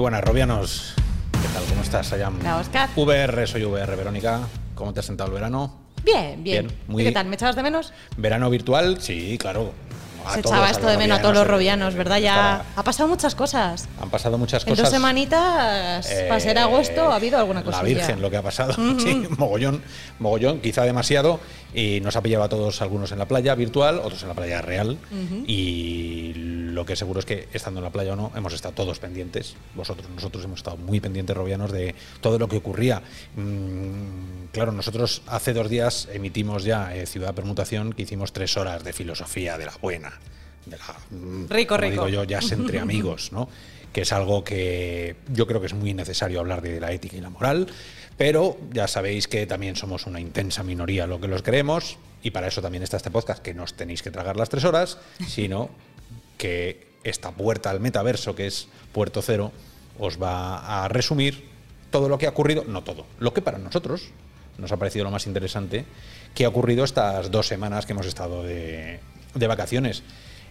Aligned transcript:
muy 0.00 0.02
buenas, 0.02 0.24
Robianos. 0.24 0.94
¿Qué 1.32 1.48
tal? 1.54 1.62
¿Cómo 1.68 1.82
estás, 1.82 2.12
Ayam? 2.12 2.38
Hola, 2.40 2.56
Oscar. 2.58 2.88
VR, 2.96 3.46
soy 3.46 3.64
VR, 3.64 3.96
Verónica. 3.96 4.40
¿Cómo 4.74 4.92
te 4.94 5.00
has 5.00 5.06
sentado 5.06 5.28
el 5.28 5.34
verano? 5.34 5.74
Bien, 6.04 6.42
bien. 6.42 6.66
Bien, 6.68 6.78
muy- 6.88 7.02
¿Y 7.02 7.06
qué 7.06 7.12
tal? 7.12 7.26
¿Me 7.26 7.34
echabas 7.34 7.56
de 7.56 7.62
menos? 7.62 7.92
¿Verano 8.16 8.48
virtual? 8.50 9.00
Sí, 9.00 9.36
claro. 9.38 9.72
A 10.24 10.34
Se 10.34 10.42
todos, 10.42 10.54
echaba 10.56 10.70
esto 10.70 10.86
de 10.86 10.96
menos 10.98 11.18
a 11.18 11.22
todos 11.22 11.34
los 11.34 11.46
robianos, 11.46 11.94
eh, 11.94 11.96
¿verdad? 11.96 12.18
Ya 12.18 12.62
ha 12.76 12.82
pasado 12.82 13.08
muchas 13.08 13.34
cosas. 13.34 13.88
Han 14.02 14.10
pasado 14.10 14.36
muchas 14.36 14.62
En 14.64 14.70
cosas. 14.70 14.84
dos 14.84 14.92
semanitas, 14.92 16.06
para 16.28 16.40
ser 16.40 16.58
agosto, 16.58 17.10
ha 17.10 17.16
habido 17.16 17.38
alguna 17.38 17.60
La 17.60 17.64
cosilla. 17.66 17.84
Virgen, 17.84 18.20
lo 18.22 18.30
que 18.30 18.36
ha 18.36 18.42
pasado. 18.42 18.74
Sí, 18.98 19.26
mogollón, 19.38 19.82
mogollón, 20.18 20.60
quizá 20.60 20.82
demasiado. 20.84 21.40
Y 21.74 22.00
nos 22.00 22.16
ha 22.16 22.22
pillado 22.22 22.44
a 22.44 22.48
todos, 22.48 22.82
algunos 22.82 23.12
en 23.12 23.18
la 23.18 23.26
playa 23.26 23.54
virtual, 23.54 24.00
otros 24.02 24.22
en 24.22 24.28
la 24.28 24.34
playa 24.34 24.60
real. 24.60 24.98
Y 25.46 26.32
lo 26.34 26.84
que 26.84 26.96
seguro 26.96 27.20
es 27.20 27.26
que, 27.26 27.48
estando 27.52 27.80
en 27.80 27.84
la 27.84 27.90
playa 27.90 28.14
o 28.14 28.16
no, 28.16 28.32
hemos 28.34 28.52
estado 28.52 28.74
todos 28.74 28.98
pendientes. 28.98 29.54
Vosotros, 29.74 30.08
nosotros 30.10 30.44
hemos 30.44 30.60
estado 30.60 30.76
muy 30.76 31.00
pendientes, 31.00 31.36
Robianos, 31.36 31.70
de 31.72 31.94
todo 32.20 32.38
lo 32.38 32.48
que 32.48 32.56
ocurría. 32.56 33.02
Mm, 33.36 34.46
claro, 34.52 34.72
nosotros 34.72 35.22
hace 35.26 35.52
dos 35.52 35.68
días 35.68 36.08
emitimos 36.12 36.64
ya 36.64 36.94
eh, 36.94 37.06
Ciudad 37.06 37.34
Permutación, 37.34 37.92
que 37.92 38.02
hicimos 38.02 38.32
tres 38.32 38.56
horas 38.56 38.82
de 38.84 38.92
filosofía 38.92 39.58
de 39.58 39.66
la 39.66 39.74
buena. 39.80 40.12
De 40.66 40.76
la, 40.76 40.96
mm, 41.10 41.48
Rico, 41.48 41.74
como 41.76 41.80
rico. 41.82 42.06
digo 42.06 42.08
yo, 42.08 42.24
ya 42.24 42.38
es 42.38 42.52
entre 42.52 42.78
amigos, 42.80 43.32
¿no? 43.32 43.48
Que 43.92 44.02
es 44.02 44.12
algo 44.12 44.44
que 44.44 45.16
yo 45.32 45.46
creo 45.46 45.60
que 45.60 45.66
es 45.66 45.74
muy 45.74 45.94
necesario 45.94 46.40
hablar 46.40 46.62
de 46.62 46.80
la 46.80 46.92
ética 46.92 47.16
y 47.16 47.20
la 47.20 47.30
moral, 47.30 47.66
pero 48.20 48.58
ya 48.70 48.86
sabéis 48.86 49.28
que 49.28 49.46
también 49.46 49.76
somos 49.76 50.04
una 50.04 50.20
intensa 50.20 50.62
minoría 50.62 51.06
lo 51.06 51.22
que 51.22 51.26
los 51.26 51.40
creemos, 51.40 51.96
y 52.22 52.32
para 52.32 52.48
eso 52.48 52.60
también 52.60 52.82
está 52.82 52.98
este 52.98 53.10
podcast, 53.10 53.42
que 53.42 53.54
no 53.54 53.62
os 53.62 53.72
tenéis 53.72 54.02
que 54.02 54.10
tragar 54.10 54.36
las 54.36 54.50
tres 54.50 54.64
horas, 54.64 54.98
sino 55.26 55.70
que 56.36 56.86
esta 57.02 57.30
puerta 57.30 57.70
al 57.70 57.80
metaverso, 57.80 58.34
que 58.34 58.46
es 58.46 58.68
Puerto 58.92 59.22
Cero, 59.22 59.52
os 59.98 60.20
va 60.20 60.84
a 60.84 60.88
resumir 60.88 61.48
todo 61.90 62.10
lo 62.10 62.18
que 62.18 62.26
ha 62.26 62.28
ocurrido, 62.28 62.62
no 62.68 62.84
todo, 62.84 63.06
lo 63.20 63.32
que 63.32 63.40
para 63.40 63.56
nosotros 63.56 64.10
nos 64.58 64.70
ha 64.70 64.76
parecido 64.76 65.06
lo 65.06 65.10
más 65.10 65.26
interesante, 65.26 65.86
que 66.34 66.44
ha 66.44 66.48
ocurrido 66.50 66.84
estas 66.84 67.30
dos 67.30 67.46
semanas 67.46 67.86
que 67.86 67.94
hemos 67.94 68.04
estado 68.04 68.42
de, 68.42 69.00
vacaciones. 69.34 70.02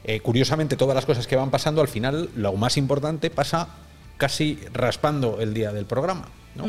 Eh, 0.05 0.21
curiosamente, 0.21 0.75
todas 0.75 0.95
las 0.95 1.05
cosas 1.05 1.27
que 1.27 1.35
van 1.35 1.51
pasando, 1.51 1.81
al 1.81 1.87
final, 1.87 2.31
lo 2.35 2.51
más 2.53 2.77
importante 2.77 3.29
pasa 3.29 3.67
casi 4.17 4.59
raspando 4.73 5.39
el 5.39 5.53
día 5.53 5.71
del 5.71 5.85
programa. 5.85 6.29
¿no? 6.55 6.65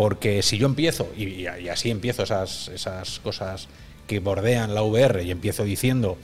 Porque 0.00 0.40
si 0.40 0.56
yo 0.56 0.64
empiezo, 0.64 1.12
y, 1.14 1.44
así 1.46 1.90
empiezo 1.90 2.22
esas, 2.22 2.68
esas 2.68 3.20
cosas 3.20 3.68
que 4.06 4.18
bordean 4.18 4.74
la 4.74 4.82
VR, 4.82 5.22
y 5.22 5.30
empiezo 5.30 5.62
diciendo 5.62 6.16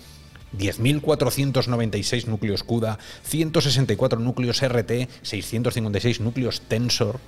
10.496 0.56 2.24
núcleos 2.24 2.62
CUDA, 2.62 2.98
164 3.24 4.18
núcleos 4.18 4.66
RT, 4.66 5.10
656 5.20 6.22
núcleos 6.22 6.62
Tensor, 6.62 7.20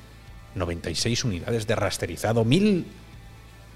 96 0.55 1.24
unidades 1.24 1.66
de 1.66 1.77
rasterizado, 1.77 2.46
1000, 2.46 2.86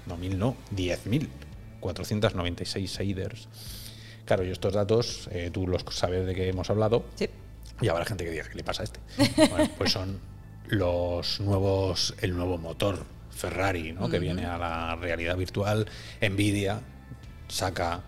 no 0.07 0.17
1000 0.17 0.39
no, 0.39 0.57
10.496 0.75 2.87
shaders. 2.87 3.49
Claro, 4.25 4.45
y 4.45 4.49
estos 4.49 4.73
datos, 4.73 5.29
eh, 5.31 5.51
tú 5.53 5.67
los 5.67 5.85
sabes 5.91 6.25
de 6.25 6.33
que 6.33 6.49
hemos 6.49 6.71
hablado, 6.71 7.05
Sí. 7.13 7.29
y 7.81 7.89
habrá 7.89 8.03
gente 8.03 8.25
que 8.25 8.31
diga, 8.31 8.49
¿qué 8.49 8.55
le 8.55 8.63
pasa 8.63 8.81
a 8.81 8.85
este? 8.85 8.99
Bueno, 9.51 9.69
pues 9.77 9.91
son 9.91 10.32
los 10.67 11.39
nuevos, 11.39 12.15
el 12.21 12.35
nuevo 12.35 12.57
motor 12.57 13.05
Ferrari, 13.31 13.93
¿no? 13.93 14.09
Que 14.09 14.19
viene 14.19 14.45
a 14.45 14.57
la 14.57 14.95
realidad 14.95 15.35
virtual. 15.37 15.87
Nvidia 16.21 16.81
saca 17.47 18.01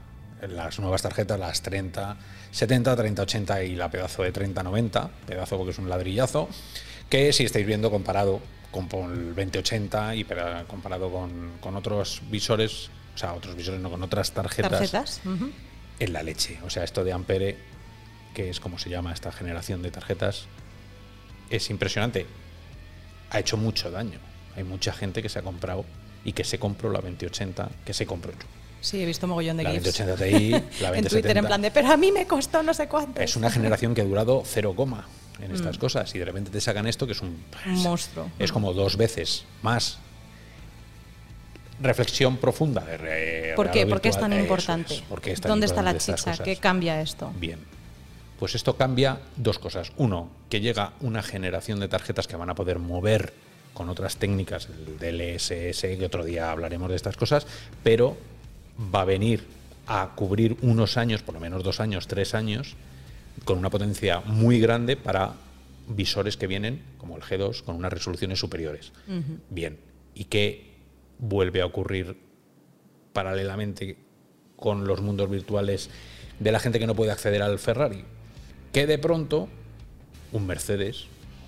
las 0.48 0.80
nuevas 0.80 1.02
tarjetas, 1.02 1.40
las 1.40 1.62
30, 1.62 2.18
70, 2.52 2.96
30, 2.96 3.22
80 3.24 3.64
y 3.64 3.76
la 3.76 3.90
pedazo 3.90 4.24
de 4.24 4.32
30, 4.32 4.64
90, 4.64 5.10
pedazo 5.26 5.58
porque 5.58 5.72
es 5.72 5.80
un 5.80 5.90
ladrillazo, 5.90 6.48
que 7.10 7.34
si 7.34 7.44
estáis 7.44 7.66
viendo 7.66 7.90
comparado 7.92 8.40
con 8.72 8.88
con 8.90 9.12
el 9.14 9.28
2080 9.36 10.16
y 10.16 10.24
para- 10.26 10.66
comparado 10.66 11.10
con, 11.10 11.54
con 11.62 11.76
otros 11.78 12.22
visores, 12.30 12.90
o 13.16 13.18
sea, 13.18 13.34
otros 13.34 13.56
visores, 13.56 13.80
no 13.80 13.90
con 13.90 14.04
otras 14.04 14.32
Tarjetas. 14.34 14.72
en 16.00 16.12
la 16.14 16.22
leche. 16.24 16.60
O 16.66 16.70
sea, 16.70 16.84
esto 16.84 17.06
de 17.06 17.14
Ampere, 17.14 17.58
que 18.34 18.50
es 18.50 18.60
como 18.60 18.78
se 18.78 18.90
llama 18.90 19.14
esta 19.14 19.32
generación 19.32 19.82
de 19.82 19.92
tarjetas, 19.92 20.48
es 21.50 21.70
impresionante. 21.70 22.26
Ha 23.36 23.40
hecho 23.40 23.58
mucho 23.58 23.92
daño. 23.92 24.18
Hay 24.56 24.64
mucha 24.64 24.94
gente 24.94 25.22
que 25.22 25.28
se 25.28 25.40
ha 25.40 25.42
comprado 25.42 25.84
y 26.24 26.32
que 26.32 26.46
se 26.46 26.58
compró 26.58 26.90
la 26.90 27.02
2080, 27.02 27.70
que 27.84 27.94
se 27.94 28.06
compró 28.06 28.32
yo. 28.32 28.48
Sí, 28.80 29.02
he 29.02 29.06
visto 29.06 29.28
mogollón 29.28 29.58
de 29.58 29.64
La 29.64 29.72
GIFs. 29.72 29.98
2080 29.98 30.24
Ti, 30.24 30.50
la 30.52 30.58
en 30.60 30.62
Twitter, 30.62 31.34
2070. 31.34 31.40
en 31.40 31.46
plan 31.46 31.62
de, 31.62 31.72
pero 31.72 31.92
a 31.92 31.98
mí 31.98 32.12
me 32.14 32.26
costó 32.26 32.64
no 32.64 32.74
sé 32.74 32.88
cuánto. 32.88 33.20
Es 33.20 33.36
una 33.36 33.50
generación 33.52 33.94
que 33.94 34.02
ha 34.02 34.06
durado 34.06 34.44
cero 34.46 34.74
coma 34.76 35.06
en 35.42 35.52
estas 35.54 35.78
cosas 35.78 36.16
y 36.16 36.20
de 36.20 36.24
repente 36.26 36.50
te 36.50 36.62
sacan 36.62 36.88
esto 36.88 37.06
que 37.06 37.12
es 37.12 37.22
un 37.22 37.44
Mm. 37.66 37.80
Monstruo. 37.84 38.32
Es 38.40 38.52
como 38.54 38.72
dos 38.74 38.96
veces 38.96 39.44
más. 39.62 39.98
Reflexión 41.82 42.38
profunda 42.38 42.82
de 42.86 42.98
re- 42.98 43.54
¿Por 43.58 43.70
qué? 43.70 43.86
¿Por 43.86 44.00
qué 44.00 44.08
es 44.10 44.18
tan 44.18 44.32
importante? 44.32 44.94
es, 44.96 45.02
¿por 45.02 45.20
qué 45.22 45.34
es 45.34 45.42
tan 45.42 45.50
¿Dónde 45.50 45.66
está 45.66 45.82
la 45.82 45.98
chicha? 45.98 46.38
¿Qué 46.42 46.56
cambia 46.56 47.02
esto? 47.02 47.34
Bien. 47.38 47.60
Pues 48.40 48.56
esto 48.56 48.76
cambia 48.76 49.20
dos 49.38 49.60
cosas. 49.60 49.92
Uno, 49.98 50.30
que 50.50 50.62
llega 50.62 50.94
una 51.02 51.24
generación 51.24 51.80
de 51.80 51.88
tarjetas 51.88 52.28
que 52.28 52.36
van 52.36 52.50
a 52.50 52.56
poder 52.56 52.80
mover 52.80 53.34
con 53.74 53.90
otras 53.90 54.18
técnicas, 54.18 54.70
el 54.70 54.98
DLSS, 54.98 55.82
que 55.82 56.06
otro 56.06 56.24
día 56.24 56.52
hablaremos 56.52 56.90
de 56.90 56.96
estas 56.96 57.18
cosas, 57.18 57.46
pero 57.84 58.18
va 58.94 59.02
a 59.02 59.06
venir 59.06 59.44
a 59.88 60.12
cubrir 60.16 60.58
unos 60.62 60.98
años, 60.98 61.22
por 61.22 61.36
lo 61.36 61.42
menos 61.42 61.64
dos 61.64 61.80
años, 61.80 62.08
tres 62.08 62.34
años, 62.34 62.76
con 63.44 63.58
una 63.58 63.70
potencia 63.70 64.22
muy 64.22 64.60
grande 64.60 64.96
para 64.98 65.34
visores 65.88 66.38
que 66.38 66.48
vienen, 66.48 66.82
como 66.98 67.18
el 67.18 67.24
G2, 67.24 67.64
con 67.64 67.76
unas 67.76 67.94
resoluciones 67.94 68.40
superiores. 68.40 68.92
Bien. 69.50 69.78
¿Y 70.14 70.26
qué 70.26 70.76
vuelve 71.20 71.62
a 71.62 71.66
ocurrir 71.66 72.18
paralelamente 73.14 73.98
con 74.56 74.88
los 74.88 75.02
mundos 75.02 75.30
virtuales 75.30 75.90
de 76.40 76.52
la 76.52 76.60
gente 76.60 76.80
que 76.80 76.88
no 76.88 76.96
puede 76.96 77.12
acceder 77.12 77.42
al 77.42 77.60
Ferrari. 77.60 78.04
Que 78.76 78.88
de 78.88 78.98
pronto 78.98 79.48
un 80.34 80.46
Mercedes 80.46 81.06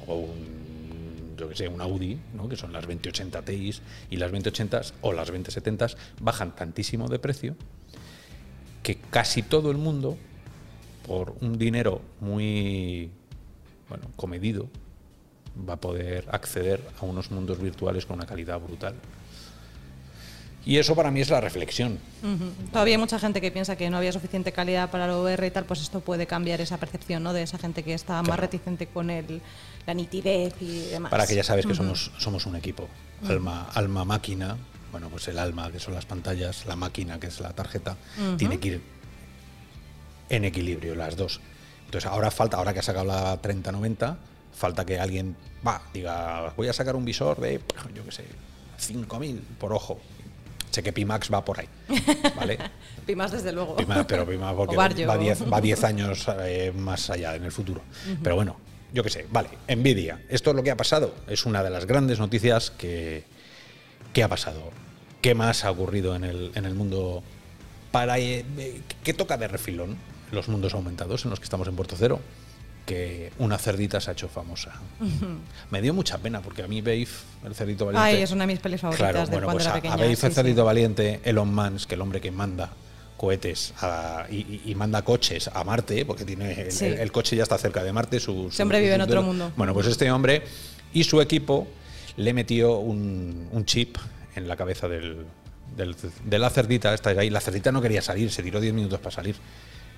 o 0.08 0.16
un, 0.16 1.36
que 1.36 1.68
un 1.68 1.82
Audi, 1.82 2.18
¿no? 2.34 2.48
que 2.48 2.56
son 2.56 2.72
las 2.72 2.84
2080 2.84 3.42
Ti 3.42 3.74
y 4.10 4.16
las 4.16 4.32
2080s 4.32 4.94
o 5.02 5.12
las 5.12 5.30
2070s, 5.30 5.98
bajan 6.22 6.56
tantísimo 6.56 7.10
de 7.10 7.20
precio 7.20 7.58
que 8.82 8.96
casi 8.96 9.44
todo 9.44 9.72
el 9.72 9.78
mundo, 9.78 10.18
por 11.06 11.36
un 11.42 11.58
dinero 11.58 12.00
muy 12.22 13.12
bueno, 13.90 14.06
comedido, 14.16 14.70
va 15.68 15.74
a 15.74 15.82
poder 15.82 16.30
acceder 16.32 16.82
a 17.02 17.04
unos 17.04 17.30
mundos 17.30 17.62
virtuales 17.62 18.06
con 18.06 18.20
una 18.20 18.26
calidad 18.26 18.58
brutal. 18.62 18.96
Y 20.68 20.80
eso 20.80 20.96
para 20.98 21.12
mí 21.12 21.22
es 21.22 21.30
la 21.30 21.40
reflexión. 21.40 21.98
Todavía 22.74 22.96
hay 22.96 22.98
mucha 23.00 23.18
gente 23.18 23.40
que 23.40 23.52
piensa 23.52 23.78
que 23.78 23.90
no 23.90 23.96
había 23.96 24.12
suficiente 24.12 24.52
calidad 24.52 24.92
para 24.92 25.06
el 25.06 25.12
VR 25.12 25.48
y 25.48 25.52
tal, 25.52 25.64
pues 25.64 25.80
esto 25.80 26.02
puede 26.02 26.28
cambiar 26.28 26.60
esa 26.60 26.76
percepción 26.76 27.24
¿no? 27.24 27.32
de 27.32 27.44
esa 27.44 27.58
gente 27.58 27.84
que 27.84 27.94
está 27.94 28.22
más 28.22 28.38
reticente 28.38 28.86
con 28.88 29.10
el, 29.10 29.42
la 29.86 29.94
nitidez 29.94 30.56
y 30.60 30.88
demás. 30.88 31.10
Para 31.10 31.26
que 31.26 31.36
ya 31.36 31.44
sabes 31.46 31.66
que 31.66 31.74
somos, 31.74 32.12
somos 32.18 32.46
un 32.46 32.58
equipo. 32.58 32.90
Alma, 33.30 33.70
alma, 33.74 34.04
máquina. 34.04 34.58
Bueno, 34.92 35.08
pues 35.08 35.30
el 35.30 35.40
alma, 35.40 35.72
que 35.72 35.80
son 35.80 35.94
las 35.94 36.06
pantallas, 36.06 36.66
la 36.66 36.76
máquina, 36.76 37.18
que 37.18 37.28
es 37.28 37.40
la 37.40 37.54
tarjeta, 37.54 37.96
tiene 38.38 38.60
que 38.60 38.68
ir 38.68 38.82
en 40.28 40.44
equilibrio, 40.44 40.96
las 40.96 41.16
dos. 41.16 41.40
Entonces 41.86 42.12
ahora 42.12 42.30
falta, 42.30 42.58
ahora 42.58 42.74
que 42.74 42.80
ha 42.80 42.84
sacado 42.84 43.06
la 43.06 43.38
3090, 43.38 44.18
falta 44.54 44.86
que 44.86 45.00
alguien 45.00 45.34
va, 45.66 45.82
diga, 45.94 46.52
voy 46.58 46.68
a 46.68 46.74
sacar 46.74 46.98
un 46.98 47.06
visor 47.06 47.40
de, 47.40 47.62
yo 47.96 48.04
qué 48.04 48.12
sé, 48.12 48.26
5.000 48.78 49.40
por 49.58 49.72
ojo. 49.72 49.98
Sé 50.78 50.84
que 50.84 50.94
Pimax 50.94 51.34
va 51.34 51.44
por 51.44 51.60
ahí, 51.60 51.68
¿vale? 52.36 52.60
Pimas, 53.08 53.32
desde 53.32 53.52
luego. 53.52 53.76
Pero 54.08 54.28
prima 54.28 54.56
porque 54.56 54.76
O 54.76 54.78
Barrio. 54.78 55.08
va 55.08 55.18
10 55.18 55.52
va 55.52 55.60
10 55.60 55.84
años 55.86 56.28
eh, 56.42 56.72
más 56.78 57.10
allá 57.10 57.36
en 57.36 57.46
el 57.46 57.52
futuro. 57.52 57.82
Pero 58.22 58.36
bueno, 58.36 58.58
yo 58.94 59.02
qué 59.02 59.10
sé, 59.10 59.26
vale, 59.32 59.50
Nvidia. 59.68 60.22
Esto 60.30 60.52
es 60.52 60.56
lo 60.56 60.62
que 60.62 60.70
ha 60.70 60.78
pasado. 60.78 61.16
Es 61.26 61.48
una 61.48 61.64
de 61.64 61.72
las 61.72 61.88
grandes 61.88 62.20
noticias 62.20 62.70
que, 62.70 63.24
que 64.14 64.22
ha 64.22 64.28
pasado. 64.28 64.70
¿Qué 65.20 65.34
más 65.34 65.66
ha 65.66 65.72
ocurrido 65.72 66.16
en 66.16 66.24
el, 66.24 66.52
en 66.54 66.66
el 66.66 66.76
mundo? 66.76 67.24
Para, 67.92 68.20
eh, 68.20 68.46
eh, 68.60 68.82
¿Qué 69.04 69.16
toca 69.16 69.36
de 69.36 69.48
refilón 69.48 69.98
los 70.32 70.48
mundos 70.48 70.76
aumentados 70.76 71.24
en 71.26 71.32
los 71.32 71.40
que 71.40 71.46
estamos 71.46 71.68
en 71.68 71.76
Puerto 71.76 71.96
Cero? 71.98 72.20
Que 72.88 73.34
una 73.40 73.58
cerdita 73.58 74.00
se 74.00 74.10
ha 74.10 74.14
hecho 74.14 74.30
famosa. 74.30 74.72
Me 75.72 75.82
dio 75.82 75.94
mucha 75.94 76.18
pena 76.20 76.42
porque 76.42 76.64
a 76.64 76.68
mí 76.70 76.80
Babe, 76.80 77.06
el 77.46 77.54
cerdito 77.54 77.86
valiente. 77.86 78.08
Ay, 78.18 78.22
es 78.24 78.32
una 78.32 78.46
de 78.46 78.54
mis 78.54 78.60
pelis 78.60 78.80
favoritas 78.80 79.12
Claro, 79.12 79.26
de 79.26 79.32
bueno, 79.32 79.46
cuando 79.48 79.58
pues 79.58 79.66
era 79.66 79.72
a- 79.74 79.82
pequeña. 79.82 79.98
sí, 80.16 80.26
el 80.26 80.32
sí. 80.32 80.32
cerdito 80.36 80.64
valiente, 80.64 81.20
Elon 81.26 81.54
Musk, 81.54 81.90
que 81.90 81.96
el 81.96 82.02
hombre 82.02 82.22
que 82.22 82.32
manda 82.32 82.70
cohetes 83.18 83.74
a- 83.82 84.26
y, 84.32 84.36
y- 84.38 84.62
y 84.68 84.76
manda 84.76 85.02
coches 85.02 85.50
a 85.54 85.66
Marte, 85.66 86.06
porque 86.06 86.24
tiene 86.24 86.62
el, 86.62 86.72
Sí. 86.72 86.86
el- 86.86 86.94
el 87.00 87.12
coche 87.12 87.36
ya 87.36 87.44
está 87.44 87.58
cerca 87.58 87.84
de 87.84 87.92
Marte. 87.92 88.22
Su, 88.22 88.48
Ese 88.48 88.64
hombre 88.64 88.80
vive 88.80 88.96
en 88.96 89.02
otro 89.02 89.22
mundo. 89.22 89.52
Bueno, 89.58 89.74
pues 89.74 89.88
este 89.88 90.10
hombre 90.10 90.44
y 90.94 91.04
su 91.04 91.20
equipo 91.20 91.68
le 92.16 92.34
metió 92.34 92.78
un, 92.78 93.50
un 93.52 93.66
chip 93.66 93.98
en 94.34 94.48
la 94.48 94.56
cabeza 94.56 94.88
del, 94.88 95.26
del- 95.76 95.94
de 96.24 96.40
la 96.40 96.50
cerdita. 96.50 96.94
Esta 96.94 97.10
ahí. 97.10 97.30
La 97.30 97.42
cerdita 97.42 97.70
no 97.74 97.82
quería 97.82 98.02
salir, 98.02 98.32
se 98.32 98.42
tiró 98.44 98.62
10 98.62 98.74
minutos 98.74 99.00
para 99.00 99.12
salir. 99.14 99.36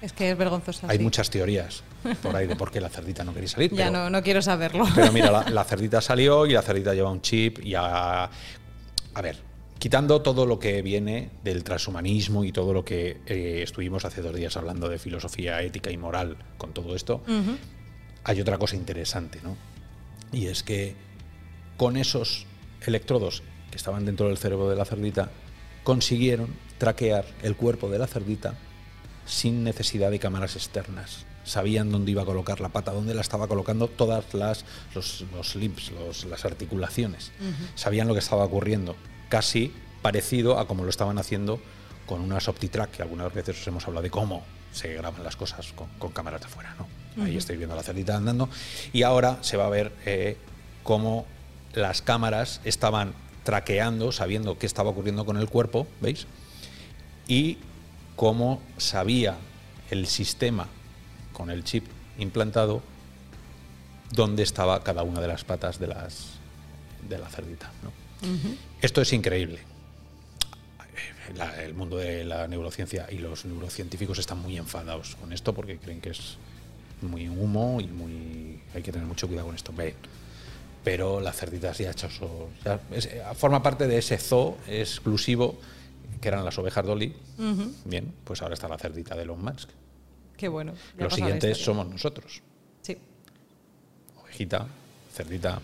Es 0.02 0.14
que 0.14 0.32
es 0.32 0.38
vergonzosa. 0.38 0.88
Hay 0.90 0.98
sí. 0.98 1.04
muchas 1.04 1.30
teorías 1.30 1.84
por 2.22 2.36
ahí 2.36 2.48
de 2.48 2.56
por 2.56 2.72
qué 2.72 2.80
la 2.80 2.90
cerdita 2.90 3.24
no 3.24 3.34
quería 3.34 3.50
salir. 3.50 3.72
Ya 3.72 3.88
pero, 3.88 3.92
no, 3.92 4.10
no 4.10 4.24
quiero 4.24 4.42
saberlo. 4.42 4.86
pero 4.96 5.12
mira, 5.12 5.32
la, 5.32 5.50
la 5.50 5.64
cerdita 5.64 6.02
salió 6.02 6.46
y 6.46 6.54
la 6.54 6.62
cerdita 6.62 6.94
lleva 6.94 7.12
un 7.12 7.22
chip 7.22 7.60
y 7.64 7.76
a, 7.76 8.24
a 8.24 9.22
ver, 9.22 9.38
quitando 9.80 10.22
todo 10.22 10.46
lo 10.46 10.60
que 10.60 10.82
viene 10.82 11.30
del 11.44 11.64
transhumanismo 11.64 12.44
y 12.44 12.52
todo 12.52 12.74
lo 12.74 12.86
que 12.86 13.22
eh, 13.26 13.62
estuvimos 13.64 14.06
hace 14.06 14.22
dos 14.22 14.36
días 14.36 14.56
hablando 14.58 14.90
de 14.90 15.00
filosofía 15.00 15.62
ética 15.62 15.92
y 15.92 15.98
moral 15.98 16.38
con 16.58 16.74
todo 16.74 16.96
esto, 16.96 17.24
hay 18.24 18.42
otra 18.42 18.58
cosa 18.58 18.76
interesante, 18.76 19.40
¿no? 19.44 19.58
Y 20.32 20.48
es 20.48 20.64
que 20.64 20.96
con 21.78 21.98
esos 21.98 22.46
electrodos 22.86 23.42
que 23.72 23.78
estaban 23.78 24.06
dentro 24.06 24.28
del 24.28 24.38
cerebro 24.38 24.70
de 24.70 24.76
la 24.76 24.86
cerdita, 24.86 25.32
consiguieron 25.84 26.50
traquear 26.78 27.26
el 27.42 27.56
cuerpo 27.56 27.90
de 27.90 28.00
la 28.00 28.08
cerdita 28.08 28.56
sin 29.30 29.64
necesidad 29.64 30.12
de 30.12 30.20
cámaras 30.20 30.56
externas. 30.56 31.26
Sabían 31.46 31.92
dónde 31.92 32.12
iba 32.12 32.24
a 32.24 32.26
colocar 32.26 32.60
la 32.60 32.70
pata, 32.70 32.92
dónde 32.92 33.14
la 33.14 33.22
estaba 33.22 33.48
colocando 33.48 33.88
todas 33.88 34.34
las 34.34 34.66
los, 34.94 35.26
los 35.34 36.26
las 36.26 36.46
articulaciones. 36.46 37.32
Sabían 37.76 38.08
lo 38.08 38.14
que 38.14 38.20
estaba 38.20 38.44
ocurriendo, 38.44 38.96
casi 39.30 39.74
parecido 40.02 40.60
a 40.60 40.68
como 40.68 40.84
lo 40.84 40.90
estaban 40.90 41.18
haciendo 41.18 41.60
con 42.06 42.22
unas 42.22 42.48
OptiTrack, 42.48 42.92
que 42.92 43.02
algunas 43.04 43.34
veces 43.34 43.62
os 43.62 43.68
hemos 43.68 43.88
hablado 43.88 44.04
de 44.04 44.10
cómo 44.10 44.44
se 44.72 44.94
graban 44.94 45.24
las 45.24 45.36
cosas 45.36 45.72
con, 45.74 45.88
con 46.00 46.12
cámaras 46.12 46.42
de 46.42 46.48
afuera. 46.48 46.76
¿no? 46.78 47.24
Ahí 47.24 47.38
estáis 47.38 47.58
viendo 47.58 47.76
la 47.76 47.84
cerdita 47.84 48.16
andando. 48.16 48.50
Y 48.94 49.04
ahora 49.04 49.38
se 49.42 49.58
va 49.58 49.68
a 49.68 49.70
ver 49.70 49.92
eh, 50.06 50.38
cómo 50.84 51.26
las 51.74 52.02
cámaras 52.02 52.62
estaban 52.64 53.14
traqueando, 53.44 54.12
sabiendo 54.12 54.58
qué 54.58 54.66
estaba 54.66 54.90
ocurriendo 54.90 55.26
con 55.26 55.38
el 55.38 55.50
cuerpo, 55.50 55.88
¿veis? 56.02 56.28
y 57.30 57.60
cómo 58.20 58.60
sabía 58.78 59.38
el 59.92 60.06
sistema 60.06 60.68
con 61.32 61.50
el 61.50 61.64
chip 61.64 61.86
implantado 62.18 62.82
dónde 64.12 64.44
estaba 64.44 64.84
cada 64.84 65.04
una 65.04 65.22
de 65.22 65.28
las 65.30 65.46
patas 65.46 65.80
de 65.80 65.88
las 65.88 66.32
de 67.08 67.18
la 67.18 67.30
cerdita. 67.30 67.72
¿no? 67.82 67.94
Esto 68.82 69.02
es 69.02 69.14
increíble. 69.14 69.60
La- 71.38 71.64
el 71.64 71.74
mundo 71.76 71.96
de 71.96 72.26
la 72.26 72.46
neurociencia 72.50 73.08
y 73.10 73.20
los 73.20 73.46
neurocientíficos 73.46 74.20
están 74.20 74.40
muy 74.42 74.58
enfadados 74.58 75.16
con 75.16 75.32
esto 75.32 75.54
porque 75.54 75.78
creen 75.78 76.02
que 76.02 76.10
es 76.10 76.36
muy 77.02 77.30
humo 77.30 77.80
y 77.80 77.88
muy 77.88 78.60
hay 78.76 78.82
que 78.84 78.92
tener 78.92 79.08
mucho 79.08 79.28
cuidado 79.30 79.48
con 79.48 79.56
esto. 79.56 79.72
Pero 80.84 81.22
la 81.22 81.32
cerdita 81.32 81.74
sí 81.74 81.86
ha 81.86 81.92
hecho 81.92 82.10
ya 82.66 82.82
es- 82.92 83.06
eh, 83.06 83.24
forma 83.34 83.64
parte 83.64 83.88
de 83.88 83.98
ese 84.00 84.18
zoo 84.18 84.58
exclusivo 84.68 85.58
que 86.20 86.28
eran 86.28 86.44
las 86.46 86.58
ovejas 86.58 86.86
Dolly. 86.86 87.16
Bien, 87.86 88.14
pues 88.24 88.42
ahora 88.42 88.54
está 88.54 88.68
la 88.68 88.78
cerdita 88.78 89.16
de 89.16 89.24
Elon 89.24 89.44
Musk. 89.44 89.70
Qué 90.38 90.48
bueno. 90.48 90.74
Los 90.98 91.14
siguientes 91.14 91.58
somos 91.58 91.88
nosotros. 91.88 92.42
Sí. 92.82 92.98
Ovejita, 94.22 94.68
cerdita, 95.14 95.60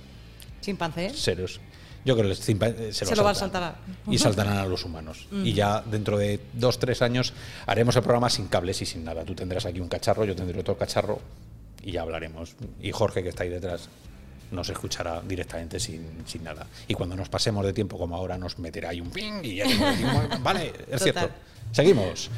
Chimpancé. 0.62 1.12
seres. 1.14 1.60
Yo 2.04 2.16
creo 2.16 2.28
que 2.28 2.34
eh, 2.34 2.94
se, 2.94 3.06
Se 3.06 3.16
lo 3.16 3.24
va 3.24 3.32
a 3.32 3.36
saltar. 3.36 3.78
Y 4.08 4.18
saltarán 4.20 4.58
a 4.58 4.66
los 4.66 4.86
humanos. 4.86 5.28
Y 5.44 5.54
ya 5.54 5.82
dentro 5.82 6.18
de 6.18 6.40
dos, 6.54 6.78
tres 6.78 7.02
años 7.02 7.34
haremos 7.66 7.96
el 7.96 8.04
programa 8.04 8.30
sin 8.30 8.48
cables 8.48 8.82
y 8.82 8.86
sin 8.86 9.04
nada. 9.04 9.24
Tú 9.26 9.34
tendrás 9.34 9.66
aquí 9.66 9.80
un 9.80 9.88
cacharro, 9.88 10.24
yo 10.26 10.36
tendré 10.36 10.60
otro 10.60 10.78
cacharro 10.78 11.20
y 11.82 11.94
ya 11.94 12.02
hablaremos. 12.02 12.56
Y 12.82 12.92
Jorge, 12.92 13.24
que 13.24 13.30
está 13.30 13.44
ahí 13.44 13.50
detrás, 13.50 13.90
nos 14.52 14.70
escuchará 14.70 15.22
directamente 15.22 15.80
sin, 15.80 16.24
sin 16.26 16.44
nada. 16.44 16.68
Y 16.88 16.94
cuando 16.94 17.16
nos 17.16 17.30
pasemos 17.30 17.66
de 17.66 17.74
tiempo, 17.74 17.98
como 17.98 18.16
ahora, 18.16 18.38
nos 18.38 18.60
meterá 18.60 18.90
ahí 18.90 19.02
un 19.02 19.10
ping 19.10 19.44
y 19.44 19.56
ya 19.56 19.66
Vale, 20.42 20.68
es 20.68 20.74
Total. 20.86 21.00
cierto. 21.00 21.30
Seguimos. 21.72 22.30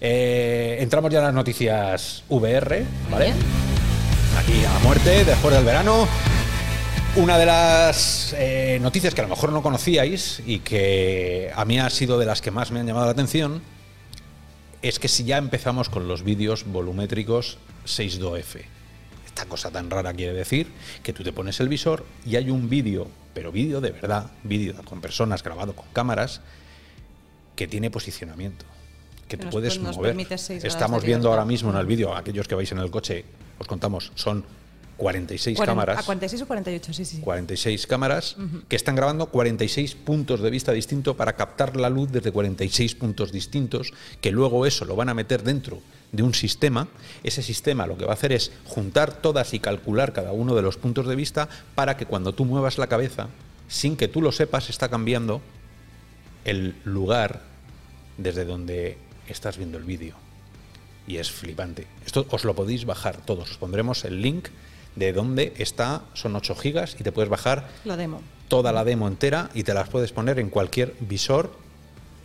Eh, 0.00 0.78
entramos 0.80 1.10
ya 1.12 1.18
en 1.18 1.24
las 1.26 1.34
noticias 1.34 2.24
VR, 2.28 2.84
¿vale? 3.10 3.32
Aquí 4.38 4.64
a 4.64 4.78
muerte, 4.80 5.24
después 5.24 5.54
del 5.54 5.64
verano. 5.64 6.06
Una 7.16 7.38
de 7.38 7.46
las 7.46 8.34
eh, 8.38 8.78
noticias 8.82 9.14
que 9.14 9.22
a 9.22 9.24
lo 9.24 9.30
mejor 9.30 9.50
no 9.50 9.62
conocíais 9.62 10.42
y 10.46 10.58
que 10.58 11.50
a 11.54 11.64
mí 11.64 11.78
ha 11.78 11.88
sido 11.88 12.18
de 12.18 12.26
las 12.26 12.42
que 12.42 12.50
más 12.50 12.70
me 12.70 12.80
han 12.80 12.86
llamado 12.86 13.06
la 13.06 13.12
atención 13.12 13.62
es 14.82 14.98
que 14.98 15.08
si 15.08 15.24
ya 15.24 15.38
empezamos 15.38 15.88
con 15.88 16.08
los 16.08 16.22
vídeos 16.22 16.64
volumétricos 16.66 17.56
6.2F. 17.86 18.75
Esta 19.36 19.50
cosa 19.50 19.70
tan 19.70 19.90
rara 19.90 20.14
quiere 20.14 20.32
decir 20.32 20.72
que 21.02 21.12
tú 21.12 21.22
te 21.22 21.30
pones 21.30 21.60
el 21.60 21.68
visor 21.68 22.06
y 22.24 22.36
hay 22.36 22.48
un 22.48 22.70
vídeo, 22.70 23.06
pero 23.34 23.52
vídeo 23.52 23.82
de 23.82 23.90
verdad, 23.90 24.30
vídeo 24.44 24.74
con 24.82 25.02
personas 25.02 25.42
grabado 25.42 25.76
con 25.76 25.84
cámaras, 25.92 26.40
que 27.54 27.68
tiene 27.68 27.90
posicionamiento, 27.90 28.64
que 29.28 29.36
Que 29.36 29.36
te 29.36 29.44
nos 29.44 29.52
puedes 29.52 29.78
mover. 29.78 30.18
Estamos 30.64 31.04
viendo 31.04 31.28
ahora 31.28 31.44
mismo 31.44 31.68
en 31.68 31.76
el 31.76 31.84
vídeo, 31.84 32.16
aquellos 32.16 32.48
que 32.48 32.54
vais 32.54 32.72
en 32.72 32.78
el 32.78 32.90
coche, 32.90 33.26
os 33.58 33.66
contamos, 33.66 34.10
son 34.14 34.42
46 34.96 35.58
Cuaren- 35.58 35.66
cámaras. 35.66 35.98
¿A 35.98 36.02
46 36.04 36.42
o 36.42 36.46
48? 36.46 36.92
Sí, 36.94 37.04
sí. 37.04 37.20
46 37.20 37.86
cámaras 37.86 38.36
que 38.68 38.76
están 38.76 38.94
grabando 38.96 39.26
46 39.26 39.94
puntos 39.94 40.40
de 40.40 40.48
vista 40.50 40.72
distintos 40.72 41.14
para 41.16 41.34
captar 41.34 41.76
la 41.76 41.90
luz 41.90 42.10
desde 42.10 42.32
46 42.32 42.94
puntos 42.94 43.30
distintos, 43.32 43.92
que 44.22 44.30
luego 44.32 44.64
eso 44.64 44.84
lo 44.86 44.96
van 44.96 45.08
a 45.10 45.14
meter 45.14 45.42
dentro 45.42 45.80
de 46.12 46.22
un 46.22 46.32
sistema. 46.32 46.88
Ese 47.24 47.42
sistema 47.42 47.86
lo 47.86 47.98
que 47.98 48.06
va 48.06 48.12
a 48.12 48.14
hacer 48.14 48.32
es 48.32 48.52
juntar 48.64 49.12
todas 49.20 49.52
y 49.52 49.60
calcular 49.60 50.12
cada 50.14 50.32
uno 50.32 50.54
de 50.54 50.62
los 50.62 50.78
puntos 50.78 51.06
de 51.06 51.14
vista 51.16 51.48
para 51.74 51.96
que 51.98 52.06
cuando 52.06 52.32
tú 52.32 52.44
muevas 52.46 52.78
la 52.78 52.86
cabeza, 52.86 53.28
sin 53.68 53.96
que 53.96 54.08
tú 54.08 54.22
lo 54.22 54.32
sepas, 54.32 54.70
está 54.70 54.88
cambiando 54.88 55.42
el 56.44 56.74
lugar 56.84 57.42
desde 58.16 58.44
donde 58.44 58.96
estás 59.28 59.58
viendo 59.58 59.76
el 59.76 59.84
vídeo. 59.84 60.14
Y 61.08 61.18
es 61.18 61.30
flipante. 61.30 61.86
Esto 62.04 62.26
os 62.30 62.44
lo 62.44 62.54
podéis 62.54 62.84
bajar 62.84 63.18
todos. 63.18 63.50
Os 63.50 63.58
pondremos 63.58 64.04
el 64.04 64.22
link 64.22 64.48
de 64.96 65.12
dónde 65.12 65.52
está. 65.58 66.02
Son 66.14 66.34
8 66.34 66.54
gigas 66.56 66.96
y 66.98 67.04
te 67.04 67.12
puedes 67.12 67.28
bajar 67.30 67.68
La 67.84 67.96
demo. 67.96 68.20
toda 68.48 68.72
la 68.72 68.84
demo 68.84 69.06
entera 69.08 69.50
y 69.54 69.62
te 69.62 69.72
las 69.74 69.88
puedes 69.88 70.12
poner 70.12 70.38
en 70.38 70.50
cualquier 70.50 70.94
visor. 71.00 71.50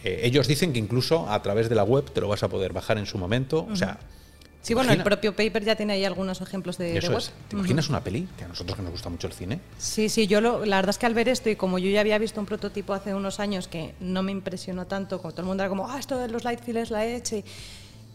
Eh, 0.04 0.22
ellos 0.24 0.48
dicen 0.48 0.74
que 0.74 0.80
incluso 0.80 1.30
a 1.30 1.42
través 1.44 1.70
de 1.70 1.76
la 1.76 1.84
web 1.84 2.10
te 2.12 2.22
lo 2.22 2.28
vas 2.28 2.42
a 2.44 2.48
poder 2.50 2.74
bajar 2.74 2.98
en 2.98 3.06
su 3.06 3.18
momento. 3.18 3.68
O 3.72 3.76
sea, 3.76 4.00
Sí, 4.64 4.76
bueno, 4.76 4.92
el 4.94 5.02
propio 5.02 5.36
paper 5.36 5.64
ya 5.66 5.76
tiene 5.76 5.94
ahí 5.94 6.06
algunos 6.06 6.40
ejemplos 6.40 6.78
de, 6.78 6.96
Eso 6.96 7.18
es. 7.18 7.32
¿Te 7.48 7.56
imaginas 7.56 7.90
una 7.90 8.04
peli? 8.04 8.28
Que 8.38 8.44
a 8.44 8.48
nosotros 8.48 8.78
que 8.78 8.84
nos 8.84 8.92
gusta 8.92 9.10
mucho 9.10 9.26
el 9.26 9.34
cine. 9.34 9.60
Sí, 9.80 10.08
sí, 10.08 10.28
yo 10.28 10.40
lo- 10.40 10.66
la 10.68 10.76
verdad 10.76 10.92
es 10.92 11.00
que 11.00 11.08
al 11.08 11.16
ver 11.16 11.30
esto 11.30 11.50
y 11.50 11.56
como 11.56 11.80
yo 11.80 11.90
ya 11.90 12.00
había 12.00 12.20
visto 12.20 12.40
un 12.40 12.46
prototipo 12.46 12.94
hace 12.94 13.16
unos 13.16 13.40
años 13.40 13.68
que 13.68 13.96
no 14.00 14.22
me 14.22 14.32
impresionó 14.32 14.86
tanto, 14.86 15.20
como 15.20 15.32
todo 15.32 15.42
el 15.42 15.48
mundo 15.48 15.64
era 15.64 15.70
como, 15.70 15.90
ah, 15.90 15.98
esto 15.98 16.16
de 16.20 16.28
los 16.28 16.44
light 16.44 16.60
fillers 16.64 16.92
la 16.92 17.04
he 17.08 17.16
hecho. 17.16 17.38
Y, 17.38 17.46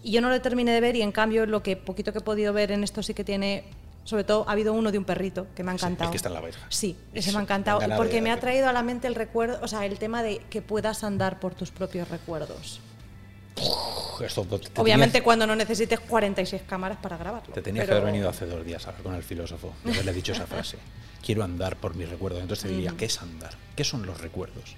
y 0.04 0.12
yo 0.12 0.20
no 0.20 0.30
lo 0.30 0.40
terminé 0.40 0.70
de 0.70 0.80
ver 0.80 0.94
y 0.94 1.02
en 1.02 1.10
cambio 1.10 1.46
lo 1.46 1.64
que 1.64 1.76
poquito 1.76 2.12
que 2.12 2.18
he 2.18 2.22
podido 2.22 2.52
ver 2.52 2.70
en 2.70 2.84
esto 2.84 3.02
sí 3.02 3.12
que 3.12 3.24
tiene, 3.24 3.64
sobre 4.06 4.24
todo 4.24 4.48
ha 4.48 4.52
habido 4.52 4.72
uno 4.72 4.90
de 4.90 4.96
un 4.98 5.04
perrito 5.04 5.46
que 5.54 5.62
me 5.62 5.72
ha 5.72 5.74
Sí, 5.74 5.84
encantado. 5.84 6.08
el 6.08 6.12
que 6.12 6.16
está 6.16 6.28
en 6.30 6.34
la 6.34 6.40
verja. 6.40 6.64
Sí, 6.70 6.96
ese 7.12 7.32
me 7.32 7.38
ha 7.38 7.42
encantado 7.42 7.80
ganas 7.80 7.98
porque 7.98 8.14
de 8.14 8.22
me 8.22 8.30
ha 8.30 8.40
traído 8.40 8.68
a 8.68 8.72
la 8.72 8.82
mente 8.82 9.06
el 9.08 9.14
recuerdo, 9.14 9.58
o 9.62 9.68
sea, 9.68 9.84
el 9.84 9.98
tema 9.98 10.22
de 10.22 10.38
que 10.48 10.62
puedas 10.62 11.04
andar 11.04 11.38
por 11.40 11.54
tus 11.54 11.70
propios 11.70 12.08
recuerdos. 12.08 12.80
Esto 14.20 14.44
tenías- 14.44 14.70
Obviamente 14.76 15.22
cuando 15.22 15.46
no 15.46 15.56
necesites 15.56 16.00
46 16.00 16.62
cámaras 16.66 16.98
para 16.98 17.16
grabarlo. 17.16 17.52
Te 17.52 17.62
tenías 17.62 17.84
que 17.84 17.88
pero- 17.88 18.00
haber 18.00 18.12
venido 18.12 18.28
hace 18.30 18.46
dos 18.46 18.64
días 18.64 18.86
a 18.86 18.90
hablar 18.90 19.02
con 19.02 19.14
el 19.14 19.22
filósofo 19.22 19.72
y 19.84 19.90
haberle 19.90 20.12
dicho 20.12 20.32
esa 20.32 20.46
frase. 20.46 20.78
Quiero 21.24 21.42
andar 21.44 21.76
por 21.76 21.94
mis 21.96 22.08
recuerdos. 22.08 22.40
Entonces 22.40 22.64
te 22.64 22.70
diría, 22.74 22.94
¿qué 22.96 23.06
es 23.06 23.20
andar? 23.20 23.54
¿Qué 23.74 23.84
son 23.84 24.06
los 24.06 24.20
recuerdos? 24.20 24.76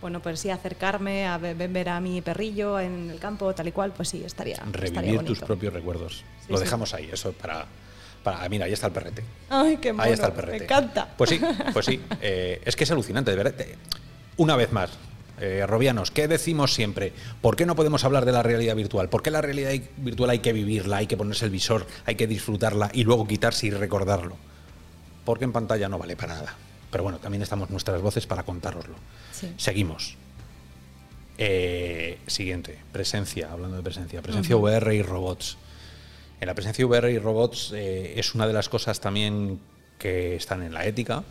Bueno, 0.00 0.20
pues 0.20 0.40
sí, 0.40 0.50
acercarme 0.50 1.26
a 1.26 1.36
ve- 1.38 1.54
ver 1.54 1.88
a 1.88 2.00
mi 2.00 2.20
perrillo 2.22 2.78
en 2.80 3.10
el 3.10 3.18
campo, 3.18 3.54
tal 3.54 3.68
y 3.68 3.72
cual, 3.72 3.92
pues 3.92 4.08
sí, 4.08 4.22
estaría, 4.24 4.54
estaría 4.54 4.72
Revivir 5.00 5.18
tus 5.20 5.26
bonito. 5.40 5.46
propios 5.46 5.72
recuerdos. 5.74 6.24
Sí, 6.46 6.52
Lo 6.52 6.56
sí. 6.58 6.64
dejamos 6.64 6.94
ahí, 6.94 7.10
eso 7.12 7.32
para, 7.32 7.66
para. 8.22 8.48
Mira, 8.48 8.66
ahí 8.66 8.72
está 8.72 8.86
el 8.88 8.92
perrete. 8.92 9.24
Ay, 9.48 9.78
qué 9.78 9.92
mono, 9.92 10.04
Ahí 10.04 10.12
está 10.12 10.26
el 10.26 10.32
perrete. 10.32 10.58
me 10.58 10.64
encanta. 10.64 11.08
Pues 11.16 11.30
sí, 11.30 11.40
pues 11.72 11.86
sí. 11.86 12.00
Eh, 12.20 12.60
es 12.64 12.76
que 12.76 12.84
es 12.84 12.90
alucinante, 12.90 13.30
de 13.30 13.36
verdad. 13.36 13.54
Una 14.36 14.56
vez 14.56 14.72
más, 14.72 14.90
eh, 15.40 15.64
Robianos, 15.66 16.10
¿qué 16.10 16.28
decimos 16.28 16.74
siempre? 16.74 17.12
¿Por 17.40 17.56
qué 17.56 17.66
no 17.66 17.74
podemos 17.74 18.04
hablar 18.04 18.24
de 18.24 18.32
la 18.32 18.42
realidad 18.42 18.76
virtual? 18.76 19.08
¿Por 19.08 19.22
qué 19.22 19.30
la 19.30 19.40
realidad 19.40 19.72
virtual 19.96 20.30
hay 20.30 20.40
que 20.40 20.52
vivirla, 20.52 20.98
hay 20.98 21.06
que 21.06 21.16
ponerse 21.16 21.46
el 21.46 21.50
visor, 21.50 21.86
hay 22.04 22.14
que 22.14 22.26
disfrutarla 22.26 22.90
y 22.92 23.04
luego 23.04 23.26
quitarse 23.26 23.66
y 23.66 23.70
recordarlo? 23.70 24.36
Porque 25.24 25.44
en 25.44 25.52
pantalla 25.52 25.88
no 25.88 25.98
vale 25.98 26.16
para 26.16 26.34
nada. 26.34 26.54
Pero 26.90 27.04
bueno, 27.04 27.18
también 27.18 27.42
estamos 27.42 27.70
nuestras 27.70 28.02
voces 28.02 28.26
para 28.26 28.42
contároslo. 28.42 28.94
Sí. 29.32 29.52
Seguimos. 29.56 30.16
Eh, 31.38 32.18
siguiente, 32.26 32.78
presencia, 32.92 33.50
hablando 33.50 33.76
de 33.78 33.82
presencia, 33.82 34.20
presencia 34.20 34.56
VR 34.56 34.94
y 34.94 35.02
robots. 35.02 35.56
En 36.40 36.46
la 36.46 36.54
presencia 36.54 36.86
VR 36.86 37.10
y 37.12 37.18
robots 37.18 37.72
eh, 37.74 38.14
es 38.18 38.34
una 38.34 38.46
de 38.46 38.52
las 38.52 38.68
cosas 38.68 39.00
también 39.00 39.60
que 39.98 40.36
están 40.36 40.62
en 40.62 40.72
la 40.72 40.86
ética. 40.86 41.22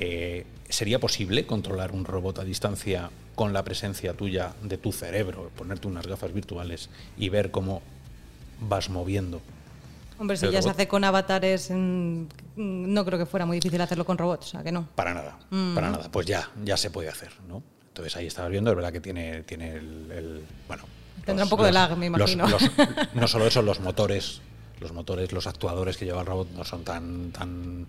Eh, 0.00 0.44
¿Sería 0.68 0.98
posible 0.98 1.46
controlar 1.46 1.92
un 1.92 2.04
robot 2.04 2.38
a 2.40 2.44
distancia 2.44 3.10
con 3.34 3.52
la 3.52 3.62
presencia 3.62 4.14
tuya 4.14 4.54
de 4.62 4.78
tu 4.78 4.90
cerebro, 4.92 5.50
ponerte 5.56 5.86
unas 5.86 6.06
gafas 6.06 6.32
virtuales 6.32 6.90
y 7.16 7.28
ver 7.28 7.50
cómo 7.50 7.82
vas 8.60 8.88
moviendo? 8.90 9.40
Hombre, 10.18 10.36
si 10.36 10.50
ya 10.50 10.62
se 10.62 10.70
hace 10.70 10.88
con 10.88 11.04
avatares, 11.04 11.70
mm, 11.70 11.74
mm, 11.74 12.26
no 12.92 13.04
creo 13.04 13.18
que 13.18 13.26
fuera 13.26 13.46
muy 13.46 13.58
difícil 13.58 13.80
hacerlo 13.80 14.04
con 14.04 14.18
robots, 14.18 14.50
sea 14.50 14.62
que 14.62 14.72
no. 14.72 14.88
Para 14.94 15.14
nada, 15.14 15.38
para 15.74 15.90
nada. 15.90 16.10
Pues 16.10 16.26
ya, 16.26 16.48
ya 16.64 16.76
se 16.76 16.90
puede 16.90 17.08
hacer, 17.08 17.30
¿no? 17.48 17.62
Entonces 17.88 18.16
ahí 18.16 18.26
estabas 18.26 18.50
viendo, 18.50 18.70
es 18.70 18.76
verdad 18.76 18.92
que 18.92 19.00
tiene, 19.00 19.42
tiene 19.42 19.72
el, 19.72 20.10
el- 20.10 20.42
bueno, 20.68 20.84
Tendrá 21.24 21.44
los- 21.44 21.44
un 21.44 21.50
poco 21.50 21.64
de 21.64 21.72
lag, 21.72 21.96
me 21.96 22.08
los- 22.10 22.30
imagino. 22.32 22.48
los- 22.48 22.62
no 23.14 23.28
solo 23.28 23.46
eso, 23.46 23.62
los 23.62 23.80
motores, 23.80 24.40
los 24.80 24.92
motores, 24.92 25.32
los 25.32 25.46
actuadores 25.46 25.96
que 25.96 26.04
lleva 26.04 26.20
el 26.20 26.26
robot 26.26 26.50
no 26.50 26.64
son 26.64 26.82
tan, 26.84 27.30
tan 27.32 27.86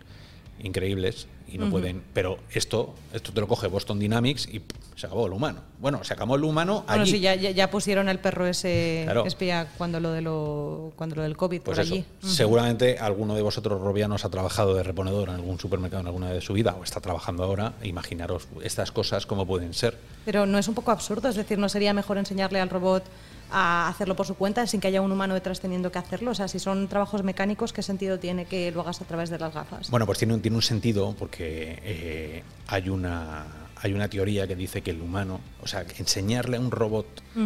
increíbles 0.62 1.27
y 1.48 1.57
no 1.57 1.69
pueden. 1.69 2.01
Pero 2.13 2.39
esto, 2.51 2.95
esto 3.13 3.31
te 3.31 3.39
lo 3.41 3.48
coge 3.48 3.67
Boston 3.67 4.00
Dynamics 4.00 4.48
y 4.48 4.62
se 4.95 5.05
acabó 5.05 5.27
el 5.27 5.33
humano. 5.33 5.60
Bueno, 5.79 6.03
se 6.03 6.13
acabó 6.13 6.36
el 6.36 6.43
humano 6.43 6.83
Bueno, 6.88 7.03
allí. 7.03 7.12
sí, 7.12 7.19
ya, 7.19 7.69
pusieron 7.69 8.10
el 8.10 8.17
perro 8.19 8.48
ese 8.48 9.01
Claro. 9.05 9.25
espía 9.25 9.67
cuando 9.77 10.00
lo 10.00 10.12
de 10.12 10.22
lo 10.22 10.93
cuando 10.95 11.15
lo 11.17 11.22
del 11.24 11.36
COVID 11.38 11.62
Pues 11.62 11.77
por 11.77 11.86
eso, 11.86 11.93
allí. 11.93 12.05
seguramente 12.22 12.98
alguno 12.98 13.36
de 13.36 13.41
vosotros 13.43 13.79
robianos 13.81 14.25
ha 14.25 14.29
trabajado 14.29 14.74
de 14.75 14.83
reponedor 14.83 15.29
en 15.29 15.36
algún 15.36 15.60
supermercado 15.60 16.01
en 16.01 16.07
alguna 16.07 16.31
de 16.31 16.41
su 16.41 16.53
vida 16.53 16.75
o 16.79 16.83
está 16.83 17.01
trabajando 17.01 17.43
ahora. 17.43 17.74
Imaginaros 17.83 18.48
estas 18.63 18.91
cosas 18.91 19.25
cómo 19.25 19.45
pueden 19.45 19.74
ser. 19.74 19.98
Pero 20.25 20.45
no 20.45 20.57
es 20.57 20.67
un 20.67 20.74
poco 20.75 20.91
absurdo, 20.91 21.27
es 21.29 21.36
decir, 21.36 21.60
¿no 21.60 21.69
sería 21.69 21.93
mejor 21.93 22.17
enseñarle 22.17 22.60
al 22.60 22.69
robot 22.69 23.03
a 23.52 23.88
hacerlo 23.88 24.16
por 24.16 24.26
su 24.26 24.36
cuenta 24.36 24.66
sin 24.68 24.80
que 24.80 24.88
haya 24.88 25.02
un 25.02 25.12
humano 25.12 25.34
detrás 25.34 25.60
teniendo 25.60 25.92
que 25.92 26.00
hacerlo? 26.00 26.32
O 26.32 26.36
sea, 26.36 26.48
si 26.48 26.60
son 26.60 26.88
trabajos 26.88 27.24
mecánicos, 27.24 27.74
¿qué 27.74 27.82
sentido 27.82 28.20
tiene 28.20 28.46
que 28.46 28.72
lo 28.72 28.82
hagas 28.82 29.02
a 29.02 29.06
través 29.06 29.30
de 29.30 29.40
las 29.40 29.54
gafas? 29.54 29.90
Bueno, 29.90 30.06
pues 30.06 30.18
tiene 30.18 30.34
un, 30.34 30.42
tiene 30.42 30.58
un 30.58 30.64
sentido 30.64 31.16
porque 31.18 31.80
eh, 31.84 32.44
hay, 32.68 32.90
una, 32.90 33.46
hay 33.78 33.94
una 33.94 34.08
teoría 34.08 34.48
que 34.48 34.56
dice 34.56 34.82
que 34.82 34.92
el 34.92 35.02
humano, 35.02 35.40
o 35.62 35.68
sea, 35.68 35.86
enseñarle 35.98 36.58
a 36.58 36.60
un 36.60 36.72
robot 36.72 37.06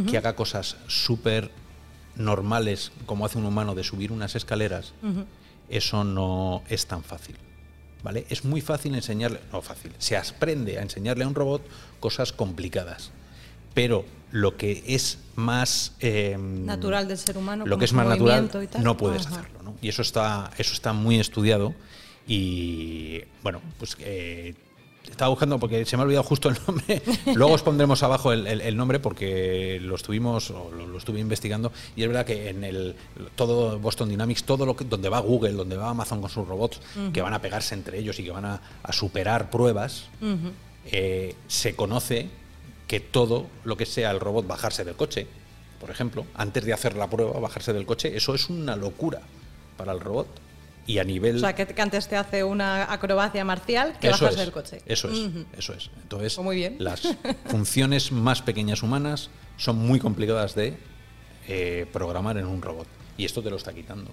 que 0.10 0.18
haga 0.18 0.36
cosas 0.36 0.78
súper 0.88 1.52
normales 2.16 2.92
como 3.06 3.26
hace 3.26 3.38
un 3.38 3.46
humano 3.46 3.76
de 3.76 3.84
subir 3.84 4.12
unas 4.12 4.36
escaleras, 4.36 4.94
eso 5.70 6.04
no 6.04 6.64
es 6.70 6.88
tan 6.88 7.04
fácil. 7.04 7.38
¿Vale? 8.04 8.26
Es 8.30 8.46
muy 8.46 8.62
fácil 8.62 8.94
enseñarle, 8.94 9.40
no 9.52 9.62
fácil, 9.62 9.92
se 9.98 10.16
aprende 10.16 10.78
a 10.78 10.84
enseñarle 10.84 11.24
a 11.24 11.28
un 11.28 11.36
robot 11.36 11.64
cosas 12.00 12.32
complicadas. 12.32 13.12
Pero 13.78 14.06
lo 14.32 14.58
que 14.58 14.84
es 14.88 15.20
más 15.36 15.94
eh, 16.00 16.36
Natural 16.40 17.08
del 17.08 17.18
ser 17.20 17.38
humano, 17.38 17.64
lo 17.68 17.78
que 17.78 17.86
es 17.86 17.94
más 17.94 18.08
natural, 18.08 18.50
no 18.82 18.98
puedes 18.98 19.28
Ajá. 19.28 19.36
hacerlo. 19.42 19.60
¿no? 19.64 19.76
Y 19.84 19.88
eso 19.90 20.02
está, 20.02 20.50
eso 20.58 20.74
está 20.74 20.94
muy 20.94 21.20
estudiado. 21.20 21.76
Y 22.28 23.22
bueno, 23.44 23.62
pues 23.78 23.96
eh, 24.00 24.56
estaba 25.10 25.30
buscando 25.30 25.60
porque 25.60 25.86
se 25.86 25.96
me 25.96 26.02
ha 26.02 26.06
olvidado 26.06 26.24
justo 26.24 26.50
el 26.50 26.58
nombre. 26.68 27.02
Luego 27.36 27.54
os 27.54 27.62
pondremos 27.62 28.02
abajo 28.04 28.34
el, 28.34 28.48
el- 28.48 28.62
el 28.62 28.76
nombre 28.76 29.00
porque 29.00 29.80
lo 29.82 29.96
estuvimos 29.96 30.50
o 30.52 30.72
lo, 30.72 30.88
lo 30.88 30.98
estuve 30.98 31.20
investigando. 31.20 31.72
Y 31.96 32.02
es 32.02 32.08
verdad 32.08 32.26
que 32.26 32.50
en 32.50 32.64
el 32.64 32.96
todo 33.36 33.80
Boston 33.80 34.10
Dynamics, 34.10 34.44
todo 34.44 34.66
lo 34.66 34.76
que 34.76 34.86
donde 34.86 35.08
va 35.08 35.20
Google, 35.20 35.54
donde 35.54 35.78
va 35.78 35.90
Amazon 35.92 36.20
con 36.20 36.30
sus 36.32 36.48
robots, 36.48 36.82
que 37.14 37.22
van 37.22 37.34
a 37.34 37.42
pegarse 37.42 37.76
entre 37.76 38.00
ellos 38.00 38.20
y 38.20 38.24
que 38.24 38.32
van 38.32 38.46
a, 38.46 38.60
a 38.84 38.92
superar 38.92 39.50
pruebas, 39.52 40.06
eh, 40.86 41.36
se 41.48 41.76
conoce 41.76 42.30
que 42.88 43.00
todo 43.00 43.48
lo 43.64 43.78
que 43.78 43.86
sea 43.86 44.12
el 44.12 44.20
robot 44.20 44.48
bajarse 44.48 44.84
del 44.84 44.96
coche, 44.96 45.28
por 45.80 45.92
ejemplo, 45.92 46.26
antes 46.34 46.66
de 46.66 46.74
hacer 46.74 46.96
la 46.96 47.10
prueba, 47.10 47.40
bajarse 47.40 47.74
del 47.74 47.86
coche, 47.86 48.16
eso 48.16 48.34
es 48.34 48.50
una 48.50 48.76
locura 48.76 49.22
para 49.78 49.92
el 49.92 50.00
robot. 50.00 50.28
Y 50.88 51.00
a 51.00 51.04
nivel... 51.04 51.36
O 51.36 51.40
sea, 51.40 51.54
que, 51.54 51.82
antes 51.82 52.08
te 52.08 52.16
hace 52.16 52.46
una 52.46 52.92
acrobacia 52.92 53.44
marcial 53.44 54.00
que 54.00 54.08
es, 54.08 54.20
del 54.38 54.54
coche. 54.54 54.82
Eso 54.86 55.10
es, 55.10 55.30
eso 55.58 55.74
es. 55.74 55.92
Entonces, 56.02 56.36
Pues 56.36 56.46
muy 56.46 56.56
bien. 56.56 56.78
las 56.80 57.02
funciones 57.48 58.14
más 58.14 58.42
pequeñas 58.42 58.82
humanas 58.84 59.30
son 59.58 59.76
muy 59.76 60.00
complicadas 60.00 60.56
de 60.56 60.78
eh, 61.50 61.86
programar 61.92 62.38
en 62.38 62.48
un 62.48 62.62
robot. 62.62 62.88
Y 63.18 63.26
esto 63.26 63.44
te 63.44 63.50
lo 63.50 63.58
está 63.58 63.74
quitando. 63.74 64.12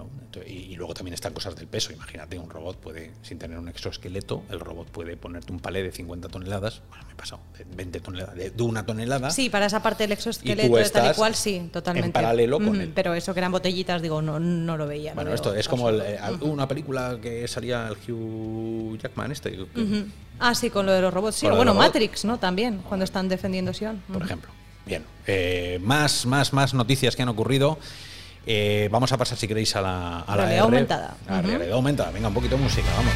¿No? 0.00 0.10
Entonces, 0.24 0.50
y, 0.50 0.72
y 0.72 0.76
luego 0.76 0.94
también 0.94 1.14
están 1.14 1.32
cosas 1.34 1.54
del 1.56 1.66
peso. 1.66 1.92
Imagínate, 1.92 2.38
un 2.38 2.48
robot 2.50 2.76
puede, 2.76 3.12
sin 3.22 3.38
tener 3.38 3.58
un 3.58 3.68
exoesqueleto, 3.68 4.42
el 4.50 4.60
robot 4.60 4.88
puede 4.88 5.16
ponerte 5.16 5.52
un 5.52 5.60
palé 5.60 5.82
de 5.82 5.92
50 5.92 6.28
toneladas, 6.28 6.80
bueno, 6.88 7.04
me 7.06 7.12
he 7.12 7.16
pasado, 7.16 7.42
de 7.58 7.64
20 7.76 8.00
toneladas, 8.00 8.34
de, 8.34 8.50
de 8.50 8.62
una 8.62 8.86
tonelada. 8.86 9.30
Sí, 9.30 9.50
para 9.50 9.66
esa 9.66 9.82
parte 9.82 10.04
del 10.04 10.12
exoesqueleto 10.12 10.76
de 10.76 10.90
tal 10.90 11.12
y 11.12 11.14
cual, 11.14 11.34
sí, 11.34 11.68
totalmente. 11.72 12.06
en 12.06 12.12
paralelo 12.12 12.58
con 12.58 12.68
Ujú, 12.70 12.80
él. 12.80 12.92
Pero 12.94 13.14
eso 13.14 13.34
que 13.34 13.40
eran 13.40 13.52
botellitas, 13.52 14.00
digo, 14.02 14.22
no, 14.22 14.40
no 14.40 14.76
lo 14.76 14.86
veía. 14.86 15.14
Bueno, 15.14 15.32
esto 15.32 15.54
es 15.54 15.68
como 15.68 15.88
el, 15.90 16.00
eh, 16.00 16.18
una 16.40 16.66
película 16.66 17.18
que 17.20 17.46
salía 17.48 17.88
el 17.88 17.96
Hugh 18.12 18.98
Jackman, 18.98 19.32
este, 19.32 19.52
que-. 19.52 20.04
Ah, 20.38 20.54
sí, 20.54 20.70
con 20.70 20.86
lo 20.86 20.92
de 20.92 21.02
los 21.02 21.12
robots. 21.12 21.36
Sí, 21.36 21.46
bueno. 21.46 21.74
Matrix, 21.74 22.24
¿no? 22.24 22.38
También, 22.38 22.78
cuando 22.88 23.04
están 23.04 23.28
defendiendo 23.28 23.72
Sion. 23.74 24.02
por 24.12 24.22
ejemplo. 24.22 24.50
Bien, 24.86 25.04
eh, 25.26 25.78
más, 25.82 26.24
más, 26.24 26.52
más 26.52 26.72
noticias 26.74 27.14
que 27.14 27.22
han 27.22 27.28
ocurrido. 27.28 27.78
Eh, 28.46 28.88
vamos 28.90 29.12
a 29.12 29.18
pasar, 29.18 29.36
si 29.36 29.46
queréis, 29.46 29.76
a 29.76 29.82
la, 29.82 30.20
a 30.20 30.36
la 30.36 30.36
Realidad 30.36 30.56
R. 30.56 30.64
aumentada. 30.64 31.16
A 31.28 31.42
la 31.42 31.74
aumentada. 31.74 32.10
Venga, 32.10 32.28
un 32.28 32.34
poquito 32.34 32.56
de 32.56 32.62
música, 32.62 32.88
vamos. 32.96 33.12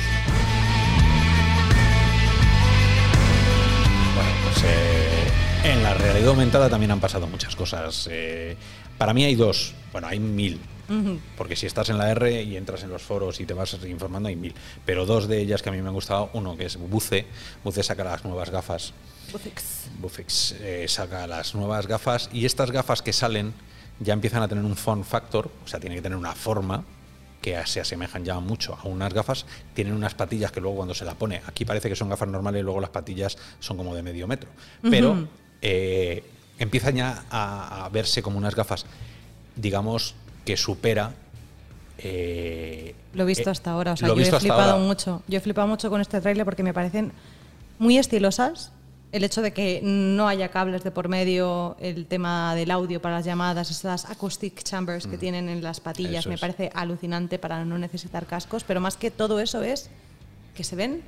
Bueno, 4.14 4.30
pues 4.44 4.64
eh, 4.64 5.72
en 5.72 5.82
la 5.82 5.94
realidad 5.94 6.28
aumentada 6.28 6.68
también 6.68 6.90
han 6.90 7.00
pasado 7.00 7.26
muchas 7.26 7.56
cosas. 7.56 8.08
Eh, 8.10 8.56
para 8.98 9.14
mí 9.14 9.24
hay 9.24 9.34
dos, 9.34 9.74
bueno, 9.92 10.08
hay 10.08 10.20
mil. 10.20 10.60
Porque 11.38 11.56
si 11.56 11.64
estás 11.64 11.88
en 11.88 11.96
la 11.96 12.10
R 12.10 12.42
y 12.42 12.58
entras 12.58 12.82
en 12.82 12.90
los 12.90 13.00
foros 13.00 13.40
y 13.40 13.46
te 13.46 13.54
vas 13.54 13.74
informando, 13.86 14.28
hay 14.28 14.36
mil. 14.36 14.54
Pero 14.84 15.06
dos 15.06 15.28
de 15.28 15.40
ellas 15.40 15.62
que 15.62 15.70
a 15.70 15.72
mí 15.72 15.80
me 15.80 15.88
han 15.88 15.94
gustado, 15.94 16.28
uno 16.34 16.58
que 16.58 16.66
es 16.66 16.76
Buce. 16.76 17.24
Buce 17.64 17.82
saca 17.82 18.04
las 18.04 18.22
nuevas 18.22 18.50
gafas 18.50 18.92
Bufix. 19.32 19.88
Bufix 19.98 20.54
saca 20.88 21.26
las 21.26 21.54
nuevas 21.54 21.86
gafas 21.86 22.28
y 22.34 22.44
estas 22.44 22.70
gafas 22.70 23.00
que 23.00 23.14
salen 23.14 23.54
ya 24.00 24.12
empiezan 24.12 24.42
a 24.42 24.48
tener 24.48 24.64
un 24.64 24.76
form 24.76 25.04
factor, 25.04 25.50
o 25.64 25.68
sea, 25.68 25.80
tienen 25.80 25.98
que 25.98 26.02
tener 26.02 26.18
una 26.18 26.32
forma 26.34 26.84
que 27.40 27.60
se 27.66 27.80
asemejan 27.80 28.24
ya 28.24 28.40
mucho 28.40 28.76
a 28.82 28.88
unas 28.88 29.12
gafas, 29.12 29.44
tienen 29.74 29.92
unas 29.94 30.14
patillas 30.14 30.50
que 30.50 30.60
luego 30.60 30.76
cuando 30.78 30.94
se 30.94 31.04
la 31.04 31.14
pone, 31.14 31.42
aquí 31.46 31.64
parece 31.64 31.88
que 31.90 31.96
son 31.96 32.08
gafas 32.08 32.28
normales, 32.28 32.64
luego 32.64 32.80
las 32.80 32.90
patillas 32.90 33.36
son 33.60 33.76
como 33.76 33.94
de 33.94 34.02
medio 34.02 34.26
metro, 34.26 34.48
pero 34.82 35.28
eh, 35.60 36.24
empiezan 36.58 36.96
ya 36.96 37.24
a, 37.30 37.84
a 37.84 37.88
verse 37.90 38.22
como 38.22 38.38
unas 38.38 38.54
gafas, 38.54 38.86
digamos, 39.56 40.14
que 40.46 40.56
supera... 40.56 41.12
eh, 41.98 42.94
Lo 43.12 43.22
he 43.24 43.26
visto 43.26 43.48
eh, 43.50 43.52
hasta 43.52 43.70
ahora, 43.72 43.92
o 43.92 43.96
sea, 43.96 44.08
lo 44.08 44.16
yo 44.16 44.22
he 44.22 44.40
flipado 44.40 44.72
ahora. 44.72 44.84
mucho. 44.84 45.22
Yo 45.28 45.38
he 45.38 45.40
flipado 45.40 45.68
mucho 45.68 45.90
con 45.90 46.00
este 46.00 46.20
tráiler 46.20 46.44
porque 46.44 46.62
me 46.62 46.72
parecen 46.74 47.12
muy 47.78 47.98
estilosas. 47.98 48.72
El 49.14 49.22
hecho 49.22 49.42
de 49.42 49.52
que 49.52 49.78
no 49.80 50.26
haya 50.26 50.48
cables 50.48 50.82
de 50.82 50.90
por 50.90 51.08
medio, 51.08 51.76
el 51.78 52.06
tema 52.06 52.56
del 52.56 52.72
audio 52.72 53.00
para 53.00 53.14
las 53.14 53.24
llamadas, 53.24 53.70
esas 53.70 54.10
acoustic 54.10 54.64
chambers 54.64 55.06
que 55.06 55.16
tienen 55.16 55.48
en 55.48 55.62
las 55.62 55.78
patillas, 55.78 56.22
Eso 56.22 56.30
me 56.30 56.34
es. 56.34 56.40
parece 56.40 56.72
alucinante 56.74 57.38
para 57.38 57.64
no 57.64 57.78
necesitar 57.78 58.26
cascos, 58.26 58.64
pero 58.64 58.80
más 58.80 58.96
que 58.96 59.12
todo 59.12 59.38
eso 59.38 59.62
es 59.62 59.88
que 60.56 60.64
se 60.64 60.74
ven 60.74 61.02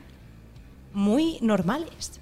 muy 0.92 1.38
normales. 1.42 2.20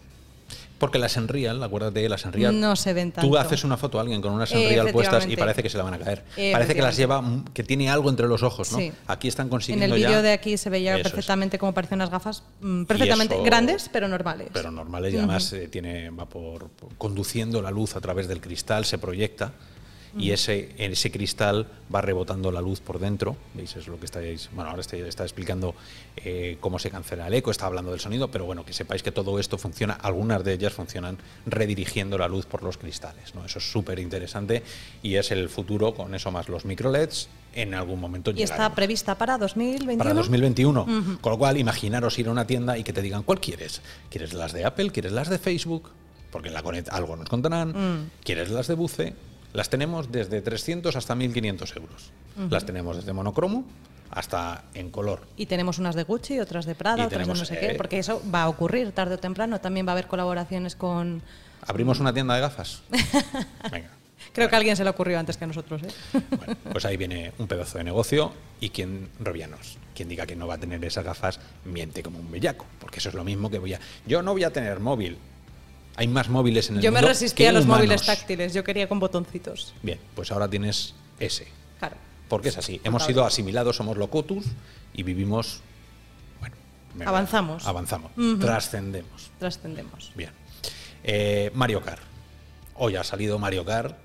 Porque 0.84 0.98
las 0.98 1.16
Unreal, 1.16 1.62
acuérdate, 1.62 2.06
las 2.10 2.26
Unreal. 2.26 2.60
No 2.60 2.76
se 2.76 2.92
ven 2.92 3.10
Tú 3.10 3.22
tanto. 3.22 3.38
haces 3.38 3.64
una 3.64 3.78
foto 3.78 3.96
a 3.98 4.02
alguien 4.02 4.20
con 4.20 4.34
unas 4.34 4.50
Unreal 4.52 4.92
puestas 4.92 5.26
y 5.26 5.34
parece 5.34 5.62
que 5.62 5.70
se 5.70 5.78
la 5.78 5.84
van 5.84 5.94
a 5.94 5.98
caer. 5.98 6.22
Parece 6.52 6.74
que 6.74 6.82
las 6.82 6.94
lleva, 6.94 7.22
mm, 7.22 7.44
que 7.54 7.64
tiene 7.64 7.88
algo 7.88 8.10
entre 8.10 8.28
los 8.28 8.42
ojos, 8.42 8.70
¿no? 8.70 8.76
Sí. 8.78 8.92
Aquí 9.06 9.28
están 9.28 9.46
En 9.46 9.50
consiguiendo 9.50 9.94
el 9.96 10.02
ya- 10.02 10.08
vídeo 10.08 10.20
de 10.22 10.32
aquí 10.32 10.58
se 10.58 10.68
veía 10.68 10.90
Eso 10.92 10.98
es. 10.98 11.02
perfectamente 11.12 11.58
cómo 11.58 11.72
parecen 11.72 11.96
unas 11.96 12.10
gafas 12.10 12.42
mm, 12.60 12.84
perfectamente 12.84 13.34
eso- 13.34 13.44
grandes, 13.44 13.88
pero 13.90 14.08
normales. 14.08 14.48
Pero 14.52 14.70
normales 14.70 15.14
y 15.14 15.16
además 15.16 15.50
eh, 15.54 15.68
tiene, 15.68 16.10
va 16.10 16.26
por, 16.28 16.68
por 16.68 16.94
conduciendo 16.98 17.62
la 17.62 17.70
luz 17.70 17.96
a 17.96 18.00
través 18.02 18.28
del 18.28 18.42
cristal, 18.42 18.84
se 18.84 18.98
proyecta 18.98 19.52
y 20.16 20.30
ese, 20.30 20.70
en 20.78 20.92
ese 20.92 21.10
cristal 21.10 21.66
va 21.94 22.00
rebotando 22.00 22.50
la 22.50 22.60
luz 22.60 22.80
por 22.80 22.98
dentro. 22.98 23.36
¿Veis? 23.54 23.76
Es 23.76 23.88
lo 23.88 23.98
que 23.98 24.06
estáis. 24.06 24.48
Bueno, 24.52 24.70
ahora 24.70 24.80
estoy, 24.80 25.00
está 25.00 25.24
explicando 25.24 25.74
eh, 26.16 26.56
cómo 26.60 26.78
se 26.78 26.90
cancela 26.90 27.26
el 27.26 27.34
eco, 27.34 27.50
está 27.50 27.66
hablando 27.66 27.90
del 27.90 28.00
sonido, 28.00 28.30
pero 28.30 28.44
bueno, 28.44 28.64
que 28.64 28.72
sepáis 28.72 29.02
que 29.02 29.12
todo 29.12 29.38
esto 29.38 29.58
funciona, 29.58 29.94
algunas 29.94 30.44
de 30.44 30.52
ellas 30.54 30.72
funcionan 30.72 31.18
redirigiendo 31.46 32.18
la 32.18 32.28
luz 32.28 32.46
por 32.46 32.62
los 32.62 32.78
cristales. 32.78 33.34
¿no? 33.34 33.44
Eso 33.44 33.58
es 33.58 33.70
súper 33.70 33.98
interesante 33.98 34.62
y 35.02 35.16
es 35.16 35.30
el 35.30 35.48
futuro 35.48 35.94
con 35.94 36.14
eso 36.14 36.30
más 36.30 36.48
los 36.48 36.64
micro 36.64 36.90
LEDs. 36.90 37.28
En 37.56 37.72
algún 37.72 38.00
momento 38.00 38.32
y 38.34 38.42
está 38.42 38.74
prevista 38.74 39.16
para 39.16 39.38
2021. 39.38 39.96
Para 39.96 40.12
2021. 40.12 41.18
Con 41.20 41.32
lo 41.32 41.38
cual, 41.38 41.56
imaginaros 41.56 42.18
ir 42.18 42.26
a 42.26 42.32
una 42.32 42.48
tienda 42.48 42.76
y 42.76 42.82
que 42.82 42.92
te 42.92 43.00
digan, 43.00 43.22
¿cuál 43.22 43.38
quieres? 43.38 43.80
¿Quieres 44.10 44.34
las 44.34 44.52
de 44.52 44.64
Apple? 44.64 44.90
¿Quieres 44.90 45.12
las 45.12 45.28
de 45.28 45.38
Facebook? 45.38 45.90
Porque 46.32 46.48
en 46.48 46.54
la 46.54 46.64
Conet 46.64 46.88
algo 46.88 47.14
nos 47.14 47.28
contarán. 47.28 47.68
Mm. 47.68 48.10
¿Quieres 48.24 48.50
las 48.50 48.66
de 48.66 48.74
Buce? 48.74 49.14
Las 49.54 49.70
tenemos 49.70 50.10
desde 50.10 50.42
300 50.42 50.94
hasta 50.96 51.14
1.500 51.14 51.76
euros. 51.76 52.10
Las 52.50 52.66
tenemos 52.66 52.96
desde 52.96 53.12
monocromo 53.12 53.64
hasta 54.10 54.64
en 54.74 54.90
color. 54.90 55.22
Y 55.36 55.46
tenemos 55.46 55.78
unas 55.78 55.94
de 55.94 56.02
Gucci, 56.02 56.40
otras 56.40 56.66
de 56.66 56.74
Prada, 56.74 56.98
Y 56.98 57.06
otras 57.06 57.10
de 57.10 57.16
tenemos, 57.16 57.38
no 57.38 57.44
sé 57.44 57.54
eh, 57.54 57.60
qué, 57.60 57.74
porque 57.74 57.98
eso 58.00 58.20
va 58.32 58.42
a 58.42 58.48
ocurrir 58.48 58.90
tarde 58.92 59.14
o 59.14 59.18
temprano. 59.18 59.60
También 59.60 59.86
va 59.86 59.92
a 59.92 59.94
haber 59.94 60.08
colaboraciones 60.08 60.74
con... 60.74 61.22
¿Abrimos 61.66 62.00
una 62.00 62.12
tienda 62.12 62.34
de 62.34 62.40
gafas? 62.40 62.82
Venga. 63.72 63.90
Creo 64.32 64.48
que 64.48 64.56
a 64.56 64.58
alguien 64.58 64.76
se 64.76 64.82
le 64.82 64.90
ocurrió 64.90 65.20
antes 65.20 65.36
que 65.36 65.44
a 65.44 65.46
nosotros. 65.46 65.82
¿eh? 65.82 66.20
Bueno, 66.36 66.56
pues 66.72 66.84
ahí 66.84 66.96
viene 66.96 67.32
un 67.38 67.46
pedazo 67.46 67.78
de 67.78 67.84
negocio 67.84 68.32
y 68.58 68.70
quien, 68.70 69.08
Robianos, 69.20 69.78
quien 69.94 70.08
diga 70.08 70.26
que 70.26 70.34
no 70.34 70.48
va 70.48 70.54
a 70.54 70.58
tener 70.58 70.84
esas 70.84 71.04
gafas, 71.04 71.38
miente 71.64 72.02
como 72.02 72.18
un 72.18 72.30
bellaco, 72.30 72.66
porque 72.80 72.98
eso 72.98 73.10
es 73.10 73.14
lo 73.14 73.22
mismo 73.22 73.50
que 73.50 73.60
voy 73.60 73.74
a... 73.74 73.80
Yo 74.04 74.22
no 74.22 74.32
voy 74.32 74.42
a 74.42 74.52
tener 74.52 74.80
móvil. 74.80 75.18
Hay 75.96 76.08
más 76.08 76.28
móviles 76.28 76.68
en 76.70 76.76
el 76.76 76.82
Yo 76.82 76.90
me 76.90 76.98
mundo 76.98 77.08
resistía 77.08 77.46
que 77.46 77.48
a 77.48 77.52
los 77.52 77.64
humanos. 77.64 77.84
móviles 77.86 78.06
táctiles, 78.06 78.52
yo 78.54 78.64
quería 78.64 78.88
con 78.88 78.98
botoncitos. 78.98 79.74
Bien, 79.82 79.98
pues 80.14 80.32
ahora 80.32 80.48
tienes 80.48 80.94
ese. 81.20 81.46
Claro. 81.78 81.96
Porque 82.28 82.48
es 82.48 82.58
así. 82.58 82.80
Hemos 82.84 83.04
sido 83.04 83.24
asimilados, 83.24 83.76
somos 83.76 83.96
locotus 83.96 84.44
y 84.92 85.02
vivimos. 85.04 85.60
Bueno, 86.40 86.56
Avanzamos. 87.10 87.66
Avanzamos. 87.66 88.10
Trascendemos. 88.40 89.30
Trascendemos. 89.38 90.12
Bien. 90.14 90.30
Eh, 91.04 91.50
Mario 91.54 91.80
Kart. 91.82 92.02
hoy 92.76 92.96
ha 92.96 93.04
salido 93.04 93.38
Mario 93.38 93.64
Kart, 93.64 93.96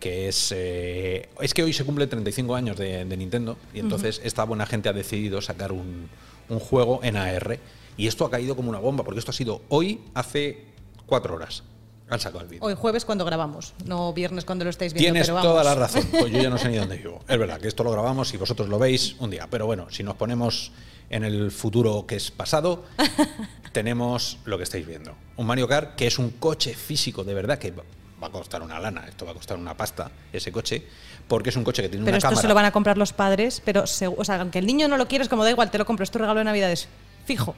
que 0.00 0.28
es... 0.28 0.52
eh, 0.54 1.28
es 1.40 1.54
que 1.54 1.62
hoy 1.62 1.72
se 1.72 1.84
cumple 1.84 2.06
35 2.06 2.54
años 2.54 2.76
de, 2.76 3.04
de 3.04 3.16
Nintendo 3.16 3.56
y 3.72 3.78
entonces 3.80 4.20
esta 4.24 4.44
buena 4.44 4.66
gente 4.66 4.88
ha 4.88 4.92
decidido 4.92 5.40
sacar 5.40 5.72
un, 5.72 6.08
un 6.48 6.58
juego 6.58 7.00
en 7.02 7.16
AR. 7.16 7.58
Y 7.96 8.08
esto 8.08 8.26
ha 8.26 8.30
caído 8.30 8.56
como 8.56 8.68
una 8.70 8.80
bomba, 8.80 9.04
porque 9.04 9.20
esto 9.20 9.30
ha 9.30 9.34
sido 9.34 9.62
hoy 9.68 10.00
hace 10.14 10.73
cuatro 11.06 11.34
horas. 11.34 11.62
Han 12.10 12.20
sacado 12.20 12.42
el 12.42 12.48
vídeo. 12.48 12.62
Hoy 12.64 12.74
jueves 12.74 13.04
cuando 13.06 13.24
grabamos, 13.24 13.72
no 13.86 14.12
viernes 14.12 14.44
cuando 14.44 14.64
lo 14.64 14.70
estáis 14.70 14.92
viendo. 14.92 15.06
Tienes 15.06 15.26
pero 15.28 15.36
vamos. 15.36 15.50
toda 15.52 15.64
la 15.64 15.74
razón. 15.74 16.06
Pues 16.10 16.30
yo 16.32 16.42
ya 16.42 16.50
no 16.50 16.58
sé 16.58 16.68
ni 16.68 16.76
dónde 16.76 16.96
vivo. 16.98 17.20
Es 17.26 17.38
verdad 17.38 17.58
que 17.58 17.68
esto 17.68 17.82
lo 17.82 17.90
grabamos 17.92 18.32
y 18.34 18.36
vosotros 18.36 18.68
lo 18.68 18.78
veis 18.78 19.16
un 19.20 19.30
día. 19.30 19.46
Pero 19.50 19.64
bueno, 19.66 19.86
si 19.90 20.02
nos 20.02 20.14
ponemos 20.16 20.70
en 21.08 21.24
el 21.24 21.50
futuro 21.50 22.04
que 22.06 22.16
es 22.16 22.30
pasado, 22.30 22.84
tenemos 23.72 24.38
lo 24.44 24.58
que 24.58 24.64
estáis 24.64 24.86
viendo. 24.86 25.14
Un 25.36 25.46
Mario 25.46 25.66
Kart 25.66 25.94
que 25.96 26.06
es 26.06 26.18
un 26.18 26.30
coche 26.30 26.74
físico 26.74 27.24
de 27.24 27.34
verdad 27.34 27.58
que 27.58 27.70
va 27.72 28.26
a 28.26 28.30
costar 28.30 28.62
una 28.62 28.78
lana. 28.78 29.06
Esto 29.08 29.24
va 29.24 29.32
a 29.32 29.34
costar 29.34 29.56
una 29.56 29.74
pasta, 29.76 30.10
ese 30.32 30.52
coche. 30.52 30.86
Porque 31.26 31.48
es 31.48 31.56
un 31.56 31.64
coche 31.64 31.80
que 31.82 31.88
tiene 31.88 32.04
Pero 32.04 32.14
una 32.14 32.18
esto 32.18 32.28
cámara. 32.28 32.42
se 32.42 32.48
lo 32.48 32.54
van 32.54 32.64
a 32.66 32.70
comprar 32.72 32.98
los 32.98 33.14
padres, 33.14 33.62
pero 33.64 33.84
o 33.84 33.86
sea, 34.24 34.40
aunque 34.40 34.58
el 34.58 34.66
niño 34.66 34.88
no 34.88 34.98
lo 34.98 35.08
quiere, 35.08 35.22
es 35.22 35.30
como 35.30 35.42
da 35.42 35.50
igual, 35.50 35.70
te 35.70 35.78
lo 35.78 35.86
compro, 35.86 36.04
es 36.04 36.10
tu 36.10 36.18
regalo 36.18 36.38
de 36.40 36.44
Navidades. 36.44 36.86
Fijo. 37.24 37.54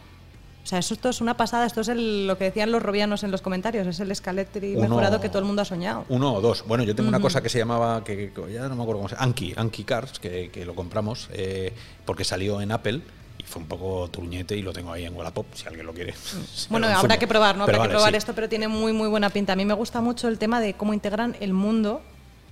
O 0.66 0.68
sea, 0.68 0.80
eso 0.80 0.94
esto 0.94 1.08
es 1.10 1.20
una 1.20 1.36
pasada, 1.36 1.64
esto 1.64 1.80
es 1.80 1.86
el- 1.86 2.26
lo 2.26 2.36
que 2.36 2.42
decían 2.42 2.72
los 2.72 2.82
robianos 2.82 3.22
en 3.22 3.30
los 3.30 3.40
comentarios, 3.40 3.86
es 3.86 4.00
el 4.00 4.12
Scaletri 4.12 4.72
Uno- 4.74 4.80
mejorado 4.88 5.20
que 5.20 5.28
todo 5.28 5.38
el 5.38 5.44
mundo 5.44 5.62
ha 5.62 5.64
soñado. 5.64 6.04
Uno 6.08 6.34
o 6.34 6.40
dos. 6.40 6.64
Bueno, 6.66 6.82
yo 6.82 6.92
tengo 6.96 7.08
una 7.08 7.20
cosa 7.20 7.40
que 7.40 7.48
se 7.48 7.58
llamaba, 7.58 8.02
que, 8.02 8.32
que 8.32 8.52
ya 8.52 8.68
no 8.68 8.74
me 8.74 8.82
acuerdo 8.82 8.98
cómo 8.98 9.08
se 9.08 9.14
llama, 9.14 9.26
Anki, 9.26 9.54
Anki 9.56 9.84
Cars, 9.84 10.18
que, 10.18 10.50
que 10.50 10.64
lo 10.66 10.74
compramos 10.74 11.28
eh, 11.32 11.72
porque 12.04 12.24
salió 12.24 12.60
en 12.60 12.72
Apple 12.72 13.00
y 13.38 13.44
fue 13.44 13.62
un 13.62 13.68
poco 13.68 14.08
truñete 14.10 14.56
y 14.56 14.62
lo 14.62 14.72
tengo 14.72 14.90
ahí 14.90 15.04
en 15.04 15.14
Wallapop, 15.14 15.46
si 15.54 15.68
alguien 15.68 15.86
lo 15.86 15.92
quiere. 15.94 16.14
Se 16.52 16.68
Bueno, 16.68 16.88
habrá 16.88 17.16
que 17.16 17.28
probar, 17.28 17.56
¿no? 17.56 17.62
Habrá 17.62 17.78
vale, 17.78 17.90
que 17.90 17.94
probar 17.94 18.10
sí. 18.14 18.16
esto, 18.18 18.34
pero 18.34 18.48
tiene 18.48 18.66
muy, 18.66 18.92
muy 18.92 19.08
buena 19.08 19.30
pinta. 19.30 19.52
A 19.52 19.56
mí 19.56 19.64
me 19.64 19.74
gusta 19.74 20.00
mucho 20.00 20.26
el 20.26 20.36
tema 20.36 20.60
de 20.60 20.74
cómo 20.74 20.92
integran 20.94 21.36
el 21.38 21.52
mundo 21.52 22.02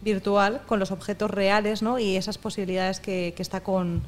virtual 0.03 0.63
con 0.69 0.79
los 0.79 0.93
objetos 0.93 1.33
reales, 1.33 1.83
¿no? 1.83 1.99
Y 1.99 2.15
esas 2.17 2.39
posibilidades 2.39 3.01
que, 3.01 3.33
que 3.37 3.43
está 3.43 3.61
con, 3.65 4.03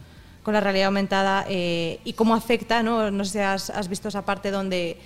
con 0.46 0.54
la 0.54 0.60
realidad 0.60 0.86
aumentada 0.86 1.44
eh, 1.48 1.98
y 2.04 2.12
cómo 2.12 2.32
afecta, 2.36 2.80
¿no? 2.80 3.10
No 3.10 3.24
sé 3.24 3.32
si 3.32 3.38
has, 3.40 3.68
has 3.68 3.88
visto 3.88 4.06
esa 4.06 4.24
parte 4.24 4.52
donde 4.52 4.96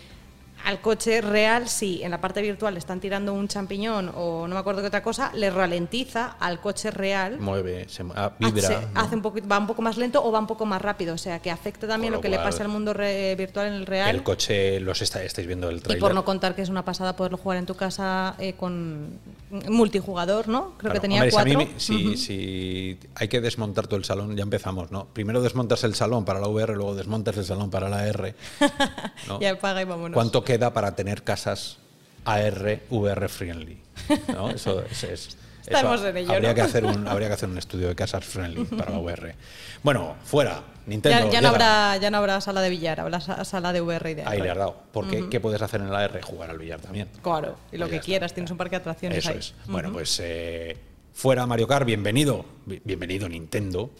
al 0.66 0.82
coche 0.82 1.22
real, 1.22 1.66
sí, 1.66 2.02
en 2.02 2.10
la 2.10 2.20
parte 2.20 2.42
virtual 2.42 2.74
le 2.74 2.78
están 2.78 3.00
tirando 3.00 3.32
un 3.32 3.48
champiñón 3.48 4.12
o 4.14 4.46
no 4.46 4.54
me 4.54 4.60
acuerdo 4.60 4.82
qué 4.82 4.88
otra 4.88 5.02
cosa, 5.02 5.30
le 5.34 5.48
ralentiza 5.48 6.36
al 6.38 6.60
coche 6.60 6.90
real 6.90 7.38
Mueve, 7.40 7.88
se, 7.88 8.04
ah, 8.14 8.32
vibra. 8.38 8.68
hace, 8.68 8.86
¿no? 8.92 9.00
hace 9.00 9.14
un 9.16 9.22
poquito, 9.22 9.48
va 9.48 9.56
un 9.58 9.66
poco 9.66 9.80
más 9.80 9.96
lento 9.96 10.22
o 10.22 10.30
va 10.30 10.38
un 10.38 10.46
poco 10.46 10.66
más 10.66 10.82
rápido. 10.82 11.14
O 11.14 11.18
sea, 11.18 11.38
que 11.38 11.50
afecta 11.50 11.88
también 11.88 12.12
lo, 12.12 12.18
lo 12.18 12.20
que 12.20 12.28
le 12.28 12.36
pasa 12.36 12.62
al 12.62 12.68
mundo 12.68 12.92
re- 12.92 13.34
virtual 13.36 13.68
en 13.68 13.72
el 13.72 13.86
real. 13.86 14.14
El 14.14 14.22
coche, 14.22 14.78
los 14.80 15.00
está, 15.00 15.22
estáis 15.24 15.46
viendo 15.46 15.70
el 15.70 15.78
y 15.78 15.80
trailer. 15.80 16.00
por 16.02 16.14
no 16.14 16.26
contar 16.26 16.54
que 16.54 16.60
es 16.60 16.68
una 16.68 16.84
pasada 16.84 17.16
poderlo 17.16 17.38
jugar 17.38 17.56
en 17.56 17.64
tu 17.64 17.74
casa 17.74 18.34
eh, 18.38 18.52
con 18.52 19.18
multijugador, 19.50 20.48
¿no? 20.48 20.74
Creo 20.78 20.92
que 20.92 21.00
tenía 21.00 21.22
Hombre, 21.22 21.30
si 21.30 21.44
mí 21.44 21.54
cuatro. 21.54 21.78
si, 21.78 22.16
si 22.16 22.98
hay 23.14 23.28
que 23.28 23.40
desmontar 23.40 23.86
todo 23.86 23.96
el 23.96 24.04
salón, 24.04 24.36
ya 24.36 24.42
empezamos, 24.42 24.90
¿no? 24.90 25.06
Primero 25.06 25.42
desmontas 25.42 25.84
el 25.84 25.94
salón 25.94 26.24
para 26.24 26.40
la 26.40 26.48
VR, 26.48 26.74
luego 26.74 26.94
desmontas 26.94 27.36
el 27.36 27.44
salón 27.44 27.70
para 27.70 27.88
la 27.88 28.06
R. 28.06 28.34
¿no? 29.28 29.40
Ya 29.40 29.58
paga 29.58 29.82
y 29.82 29.84
vámonos. 29.84 30.14
¿Cuánto 30.14 30.44
queda 30.44 30.72
para 30.72 30.94
tener 30.94 31.22
casas 31.24 31.78
AR, 32.24 32.80
VR 32.90 33.28
friendly? 33.28 33.80
¿no? 34.28 34.50
Eso, 34.50 34.82
eso 34.82 35.06
es. 35.08 35.36
Estamos 35.76 36.04
en 36.04 36.16
ello, 36.16 36.32
habría, 36.32 36.48
¿no? 36.50 36.54
que 36.54 36.60
hacer 36.62 36.84
un, 36.84 37.08
habría 37.08 37.28
que 37.28 37.34
hacer 37.34 37.48
un 37.48 37.58
estudio 37.58 37.88
de 37.88 37.94
casas 37.94 38.24
friendly 38.24 38.64
para 38.76 38.90
la 38.90 38.98
VR. 38.98 39.34
Bueno, 39.82 40.16
fuera. 40.24 40.62
Nintendo. 40.86 41.26
Ya, 41.26 41.30
ya 41.30 41.40
no 41.40 41.48
habrá, 41.48 41.96
ya 41.98 42.10
no 42.10 42.18
habrá 42.18 42.40
sala 42.40 42.60
de 42.62 42.70
billar, 42.70 43.00
habrá 43.00 43.20
sa- 43.20 43.44
sala 43.44 43.72
de 43.72 43.80
VR 43.80 44.10
y 44.10 44.14
de 44.14 44.22
Ahí 44.22 44.38
AR. 44.38 44.42
le 44.44 44.50
has 44.50 44.56
dado. 44.58 44.76
Porque 44.92 45.28
¿qué 45.30 45.38
puedes 45.40 45.60
hacer 45.62 45.80
en 45.80 45.90
la 45.92 46.04
R? 46.04 46.20
Jugar 46.22 46.50
al 46.50 46.58
billar 46.58 46.80
también. 46.80 47.08
Claro, 47.22 47.56
y 47.70 47.76
lo 47.78 47.88
que 47.88 47.96
está, 47.96 48.06
quieras, 48.06 48.32
tienes 48.34 48.50
un 48.50 48.56
parque 48.56 48.76
de 48.76 48.80
atracciones 48.80 49.18
Eso 49.18 49.30
ahí. 49.30 49.38
es. 49.38 49.54
Bueno, 49.66 49.92
pues 49.92 50.18
eh, 50.22 50.76
fuera 51.12 51.46
Mario 51.46 51.68
Kart, 51.68 51.86
bienvenido. 51.86 52.44
Bi- 52.66 52.80
Bienvenido 52.84 53.28
Nintendo 53.28 53.90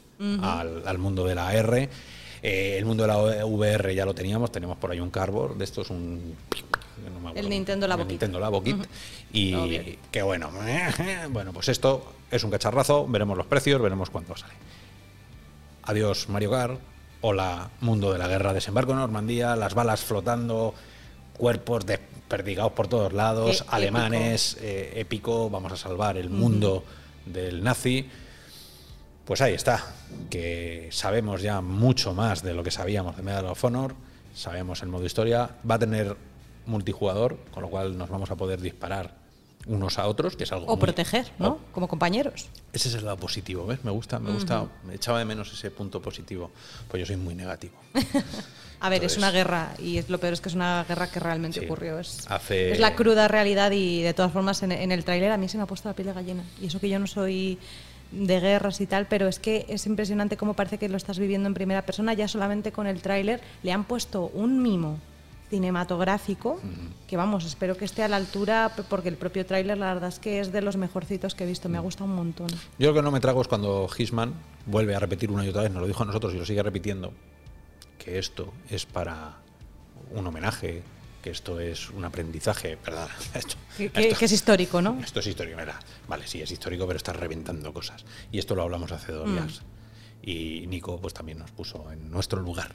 al, 0.43 0.83
al 0.87 0.99
mundo 0.99 1.25
de 1.27 1.35
la 1.35 1.55
R. 1.55 1.89
Eh, 2.43 2.77
el 2.79 2.85
mundo 2.87 3.05
de 3.05 3.09
la 3.09 3.45
VR 3.45 3.95
ya 3.95 4.05
lo 4.07 4.15
teníamos, 4.15 4.51
tenemos 4.51 4.77
por 4.79 4.91
ahí 4.91 4.99
un 5.01 5.11
cardboard, 5.11 5.57
de 5.59 5.65
estos 5.65 5.91
un... 5.91 6.35
no 7.05 7.21
me 7.21 7.29
acuerdo, 7.29 7.41
El 7.41 7.49
Nintendo 7.49 7.87
Labo 7.87 8.03
el 8.03 8.09
Kit. 8.09 8.13
Nintendo 8.13 8.41
Labo 8.41 8.63
Kit. 8.63 8.77
Y 9.33 9.99
que 10.11 10.23
bueno, 10.23 10.51
bueno, 11.31 11.53
pues 11.53 11.69
esto 11.69 12.13
es 12.31 12.45
un 12.45 12.51
cacharrazo, 12.51 13.07
veremos 13.07 13.37
los 13.37 13.47
precios, 13.47 13.81
veremos 13.81 14.11
cuánto 14.11 14.37
sale. 14.37 14.55
Adiós 15.83 16.29
Mario 16.29 16.51
Kart, 16.51 16.81
hola 17.23 17.71
mundo 17.81 18.13
de 18.13 18.19
la 18.19 18.29
guerra, 18.29 18.53
desembarco 18.53 18.93
en 18.93 18.99
Normandía, 18.99 19.57
las 19.57 19.75
balas 19.75 20.03
flotando, 20.03 20.75
cuerpos 21.37 21.87
desperdigados 21.87 22.73
por 22.73 22.87
todos 22.89 23.13
lados, 23.13 23.63
Qué 23.63 23.69
alemanes, 23.77 24.57
eh, 24.61 24.93
épico, 24.97 25.51
vamos 25.51 25.73
a 25.73 25.77
salvar 25.77 26.17
el 26.17 26.31
mundo 26.31 26.85
del 27.27 27.65
nazi. 27.65 28.09
Pues 29.25 29.41
ahí 29.41 29.55
está, 29.55 29.95
que 30.29 30.89
sabemos 30.91 31.41
ya 31.41 31.61
mucho 31.61 32.15
más 32.15 32.43
de 32.43 32.53
lo 32.53 32.63
que 32.63 32.71
sabíamos 32.71 33.17
de 33.17 33.23
Medal 33.23 33.47
of 33.47 33.65
Honor, 33.65 33.95
sabemos 34.35 34.83
el 34.83 34.89
modo 34.89 35.05
historia, 35.07 35.51
va 35.69 35.77
a 35.77 35.79
tener 35.79 36.17
multijugador, 36.67 37.37
con 37.53 37.63
lo 37.63 37.69
cual 37.71 37.97
nos 37.99 38.09
vamos 38.11 38.31
a 38.31 38.37
poder 38.37 38.61
disparar 38.61 39.15
unos 39.67 39.99
a 39.99 40.07
otros, 40.07 40.37
que 40.37 40.45
es 40.45 40.53
algo 40.53 40.67
O 40.67 40.77
muy- 40.77 40.81
proteger, 40.81 41.31
¿no? 41.39 41.59
Como 41.73 41.87
compañeros. 41.87 42.47
ese 42.73 42.89
es 42.89 42.95
el 42.95 43.05
lado 43.05 43.19
positivo, 43.19 43.67
¿ves? 43.67 43.85
Me 43.85 43.91
gusta, 43.91 44.19
me 44.19 44.33
gusta, 44.33 44.67
me 44.87 44.95
echaba 44.95 45.19
de 45.19 45.27
menos 45.27 45.53
ese 45.53 45.71
punto 45.71 46.01
positivo, 46.01 46.51
pues 46.89 47.01
yo 47.01 47.07
soy 47.07 47.17
muy 47.17 47.35
negativo. 47.35 47.75
A 48.83 48.89
ver, 48.89 48.97
Entonces- 48.97 49.13
es 49.13 49.19
una 49.19 49.31
guerra 49.31 49.75
y 49.79 49.99
es, 49.99 50.09
lo 50.09 50.19
peor 50.19 50.33
es 50.33 50.41
que 50.41 50.49
es 50.49 50.55
una 50.55 50.85
guerra 50.89 51.11
que 51.11 51.21
realmente 51.21 51.61
Sí. 51.61 51.67
ocurrió. 51.67 51.99
Es, 51.99 52.25
Hace- 52.31 52.73
es 52.73 52.81
la 52.81 52.95
cruda 52.97 53.29
realidad 53.29 53.71
y 53.73 54.01
de 54.01 54.15
todas 54.15 54.33
formas 54.33 54.63
en, 54.63 54.73
en 54.73 54.91
el 54.91 55.05
tráiler 55.05 55.31
a 55.33 55.37
mí 55.37 55.51
se 55.51 55.59
me 55.59 55.65
ha 55.65 55.67
puesto 55.67 55.91
la 55.91 55.95
piel 55.95 56.07
de 56.09 56.15
gallina. 56.15 56.43
Y 56.63 56.67
eso 56.69 56.81
que 56.81 56.89
yo 56.89 56.99
no 56.99 57.07
soy 57.07 57.59
de 58.13 58.41
guerras 58.41 58.81
y 58.81 58.87
tal, 58.87 59.07
pero 59.07 59.29
es 59.29 59.39
que 59.39 59.67
es 59.69 59.85
impresionante 59.85 60.39
cómo 60.39 60.55
parece 60.55 60.79
que 60.79 60.89
lo 60.89 60.97
estás 60.97 61.19
viviendo 61.19 61.47
en 61.47 61.53
primera 61.55 61.85
persona. 61.85 62.15
Ya 62.15 62.27
solamente 62.27 62.73
con 62.73 62.87
el 62.87 63.03
tráiler 63.03 63.43
le 63.63 63.73
han 63.73 63.85
puesto 63.85 64.29
un 64.33 64.63
mimo 64.63 64.99
cinematográfico 65.51 66.61
que 67.07 67.17
vamos, 67.17 67.45
espero 67.45 67.77
que 67.77 67.85
esté 67.85 68.03
a 68.03 68.09
la 68.09 68.17
altura 68.17 68.73
porque 68.89 69.09
el 69.09 69.17
propio 69.17 69.45
tráiler 69.45 69.77
la 69.79 69.93
verdad 69.93 70.09
es 70.09 70.19
que 70.19 70.41
es 70.41 70.53
de 70.53 70.63
los 70.63 70.77
mejorcitos 70.77 71.35
que 71.35 71.45
he 71.45 71.47
visto, 71.47 71.69
me 71.69 71.77
ha 71.77 71.81
gustado 71.81 72.09
un 72.09 72.17
montón. 72.17 72.49
Yo 72.79 72.89
lo 72.89 72.95
que 72.95 73.03
no 73.03 73.11
me 73.11 73.21
trago 73.21 73.43
es 73.43 73.49
cuando 73.49 73.89
Hisman 73.97 74.33
vuelve 74.67 74.95
a 74.95 74.99
repetir 75.01 75.31
una 75.31 75.45
y 75.45 75.49
otra 75.49 75.63
vez, 75.63 75.71
nos 75.73 75.81
lo 75.83 75.87
dijo 75.89 76.03
a 76.03 76.07
nosotros 76.07 76.33
y 76.35 76.39
lo 76.39 76.47
sigue 76.47 76.63
repitiendo, 76.63 77.13
que 77.99 78.19
esto 78.19 78.53
es 78.71 78.87
para 78.87 79.37
un 80.13 80.27
homenaje, 80.27 80.83
que 81.23 81.31
esto 81.31 81.61
es 81.61 81.91
un 81.91 82.05
aprendizaje, 82.05 82.79
¿verdad? 82.85 83.09
Esto, 83.35 83.57
Que, 83.77 83.91
que- 83.91 84.01
esto- 84.09 84.19
que 84.19 84.25
es 84.25 84.33
histórico, 84.33 84.81
¿no? 84.81 84.99
Esto 85.05 85.21
es 85.21 85.27
histórico, 85.27 85.57
¿verdad? 85.59 85.81
Vale, 86.09 86.27
sí, 86.27 86.41
es 86.41 86.51
histórico, 86.51 86.87
pero 86.87 86.97
está 86.97 87.13
reventando 87.13 87.73
cosas. 87.75 88.05
Y 88.33 88.39
esto 88.39 88.55
lo 88.55 88.63
hablamos 88.63 88.91
hace 88.93 89.13
Mm. 89.13 89.15
dos 89.17 89.31
días. 89.31 89.63
Y 90.23 90.67
Nico 90.69 90.99
pues 91.01 91.13
también 91.15 91.39
nos 91.39 91.51
puso 91.51 91.91
en 91.93 92.11
nuestro 92.11 92.41
lugar. 92.41 92.73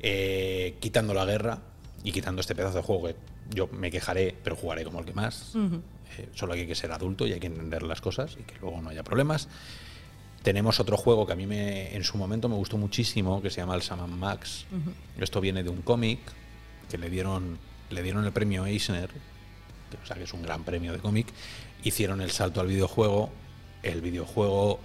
Eh, 0.00 0.76
quitando 0.80 1.14
la 1.14 1.24
guerra 1.24 1.58
y 2.04 2.12
quitando 2.12 2.40
este 2.40 2.54
pedazo 2.54 2.76
de 2.76 2.82
juego 2.82 3.08
que 3.08 3.16
yo 3.50 3.68
me 3.68 3.90
quejaré, 3.90 4.36
pero 4.42 4.56
jugaré 4.56 4.84
como 4.84 5.00
el 5.00 5.04
que 5.04 5.12
más. 5.12 5.54
Eh, 6.18 6.28
solo 6.34 6.54
hay 6.54 6.66
que 6.66 6.74
ser 6.74 6.92
adulto 6.92 7.26
y 7.26 7.32
hay 7.32 7.40
que 7.40 7.46
entender 7.46 7.82
las 7.82 8.00
cosas 8.00 8.36
y 8.38 8.42
que 8.42 8.54
luego 8.60 8.80
no 8.80 8.90
haya 8.90 9.02
problemas. 9.02 9.48
Tenemos 10.42 10.80
otro 10.80 10.96
juego 10.96 11.26
que 11.26 11.32
a 11.32 11.36
mí 11.36 11.46
me, 11.46 11.94
en 11.94 12.02
su 12.02 12.18
momento 12.18 12.48
me 12.48 12.56
gustó 12.56 12.76
muchísimo, 12.76 13.40
que 13.40 13.50
se 13.50 13.60
llama 13.60 13.76
el 13.76 13.82
Saman 13.82 14.18
Max. 14.18 14.66
Esto 15.18 15.40
viene 15.40 15.62
de 15.62 15.70
un 15.70 15.82
cómic 15.82 16.18
que 16.90 16.98
le 16.98 17.08
dieron, 17.08 17.58
le 17.90 18.02
dieron 18.02 18.24
el 18.24 18.32
premio 18.32 18.66
Eisner, 18.66 19.08
que, 19.90 19.96
o 20.02 20.06
sea 20.06 20.16
que 20.16 20.24
es 20.24 20.32
un 20.32 20.42
gran 20.42 20.64
premio 20.64 20.92
de 20.92 20.98
cómic. 20.98 21.28
Hicieron 21.84 22.20
el 22.20 22.32
salto 22.32 22.60
al 22.60 22.66
videojuego. 22.66 23.30
El 23.84 24.00
videojuego 24.00 24.80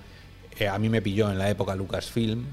eh, 0.59 0.67
a 0.67 0.77
mí 0.77 0.89
me 0.89 1.01
pilló 1.01 1.31
en 1.31 1.39
la 1.39 1.49
época 1.49 1.75
Lucasfilm, 1.75 2.45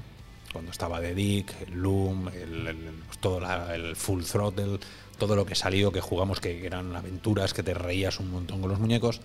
cuando 0.55 0.71
estaba 0.71 1.01
The 1.01 1.13
Dick, 1.13 1.53
el 1.67 1.73
Loom, 1.81 2.29
el, 2.29 2.67
el- 2.67 2.93
pues 3.07 3.17
todo 3.19 3.41
la- 3.41 3.75
el 3.75 3.97
Full 3.97 4.23
Throttle, 4.23 4.79
todo 5.19 5.35
lo 5.35 5.45
que 5.45 5.53
salió, 5.53 5.91
que 5.91 5.99
jugamos, 5.99 6.39
que 6.39 6.65
eran 6.65 6.95
aventuras, 6.95 7.53
que 7.53 7.61
te 7.61 7.73
reías 7.73 8.21
un 8.21 8.31
montón 8.31 8.61
con 8.61 8.69
los 8.69 8.79
muñecos. 8.79 9.19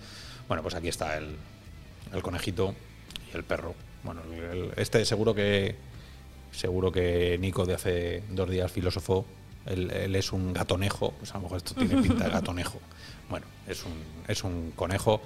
Bueno, 0.49 0.61
pues 0.61 0.75
aquí 0.75 0.89
está 0.89 1.17
el, 1.17 1.37
el 2.13 2.21
conejito 2.21 2.75
y 3.33 3.37
el 3.37 3.45
perro. 3.45 3.75
Bueno, 4.03 4.21
el- 4.33 4.73
este 4.75 5.05
seguro 5.05 5.33
que 5.33 5.75
seguro 6.51 6.91
que 6.91 7.37
Nico 7.39 7.65
de 7.65 7.75
hace 7.75 8.23
dos 8.31 8.49
días 8.49 8.69
filósofo, 8.69 9.25
él, 9.65 9.89
él 9.91 10.13
es 10.17 10.33
un 10.33 10.51
gatonejo, 10.51 11.11
pues 11.17 11.31
a 11.31 11.35
lo 11.35 11.43
mejor 11.43 11.57
esto 11.59 11.75
tiene 11.75 12.01
pinta 12.01 12.25
de 12.25 12.29
gatonejo. 12.31 12.77
Bueno, 13.29 13.45
es 13.65 13.85
un, 13.85 13.93
es 14.27 14.43
un 14.43 14.71
conejo. 14.71 15.21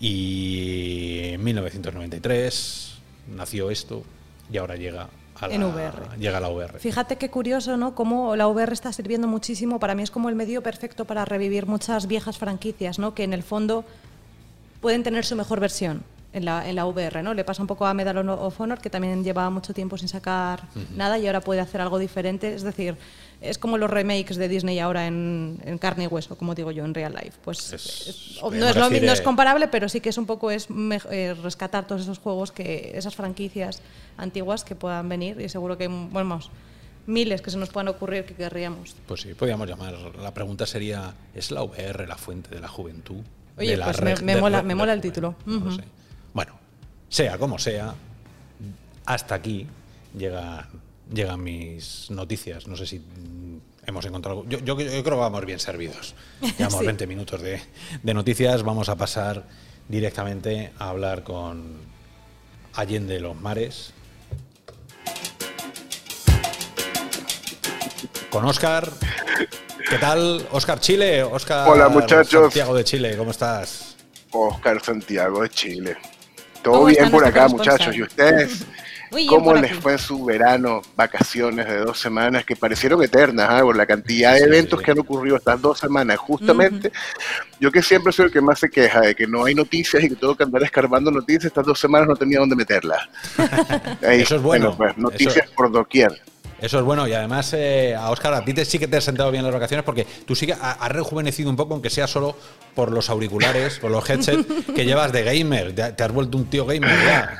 Y 0.00 1.20
en 1.34 1.44
1993 1.44 2.94
nació 3.36 3.70
esto 3.70 4.02
y 4.52 4.58
ahora 4.58 4.76
llega 4.76 5.08
a 5.40 5.48
la, 5.48 5.54
En 5.54 5.62
VR. 5.64 6.18
Llega 6.18 6.36
a 6.36 6.40
la 6.40 6.50
VR. 6.50 6.78
Fíjate 6.78 7.16
qué 7.16 7.30
curioso, 7.30 7.76
¿no? 7.76 7.94
Cómo 7.94 8.36
la 8.36 8.46
VR 8.46 8.72
está 8.72 8.92
sirviendo 8.92 9.26
muchísimo. 9.26 9.80
Para 9.80 9.94
mí 9.94 10.02
es 10.02 10.10
como 10.10 10.28
el 10.28 10.34
medio 10.34 10.62
perfecto 10.62 11.04
para 11.04 11.24
revivir 11.24 11.66
muchas 11.66 12.06
viejas 12.06 12.38
franquicias, 12.38 12.98
¿no? 12.98 13.14
Que 13.14 13.24
en 13.24 13.32
el 13.32 13.42
fondo 13.42 13.84
pueden 14.80 15.02
tener 15.02 15.24
su 15.24 15.34
mejor 15.36 15.58
versión. 15.60 16.02
en 16.34 16.44
la, 16.46 16.66
en 16.68 16.76
la 16.76 16.86
VR, 16.86 17.22
¿no? 17.22 17.34
Le 17.34 17.44
pasa 17.44 17.62
un 17.62 17.66
poco 17.68 17.84
a 17.86 17.92
Medal 17.92 18.26
of 18.28 18.60
Honor, 18.60 18.80
que 18.80 18.88
también 18.88 19.22
llevaba 19.22 19.50
mucho 19.50 19.74
tiempo 19.74 19.98
sin 19.98 20.08
sacar 20.08 20.62
nada 20.96 21.18
y 21.18 21.26
ahora 21.26 21.40
puede 21.40 21.60
hacer 21.60 21.80
algo 21.80 21.98
diferente. 21.98 22.54
Es 22.54 22.62
decir, 22.62 22.96
es 23.42 23.58
como 23.58 23.76
los 23.76 23.90
remakes 23.90 24.36
de 24.36 24.48
Disney 24.48 24.78
ahora 24.78 25.06
en, 25.06 25.78
carne 25.80 26.04
y 26.04 26.06
hueso, 26.06 26.36
como 26.36 26.54
digo 26.54 26.70
yo, 26.70 26.84
en 26.84 26.94
real 26.94 27.12
life. 27.12 27.32
Pues 27.44 28.38
no, 28.40 28.68
es 28.68 28.76
lo, 28.76 28.88
no, 28.88 29.12
es 29.12 29.20
comparable, 29.20 29.68
pero 29.68 29.88
sí 29.88 30.00
que 30.00 30.08
es 30.10 30.18
un 30.18 30.26
poco 30.26 30.50
es 30.50 30.68
eh, 31.10 31.34
rescatar 31.42 31.86
todos 31.86 32.02
esos 32.02 32.18
juegos, 32.18 32.52
que 32.52 32.92
esas 32.94 33.14
franquicias 33.14 33.82
antiguas 34.16 34.64
que 34.64 34.74
puedan 34.74 35.08
venir 35.08 35.40
y 35.40 35.48
seguro 35.48 35.76
que, 35.76 35.88
bueno, 35.88 36.40
miles 37.06 37.42
que 37.42 37.50
se 37.50 37.58
nos 37.58 37.70
puedan 37.70 37.88
ocurrir 37.88 38.24
que 38.24 38.34
querríamos. 38.34 38.94
Pues 39.06 39.22
sí, 39.22 39.34
podríamos 39.34 39.68
llamar. 39.68 39.94
La 40.20 40.32
pregunta 40.32 40.66
sería, 40.66 41.14
¿es 41.34 41.50
la 41.50 41.62
VR 41.62 42.06
la 42.06 42.16
fuente 42.16 42.54
de 42.54 42.60
la 42.60 42.68
juventud? 42.68 43.22
Oye, 43.58 43.76
pues 43.76 44.22
me, 44.22 44.36
mola, 44.36 44.62
me 44.62 44.74
mola 44.74 44.92
el 44.92 45.00
título. 45.00 45.34
Bueno, 46.32 46.52
sea 47.08 47.38
como 47.38 47.58
sea, 47.58 47.94
hasta 49.04 49.34
aquí 49.34 49.66
llega 50.16 50.68
llegan 51.12 51.42
mis 51.42 52.10
noticias. 52.10 52.66
No 52.66 52.76
sé 52.76 52.86
si 52.86 53.02
hemos 53.86 54.04
encontrado. 54.04 54.44
Yo, 54.48 54.58
yo, 54.60 54.76
creo 54.76 55.02
que 55.02 55.10
vamos 55.10 55.44
bien 55.44 55.60
servidos. 55.60 56.14
Llevamos 56.58 56.84
20 56.84 57.06
minutos 57.06 57.40
de, 57.42 57.60
noticias. 58.02 58.62
Vamos 58.62 58.88
a 58.88 58.96
pasar 58.96 59.44
directamente 59.88 60.72
a 60.78 60.88
hablar 60.88 61.22
con 61.22 61.76
Allende 62.74 63.20
los 63.20 63.40
Mares. 63.40 63.92
Con 68.30 68.44
Oscar. 68.46 68.88
¿Qué 69.88 69.98
tal? 69.98 70.46
Oscar 70.52 70.80
Chile. 70.80 71.22
Oscar 71.22 71.68
Hola 71.68 71.88
muchachos. 71.88 72.44
Santiago 72.44 72.74
de 72.74 72.84
Chile, 72.84 73.16
¿cómo 73.16 73.30
estás? 73.30 73.96
Oscar 74.30 74.82
Santiago 74.82 75.42
de 75.42 75.50
Chile. 75.50 75.96
Todo 76.62 76.86
bien 76.86 77.10
por 77.10 77.24
acá, 77.26 77.48
muchachos. 77.48 77.94
¿Y 77.94 78.02
ustedes? 78.02 78.64
¿Cómo 79.28 79.54
les 79.54 79.76
fue 79.76 79.92
en 79.92 79.98
su 79.98 80.24
verano, 80.24 80.82
vacaciones 80.96 81.66
de 81.66 81.78
dos 81.78 81.98
semanas 81.98 82.44
que 82.44 82.56
parecieron 82.56 83.02
eternas, 83.02 83.48
¿ah? 83.50 83.60
por 83.62 83.76
la 83.76 83.86
cantidad 83.86 84.34
de 84.34 84.40
eventos 84.40 84.80
que 84.80 84.90
han 84.90 84.98
ocurrido 84.98 85.36
estas 85.36 85.60
dos 85.60 85.78
semanas? 85.78 86.18
Justamente, 86.18 86.90
yo 87.60 87.70
que 87.70 87.82
siempre 87.82 88.12
soy 88.12 88.26
el 88.26 88.32
que 88.32 88.40
más 88.40 88.58
se 88.58 88.70
queja 88.70 89.00
de 89.00 89.14
que 89.14 89.26
no 89.26 89.44
hay 89.44 89.54
noticias 89.54 90.02
y 90.02 90.08
que 90.08 90.16
tengo 90.16 90.34
que 90.34 90.44
andar 90.44 90.62
escarbando 90.62 91.10
noticias, 91.10 91.46
estas 91.46 91.66
dos 91.66 91.78
semanas 91.78 92.08
no 92.08 92.16
tenía 92.16 92.38
dónde 92.38 92.56
meterlas. 92.56 93.08
Eso 94.00 94.36
es 94.36 94.42
bueno. 94.42 94.76
pues 94.76 94.96
noticias 94.96 95.48
por 95.50 95.70
doquier. 95.70 96.20
Eso 96.62 96.78
es 96.78 96.84
bueno 96.84 97.08
y 97.08 97.12
además, 97.12 97.52
eh, 97.54 97.92
a 97.96 98.08
Oscar, 98.10 98.34
a 98.34 98.44
ti 98.44 98.54
te, 98.54 98.64
sí 98.64 98.78
que 98.78 98.86
te 98.86 98.96
has 98.96 99.02
sentado 99.02 99.32
bien 99.32 99.42
las 99.42 99.52
vacaciones 99.52 99.84
porque 99.84 100.06
tú 100.24 100.36
sí 100.36 100.46
que 100.46 100.52
has 100.52 100.92
rejuvenecido 100.92 101.50
un 101.50 101.56
poco, 101.56 101.74
aunque 101.74 101.90
sea 101.90 102.06
solo 102.06 102.36
por 102.76 102.92
los 102.92 103.10
auriculares, 103.10 103.80
por 103.80 103.90
los 103.90 104.08
headsets 104.08 104.46
que 104.74 104.84
llevas 104.84 105.10
de 105.10 105.24
gamer. 105.24 105.74
Te, 105.74 106.04
has 106.04 106.12
vuelto 106.12 106.38
un 106.38 106.44
tío 106.46 106.64
gamer 106.64 106.94
ya. 107.04 107.36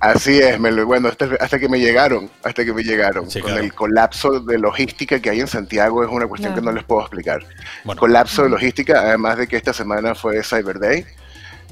Así 0.00 0.38
es, 0.38 0.60
me 0.60 0.70
lo, 0.70 0.86
bueno, 0.86 1.08
hasta, 1.08 1.58
que 1.58 1.68
me 1.68 1.80
llegaron, 1.80 2.30
hasta 2.42 2.64
que 2.64 2.72
me 2.72 2.82
llegaron. 2.82 3.28
con 3.42 3.58
el 3.58 3.72
colapso 3.72 4.40
de 4.40 4.58
logística 4.58 5.20
que 5.20 5.30
hay 5.30 5.40
en 5.40 5.46
Santiago 5.46 6.04
es 6.04 6.10
una 6.10 6.26
cuestión 6.26 6.54
que 6.54 6.60
no 6.60 6.72
les 6.72 6.84
puedo 6.84 7.00
explicar. 7.00 7.44
Colapso 7.96 8.44
de 8.44 8.50
logística, 8.50 9.00
además 9.00 9.38
de 9.38 9.46
que 9.46 9.56
esta 9.56 9.72
semana 9.72 10.14
fue 10.14 10.42
Cyber 10.42 10.78
Day 10.78 11.04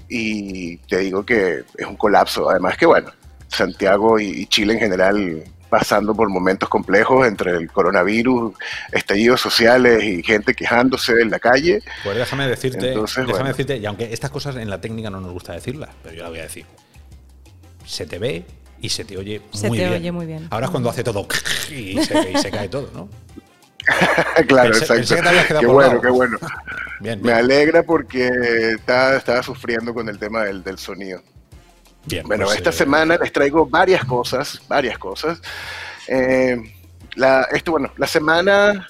y 0.08 0.78
te 0.78 0.98
digo 0.98 1.24
que 1.24 1.64
es 1.76 1.86
un 1.86 1.96
colapso. 1.96 2.48
Además 2.48 2.76
que, 2.76 2.86
bueno, 2.86 3.10
Santiago 3.48 4.18
y 4.18 4.46
Chile 4.46 4.74
en 4.74 4.80
general 4.80 5.44
pasando 5.74 6.14
por 6.14 6.28
momentos 6.28 6.68
complejos 6.68 7.26
entre 7.26 7.50
el 7.50 7.68
coronavirus, 7.68 8.54
estallidos 8.92 9.40
sociales 9.40 10.04
y 10.04 10.22
gente 10.22 10.54
quejándose 10.54 11.20
en 11.20 11.30
la 11.30 11.40
calle. 11.40 11.82
Pues 12.04 12.16
déjame 12.16 12.46
decirte, 12.46 12.94
déjame 12.94 13.48
decirte, 13.48 13.78
y 13.78 13.86
aunque 13.86 14.12
estas 14.12 14.30
cosas 14.30 14.54
en 14.54 14.70
la 14.70 14.80
técnica 14.80 15.10
no 15.10 15.20
nos 15.20 15.32
gusta 15.32 15.52
decirlas, 15.52 15.90
pero 16.00 16.14
yo 16.14 16.22
la 16.22 16.28
voy 16.28 16.38
a 16.38 16.42
decir. 16.42 16.64
Se 17.84 18.06
te 18.06 18.18
ve 18.18 18.44
y 18.80 18.88
se 18.88 19.04
te 19.04 19.16
oye 19.16 19.40
muy 19.62 19.78
bien. 19.78 19.92
Oye 19.92 20.12
muy 20.12 20.26
bien. 20.26 20.46
Ahora 20.50 20.66
es 20.66 20.70
cuando 20.70 20.90
hace 20.90 21.04
todo 21.04 21.26
y 21.70 21.98
se, 22.02 22.50
cae 22.50 22.68
todo, 22.68 22.90
¿no? 22.94 23.08
claro, 24.46 24.74
exacto. 24.74 25.60
qué 25.60 25.66
bueno, 25.66 26.00
qué 26.00 26.10
bueno. 26.10 26.38
Me 27.00 27.32
alegra 27.32 27.82
porque 27.82 28.30
estaba, 28.76 29.42
sufriendo 29.42 29.92
con 29.92 30.08
el 30.08 30.18
tema 30.18 30.44
del, 30.44 30.62
del 30.62 30.78
sonido 30.78 31.22
bueno, 32.24 32.44
pues, 32.46 32.58
esta 32.58 32.70
eh, 32.70 32.72
semana 32.72 33.16
les 33.16 33.32
traigo 33.32 33.66
varias 33.66 34.04
cosas, 34.04 34.60
varias 34.68 34.98
cosas. 34.98 35.40
Eh, 36.06 36.56
la, 37.14 37.42
esto, 37.52 37.72
bueno, 37.72 37.90
la 37.96 38.06
semana 38.06 38.86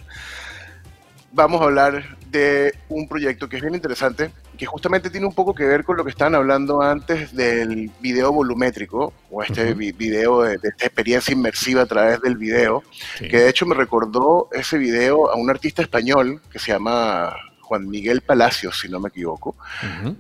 vamos 1.32 1.60
a 1.60 1.64
hablar 1.64 2.16
de 2.28 2.74
un 2.88 3.08
proyecto 3.08 3.48
que 3.48 3.56
es 3.56 3.62
bien 3.62 3.74
interesante, 3.74 4.32
que 4.56 4.66
justamente 4.66 5.10
tiene 5.10 5.26
un 5.26 5.34
poco 5.34 5.54
que 5.54 5.64
ver 5.64 5.84
con 5.84 5.96
lo 5.96 6.04
que 6.04 6.10
estaban 6.10 6.34
hablando 6.34 6.80
antes 6.80 7.34
del 7.34 7.90
video 8.00 8.32
volumétrico, 8.32 9.12
o 9.30 9.42
este 9.42 9.74
video 9.74 10.42
de, 10.42 10.54
esta 10.54 10.86
experiencia 10.86 11.32
inmersiva 11.32 11.82
a 11.82 11.86
través 11.86 12.20
del 12.20 12.36
video, 12.36 12.82
que 13.18 13.38
de 13.38 13.48
hecho 13.48 13.66
me 13.66 13.74
recordó 13.74 14.48
ese 14.52 14.78
video 14.78 15.30
a 15.30 15.36
un 15.36 15.50
artista 15.50 15.82
español 15.82 16.40
que 16.50 16.58
se 16.58 16.72
llama 16.72 17.34
Juan 17.60 17.88
Miguel 17.88 18.20
Palacios, 18.20 18.78
si 18.80 18.88
no 18.88 19.00
me 19.00 19.08
equivoco, 19.08 19.56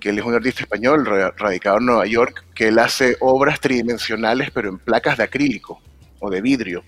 que 0.00 0.10
él 0.10 0.18
es 0.18 0.24
un 0.24 0.34
artista 0.34 0.62
español 0.62 1.06
radicado 1.36 1.78
en 1.78 1.86
Nueva 1.86 2.06
York, 2.06 2.44
que 2.54 2.68
él 2.68 2.78
hace 2.78 3.16
obras 3.20 3.60
tridimensionales 3.60 4.50
pero 4.50 4.68
en 4.68 4.78
placas 4.78 5.18
de 5.18 5.24
acrílico 5.24 5.80
o 6.18 6.30
de 6.30 6.40
vidrio 6.40 6.82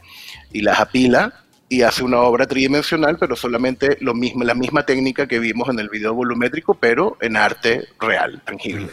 y 0.50 0.62
las 0.62 0.80
apila 0.80 1.45
y 1.68 1.82
hace 1.82 2.04
una 2.04 2.20
obra 2.20 2.46
tridimensional 2.46 3.16
pero 3.18 3.36
solamente 3.36 3.98
lo 4.00 4.14
mismo, 4.14 4.44
la 4.44 4.54
misma 4.54 4.84
técnica 4.84 5.26
que 5.26 5.38
vimos 5.38 5.68
en 5.68 5.78
el 5.78 5.88
video 5.88 6.14
volumétrico 6.14 6.74
pero 6.74 7.16
en 7.20 7.36
arte 7.36 7.88
real, 8.00 8.40
tangible. 8.44 8.88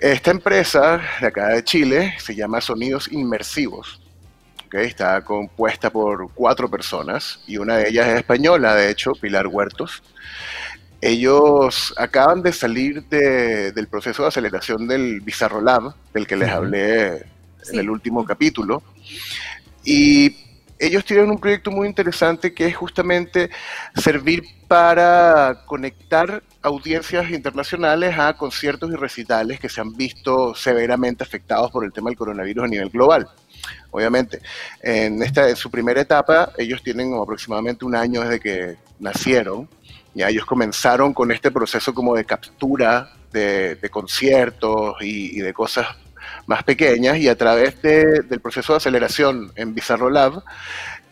Esta 0.00 0.30
empresa 0.30 1.00
de 1.20 1.26
acá 1.26 1.48
de 1.48 1.64
Chile 1.64 2.14
se 2.18 2.34
llama 2.34 2.60
Sonidos 2.60 3.10
Inmersivos 3.10 4.00
está 4.72 5.22
compuesta 5.22 5.90
por 5.90 6.30
cuatro 6.34 6.68
personas 6.68 7.40
y 7.46 7.56
una 7.56 7.76
de 7.76 7.88
ellas 7.88 8.08
es 8.08 8.16
española, 8.16 8.74
de 8.74 8.90
hecho, 8.90 9.12
Pilar 9.12 9.46
Huertos. 9.46 10.02
Ellos 11.00 11.94
acaban 11.96 12.42
de 12.42 12.52
salir 12.52 13.04
del 13.04 13.86
proceso 13.88 14.22
de 14.22 14.28
aceleración 14.28 14.88
del 14.88 15.20
Bizarro 15.20 15.60
Lab, 15.60 15.94
del 16.12 16.26
que 16.26 16.36
les 16.36 16.50
hablé 16.50 17.26
en 17.72 17.78
el 17.78 17.88
último 17.88 18.24
capítulo. 18.24 18.82
Y 19.84 20.36
ellos 20.78 21.04
tienen 21.04 21.30
un 21.30 21.38
proyecto 21.38 21.70
muy 21.70 21.86
interesante 21.86 22.54
que 22.54 22.66
es 22.66 22.76
justamente 22.76 23.50
servir 23.94 24.44
para 24.66 25.62
conectar 25.66 26.42
audiencias 26.62 27.30
internacionales 27.30 28.18
a 28.18 28.36
conciertos 28.36 28.90
y 28.90 28.96
recitales 28.96 29.60
que 29.60 29.68
se 29.68 29.80
han 29.80 29.94
visto 29.96 30.54
severamente 30.54 31.24
afectados 31.24 31.70
por 31.70 31.84
el 31.84 31.92
tema 31.92 32.10
del 32.10 32.18
coronavirus 32.18 32.64
a 32.64 32.68
nivel 32.68 32.90
global 32.90 33.28
obviamente. 33.90 34.40
En, 34.82 35.22
esta, 35.22 35.48
en 35.48 35.56
su 35.56 35.70
primera 35.70 36.00
etapa, 36.00 36.52
ellos 36.58 36.82
tienen 36.82 37.14
aproximadamente 37.14 37.84
un 37.84 37.94
año 37.94 38.22
desde 38.22 38.40
que 38.40 38.76
nacieron. 38.98 39.68
Ya 40.14 40.28
ellos 40.28 40.44
comenzaron 40.44 41.14
con 41.14 41.30
este 41.30 41.50
proceso 41.50 41.94
como 41.94 42.14
de 42.14 42.24
captura 42.24 43.10
de, 43.32 43.88
conciertos 43.90 44.96
y, 45.00 45.40
de 45.40 45.52
cosas 45.52 45.86
más 46.48 46.64
pequeñas 46.64 47.18
y 47.18 47.28
a 47.28 47.36
través 47.36 47.80
del 47.82 48.40
proceso 48.40 48.72
de 48.72 48.78
aceleración 48.78 49.52
en 49.54 49.74
Bizarro 49.74 50.08
Lab, 50.08 50.42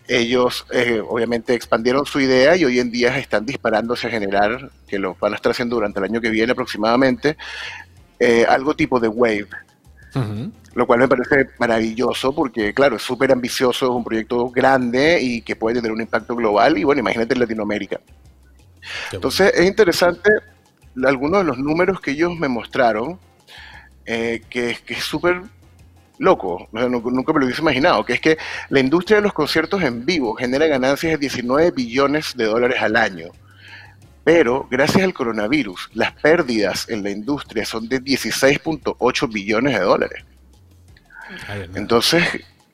ellos 0.08 0.66
eh, 0.70 1.02
obviamente 1.06 1.52
expandieron 1.52 2.06
su 2.06 2.20
idea 2.20 2.56
y 2.56 2.64
hoy 2.64 2.80
en 2.80 2.90
día 2.90 3.18
están 3.18 3.44
disparándose 3.44 4.06
a 4.06 4.10
generar, 4.10 4.70
que 4.88 4.98
lo 4.98 5.14
van 5.20 5.34
a 5.34 5.36
estar 5.36 5.52
haciendo 5.52 5.76
durante 5.76 5.98
el 5.98 6.06
año 6.06 6.22
que 6.22 6.30
viene 6.30 6.52
aproximadamente, 6.52 7.36
eh, 8.18 8.46
algo 8.48 8.74
tipo 8.74 8.98
de 8.98 9.08
wave, 9.08 9.48
lo 10.74 10.86
cual 10.86 11.00
me 11.00 11.08
parece 11.08 11.50
maravilloso 11.58 12.34
porque, 12.34 12.72
claro, 12.72 12.96
es 12.96 13.02
súper 13.02 13.30
ambicioso, 13.30 13.84
es 13.84 13.90
un 13.90 14.04
proyecto 14.04 14.48
grande 14.48 15.20
y 15.20 15.42
que 15.42 15.54
puede 15.54 15.76
tener 15.76 15.92
un 15.92 16.00
impacto 16.00 16.34
global 16.34 16.78
y, 16.78 16.84
bueno, 16.84 17.00
imagínate 17.00 17.34
en 17.34 17.40
Latinoamérica. 17.40 18.00
Entonces, 19.12 19.52
es 19.54 19.66
interesante 19.66 20.30
algunos 21.04 21.40
de 21.40 21.44
los 21.44 21.58
números 21.58 22.00
que 22.00 22.12
ellos 22.12 22.34
me 22.38 22.48
mostraron, 22.48 23.18
eh, 24.06 24.42
que, 24.48 24.78
que, 24.84 24.94
es 24.94 25.04
súper 25.04 25.42
loco, 26.18 26.68
nunca 26.72 27.32
me 27.32 27.40
lo 27.40 27.46
hubiese 27.46 27.60
imaginado, 27.60 28.04
que 28.04 28.14
es 28.14 28.20
que 28.20 28.38
la 28.70 28.80
industria 28.80 29.16
de 29.16 29.22
los 29.22 29.32
conciertos 29.32 29.82
en 29.82 30.06
vivo 30.06 30.34
genera 30.34 30.66
ganancias 30.66 31.12
de 31.12 31.18
19 31.18 31.72
billones 31.72 32.36
de 32.36 32.44
dólares 32.44 32.80
al 32.80 32.96
año. 32.96 33.28
Pero 34.24 34.66
gracias 34.70 35.04
al 35.04 35.14
coronavirus, 35.14 35.90
las 35.94 36.12
pérdidas 36.12 36.88
en 36.88 37.04
la 37.04 37.10
industria 37.10 37.64
son 37.64 37.88
de 37.88 38.00
16.8 38.00 39.32
billones 39.32 39.74
de 39.74 39.84
dólares. 39.84 40.24
Entonces, 41.74 42.24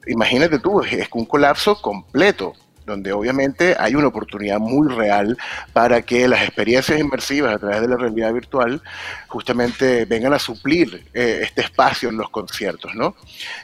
imagínate 0.07 0.59
tú, 0.59 0.81
es 0.83 1.09
un 1.12 1.27
colapso 1.27 1.81
completo 1.81 2.55
donde 2.87 3.12
obviamente 3.12 3.77
hay 3.79 3.95
una 3.95 4.09
oportunidad 4.09 4.59
muy 4.59 4.92
real 4.92 5.37
para 5.73 6.03
que 6.03 6.27
las 6.29 6.42
experiencias 6.42 6.99
inmersivas 6.99 7.55
a 7.55 7.59
través 7.59 7.81
de 7.81 7.88
la 7.88 7.97
realidad 7.97 8.33
virtual 8.33 8.83
justamente 9.29 10.05
vengan 10.05 10.33
a 10.33 10.38
suplir 10.38 11.07
eh, 11.14 11.40
este 11.42 11.62
espacio 11.62 12.09
en 12.09 12.16
los 12.16 12.31
conciertos, 12.31 12.95
¿no? 12.95 13.16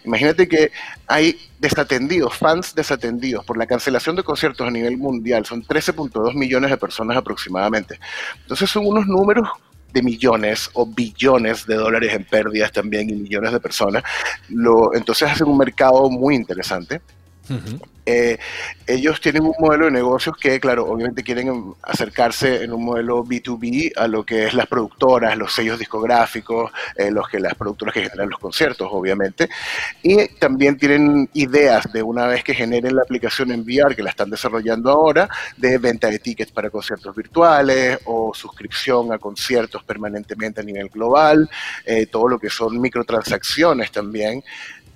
Imagínate 0.04 0.48
que 0.48 0.70
hay 1.07 1.38
desatendidos, 1.59 2.35
fans 2.35 2.74
desatendidos 2.74 3.44
por 3.44 3.57
la 3.57 3.66
cancelación 3.66 4.16
de 4.16 4.22
conciertos 4.22 4.66
a 4.66 4.70
nivel 4.70 4.96
mundial, 4.96 5.44
son 5.44 5.62
13.2 5.62 6.35
millones 6.35 6.70
de 6.70 6.76
personas 6.76 7.16
aproximadamente. 7.16 7.98
Entonces 8.42 8.70
son 8.70 8.87
unos 8.87 9.07
números 9.07 9.48
de 9.92 10.02
millones 10.02 10.70
o 10.74 10.87
billones 10.87 11.66
de 11.66 11.74
dólares 11.74 12.14
en 12.14 12.24
pérdidas 12.24 12.72
también 12.72 13.09
y 13.09 13.14
millones 13.14 13.52
de 13.52 13.61
personas. 13.61 14.02
Lo, 14.48 14.94
entonces 14.94 15.31
hacen 15.31 15.48
un 15.48 15.59
mercado 15.59 16.11
muy 16.11 16.35
interesante. 16.35 17.00
Eh, 18.11 18.38
ellos 18.87 19.20
tienen 19.20 19.42
un 19.42 19.52
modelo 19.58 19.84
de 19.84 19.90
negocios 19.90 20.34
que, 20.40 20.58
claro, 20.58 20.87
obviamente 20.87 21.22
quieren 21.22 21.74
acercarse 21.82 22.64
en 22.64 22.72
un 22.72 22.82
modelo 22.82 23.22
B2B 23.22 23.92
a 23.94 24.08
lo 24.08 24.24
que 24.24 24.46
es 24.46 24.54
las 24.54 24.66
productoras, 24.66 25.37
los 25.37 25.52
sellos 25.52 25.78
discográficos, 25.78 26.72
eh, 26.96 27.11
los 27.11 27.28
que 27.28 27.38
las 27.38 27.54
productoras 27.54 27.92
que 27.92 28.04
generan 28.04 28.30
los 28.30 28.38
conciertos, 28.38 28.88
obviamente. 28.90 29.50
Y 30.02 30.28
también 30.38 30.78
tienen 30.78 31.28
ideas 31.34 31.92
de 31.92 32.02
una 32.02 32.26
vez 32.26 32.42
que 32.42 32.54
generen 32.54 32.96
la 32.96 33.02
aplicación 33.02 33.52
en 33.52 33.61
VR, 33.61 33.94
que 33.94 34.02
la 34.02 34.11
están 34.11 34.30
desarrollando 34.30 34.90
ahora, 34.90 35.28
de 35.58 35.76
venta 35.76 36.08
de 36.08 36.18
tickets 36.18 36.50
para 36.50 36.70
conciertos 36.70 37.14
virtuales 37.14 37.98
o 38.06 38.32
suscripción 38.34 39.12
a 39.12 39.18
conciertos 39.18 39.84
permanentemente 39.84 40.62
a 40.62 40.64
nivel 40.64 40.88
global, 40.88 41.50
eh, 41.84 42.06
todo 42.06 42.26
lo 42.26 42.38
que 42.38 42.48
son 42.48 42.80
microtransacciones 42.80 43.92
también 43.92 44.42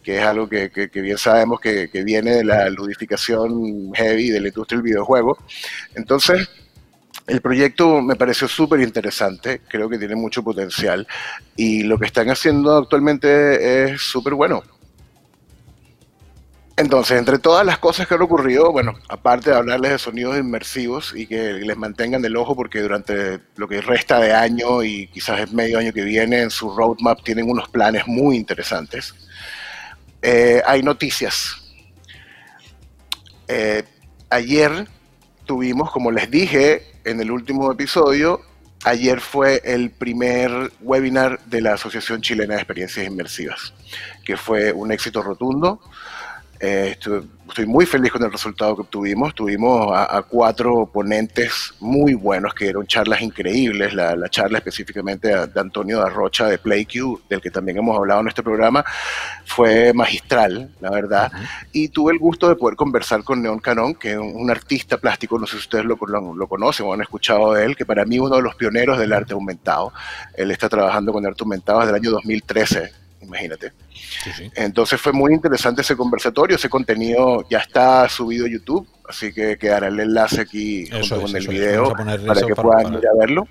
que 0.03 0.19
es 0.19 0.25
algo 0.25 0.49
que, 0.49 0.69
bien 0.95 1.19
sabemos 1.19 1.61
que, 1.61 1.89
viene 2.05 2.37
de 2.37 2.45
la 2.45 2.69
ludificación 2.71 3.93
heavy 3.95 4.31
de 4.31 4.41
la 4.41 4.49
industria 4.49 4.79
del 4.79 4.85
videojuego. 4.85 5.39
Entonces, 5.95 6.49
el 7.27 7.41
proyecto 7.41 8.03
me 8.03 8.17
pareció 8.17 8.49
súper 8.49 8.81
interesante, 8.81 9.61
creo 9.69 9.89
que 9.89 9.99
tiene 9.99 10.17
mucho 10.17 10.43
potencial 10.43 11.07
y 11.57 11.85
lo 11.85 11.99
que 11.99 12.07
están 12.07 12.29
haciendo 12.31 12.77
actualmente 12.77 13.85
es 13.85 14.03
súper 14.03 14.35
bueno. 14.35 14.63
Entonces, 16.77 17.19
entre 17.19 17.39
todas 17.39 17.67
las 17.67 17.79
cosas 17.79 18.09
que 18.09 18.15
han 18.15 18.23
ocurrido, 18.23 18.73
bueno, 18.73 18.95
aparte 19.09 19.51
de 19.51 19.57
hablarles 19.57 19.93
de 19.93 19.99
sonidos 19.99 20.39
inmersivos 20.39 21.13
y 21.15 21.27
que 21.27 21.53
les 21.53 21.77
mantengan 21.77 22.25
el 22.25 22.37
ojo 22.37 22.57
porque 22.57 22.81
durante 22.81 23.41
lo 23.57 23.69
que 23.69 23.83
resta 23.83 24.19
de 24.19 24.33
año 24.33 24.83
y 24.83 25.07
quizás 25.09 25.41
el 25.41 25.53
medio 25.53 25.79
año 25.79 25.93
que 25.93 26.03
viene 26.03 26.41
en 26.41 26.51
su 26.51 26.75
roadmap 26.75 27.23
tienen 27.23 27.49
unos 27.49 27.69
planes 27.69 28.07
muy 28.07 28.37
interesantes. 28.37 29.15
Eh, 30.23 30.63
hay 30.65 30.83
noticias. 30.83 31.57
Eh, 33.49 33.83
ayer 34.31 34.87
tuvimos, 35.45 35.91
como 35.91 36.13
les 36.13 36.31
dije 36.31 36.87
en 37.05 37.21
el 37.21 37.31
último 37.33 37.71
episodio, 37.73 38.41
ayer 38.85 39.21
fue 39.21 39.61
el 39.65 39.91
primer 39.91 40.73
webinar 40.81 41.45
de 41.47 41.61
la 41.61 41.75
Asociación 41.75 42.23
Chilena 42.23 42.55
de 42.55 42.61
Experiencias 42.61 43.05
Inmersivas, 43.05 43.75
que 44.25 44.37
fue 44.37 44.73
un 44.73 44.93
éxito 44.93 45.23
rotundo. 45.23 45.81
Eh, 46.61 46.97
estoy 47.53 47.67
muy 47.67 47.85
feliz 47.85 48.11
con 48.11 48.23
el 48.23 48.33
resultado 48.33 48.75
que 48.75 48.81
obtuvimos. 48.81 49.35
Tuvimos 49.35 49.91
a, 49.95 50.23
cuatro 50.23 50.87
ponentes 50.87 51.75
muy 51.81 52.15
buenos 52.15 52.55
que 52.55 52.65
dieron 52.65 52.87
charlas 52.87 53.21
increíbles. 53.21 53.93
La, 53.93 54.17
charla 54.31 54.59
específicamente 54.59 55.29
de, 55.29 55.61
Antonio 55.61 55.99
da 55.99 56.09
Rocha 56.09 56.47
de 56.47 56.57
PlayQ, 56.57 57.29
del 57.29 57.43
que 57.43 57.51
también 57.51 57.77
hemos 57.77 57.95
hablado 57.95 58.23
en 58.23 58.29
este 58.29 58.43
programa, 58.43 58.83
fue 59.45 59.93
magistral, 59.93 60.71
la 60.81 60.91
verdad. 60.91 61.31
Y 61.73 61.89
tuve 61.89 62.15
el 62.15 62.19
gusto 62.19 62.49
de 62.49 62.57
poder 62.57 62.75
conversar 62.75 63.23
con 63.23 63.43
Neon 63.43 63.59
Canón, 63.59 63.95
que 63.97 64.13
es 64.13 64.19
un, 64.19 64.51
artista 64.51 64.97
plástico, 64.97 65.39
no 65.39 65.47
sé 65.47 65.53
si 65.53 65.59
ustedes 65.59 65.85
lo, 65.85 65.97
lo, 66.35 66.47
conocen 66.47 66.87
o 66.87 66.95
han 66.95 67.03
escuchado 67.03 67.53
de 67.53 67.67
él, 67.67 67.77
que 67.77 67.85
para 67.85 68.07
mí 68.07 68.17
es 68.17 68.23
uno 68.23 68.37
de 68.37 68.43
los 68.43 68.55
pioneros 68.55 68.99
del 68.99 69.13
arte 69.13 69.35
aumentado. 69.35 69.93
Él 70.35 70.51
está 70.51 70.71
trabajando 70.71 71.13
con 71.13 71.27
arte 71.27 71.43
aumentado 71.43 71.81
desde 71.81 71.91
el 71.91 71.97
año 71.97 72.11
2013 72.13 73.02
imagínate. 73.33 73.73
Entonces 74.55 75.01
fue 75.01 75.13
muy 75.13 75.33
interesante 75.33 75.81
ese 75.81 75.97
conversatorio, 75.97 76.57
ese 76.57 76.69
contenido 76.69 77.47
ya 77.49 77.59
está 77.59 78.09
subido 78.09 78.47
a 78.47 78.49
YouTube, 78.49 78.87
así 79.09 79.33
que 79.33 79.57
quedará 79.57 79.89
el 79.89 79.99
enlace 79.99 80.43
aquí 80.43 80.89
junto 80.91 81.23
con 81.23 81.37
el 81.37 81.49
video 81.49 81.93
para 82.27 82.43
que 82.43 82.55
puedan 82.55 82.95
ir 82.95 83.07
a 83.07 83.19
verlo. 83.19 83.49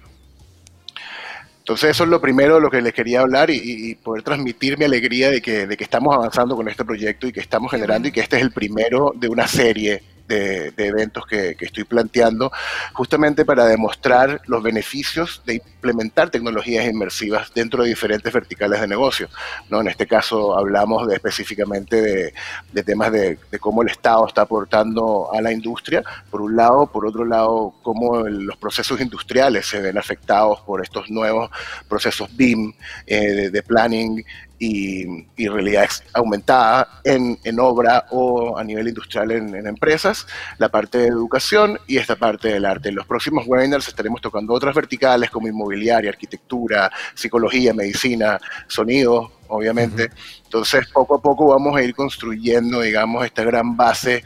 Entonces 1.60 1.92
eso 1.92 2.04
es 2.04 2.10
lo 2.10 2.20
primero 2.20 2.56
de 2.56 2.62
lo 2.62 2.70
que 2.70 2.82
les 2.82 2.94
quería 2.94 3.22
hablar 3.22 3.50
y, 3.50 3.96
poder 3.96 4.24
transmitir 4.24 4.78
mi 4.78 4.86
alegría 4.86 5.30
de 5.30 5.42
que, 5.42 5.68
de 5.68 5.78
que 5.78 5.84
estamos 5.84 6.16
avanzando 6.16 6.56
con 6.56 6.68
este 6.68 6.84
proyecto 6.84 7.28
y 7.28 7.32
que 7.32 7.40
estamos 7.40 7.72
generando 7.72 8.08
y 8.08 8.12
que 8.12 8.20
este 8.20 8.38
es 8.38 8.42
el 8.42 8.52
primero 8.52 9.14
de 9.16 9.28
una 9.28 9.48
serie 9.48 10.04
de, 10.36 10.74
eventos 10.78 11.26
que, 11.26 11.56
estoy 11.60 11.84
planteando, 11.84 12.52
justamente 12.94 13.46
para 13.46 13.66
demostrar 13.66 14.42
los 14.48 14.64
beneficios 14.64 15.42
de 15.46 15.56
implementar 15.56 16.30
tecnologías 16.30 16.86
inmersivas 16.86 17.54
dentro 17.54 17.84
de 17.84 17.90
diferentes 17.90 18.32
verticales 18.32 18.82
de 18.82 18.88
negocio. 18.88 19.30
¿no? 19.70 19.82
En 19.82 19.88
este 19.88 20.08
caso 20.08 20.58
hablamos 20.58 21.08
de, 21.08 21.16
específicamente 21.16 22.34
de, 22.72 22.84
temas 22.84 23.12
de, 23.12 23.38
cómo 23.60 23.82
el 23.82 23.90
Estado 23.90 24.28
está 24.28 24.42
aportando 24.44 25.30
a 25.34 25.42
la 25.42 25.52
industria, 25.52 26.04
por 26.30 26.42
un 26.42 26.56
lado, 26.56 26.88
por 26.88 27.06
otro 27.06 27.26
lado, 27.26 27.74
cómo 27.82 28.20
los 28.28 28.58
procesos 28.58 29.00
industriales 29.02 29.68
se 29.68 29.82
ven 29.82 29.98
afectados 29.98 30.62
por 30.62 30.82
estos 30.82 31.10
nuevos 31.10 31.50
procesos 31.88 32.36
BIM 32.36 32.74
eh, 33.06 33.50
de 33.50 33.64
planning 33.64 34.24
y, 34.62 35.48
realidad 35.48 35.90
aumentada 36.14 37.02
en, 37.04 37.38
en, 37.44 37.60
obra 37.60 38.06
o 38.12 38.60
a 38.60 38.64
nivel 38.64 38.90
industrial 38.90 39.32
en, 39.32 39.66
empresas, 39.66 40.28
la 40.60 40.70
parte 40.70 41.00
de 41.00 41.08
educación 41.08 41.80
y 41.88 41.98
esta 41.98 42.16
parte 42.16 42.50
del 42.50 42.66
arte. 42.66 42.90
En 42.90 42.96
los 42.96 43.08
próximos 43.08 43.46
webinars 43.48 43.88
estaremos 43.88 44.22
tocando 44.22 44.54
otras 44.54 44.76
verticales 44.76 45.32
como 45.32 45.48
inmobiliaria, 45.48 46.12
arquitectura, 46.12 46.92
psicología, 47.16 47.74
medicina, 47.74 48.40
sonido, 48.68 49.32
obviamente. 49.48 50.12
Entonces, 50.44 50.88
poco 50.94 51.16
a 51.16 51.22
poco 51.22 51.48
vamos 51.48 51.76
a 51.76 51.82
ir 51.82 51.96
construyendo, 51.96 52.82
digamos, 52.82 53.26
esta 53.26 53.44
gran 53.44 53.76
base 53.76 54.24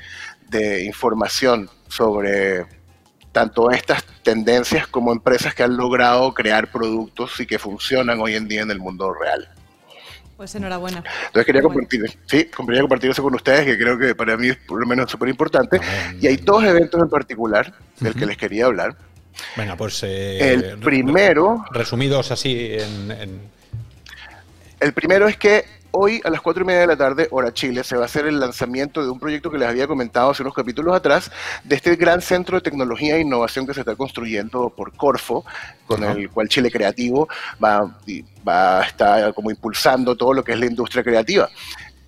de 0.49 0.83
información 0.83 1.69
sobre 1.87 2.65
tanto 3.31 3.71
estas 3.71 4.03
tendencias 4.21 4.85
como 4.87 5.13
empresas 5.13 5.55
que 5.55 5.63
han 5.63 5.77
logrado 5.77 6.33
crear 6.33 6.69
productos 6.71 7.39
y 7.39 7.45
que 7.45 7.57
funcionan 7.57 8.19
hoy 8.19 8.35
en 8.35 8.49
día 8.49 8.63
en 8.63 8.71
el 8.71 8.79
mundo 8.79 9.13
real. 9.13 9.47
Pues 10.37 10.53
enhorabuena. 10.55 11.03
Entonces 11.27 11.45
quería 11.45 11.61
compartir, 11.61 12.01
sí, 12.25 12.49
quería 12.67 12.81
compartir 12.81 13.11
eso 13.11 13.23
con 13.23 13.35
ustedes, 13.35 13.65
que 13.65 13.77
creo 13.77 13.97
que 13.97 14.13
para 14.15 14.35
mí 14.35 14.49
es 14.49 14.57
por 14.57 14.79
lo 14.79 14.85
menos 14.85 15.09
súper 15.09 15.29
importante. 15.29 15.79
Y 16.19 16.27
hay 16.27 16.37
dos 16.37 16.63
eventos 16.63 17.01
en 17.01 17.09
particular 17.09 17.73
del 17.99 18.13
que 18.13 18.25
les 18.25 18.37
quería 18.37 18.65
hablar. 18.65 18.95
Venga, 19.55 19.75
pues... 19.77 20.03
Eh, 20.03 20.53
el 20.53 20.79
primero... 20.79 21.63
Resumidos 21.71 22.31
así 22.31 22.77
en... 22.77 23.41
El 24.79 24.93
primero 24.93 25.27
es 25.27 25.37
que 25.37 25.63
hoy 25.95 26.21
a 26.23 26.29
las 26.29 26.41
cuatro 26.41 26.63
y 26.63 26.67
media 26.67 26.81
de 26.81 26.87
la 26.87 26.97
tarde, 26.97 27.27
hora 27.31 27.53
Chile, 27.53 27.83
se 27.83 27.95
va 27.95 28.03
a 28.03 28.05
hacer 28.05 28.27
el 28.27 28.39
lanzamiento 28.39 29.03
de 29.03 29.09
un 29.09 29.19
proyecto 29.19 29.49
que 29.49 29.57
les 29.57 29.67
había 29.67 29.87
comentado 29.87 30.31
hace 30.31 30.43
unos 30.43 30.53
capítulos 30.53 30.95
atrás, 30.95 31.31
de 31.63 31.75
este 31.75 31.95
gran 31.95 32.21
centro 32.21 32.57
de 32.57 32.61
tecnología 32.61 33.15
e 33.15 33.21
innovación 33.21 33.65
que 33.65 33.73
se 33.73 33.79
está 33.79 33.95
construyendo 33.95 34.69
por 34.69 34.95
Corfo, 34.95 35.45
con 35.87 36.03
el 36.03 36.29
cual 36.29 36.49
Chile 36.49 36.69
Creativo 36.69 37.27
va, 37.63 37.97
va 38.47 38.81
a 38.81 38.85
estar 38.85 39.33
como 39.33 39.49
impulsando 39.49 40.15
todo 40.15 40.33
lo 40.33 40.43
que 40.43 40.51
es 40.53 40.59
la 40.59 40.65
industria 40.65 41.03
creativa. 41.03 41.49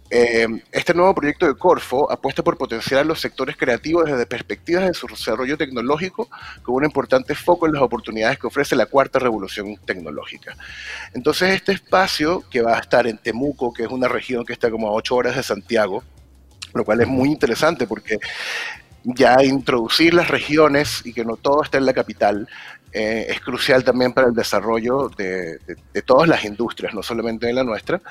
Eh, 0.09 0.47
este 0.71 0.93
nuevo 0.93 1.13
proyecto 1.13 1.45
de 1.47 1.55
Corfo 1.55 2.09
apuesta 2.09 2.41
por 2.41 2.57
potenciar 2.57 3.05
los 3.05 3.19
sectores 3.19 3.57
creativos 3.57 4.05
desde 4.05 4.25
perspectivas 4.25 4.85
de 4.85 4.93
su 4.93 5.05
desarrollo 5.07 5.57
tecnológico, 5.57 6.29
con 6.63 6.75
un 6.75 6.85
importante 6.85 7.35
foco 7.35 7.65
en 7.65 7.73
las 7.73 7.81
oportunidades 7.81 8.39
que 8.39 8.47
ofrece 8.47 8.75
la 8.75 8.85
cuarta 8.85 9.19
revolución 9.19 9.75
tecnológica. 9.85 10.55
Entonces, 11.13 11.55
este 11.55 11.73
espacio 11.73 12.43
que 12.49 12.61
va 12.61 12.77
a 12.77 12.79
estar 12.79 13.05
en 13.05 13.17
Temuco, 13.17 13.73
que 13.73 13.83
es 13.83 13.89
una 13.89 14.07
región 14.07 14.45
que 14.45 14.53
está 14.53 14.71
como 14.71 14.87
a 14.87 14.91
ocho 14.91 15.15
horas 15.15 15.35
de 15.35 15.43
Santiago, 15.43 16.03
lo 16.73 16.85
cual 16.85 17.01
es 17.01 17.07
muy 17.07 17.29
interesante 17.29 17.85
porque 17.85 18.19
ya 19.03 19.43
introducir 19.43 20.13
las 20.13 20.29
regiones 20.29 21.01
y 21.05 21.13
que 21.13 21.25
no 21.25 21.35
todo 21.35 21.63
esté 21.63 21.77
en 21.77 21.85
la 21.85 21.93
capital 21.93 22.47
eh, 22.93 23.27
es 23.29 23.41
crucial 23.41 23.83
también 23.83 24.13
para 24.13 24.27
el 24.27 24.33
desarrollo 24.33 25.09
de, 25.09 25.59
de, 25.93 26.01
todas 26.01 26.27
las 26.27 26.45
industrias, 26.45 26.93
no 26.93 27.03
solamente 27.03 27.47
de 27.47 27.53
la 27.53 27.63
nuestra 27.63 28.01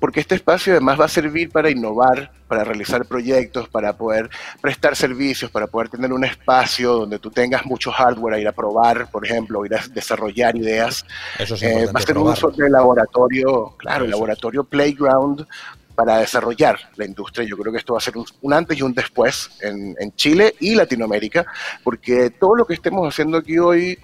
porque 0.00 0.20
este 0.20 0.34
espacio 0.34 0.72
además 0.72 0.98
va 0.98 1.04
a 1.04 1.08
servir 1.08 1.50
para 1.50 1.70
innovar, 1.70 2.32
para 2.48 2.64
realizar 2.64 3.04
proyectos, 3.04 3.68
para 3.68 3.92
poder 3.92 4.30
prestar 4.60 4.96
servicios, 4.96 5.50
para 5.50 5.66
poder 5.66 5.90
tener 5.90 6.12
un 6.12 6.24
espacio 6.24 6.94
donde 6.94 7.18
tú 7.18 7.30
tengas 7.30 7.66
mucho 7.66 7.92
hardware 7.92 8.34
a 8.34 8.38
ir 8.40 8.48
a 8.48 8.52
probar, 8.52 9.10
por 9.10 9.24
ejemplo, 9.24 9.64
ir 9.66 9.74
a 9.74 9.86
desarrollar 9.88 10.56
ideas. 10.56 11.04
Eso 11.38 11.54
eh, 11.60 11.86
va 11.94 12.00
a 12.00 12.02
ser 12.02 12.16
un 12.16 12.28
uso 12.28 12.50
de 12.50 12.70
laboratorio, 12.70 13.74
claro, 13.76 14.06
el 14.06 14.10
laboratorio 14.10 14.64
playground 14.64 15.46
para 15.94 16.18
desarrollar 16.18 16.78
la 16.96 17.04
industria. 17.04 17.46
Yo 17.46 17.58
creo 17.58 17.70
que 17.70 17.78
esto 17.78 17.92
va 17.92 17.98
a 17.98 18.02
ser 18.02 18.14
un, 18.16 18.54
antes 18.54 18.78
y 18.78 18.82
un 18.82 18.94
después 18.94 19.50
en, 19.60 19.94
en 20.00 20.14
Chile 20.16 20.54
y 20.58 20.74
Latinoamérica, 20.74 21.44
porque 21.84 22.30
todo 22.30 22.54
lo 22.56 22.64
que 22.64 22.72
estemos 22.72 23.06
haciendo 23.06 23.36
aquí 23.36 23.58
hoy 23.58 23.98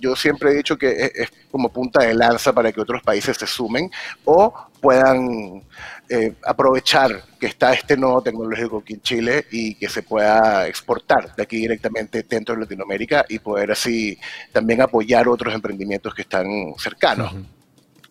yo 0.00 0.16
siempre 0.16 0.50
he 0.50 0.54
dicho 0.54 0.76
que 0.76 1.10
es, 1.14 1.30
como 1.50 1.70
punta 1.70 2.04
de 2.04 2.14
lanza 2.14 2.52
para 2.52 2.72
que 2.72 2.80
otros 2.80 3.02
países 3.02 3.36
se 3.36 3.46
sumen 3.46 3.90
o 4.24 4.52
puedan 4.80 5.62
eh, 6.08 6.34
aprovechar 6.44 7.22
que 7.38 7.46
está 7.46 7.72
este 7.72 7.96
nuevo 7.96 8.22
tecnológico 8.22 8.78
aquí 8.78 8.94
en 8.94 9.02
Chile 9.02 9.46
y 9.50 9.74
que 9.74 9.88
se 9.88 10.02
pueda 10.02 10.66
exportar 10.66 11.34
de 11.34 11.42
aquí 11.42 11.56
directamente 11.56 12.22
dentro 12.22 12.54
de 12.54 12.62
Latinoamérica 12.62 13.24
y 13.28 13.38
poder 13.38 13.72
así 13.72 14.18
también 14.52 14.80
apoyar 14.80 15.28
otros 15.28 15.54
emprendimientos 15.54 16.14
que 16.14 16.22
están 16.22 16.46
cercanos. 16.78 17.34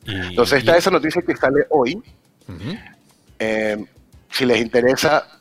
Entonces 0.06 0.60
está 0.60 0.78
esa 0.78 0.92
noticia 0.92 1.22
que 1.22 1.36
sale 1.36 1.66
hoy. 1.70 2.02
Eh, 3.40 3.86
si 4.30 4.46
les 4.46 4.62
interesa, 4.62 5.38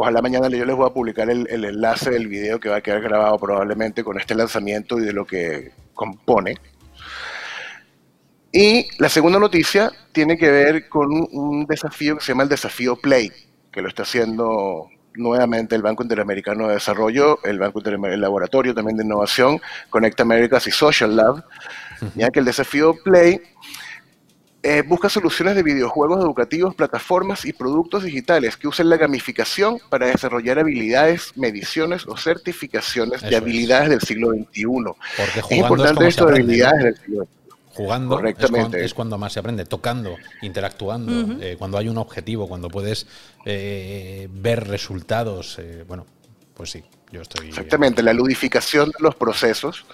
Ojalá 0.00 0.22
mañana 0.22 0.48
yo 0.48 0.64
les 0.64 0.76
voy 0.76 0.86
a 0.86 0.92
publicar 0.92 1.28
el, 1.28 1.48
enlace 1.48 2.10
del 2.10 2.28
video 2.28 2.60
que 2.60 2.68
va 2.68 2.76
a 2.76 2.80
quedar 2.80 3.00
grabado 3.00 3.36
probablemente 3.36 4.04
con 4.04 4.16
este 4.16 4.36
lanzamiento 4.36 5.00
y 5.00 5.04
de 5.04 5.12
lo 5.12 5.26
que 5.26 5.72
compone. 5.98 6.54
Y 8.52 8.86
la 8.98 9.08
segunda 9.08 9.38
noticia 9.38 9.90
tiene 10.12 10.38
que 10.38 10.50
ver 10.50 10.88
con 10.88 11.08
un 11.10 11.66
desafío 11.66 12.16
que 12.16 12.24
se 12.24 12.32
llama 12.32 12.44
el 12.44 12.48
desafío 12.48 12.96
Play, 12.96 13.30
que 13.72 13.82
lo 13.82 13.88
está 13.88 14.04
haciendo 14.04 14.88
nuevamente 15.14 15.74
el 15.74 15.82
Banco 15.82 16.04
Interamericano 16.04 16.68
de 16.68 16.74
Desarrollo, 16.74 17.40
el 17.42 17.58
Banco 17.58 17.82
el 17.84 18.20
Laboratorio 18.20 18.74
también 18.74 18.96
de 18.96 19.04
Innovación, 19.04 19.60
Conecta 19.90 20.22
Americas 20.22 20.66
y 20.68 20.70
Social 20.70 21.16
Lab, 21.16 21.44
ya 22.14 22.30
que 22.30 22.38
el 22.38 22.44
desafío 22.44 22.94
Play 23.04 23.40
eh, 24.68 24.82
busca 24.82 25.08
soluciones 25.08 25.54
de 25.56 25.62
videojuegos 25.62 26.22
educativos, 26.22 26.74
plataformas 26.74 27.44
y 27.44 27.52
productos 27.52 28.04
digitales 28.04 28.56
que 28.56 28.68
usen 28.68 28.90
la 28.90 28.96
gamificación 28.96 29.78
para 29.88 30.06
desarrollar 30.06 30.58
habilidades, 30.58 31.32
mediciones 31.36 32.06
o 32.06 32.16
certificaciones 32.16 33.22
de 33.22 33.36
habilidades 33.36 33.88
del 33.88 34.00
siglo 34.00 34.30
XXI. 34.30 34.64
Porque 34.64 35.40
es 35.40 35.52
importante 35.52 36.06
esto 36.06 36.26
de 36.26 36.32
habilidades 36.32 36.84
del 36.84 36.96
siglo 36.96 37.24
XXI 37.24 37.38
jugando 37.78 38.16
Correctamente. 38.16 38.84
Es, 38.84 38.92
cuando, 38.92 39.18
más 39.18 39.32
se 39.32 39.38
aprende, 39.38 39.64
tocando, 39.64 40.16
interactuando, 40.42 41.40
eh, 41.40 41.54
cuando 41.56 41.78
hay 41.78 41.88
un 41.88 41.96
objetivo, 41.98 42.48
cuando 42.48 42.68
puedes 42.68 43.06
eh, 43.44 44.28
ver 44.32 44.66
resultados. 44.66 45.60
Eh, 45.60 45.84
bueno, 45.86 46.04
pues 46.54 46.72
sí, 46.72 46.82
yo 47.10 47.22
estoy. 47.22 47.48
Exactamente, 47.48 48.02
la 48.02 48.12
ludificación 48.12 48.90
de 48.90 48.98
los 49.00 49.14
procesos 49.14 49.84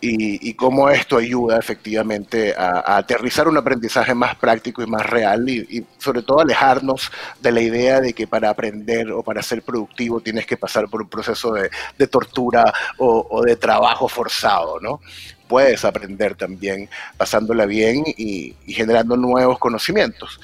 y, 0.00 0.54
cómo 0.54 0.88
esto 0.90 1.16
ayuda 1.16 1.58
efectivamente 1.58 2.54
a, 2.56 2.96
aterrizar 2.96 3.48
un 3.48 3.56
aprendizaje 3.56 4.14
más 4.14 4.34
práctico 4.36 4.82
y 4.82 4.86
más 4.86 5.04
real 5.06 5.48
y, 5.48 5.84
sobre 5.98 6.22
todo 6.22 6.40
alejarnos 6.40 7.10
de 7.40 7.52
la 7.52 7.60
idea 7.60 8.00
de 8.00 8.12
que 8.12 8.26
para 8.26 8.50
aprender 8.50 9.10
o 9.10 9.22
para 9.22 9.42
ser 9.42 9.62
productivo 9.62 10.20
tienes 10.20 10.46
que 10.46 10.56
pasar 10.56 10.88
por 10.88 11.02
un 11.02 11.08
proceso 11.08 11.52
de, 11.52 12.06
tortura 12.06 12.72
o, 12.98 13.26
o, 13.30 13.42
de 13.42 13.56
trabajo 13.56 14.08
forzado, 14.08 14.78
¿no? 14.80 15.00
puedes 15.46 15.84
aprender 15.84 16.34
también 16.34 16.88
pasándola 17.16 17.66
bien 17.66 18.02
y, 18.06 18.54
generando 18.66 19.16
nuevos 19.16 19.58
conocimientos. 19.58 20.40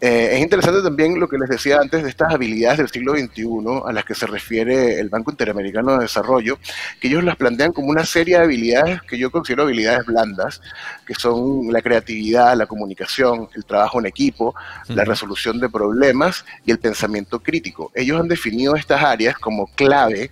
Eh, 0.00 0.30
es 0.34 0.40
interesante 0.40 0.80
también 0.80 1.18
lo 1.18 1.28
que 1.28 1.38
les 1.38 1.48
decía 1.48 1.78
antes 1.80 2.04
de 2.04 2.08
estas 2.08 2.32
habilidades 2.32 2.78
del 2.78 2.88
siglo 2.88 3.14
XXI 3.14 3.82
a 3.84 3.92
las 3.92 4.04
que 4.04 4.14
se 4.14 4.26
refiere 4.26 5.00
el 5.00 5.08
Banco 5.08 5.32
Interamericano 5.32 5.94
de 5.94 6.02
Desarrollo, 6.02 6.58
que 7.00 7.08
ellos 7.08 7.24
las 7.24 7.34
plantean 7.34 7.72
como 7.72 7.88
una 7.88 8.04
serie 8.04 8.38
de 8.38 8.44
habilidades 8.44 9.02
que 9.02 9.18
yo 9.18 9.32
considero 9.32 9.64
habilidades 9.64 10.06
blandas, 10.06 10.62
que 11.04 11.14
son 11.14 11.72
la 11.72 11.82
creatividad, 11.82 12.56
la 12.56 12.66
comunicación, 12.66 13.48
el 13.56 13.64
trabajo 13.64 13.98
en 13.98 14.06
equipo, 14.06 14.54
la 14.88 15.04
resolución 15.04 15.58
de 15.58 15.68
problemas 15.68 16.44
y 16.64 16.70
el 16.70 16.78
pensamiento 16.78 17.40
crítico. 17.40 17.90
Ellos 17.94 18.20
han 18.20 18.28
definido 18.28 18.76
estas 18.76 19.02
áreas 19.02 19.36
como 19.36 19.66
clave 19.74 20.30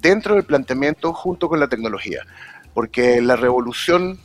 dentro 0.00 0.36
del 0.36 0.44
planteamiento 0.44 1.12
junto 1.12 1.48
con 1.50 1.60
la 1.60 1.68
tecnología 1.68 2.24
porque 2.74 3.20
la 3.20 3.36
revolución 3.36 4.18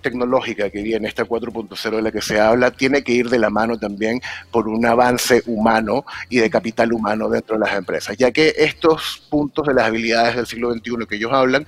tecnológica 0.00 0.70
que 0.70 0.82
viene, 0.82 1.08
esta 1.08 1.24
4.0 1.24 1.96
de 1.96 2.02
la 2.02 2.12
que 2.12 2.22
se 2.22 2.40
habla, 2.40 2.70
tiene 2.70 3.02
que 3.02 3.12
ir 3.12 3.28
de 3.28 3.38
la 3.38 3.50
mano 3.50 3.78
también 3.78 4.20
por 4.50 4.68
un 4.68 4.84
avance 4.86 5.42
humano 5.46 6.04
y 6.28 6.38
de 6.38 6.50
capital 6.50 6.92
humano 6.92 7.28
dentro 7.28 7.56
de 7.58 7.66
las 7.66 7.76
empresas, 7.76 8.16
ya 8.16 8.30
que 8.30 8.54
estos 8.56 9.22
puntos 9.30 9.66
de 9.66 9.74
las 9.74 9.86
habilidades 9.86 10.36
del 10.36 10.46
siglo 10.46 10.72
XXI 10.72 11.06
que 11.08 11.16
ellos 11.16 11.32
hablan 11.32 11.66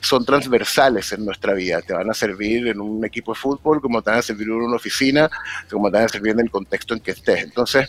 son 0.00 0.24
transversales 0.24 1.12
en 1.12 1.24
nuestra 1.24 1.54
vida, 1.54 1.80
te 1.82 1.92
van 1.92 2.10
a 2.10 2.14
servir 2.14 2.68
en 2.68 2.80
un 2.80 3.04
equipo 3.04 3.32
de 3.32 3.38
fútbol, 3.38 3.80
como 3.80 4.02
te 4.02 4.10
van 4.10 4.18
a 4.20 4.22
servir 4.22 4.48
en 4.48 4.54
una 4.54 4.76
oficina, 4.76 5.30
como 5.70 5.90
te 5.90 5.96
van 5.96 6.06
a 6.06 6.08
servir 6.08 6.32
en 6.32 6.40
el 6.40 6.50
contexto 6.50 6.94
en 6.94 7.00
que 7.00 7.12
estés. 7.12 7.42
Entonces, 7.42 7.88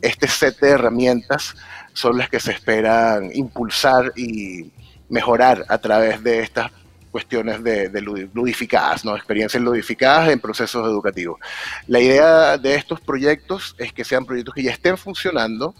este 0.00 0.28
set 0.28 0.58
de 0.60 0.70
herramientas 0.70 1.54
son 1.92 2.18
las 2.18 2.28
que 2.28 2.40
se 2.40 2.52
esperan 2.52 3.30
impulsar 3.34 4.12
y 4.16 4.70
mejorar 5.08 5.64
a 5.68 5.78
través 5.78 6.22
de 6.22 6.40
estas 6.40 6.70
cuestiones 7.14 7.62
de, 7.62 8.00
ludificadas, 8.00 9.04
¿no? 9.04 9.14
experiencias 9.14 9.62
ludificadas 9.62 10.30
en 10.30 10.40
procesos 10.40 10.84
educativos. 10.84 11.38
La 11.86 12.00
idea 12.00 12.58
de 12.58 12.74
estos 12.74 13.00
proyectos 13.00 13.76
es 13.78 13.92
que 13.92 14.02
sean 14.02 14.26
proyectos 14.26 14.52
que 14.52 14.64
ya 14.64 14.72
estén 14.72 14.96
funcionando, 14.98 15.76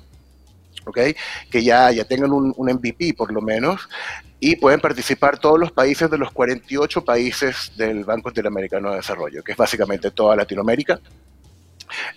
¿okay? 0.86 1.16
que 1.50 1.64
ya, 1.64 1.90
ya 1.90 2.04
tengan 2.04 2.30
un, 2.30 2.54
un 2.56 2.72
MVP 2.72 3.14
por 3.14 3.32
lo 3.32 3.40
menos, 3.40 3.88
y 4.38 4.54
pueden 4.54 4.78
participar 4.78 5.36
todos 5.36 5.58
los 5.58 5.72
países 5.72 6.08
de 6.08 6.18
los 6.18 6.30
48 6.30 7.04
países 7.04 7.72
del 7.76 8.04
Banco 8.04 8.28
Interamericano 8.28 8.90
de 8.90 8.98
Desarrollo, 8.98 9.42
que 9.42 9.50
es 9.50 9.58
básicamente 9.58 10.12
toda 10.12 10.36
Latinoamérica. 10.36 11.00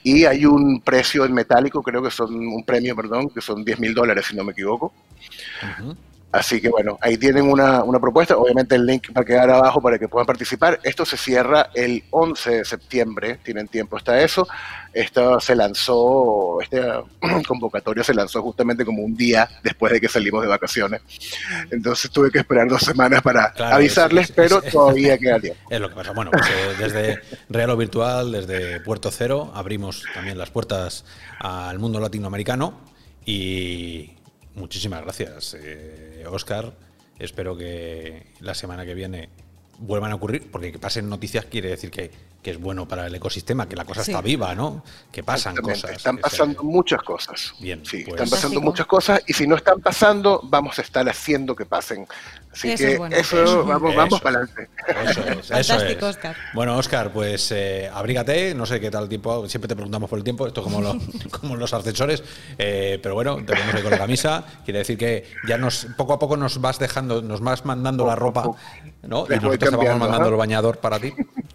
Y 0.04 0.26
hay 0.26 0.46
un 0.46 0.80
precio 0.82 1.26
en 1.26 1.34
metálico, 1.34 1.82
creo 1.82 2.04
que 2.04 2.12
son 2.12 2.36
un 2.36 2.64
premio, 2.64 2.96
perdón, 2.96 3.30
que 3.30 3.42
son 3.42 3.66
10 3.66 3.80
mil 3.80 3.96
dólares, 3.96 4.28
si 4.28 4.36
no 4.36 4.44
me 4.44 4.52
equivoco. 4.52 4.94
Así 6.32 6.60
que 6.60 6.70
bueno, 6.70 6.98
ahí 7.02 7.18
tienen 7.18 7.50
una, 7.50 7.84
propuesta. 8.02 8.38
Obviamente 8.38 8.76
el 8.76 8.86
link 8.86 9.10
va 9.16 9.22
a 9.22 9.26
quedar 9.26 9.50
abajo 9.50 9.82
para 9.82 9.98
que 9.98 10.10
puedan 10.10 10.26
participar. 10.26 10.80
Esto 10.84 11.06
se 11.06 11.16
cierra 11.16 11.70
el 11.74 12.04
11 12.12 12.52
de 12.58 12.66
septiembre, 12.66 13.40
tienen 13.44 13.68
tiempo 13.68 13.96
hasta 13.96 14.22
eso. 14.22 14.46
Esto 14.94 15.40
se 15.40 15.56
lanzó, 15.56 16.60
este 16.62 16.82
convocatorio 17.48 18.04
se 18.04 18.14
lanzó 18.14 18.42
justamente 18.42 18.84
como 18.84 19.04
un 19.04 19.16
día 19.16 19.48
después 19.64 19.94
de 19.94 20.02
que 20.02 20.10
salimos 20.10 20.42
de 20.42 20.50
vacaciones. 20.50 21.02
Entonces 21.72 22.12
tuve 22.12 22.30
que 22.30 22.40
esperar 22.40 22.68
dos 22.68 22.82
semanas 22.82 23.22
para 23.22 23.54
avisarles, 23.58 24.32
pero 24.32 24.62
todavía 24.62 25.18
queda 25.18 25.40
tiempo. 25.40 25.62
Es 25.70 25.80
lo 25.80 25.90
que 25.90 25.96
pasa. 25.96 26.12
Bueno, 26.12 26.32
pues, 26.32 26.46
eh, 26.50 26.76
desde 26.78 27.22
Real 27.50 27.70
o 27.70 27.78
Virtual, 27.78 28.32
desde 28.34 28.82
Puerto 28.82 29.12
Cero, 29.12 29.52
abrimos 29.56 30.04
también 30.14 30.38
las 30.38 30.50
puertas 30.50 31.06
al 31.40 31.80
mundo 31.80 32.00
latinoamericano 32.00 32.82
y 33.26 34.17
Muchísimas 34.58 35.02
gracias, 35.04 35.56
Oscar. 36.30 36.66
Eh, 36.66 36.88
Espero 37.20 37.58
que 37.58 38.28
la 38.42 38.54
semana 38.54 38.86
que 38.86 38.94
viene 38.94 39.30
vuelvan 39.80 40.12
a 40.12 40.16
ocurrir, 40.16 40.52
porque 40.52 40.72
que 40.72 40.80
pasen 40.80 41.10
noticias 41.10 41.46
quiere 41.46 41.70
decir 41.70 41.92
que, 41.92 42.28
es 42.44 42.62
bueno 42.62 42.88
para 42.88 43.08
el 43.08 43.14
ecosistema, 43.14 43.68
que 43.68 43.76
la 43.76 43.84
cosa 43.84 44.00
está 44.00 44.22
viva, 44.22 44.56
¿no? 44.56 44.82
Que 45.12 45.22
pasan 45.22 45.54
cosas. 45.58 45.92
Están 45.92 46.18
pasando 46.18 46.64
muchas 46.64 47.02
cosas. 47.02 47.54
Bien, 47.60 47.86
sí, 47.86 48.06
pues 48.06 48.22
están 48.22 48.30
pasando 48.30 48.62
muchas 48.62 48.86
cosas 48.86 49.22
y 49.28 49.34
si 49.34 49.46
no 49.46 49.58
están 49.58 49.82
pasando, 49.82 50.40
vamos 50.46 50.80
a 50.80 50.82
estar 50.82 51.10
haciendo 51.10 51.54
que 51.54 51.66
pasen. 51.66 52.08
Así 52.58 52.72
eso 52.72 53.08
que 53.08 53.20
eso, 53.20 53.66
vamos, 53.66 53.96
vamos 53.96 54.22
para 54.22 54.40
adelante. 54.40 54.70
Eso 54.88 55.22
es, 55.22 55.48
Fantástico, 55.48 56.08
Oscar. 56.08 56.36
Bueno, 56.54 56.76
Oscar, 56.78 57.12
pues 57.12 57.52
eh, 57.52 57.90
abrígate, 57.94 58.56
no 58.56 58.66
sé 58.66 58.80
qué 58.80 58.90
tal 58.90 59.04
el 59.04 59.10
tiempo, 59.10 59.48
siempre 59.48 59.68
te 59.68 59.76
preguntamos 59.76 60.10
por 60.10 60.18
el 60.18 60.24
tiempo, 60.24 60.48
esto 60.48 60.64
como, 60.64 60.82
como 61.32 61.56
los 61.56 61.74
ascensores, 61.74 62.24
eh, 62.58 63.00
pero 63.02 63.16
bueno, 63.16 63.38
te 63.46 63.54
vemos 63.54 63.76
ahí 63.76 63.82
con 63.82 63.92
la 63.92 63.98
camisa, 63.98 64.44
quiere 64.66 64.80
decir 64.80 64.98
que 64.98 65.26
ya 65.48 65.58
nos 65.58 65.88
poco 65.98 66.14
a 66.14 66.20
poco 66.20 66.36
nos 66.38 66.60
vas 66.60 66.80
dejando, 66.80 67.22
nos 67.22 67.42
vas 67.42 67.66
mandando 67.66 68.06
la 68.06 68.16
ropa, 68.16 68.50
¿no? 69.04 69.26
Y 69.30 69.36
nosotros 69.36 69.60
te 69.60 69.70
vamos 69.70 70.00
mandando 70.00 70.30
el 70.30 70.36
bañador 70.36 70.78
para 70.78 71.00
ti 71.00 71.14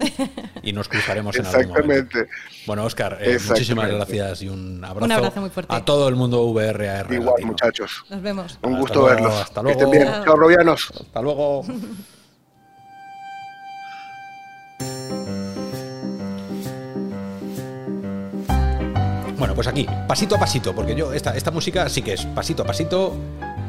y 0.63 0.73
nos 0.73 0.89
cruzaremos 0.89 1.37
en 1.37 1.47
algún 1.47 1.79
momento. 1.79 2.19
Bueno, 2.67 2.85
Oscar, 2.85 3.19
eh, 3.21 3.39
muchísimas 3.49 3.91
gracias 3.91 4.43
y 4.43 4.49
un 4.49 4.85
abrazo, 4.85 5.05
un 5.05 5.13
abrazo 5.13 5.41
muy 5.41 5.51
fuerte. 5.51 5.75
a 5.75 5.85
todo 5.85 6.09
el 6.09 6.15
mundo 6.15 6.43
VRR. 6.53 7.13
Igual, 7.13 7.45
muchachos. 7.45 8.05
Nos 8.09 8.23
vemos. 8.23 8.59
Un 8.63 8.79
gusto 8.79 9.05
verlos. 9.05 9.35
Hasta 9.35 9.63
luego. 9.63 9.79
Que 9.79 9.85
estén 9.85 10.01
bien. 10.01 10.25
Chao, 10.25 10.37
Robianos. 10.37 10.92
Hasta 11.01 11.23
luego. 11.23 11.65
Bueno, 19.39 19.55
pues 19.55 19.67
aquí, 19.67 19.87
pasito 20.07 20.37
a 20.37 20.39
pasito, 20.39 20.75
porque 20.75 20.95
yo, 20.95 21.13
esta, 21.13 21.37
esta 21.37 21.51
música 21.51 21.89
sí 21.89 22.03
que 22.03 22.15
es 22.15 22.27
pasito 22.27 22.63
a 22.63 22.67
pasito. 22.67 23.15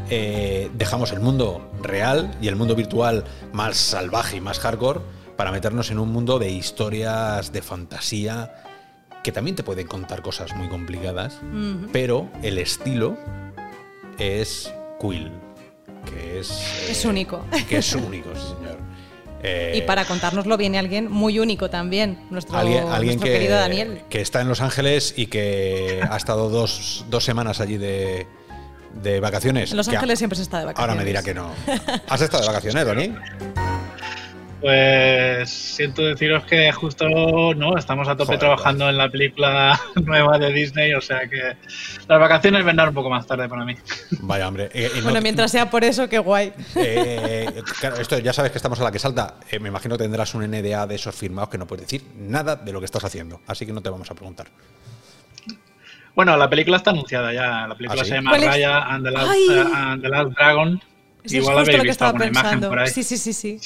Eh, 0.09 0.69
dejamos 0.75 1.11
el 1.13 1.19
mundo 1.19 1.71
real 1.81 2.35
y 2.41 2.47
el 2.47 2.55
mundo 2.55 2.75
virtual 2.75 3.23
más 3.53 3.77
salvaje 3.77 4.37
y 4.37 4.41
más 4.41 4.59
hardcore 4.59 4.99
para 5.37 5.51
meternos 5.51 5.89
en 5.91 5.99
un 5.99 6.11
mundo 6.11 6.39
de 6.39 6.51
historias 6.51 7.51
de 7.51 7.61
fantasía 7.61 8.53
que 9.23 9.31
también 9.31 9.55
te 9.55 9.63
pueden 9.63 9.87
contar 9.87 10.21
cosas 10.21 10.53
muy 10.55 10.67
complicadas, 10.67 11.39
pero 11.93 12.29
el 12.43 12.57
estilo 12.57 13.17
es 14.19 14.71
Quill 14.99 15.31
que 16.05 16.39
es... 16.39 16.89
Es 16.89 17.05
único. 17.05 17.45
Que 17.69 17.77
es 17.77 17.93
único, 17.93 18.29
sí, 18.35 18.41
señor. 18.57 19.75
y 19.75 19.81
para 19.81 20.05
contárnoslo 20.05 20.57
viene 20.57 20.79
alguien 20.79 21.11
muy 21.11 21.39
único 21.39 21.69
también, 21.69 22.19
nuestro, 22.29 22.57
alguien, 22.57 23.19
querido 23.19 23.55
Daniel. 23.55 24.01
Que 24.09 24.21
está 24.21 24.41
en 24.41 24.47
Los 24.47 24.61
Ángeles 24.61 25.13
y 25.17 25.27
que 25.27 26.01
ha 26.09 26.17
estado 26.17 26.49
dos, 26.49 27.05
semanas 27.19 27.59
allí 27.59 27.77
de, 27.77 28.27
de 29.01 29.19
vacaciones. 29.19 29.71
En 29.71 29.77
Los 29.77 29.87
Ángeles 29.87 30.19
siempre 30.19 30.37
se 30.37 30.43
está 30.43 30.59
de 30.59 30.65
vacaciones. 30.65 30.89
Ahora 30.89 31.01
me 31.01 31.05
dirá 31.05 31.23
que 31.23 31.33
no. 31.33 31.51
¿Has 32.07 32.21
estado 32.21 32.43
de 32.43 32.47
vacaciones, 32.47 32.85
Dani? 32.85 33.13
Pues 34.63 35.49
siento 35.49 36.03
deciros 36.03 36.45
que 36.45 36.71
justo 36.71 37.05
no, 37.53 37.77
estamos 37.77 38.07
a 38.07 38.15
tope 38.15 38.37
trabajando 38.37 38.87
en 38.87 38.97
la 38.97 39.09
película 39.09 39.77
nueva 40.05 40.39
de 40.39 40.53
Disney, 40.53 40.93
o 40.93 41.01
sea 41.01 41.27
que 41.27 41.57
las 42.07 42.17
vacaciones 42.17 42.63
vendrán 42.63 42.87
un 42.87 42.93
poco 42.93 43.09
más 43.09 43.27
tarde 43.27 43.49
para 43.49 43.65
mí. 43.65 43.75
Vaya, 44.21 44.47
hombre. 44.47 44.69
Eh, 44.73 44.89
eh, 44.95 45.01
bueno, 45.03 45.19
mientras 45.19 45.51
sea 45.51 45.69
por 45.69 45.83
eso, 45.83 46.07
qué 46.07 46.17
guay. 46.17 46.53
Eh, 46.77 47.61
claro, 47.81 47.97
esto 47.97 48.17
ya 48.19 48.31
sabes 48.31 48.51
que 48.51 48.57
estamos 48.57 48.79
a 48.79 48.85
la 48.85 48.91
que 48.93 48.99
salta. 48.99 49.35
me 49.59 49.67
imagino 49.67 49.97
que 49.97 50.05
tendrás 50.05 50.33
un 50.33 50.49
NDA 50.49 50.87
de 50.87 50.95
esos 50.95 51.13
firmados 51.13 51.49
que 51.49 51.57
no 51.57 51.67
puedes 51.67 51.85
decir 51.85 52.01
nada 52.17 52.55
de 52.55 52.71
lo 52.71 52.79
que 52.79 52.85
estás 52.85 53.03
haciendo, 53.03 53.41
así 53.47 53.65
que 53.65 53.73
no 53.73 53.81
te 53.81 53.89
vamos 53.89 54.09
a 54.09 54.15
preguntar. 54.15 54.47
Bueno, 56.15 56.37
la 56.37 56.49
película 56.49 56.77
está 56.77 56.91
anunciada 56.91 57.33
ya. 57.33 57.67
La 57.67 57.75
película 57.75 58.01
¿Ah, 58.01 58.05
se 58.05 58.13
llama 58.13 58.37
Raya 58.37 58.81
and 58.83 60.01
the 60.01 60.09
Last 60.09 60.31
Dragon. 60.37 60.81
Igual 61.25 61.59
habéis 61.59 61.81
visto 61.83 62.05
alguna 62.05 62.27
imagen 62.27 62.59
por 62.61 62.79
ahí. 62.79 62.87
Sí, 62.87 63.03
sí, 63.03 63.17
sí, 63.17 63.33
sí. 63.33 63.57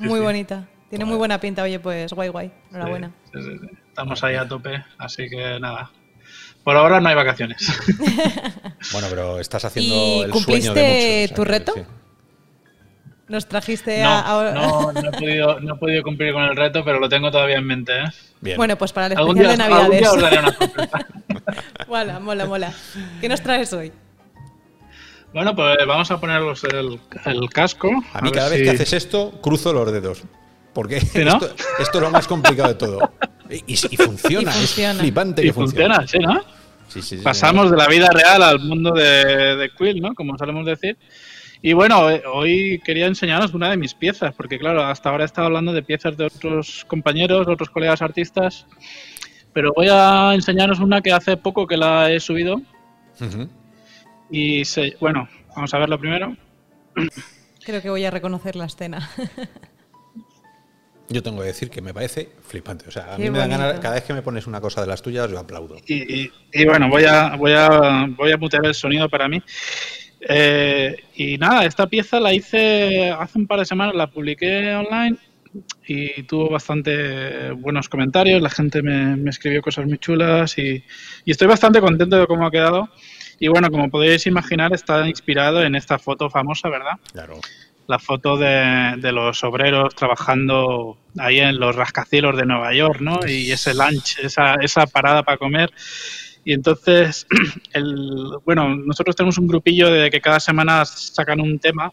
Muy 0.00 0.20
bonita. 0.20 0.66
Tiene 0.90 1.04
muy 1.04 1.16
buena 1.16 1.38
pinta, 1.38 1.62
oye, 1.62 1.78
pues 1.80 2.12
guay, 2.12 2.28
guay. 2.30 2.50
Enhorabuena. 2.70 3.10
Sí, 3.32 3.42
sí, 3.42 3.50
sí. 3.60 3.66
Estamos 3.88 4.22
ahí 4.24 4.36
a 4.36 4.48
tope, 4.48 4.82
así 4.98 5.28
que 5.28 5.58
nada. 5.60 5.90
Por 6.64 6.76
ahora 6.76 7.00
no 7.00 7.08
hay 7.08 7.14
vacaciones. 7.14 7.66
Bueno, 8.92 9.08
pero 9.10 9.40
estás 9.40 9.64
haciendo 9.64 9.92
¿Y 9.94 10.20
el 10.22 10.30
cumpliste 10.30 10.68
sueño 10.68 10.74
de 10.74 11.26
muchos. 11.28 11.32
o 11.32 11.34
sea 11.34 11.36
tu 11.36 11.42
que 11.42 11.48
reto? 11.50 11.72
sí. 11.74 11.82
Nos 13.28 13.46
trajiste 13.46 14.02
No, 14.02 14.08
a... 14.08 14.52
no, 14.54 14.92
no 14.92 15.00
he 15.08 15.12
podido, 15.12 15.60
no 15.60 15.74
he 15.74 15.78
podido 15.78 16.02
cumplir 16.04 16.32
con 16.32 16.44
el 16.44 16.56
reto, 16.56 16.84
pero 16.84 16.98
lo 17.00 17.08
tengo 17.08 17.30
todavía 17.30 17.56
en 17.58 17.66
mente. 17.66 17.92
¿eh? 17.98 18.04
Bien. 18.40 18.56
Bueno, 18.56 18.76
pues 18.78 18.92
para 18.92 19.08
el 19.08 19.18
Algún 19.18 19.36
especial 19.36 19.58
día, 19.58 19.66
de 19.66 19.74
algún 19.74 19.98
día 19.98 20.10
os 20.12 20.20
daré 20.22 20.36
Navidades. 20.42 20.70
una 20.78 21.86
mola, 21.88 22.20
mola, 22.20 22.46
mola. 22.46 22.72
¿Qué 23.20 23.28
nos 23.28 23.42
traes 23.42 23.72
hoy? 23.72 23.92
Bueno, 25.32 25.54
pues 25.54 25.76
vamos 25.86 26.10
a 26.10 26.18
poneros 26.20 26.64
el, 26.64 26.98
el 27.26 27.50
casco. 27.50 27.90
a 28.12 28.20
mí 28.22 28.30
cada 28.32 28.48
vez 28.48 28.58
si- 28.58 28.64
que 28.64 28.70
haces 28.70 28.92
esto, 28.94 29.32
cruzo 29.42 29.72
los 29.72 29.90
dedos. 29.92 30.22
Porque 30.72 31.00
¿Sí, 31.00 31.18
no? 31.24 31.32
esto, 31.32 31.54
esto 31.80 31.98
es 31.98 32.02
lo 32.04 32.10
más 32.10 32.26
complicado 32.26 32.68
de 32.68 32.74
todo. 32.76 33.12
Y, 33.50 33.56
y- 33.56 33.78
y 33.90 33.96
funciona, 33.96 34.50
Y 34.54 34.54
funciona. 34.54 34.92
es 34.92 34.98
flipante 34.98 35.42
que 35.42 35.52
funcione. 35.52 35.94
funciona, 35.94 36.06
sí, 36.06 36.18
¿no? 36.18 36.40
Sí, 36.88 37.02
sí, 37.02 37.18
sí, 37.18 37.22
Pasamos 37.22 37.70
de 37.70 37.76
la 37.76 37.86
vida 37.86 38.08
real 38.10 38.42
al 38.42 38.60
mundo 38.60 38.92
de, 38.92 39.56
de 39.56 39.70
Quill, 39.76 40.00
¿no? 40.00 40.14
Como 40.14 40.38
solemos 40.38 40.64
decir. 40.64 40.96
Y 41.60 41.74
bueno, 41.74 42.08
eh, 42.08 42.22
hoy 42.32 42.80
quería 42.84 43.06
enseñaros 43.06 43.52
una 43.52 43.68
de 43.68 43.76
mis 43.76 43.92
piezas, 43.92 44.32
porque 44.34 44.58
claro, 44.58 44.82
hasta 44.84 45.10
ahora 45.10 45.24
he 45.24 45.26
estado 45.26 45.48
hablando 45.48 45.72
de 45.72 45.82
piezas 45.82 46.16
de 46.16 46.24
otros 46.26 46.84
compañeros, 46.86 47.46
otros 47.48 47.68
colegas 47.68 48.00
artistas, 48.00 48.64
pero 49.52 49.72
voy 49.76 49.88
a 49.90 50.32
enseñaros 50.34 50.78
una 50.78 51.02
que 51.02 51.12
hace 51.12 51.36
poco 51.36 51.66
que 51.66 51.76
la 51.76 52.10
he 52.10 52.20
subido 52.20 52.62
Ujú. 53.20 53.48
Y 54.30 54.64
se, 54.64 54.96
bueno, 55.00 55.28
vamos 55.54 55.72
a 55.74 55.78
verlo 55.78 55.98
primero. 55.98 56.36
Creo 57.64 57.82
que 57.82 57.90
voy 57.90 58.04
a 58.04 58.10
reconocer 58.10 58.56
la 58.56 58.64
escena. 58.66 59.08
Yo 61.10 61.22
tengo 61.22 61.40
que 61.40 61.46
decir 61.46 61.70
que 61.70 61.80
me 61.80 61.94
parece 61.94 62.28
flipante. 62.42 62.84
O 62.86 62.90
sea, 62.90 63.14
a 63.14 63.16
Qué 63.16 63.22
mí 63.24 63.30
me 63.30 63.38
dan 63.38 63.50
ganas, 63.50 63.80
cada 63.80 63.94
vez 63.94 64.04
que 64.04 64.12
me 64.12 64.20
pones 64.20 64.46
una 64.46 64.60
cosa 64.60 64.82
de 64.82 64.86
las 64.88 65.00
tuyas, 65.00 65.30
yo 65.30 65.38
aplaudo. 65.38 65.76
Y, 65.86 66.22
y- 66.24 66.30
y 66.52 66.64
bueno, 66.66 66.88
voy 66.90 67.04
a, 67.04 67.34
voy 67.36 67.52
a, 67.52 68.06
voy 68.10 68.32
a 68.32 68.36
mutear 68.36 68.66
el 68.66 68.74
sonido 68.74 69.08
para 69.08 69.26
mí. 69.26 69.42
Eh, 70.20 70.96
y 71.14 71.38
nada, 71.38 71.64
esta 71.64 71.86
pieza 71.86 72.20
la 72.20 72.34
hice 72.34 73.10
hace 73.10 73.38
un 73.38 73.46
par 73.46 73.60
de 73.60 73.64
semanas, 73.64 73.94
la 73.94 74.08
publiqué 74.10 74.74
online 74.74 75.16
y 75.86 76.24
tuvo 76.24 76.50
bastante 76.50 77.52
buenos 77.52 77.88
comentarios, 77.88 78.42
la 78.42 78.50
gente 78.50 78.82
me, 78.82 79.16
me 79.16 79.30
escribió 79.30 79.62
cosas 79.62 79.86
muy 79.86 79.96
chulas 79.96 80.58
y, 80.58 80.84
y 81.24 81.30
estoy 81.30 81.48
bastante 81.48 81.80
contento 81.80 82.18
de 82.18 82.26
cómo 82.26 82.46
ha 82.46 82.50
quedado. 82.50 82.88
Y 83.40 83.48
bueno, 83.48 83.70
como 83.70 83.88
podéis 83.90 84.26
imaginar, 84.26 84.72
está 84.74 85.08
inspirado 85.08 85.62
en 85.62 85.74
esta 85.74 85.98
foto 85.98 86.28
famosa, 86.30 86.68
¿verdad? 86.68 86.98
Claro. 87.12 87.40
la 87.86 87.98
foto 87.98 88.36
de, 88.36 88.94
de 88.98 89.12
los 89.12 89.42
obreros 89.44 89.94
trabajando 89.94 90.98
ahí 91.18 91.38
en 91.40 91.58
los 91.58 91.74
rascacielos 91.74 92.36
de 92.36 92.44
Nueva 92.44 92.74
York, 92.74 93.00
¿no? 93.00 93.18
Y 93.26 93.50
ese 93.50 93.72
lunch, 93.74 94.18
esa, 94.22 94.56
esa 94.56 94.86
parada 94.86 95.22
para 95.22 95.38
comer. 95.38 95.70
Y 96.44 96.52
entonces, 96.52 97.26
el, 97.72 98.30
bueno, 98.44 98.74
nosotros 98.76 99.16
tenemos 99.16 99.38
un 99.38 99.46
grupillo 99.46 99.90
de 99.90 100.10
que 100.10 100.20
cada 100.20 100.40
semana 100.40 100.84
sacan 100.84 101.40
un 101.40 101.58
tema 101.58 101.90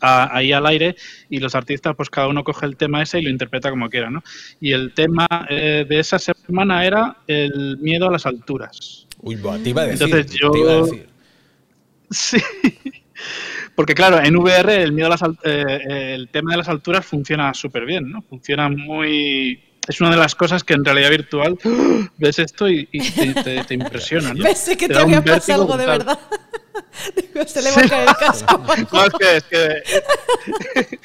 a- 0.00 0.36
ahí 0.36 0.52
al 0.52 0.66
aire 0.66 0.94
y 1.30 1.38
los 1.40 1.54
artistas, 1.54 1.94
pues 1.96 2.10
cada 2.10 2.28
uno 2.28 2.44
coge 2.44 2.66
el 2.66 2.76
tema 2.76 3.02
ese 3.02 3.18
y 3.18 3.22
lo 3.22 3.30
interpreta 3.30 3.70
como 3.70 3.88
quiera, 3.88 4.10
¿no? 4.10 4.22
Y 4.60 4.72
el 4.72 4.92
tema 4.94 5.26
eh, 5.48 5.84
de 5.88 5.98
esa 5.98 6.18
semana 6.18 6.84
era 6.84 7.16
el 7.26 7.78
miedo 7.78 8.08
a 8.08 8.12
las 8.12 8.26
alturas. 8.26 9.06
Uy, 9.22 9.36
te 9.62 9.70
iba 9.70 9.82
a 9.82 9.86
decir. 9.86 10.02
Entonces 10.04 10.38
yo- 10.38 10.50
te 10.50 10.58
iba 10.58 10.72
a 10.72 10.76
decir. 10.82 11.08
Sí. 12.10 12.38
Porque 13.74 13.94
claro, 13.94 14.20
en 14.22 14.36
VR 14.36 14.82
el 14.82 14.92
miedo 14.92 15.06
a 15.06 15.10
las 15.10 15.22
al- 15.22 15.38
eh, 15.44 16.14
el 16.14 16.28
tema 16.28 16.50
de 16.52 16.58
las 16.58 16.68
alturas 16.68 17.06
funciona 17.06 17.54
súper 17.54 17.86
bien, 17.86 18.10
¿no? 18.10 18.20
Funciona 18.22 18.68
muy 18.68 19.62
es 19.88 20.00
una 20.00 20.10
de 20.10 20.16
las 20.16 20.34
cosas 20.36 20.62
que 20.62 20.74
en 20.74 20.84
realidad 20.84 21.10
virtual 21.10 21.58
ves 22.16 22.38
esto 22.38 22.68
y, 22.68 22.88
y 22.92 23.10
te, 23.10 23.34
te- 23.42 23.64
te 23.64 23.74
impresiona, 23.80 24.34
¿no? 24.34 24.44
Pensé 24.44 24.76
que 24.76 24.88
Te 24.88 24.98
había 24.98 25.22
pasado 25.24 25.62
algo 25.62 25.76
de 25.76 25.86
verdad. 25.86 26.18
Digo, 27.16 27.46
se 27.46 27.62
le 27.62 27.70
va 27.70 27.80
a 27.82 27.88
caer 27.88 28.08
el 28.08 28.14
casco. 28.16 28.62
No, 28.92 29.04
es 29.06 29.12
que, 29.14 29.36
es 29.36 29.44
que 29.44 30.98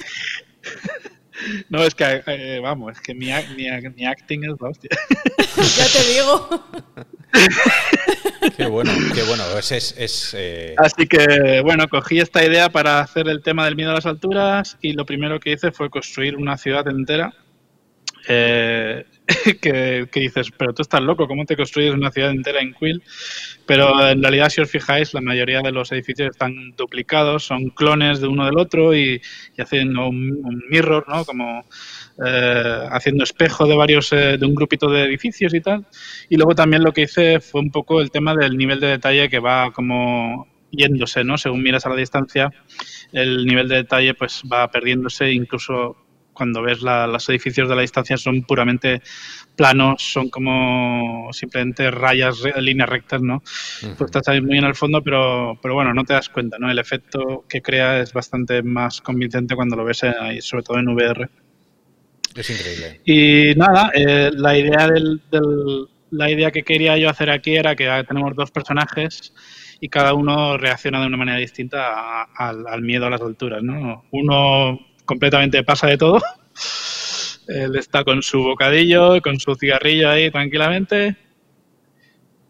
No, 1.70 1.84
es 1.84 1.94
que, 1.96 2.24
eh, 2.28 2.60
vamos, 2.62 2.94
es 2.94 3.02
que 3.02 3.14
mi, 3.14 3.28
ac- 3.28 3.50
mi, 3.56 3.66
mi 3.92 4.06
acting 4.06 4.44
es 4.44 4.52
la 4.60 4.70
hostia. 4.70 4.90
ya 5.78 5.86
te 5.94 6.14
digo. 6.14 6.50
Qué 8.58 8.66
bueno, 8.66 8.92
qué 9.14 9.22
bueno. 9.24 9.44
Es, 9.60 9.72
es, 9.72 9.94
es, 9.98 10.34
eh, 10.36 10.74
Así 10.78 11.06
que, 11.08 11.62
bueno, 11.64 11.88
cogí 11.88 12.20
esta 12.20 12.44
idea 12.44 12.70
para 12.70 13.00
hacer 13.02 13.28
el 13.28 13.44
tema 13.44 13.66
del 13.66 13.76
miedo 13.76 13.92
a 13.92 13.96
las 13.96 14.06
alturas 14.06 14.78
y 14.82 14.94
lo 14.94 15.06
primero 15.06 15.40
que 15.40 15.52
hice 15.52 15.72
fue 15.72 15.90
construir 15.90 16.36
una 16.38 16.58
ciudad 16.58 16.88
entera. 16.88 17.34
eh, 18.30 19.06
que, 19.62 20.08
que 20.12 20.20
dices, 20.20 20.52
pero 20.58 20.74
tú 20.74 20.82
estás 20.82 21.02
loco, 21.02 21.28
¿cómo 21.28 21.46
te 21.46 21.58
construyes 21.58 21.94
una 21.94 22.12
ciudad 22.12 22.32
entera 22.32 22.62
en 22.62 22.74
Quill? 22.74 23.04
Pero 23.66 24.10
en 24.10 24.22
realidad, 24.22 24.50
si 24.50 24.62
os 24.62 24.72
fijáis, 24.72 25.14
la 25.14 25.22
mayoría 25.22 25.62
de 25.62 25.72
los 25.72 25.92
edificios 25.92 26.30
están 26.30 26.72
duplicados, 26.78 27.46
son 27.46 27.70
clones 27.70 28.22
de 28.22 28.28
uno 28.28 28.46
del 28.46 28.58
otro 28.58 28.96
y, 28.96 29.22
y 29.58 29.62
haciendo 29.62 30.08
un, 30.08 30.40
un 30.44 30.64
mirror, 30.70 31.06
¿no? 31.08 31.26
Como 31.26 31.66
eh, 32.26 32.88
haciendo 32.90 33.24
espejo 33.24 33.68
de 33.68 33.76
varios, 33.76 34.12
eh, 34.12 34.38
de 34.38 34.46
un 34.46 34.56
grupito 34.56 34.90
de 34.90 35.04
edificios 35.04 35.54
y 35.54 35.62
tal. 35.62 35.86
Y 36.30 36.38
luego 36.38 36.56
también 36.56 36.84
lo 36.84 36.92
que 36.92 37.02
hice 37.02 37.40
fue 37.40 37.62
un 37.62 37.70
poco 37.70 38.02
el 38.02 38.10
tema 38.10 38.34
del 38.34 38.58
nivel 38.58 38.80
de 38.80 38.88
detalle 38.88 39.30
que 39.30 39.40
va 39.40 39.72
como 39.72 40.48
yéndose, 40.72 41.24
¿no? 41.24 41.38
Según 41.38 41.62
miras 41.62 41.86
a 41.86 41.90
la 41.90 41.96
distancia, 41.96 42.52
el 43.12 43.46
nivel 43.46 43.68
de 43.68 43.76
detalle 43.78 44.14
pues 44.14 44.42
va 44.52 44.70
perdiéndose, 44.72 45.32
incluso 45.32 46.07
cuando 46.38 46.62
ves 46.62 46.82
la- 46.82 47.08
los 47.08 47.28
edificios 47.30 47.68
de 47.68 47.76
la 47.76 47.82
distancia 47.82 48.16
son 48.18 48.44
puramente 48.44 49.02
planos, 49.56 50.04
son 50.04 50.30
como 50.30 51.30
simplemente 51.34 51.90
rayas, 51.92 52.38
líneas 52.60 52.88
rectas, 52.90 53.22
¿no? 53.22 53.42
Tú 53.98 54.06
estás 54.06 54.28
ahí 54.28 54.40
muy 54.40 54.58
en 54.60 54.66
el 54.66 54.76
fondo, 54.76 55.02
pero, 55.02 55.58
pero 55.62 55.74
bueno, 55.74 55.94
no 55.94 56.04
te 56.04 56.14
das 56.14 56.30
cuenta, 56.30 56.58
¿no? 56.60 56.70
El 56.70 56.78
efecto 56.80 57.44
que 57.50 57.62
crea 57.62 58.00
es 58.00 58.14
bastante 58.14 58.62
más 58.64 59.02
convincente 59.02 59.56
cuando 59.56 59.76
lo 59.76 59.84
ves 59.84 60.04
ahí, 60.04 60.42
sobre 60.42 60.64
todo 60.64 60.78
en 60.78 60.88
VR. 60.90 61.28
es 62.36 62.50
increíble. 62.52 63.02
Y 63.04 63.56
nada, 63.56 63.90
eh, 63.96 64.30
la 64.34 64.56
idea 64.58 64.88
del, 64.88 65.22
del- 65.32 65.88
la 66.12 66.30
idea 66.30 66.52
que 66.52 66.64
quería 66.64 66.98
yo 66.98 67.10
hacer 67.10 67.30
aquí 67.32 67.56
era 67.56 67.76
que 67.76 67.90
tenemos 68.08 68.36
dos 68.36 68.52
personajes 68.52 69.34
y 69.82 69.90
cada 69.90 70.14
uno 70.14 70.58
reacciona 70.58 71.02
de 71.02 71.08
una 71.08 71.18
manera 71.18 71.38
distinta 71.40 71.88
a- 71.90 72.50
al 72.50 72.82
miedo 72.82 73.08
a 73.08 73.10
las 73.10 73.22
alturas, 73.22 73.62
¿no? 73.64 74.06
Uno 74.12 74.80
completamente 75.08 75.64
pasa 75.64 75.88
de 75.88 75.98
todo. 75.98 76.22
Él 77.48 77.76
está 77.78 78.04
con 78.04 78.22
su 78.22 78.44
bocadillo, 78.44 79.20
con 79.22 79.40
su 79.40 79.56
cigarrillo 79.56 80.10
ahí 80.10 80.30
tranquilamente. 80.30 81.18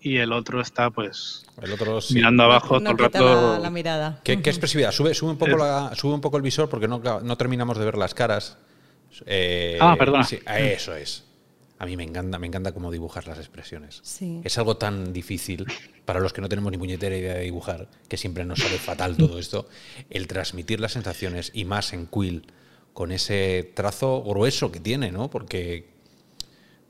Y 0.02 0.18
el 0.18 0.32
otro 0.32 0.62
está 0.62 0.90
pues 0.90 1.46
El 1.62 1.74
otro 1.74 2.02
sí. 2.02 2.16
mirando 2.16 2.44
abajo 2.44 2.80
no 2.80 2.92
todo 2.96 3.06
el 3.08 3.14
rato. 3.14 3.52
la, 3.54 3.60
la 3.60 3.70
mirada. 3.70 4.20
¿Qué, 4.24 4.42
qué 4.42 4.50
expresividad? 4.50 4.92
Sube, 4.92 5.14
sube, 5.14 5.32
un 5.32 5.38
poco 5.38 5.52
Es- 5.52 5.58
la- 5.58 5.92
sube 5.96 6.14
un 6.14 6.22
poco 6.22 6.38
el 6.38 6.44
visor 6.44 6.70
porque 6.70 6.88
no, 6.88 7.00
no 7.00 7.38
terminamos 7.38 7.78
de 7.78 7.86
ver 7.86 7.98
las 7.98 8.14
caras. 8.14 8.58
Eh, 9.26 9.78
Ah, 9.82 9.96
perdona. 9.98 10.24
sí, 10.24 10.40
ah, 10.46 10.60
eso 10.60 10.96
es. 10.96 11.26
A 11.80 11.86
mí 11.86 11.96
me 11.96 12.04
encanta, 12.04 12.40
me 12.40 12.48
encanta 12.48 12.72
cómo 12.72 12.92
dibujar 12.92 13.28
las 13.28 13.38
expresiones. 13.38 14.00
Sí. 14.04 14.42
Es 14.44 14.58
algo 14.58 14.78
tan 14.78 15.14
difícil 15.14 15.66
para 16.06 16.20
los 16.20 16.34
que 16.34 16.42
no 16.42 16.50
tenemos 16.50 16.72
ni 16.72 16.78
puñetera 16.80 17.16
idea 17.16 17.36
de 17.36 17.42
dibujar, 17.44 17.88
que 18.08 18.18
siempre 18.18 18.46
nos 18.46 18.60
sale 18.60 18.78
fatal 18.80 19.16
todo 19.16 19.38
esto. 19.40 19.68
El 20.10 20.26
transmitir 20.28 20.80
las 20.80 20.94
sensaciones 20.94 21.52
y 21.54 21.66
más 21.66 21.94
en 21.94 22.08
Quill 22.08 22.48
con 22.94 23.12
ese 23.12 23.72
trazo 23.76 24.24
grueso 24.24 24.72
que 24.72 24.80
tiene, 24.80 25.12
¿no? 25.12 25.30
Porque, 25.30 25.88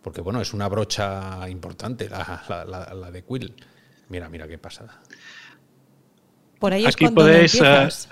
porque 0.02 0.22
bueno, 0.22 0.40
es 0.40 0.54
una 0.54 0.70
brocha 0.70 1.50
importante 1.50 2.10
la, 2.10 2.44
la- 2.48 2.64
la- 2.66 2.94
la 2.94 3.12
de 3.12 3.24
Quill. 3.26 3.54
Mira, 4.08 4.30
mira 4.30 4.48
qué 4.48 4.58
pasada. 4.58 5.02
Por 6.60 6.72
ahí 6.72 6.86
es 6.86 6.96
Aquí 6.96 7.10
podéis. 7.10 7.56
eh, 7.56 7.58
empiezas. 7.58 8.08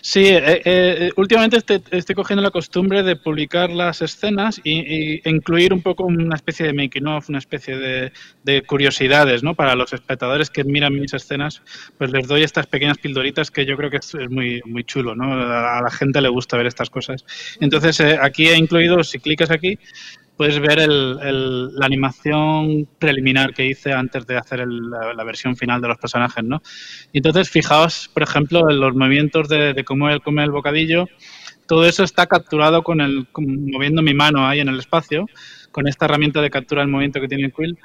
Sí, 0.00 0.26
eh, 0.26 0.62
eh, 0.64 1.10
últimamente 1.16 1.56
este- 1.58 1.82
estoy 1.90 2.14
cogiendo 2.14 2.42
la 2.42 2.50
costumbre 2.50 3.02
de 3.02 3.16
publicar 3.16 3.70
las 3.70 4.02
escenas 4.02 4.60
y, 4.64 5.28
incluir 5.28 5.72
un 5.72 5.82
poco 5.82 6.04
una 6.04 6.36
especie 6.36 6.66
de 6.66 6.72
making 6.72 7.06
of, 7.06 7.28
una 7.28 7.38
especie 7.38 7.76
de, 7.76 8.12
de 8.42 8.62
curiosidades, 8.62 9.42
¿no? 9.42 9.54
Para 9.54 9.74
los 9.74 9.92
espectadores 9.92 10.50
que 10.50 10.64
miran 10.64 10.94
mis 10.94 11.14
escenas, 11.14 11.62
pues 11.98 12.10
les 12.10 12.26
doy 12.26 12.42
estas 12.42 12.66
pequeñas 12.66 12.98
pildoritas 12.98 13.50
que 13.50 13.66
yo 13.66 13.76
creo 13.76 13.90
que 13.90 13.98
es, 13.98 14.14
muy, 14.30 14.60
muy 14.64 14.84
chulo, 14.84 15.14
¿no? 15.14 15.32
A 15.32 15.80
la 15.82 15.90
gente 15.90 16.20
le 16.20 16.28
gusta 16.28 16.56
ver 16.56 16.66
estas 16.66 16.90
cosas. 16.90 17.24
Entonces, 17.60 18.00
eh, 18.00 18.18
aquí 18.20 18.48
he 18.48 18.56
incluido, 18.56 19.02
si 19.04 19.18
clicas 19.18 19.50
aquí, 19.50 19.78
puedes 20.36 20.58
ver 20.60 20.86
la 20.88 21.86
animación 21.86 22.88
preliminar 22.98 23.54
que 23.54 23.66
hice 23.66 23.92
antes 23.92 24.26
de 24.26 24.36
hacer 24.36 24.66
la, 24.66 25.24
versión 25.24 25.56
final 25.56 25.80
de 25.80 25.88
los 25.88 25.98
personajes, 25.98 26.44
¿no? 26.44 26.62
Y 27.12 27.18
entonces, 27.18 27.48
fijaos, 27.48 28.10
por 28.12 28.22
ejemplo, 28.22 28.68
en 28.70 28.80
los 28.80 28.94
movimientos 28.94 29.48
de, 29.48 29.82
cómo 29.84 30.08
él 30.10 30.20
come 30.22 30.42
el 30.42 30.50
bocadillo. 30.50 31.06
Todo 31.66 31.86
eso 31.86 32.04
está 32.04 32.26
capturado 32.26 32.82
con 32.82 33.00
el 33.00 33.26
moviendo 33.36 34.02
mi 34.02 34.12
mano 34.12 34.46
ahí 34.46 34.60
en 34.60 34.68
el 34.68 34.78
espacio, 34.78 35.26
con 35.72 35.88
esta 35.88 36.04
herramienta 36.04 36.42
de 36.42 36.50
captura 36.50 36.82
del 36.82 36.90
movimiento 36.90 37.20
que 37.20 37.28
tiene 37.28 37.46
el 37.46 37.52
Quill. 37.52 37.78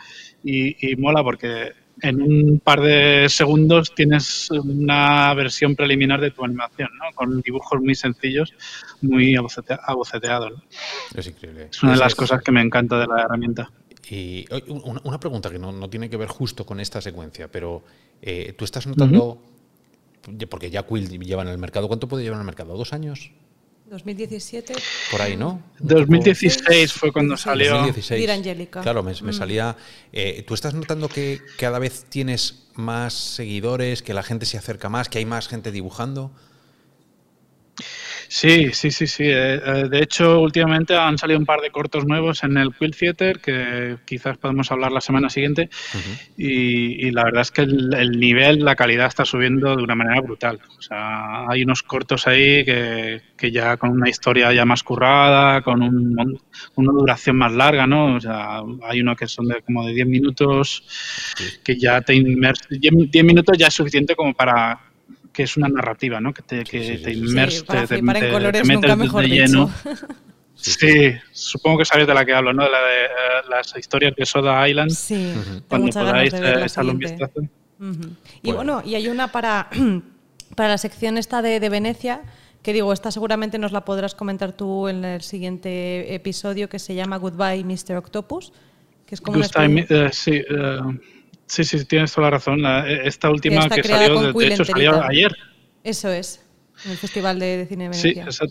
Y 0.43 0.95
mola 0.97 1.23
porque 1.23 1.71
en 2.01 2.21
un 2.21 2.59
par 2.59 2.81
de 2.81 3.27
segundos 3.29 3.93
tienes 3.93 4.49
una 4.51 5.33
versión 5.33 5.75
preliminar 5.75 6.21
de 6.21 6.31
tu 6.31 6.43
animación, 6.43 6.89
¿no? 6.97 7.15
Con 7.15 7.41
dibujos 7.41 7.81
muy 7.81 7.95
sencillos, 7.95 8.53
muy 9.01 9.35
aboceteados. 9.35 10.53
Es 11.15 11.27
increíble. 11.27 11.67
Es 11.71 11.83
una 11.83 11.93
de 11.93 11.99
las 11.99 12.15
cosas 12.15 12.41
que 12.41 12.51
me 12.51 12.61
encanta 12.61 12.99
de 12.99 13.07
la 13.07 13.23
herramienta. 13.23 13.71
Y 14.09 14.45
una, 15.03 15.19
pregunta 15.19 15.51
que 15.51 15.59
no, 15.59 15.87
tiene 15.89 16.09
que 16.09 16.17
ver 16.17 16.29
justo 16.29 16.65
con 16.65 16.79
esta 16.79 16.99
secuencia, 16.99 17.47
pero 17.47 17.83
eh, 18.21 18.53
tú 18.57 18.65
estás 18.65 18.87
notando, 18.87 19.39
porque 20.49 20.71
ya 20.71 20.83
Quill 20.83 21.19
lleva 21.19 21.43
en 21.43 21.49
el 21.49 21.59
mercado, 21.59 21.87
¿cuánto 21.87 22.07
puede 22.07 22.23
llevar 22.23 22.37
en 22.37 22.41
el 22.41 22.45
mercado? 22.47 22.75
¿Dos 22.75 22.91
años? 22.91 23.31
2017. 23.89 24.73
Por 25.11 25.21
ahí, 25.21 25.35
¿no? 25.35 25.61
2016 25.79 26.93
fue 26.93 27.11
cuando 27.11 27.35
salió. 27.35 27.71
2016. 27.71 28.29
Angélica. 28.29 28.81
Claro, 28.81 29.03
me, 29.03 29.13
mm. 29.13 29.33
salía. 29.33 29.75
Eh, 30.13 30.43
¿Tú 30.47 30.53
estás 30.53 30.73
notando 30.73 31.09
que 31.09 31.41
cada 31.57 31.79
vez 31.79 32.05
tienes 32.07 32.67
más 32.75 33.13
seguidores, 33.13 34.01
que 34.01 34.13
la 34.13 34.23
gente 34.23 34.45
se 34.45 34.57
acerca 34.57 34.89
más, 34.89 35.09
que 35.09 35.17
hay 35.17 35.25
más 35.25 35.47
gente 35.47 35.71
dibujando? 35.71 36.31
Sí, 38.31 38.69
sí, 38.73 38.91
sí, 38.91 39.07
sí. 39.07 39.23
Eh, 39.23 39.55
eh, 39.55 39.89
de 39.89 40.03
hecho, 40.03 40.39
últimamente 40.39 40.95
han 40.95 41.17
salido 41.17 41.39
un 41.39 41.47
par 41.47 41.61
de 41.61 41.71
cortos 41.71 42.05
nuevos 42.05 42.43
en 42.43 42.57
el 42.57 42.75
Quill 42.75 42.95
Theater 42.95 43.39
que 43.39 43.97
quizás 44.05 44.37
podemos 44.37 44.71
hablar 44.71 44.91
la 44.91 45.01
semana 45.01 45.31
siguiente. 45.31 45.71
y, 46.37 47.09
la 47.09 47.23
verdad 47.23 47.41
es 47.41 47.49
que 47.49 47.63
el, 47.63 48.19
nivel, 48.19 48.63
la 48.63 48.75
calidad 48.75 49.07
está 49.07 49.25
subiendo 49.25 49.75
de 49.75 49.81
una 49.81 49.95
manera 49.95 50.21
brutal. 50.21 50.59
O 50.77 50.81
sea, 50.81 51.49
hay 51.49 51.63
unos 51.63 51.81
cortos 51.81 52.27
ahí 52.27 52.63
que, 52.63 53.21
ya 53.51 53.77
con 53.77 53.89
una 53.89 54.09
historia 54.09 54.53
ya 54.53 54.63
más 54.63 54.83
currada, 54.83 55.63
con 55.63 55.81
un, 55.81 56.39
una 56.75 56.91
duración 56.91 57.35
más 57.35 57.51
larga, 57.51 57.87
¿no? 57.87 58.13
O 58.15 58.21
sea, 58.21 58.61
hay 58.83 59.01
uno 59.01 59.15
que 59.15 59.27
son 59.27 59.47
de 59.47 59.63
como 59.63 59.83
de 59.87 59.93
10 59.93 60.07
minutos, 60.07 60.83
que 61.63 61.79
ya 61.79 62.01
te 62.01 62.13
10 62.13 63.23
minutos 63.23 63.57
ya 63.57 63.67
es 63.67 63.73
suficiente 63.73 64.15
como 64.15 64.35
para 64.35 64.88
que 65.39 65.43
es 65.43 65.55
una 65.55 65.69
narrativa, 65.69 66.19
¿no? 66.19 66.33
Que 66.33 66.41
te, 66.41 66.65
que 66.65 66.97
te 66.97 67.13
inmersa, 67.13 67.63
te, 67.63 67.87
te, 67.87 67.95
en 67.95 68.05
colores, 68.29 68.67
nunca 68.67 68.95
mejor 68.97 69.23
lleno. 69.25 69.71
Sí, 70.61 71.13
supongo 71.31 71.77
que 71.77 71.85
sabes 71.85 72.05
de 72.05 72.13
la 72.13 72.25
que 72.25 72.33
hablo, 72.33 72.51
¿no? 72.51 72.65
De 72.65 72.69
la 72.69 72.79
de 72.81 73.05
uh, 73.05 73.49
las 73.49 73.73
historias 73.77 74.13
de 74.17 74.25
Soda 74.25 74.67
Island. 74.67 74.91
Sí, 74.91 75.33
cuando 75.69 75.87
podáis 75.87 76.33
de 76.33 76.65
echarle 76.65 76.91
un 76.91 76.97
vistazo. 76.97 77.39
Y 78.41 78.51
bueno, 78.51 78.81
y 78.85 78.95
hay 78.95 79.07
una 79.07 79.31
para, 79.31 79.69
para 80.57 80.67
la 80.67 80.77
sección 80.77 81.17
esta 81.17 81.41
de, 81.41 81.61
de, 81.61 81.69
Venecia, 81.69 82.23
que 82.61 82.73
digo, 82.73 82.91
esta 82.91 83.09
seguramente 83.09 83.57
nos 83.57 83.71
la 83.71 83.85
podrás 83.85 84.15
comentar 84.15 84.51
tú 84.51 84.89
en 84.89 85.05
el 85.05 85.21
siguiente 85.21 86.13
episodio, 86.13 86.67
que 86.67 86.79
se 86.79 86.93
llama 86.93 87.15
Goodbye, 87.15 87.63
Mr. 87.63 87.95
Octopus, 87.95 88.51
que 89.05 89.15
es 89.15 89.21
como 89.21 89.39
Goodbye, 89.39 89.83
uh, 89.83 90.09
sí, 90.11 90.41
uh, 90.51 90.91
Sí, 91.49 91.63
sí, 91.63 91.83
tienes 91.85 92.13
toda 92.13 92.27
la 92.27 92.37
razón. 92.37 92.63
esta 93.03 93.29
última 93.29 93.67
que 93.67 93.83
salió, 93.83 94.31
de, 94.31 94.47
hecho, 94.47 94.63
salió 94.63 95.03
ayer. 95.03 95.35
Eso 95.83 96.09
es, 96.09 96.45
en 96.85 96.91
el 96.91 96.97
Festival 96.97 97.39
de, 97.39 97.65
Cine 97.67 97.85
de 97.85 97.89
Venecia. 97.89 98.31
Sí, 98.31 98.45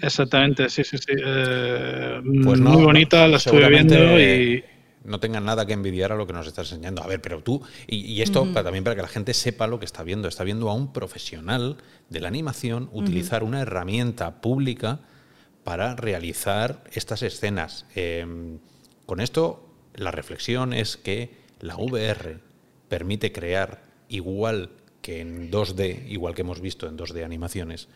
exactamente, 0.00 0.70
sí, 0.70 0.84
sí, 0.84 0.96
sí. 0.96 1.12
Eh, 1.22 2.20
pues 2.44 2.60
muy 2.60 2.82
bonita, 2.82 3.28
la 3.28 3.36
estuve 3.36 3.68
viendo 3.68 4.18
y... 4.18 4.64
No 5.04 5.20
tengan 5.20 5.44
nada 5.44 5.66
que 5.66 5.72
envidiar 5.72 6.10
a 6.10 6.16
lo 6.16 6.26
que 6.26 6.32
nos 6.32 6.48
estás 6.48 6.72
enseñando. 6.72 7.00
A 7.00 7.06
ver, 7.06 7.20
pero 7.20 7.40
tú, 7.40 7.62
y, 7.86 8.20
esto 8.22 8.44
también 8.52 8.82
para 8.82 8.96
que 8.96 9.02
la 9.02 9.08
gente 9.08 9.34
sepa 9.34 9.68
lo 9.68 9.78
que 9.78 9.84
está 9.84 10.02
viendo, 10.02 10.26
está 10.26 10.42
viendo 10.42 10.68
a 10.68 10.74
un 10.74 10.92
profesional 10.92 11.76
de 12.08 12.20
la 12.20 12.26
animación 12.26 12.88
utilizar 12.90 13.44
una 13.44 13.60
herramienta 13.60 14.40
pública 14.40 14.98
para 15.62 15.94
realizar 15.94 16.82
estas 16.92 17.22
escenas. 17.22 17.86
Em, 17.94 18.58
con 19.04 19.20
esto, 19.20 19.72
la 19.94 20.10
reflexión 20.10 20.72
es 20.72 20.96
que 20.96 21.45
la 21.60 21.76
VR 21.76 22.38
permite 22.88 23.32
crear 23.32 23.82
igual 24.08 24.70
que 25.02 25.20
en 25.20 25.50
2D, 25.50 26.08
igual 26.08 26.34
que 26.34 26.42
hemos 26.42 26.60
visto 26.60 26.88
en 26.88 26.96
2D 26.98 27.24
animaciones, 27.24 27.88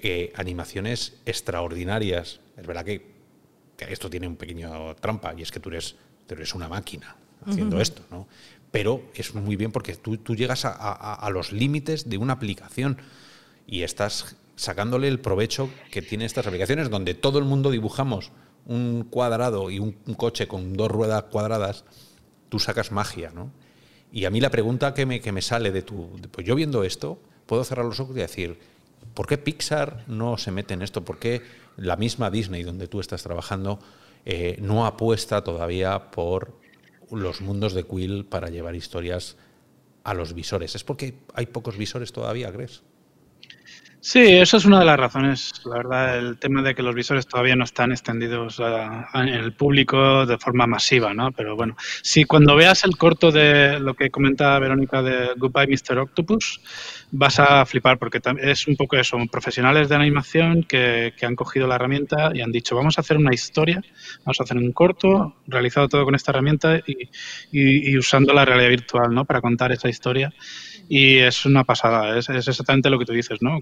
eh, 0.00 0.32
animaciones 0.36 1.14
extraordinarias. 1.26 2.40
Es 2.56 2.66
verdad 2.66 2.84
que, 2.84 3.14
esto 3.88 4.08
tiene 4.08 4.26
un 4.26 4.36
pequeño 4.36 4.94
trampa 4.96 5.34
y 5.36 5.42
es 5.42 5.50
que 5.50 5.60
tú 5.60 5.68
eres, 5.68 5.96
eres 6.28 6.54
una 6.54 6.68
máquina 6.68 7.16
haciendo 7.44 7.80
esto, 7.80 8.02
¿no? 8.10 8.26
Pero 8.70 9.02
es 9.14 9.34
muy 9.34 9.56
bien 9.56 9.72
porque 9.72 9.94
tú, 9.94 10.16
llegas 10.34 10.64
a, 10.64 11.28
los 11.30 11.52
límites 11.52 12.08
de 12.08 12.16
una 12.16 12.32
aplicación 12.32 12.96
y 13.66 13.82
estás 13.82 14.36
sacándole 14.56 15.08
el 15.08 15.20
provecho 15.20 15.68
que 15.90 16.00
tiene 16.00 16.24
estas 16.24 16.46
aplicaciones 16.46 16.88
donde 16.88 17.14
todo 17.14 17.38
el 17.38 17.44
mundo 17.44 17.70
dibujamos 17.70 18.32
un 18.64 19.06
cuadrado 19.10 19.70
y 19.70 19.80
un 19.80 19.92
coche 20.16 20.48
con 20.48 20.72
dos 20.72 20.90
ruedas 20.90 21.24
cuadradas 21.24 21.84
tú 22.54 22.60
sacas 22.60 22.92
magia, 22.92 23.32
¿no? 23.34 23.50
Y 24.12 24.26
a 24.26 24.30
mí 24.30 24.40
la 24.40 24.48
pregunta 24.48 24.94
que 24.94 25.06
me, 25.06 25.20
que 25.20 25.32
me 25.32 25.42
sale 25.42 25.72
de 25.72 25.82
tu... 25.82 26.20
pues 26.30 26.46
yo 26.46 26.54
viendo 26.54 26.84
esto, 26.84 27.18
puedo 27.46 27.64
cerrar 27.64 27.84
los 27.84 27.98
ojos 27.98 28.16
y 28.16 28.20
decir, 28.20 28.60
¿por 29.12 29.26
qué 29.26 29.38
Pixar 29.38 30.04
no 30.06 30.38
se 30.38 30.52
mete 30.52 30.72
en 30.72 30.82
esto? 30.82 31.04
¿Por 31.04 31.18
qué 31.18 31.42
la 31.76 31.96
misma 31.96 32.30
Disney, 32.30 32.62
donde 32.62 32.86
tú 32.86 33.00
estás 33.00 33.24
trabajando, 33.24 33.80
eh, 34.24 34.56
no 34.60 34.86
apuesta 34.86 35.42
todavía 35.42 36.12
por 36.12 36.56
los 37.10 37.40
mundos 37.40 37.74
de 37.74 37.82
Quill 37.82 38.24
para 38.24 38.50
llevar 38.50 38.76
historias 38.76 39.36
a 40.04 40.14
los 40.14 40.32
visores? 40.32 40.76
¿Es 40.76 40.84
porque 40.84 41.14
hay 41.34 41.46
pocos 41.46 41.76
visores 41.76 42.12
todavía, 42.12 42.52
crees? 42.52 42.84
Sí, 44.06 44.20
eso 44.20 44.58
es 44.58 44.66
una 44.66 44.80
de 44.80 44.84
las 44.84 45.00
razones, 45.00 45.50
la 45.64 45.78
verdad, 45.78 46.18
el 46.18 46.36
tema 46.38 46.60
de 46.60 46.74
que 46.74 46.82
los 46.82 46.94
visores 46.94 47.26
todavía 47.26 47.56
no 47.56 47.64
están 47.64 47.90
extendidos 47.90 48.60
en 49.14 49.28
el 49.28 49.54
público 49.54 50.26
de 50.26 50.36
forma 50.36 50.66
masiva, 50.66 51.14
¿no? 51.14 51.32
Pero 51.32 51.56
bueno, 51.56 51.74
si 52.02 52.24
cuando 52.24 52.54
veas 52.54 52.84
el 52.84 52.98
corto 52.98 53.32
de 53.32 53.80
lo 53.80 53.94
que 53.94 54.10
comenta 54.10 54.58
Verónica 54.58 55.00
de 55.00 55.30
Goodbye 55.38 55.68
Mr. 55.68 56.00
Octopus, 56.00 56.60
vas 57.12 57.38
a 57.40 57.64
flipar 57.64 57.98
porque 57.98 58.20
es 58.42 58.68
un 58.68 58.76
poco 58.76 58.96
eso, 58.96 59.16
profesionales 59.32 59.88
de 59.88 59.94
animación 59.94 60.64
que, 60.64 61.14
han 61.22 61.34
cogido 61.34 61.66
la 61.66 61.76
herramienta 61.76 62.30
y 62.34 62.42
han 62.42 62.52
dicho, 62.52 62.76
vamos 62.76 62.98
a 62.98 63.00
hacer 63.00 63.16
una 63.16 63.32
historia, 63.32 63.82
vamos 64.18 64.38
a 64.38 64.42
hacer 64.42 64.58
un 64.58 64.70
corto, 64.72 65.34
realizado 65.46 65.88
todo 65.88 66.04
con 66.04 66.14
esta 66.14 66.30
herramienta 66.30 66.76
y, 66.86 67.08
y 67.50 67.96
usando 67.96 68.34
la 68.34 68.44
realidad 68.44 68.68
virtual, 68.68 69.14
¿no? 69.14 69.24
Para 69.24 69.40
contar 69.40 69.72
esa 69.72 69.88
historia 69.88 70.30
y 70.88 71.18
es 71.18 71.46
una 71.46 71.64
pasada, 71.64 72.18
es, 72.18 72.28
exactamente 72.28 72.90
lo 72.90 72.98
que 72.98 73.04
tú 73.04 73.12
dices, 73.12 73.38
¿no? 73.40 73.60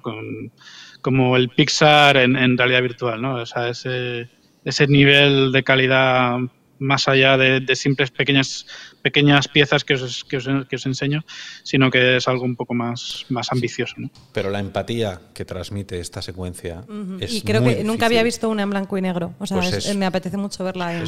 como 1.01 1.37
el 1.37 1.49
Pixar 1.49 2.17
en, 2.17 2.57
realidad 2.57 2.83
virtual, 2.83 3.21
¿no? 3.21 3.37
O 3.37 3.47
sea, 3.47 3.69
ese, 3.69 4.29
ese 4.65 4.87
nivel 4.87 5.53
de 5.53 5.65
calidad 5.65 6.39
más 6.83 7.09
allá 7.09 7.37
de, 7.37 7.65
simples 7.77 8.11
pequeñas 8.11 8.67
pequeñas 9.03 9.49
piezas 9.49 9.85
que 9.85 9.95
os, 9.95 10.25
que, 10.25 10.37
os, 10.37 10.87
enseño, 10.87 11.25
sino 11.63 11.91
que 11.91 12.17
es 12.17 12.29
algo 12.29 12.45
un 12.45 12.55
poco 12.55 12.75
más, 12.75 13.25
más 13.31 13.51
ambicioso. 13.51 13.95
¿no? 13.97 14.11
Pero 14.33 14.51
la 14.51 14.61
empatía 14.61 15.21
que 15.35 15.45
transmite 15.45 15.99
esta 15.99 16.23
secuencia 16.23 16.85
es 17.21 17.33
Y 17.33 17.43
creo 17.43 17.65
que 17.65 17.83
nunca 17.83 18.07
había 18.07 18.23
visto 18.23 18.49
una 18.49 18.63
en 18.63 18.71
blanco 18.71 18.99
y 18.99 19.03
negro. 19.03 19.35
O 19.39 19.47
sea, 19.47 19.59
pues 19.59 19.97
me 19.97 20.07
apetece 20.07 20.37
mucho 20.37 20.63
verla 20.63 20.95
en... 20.95 21.05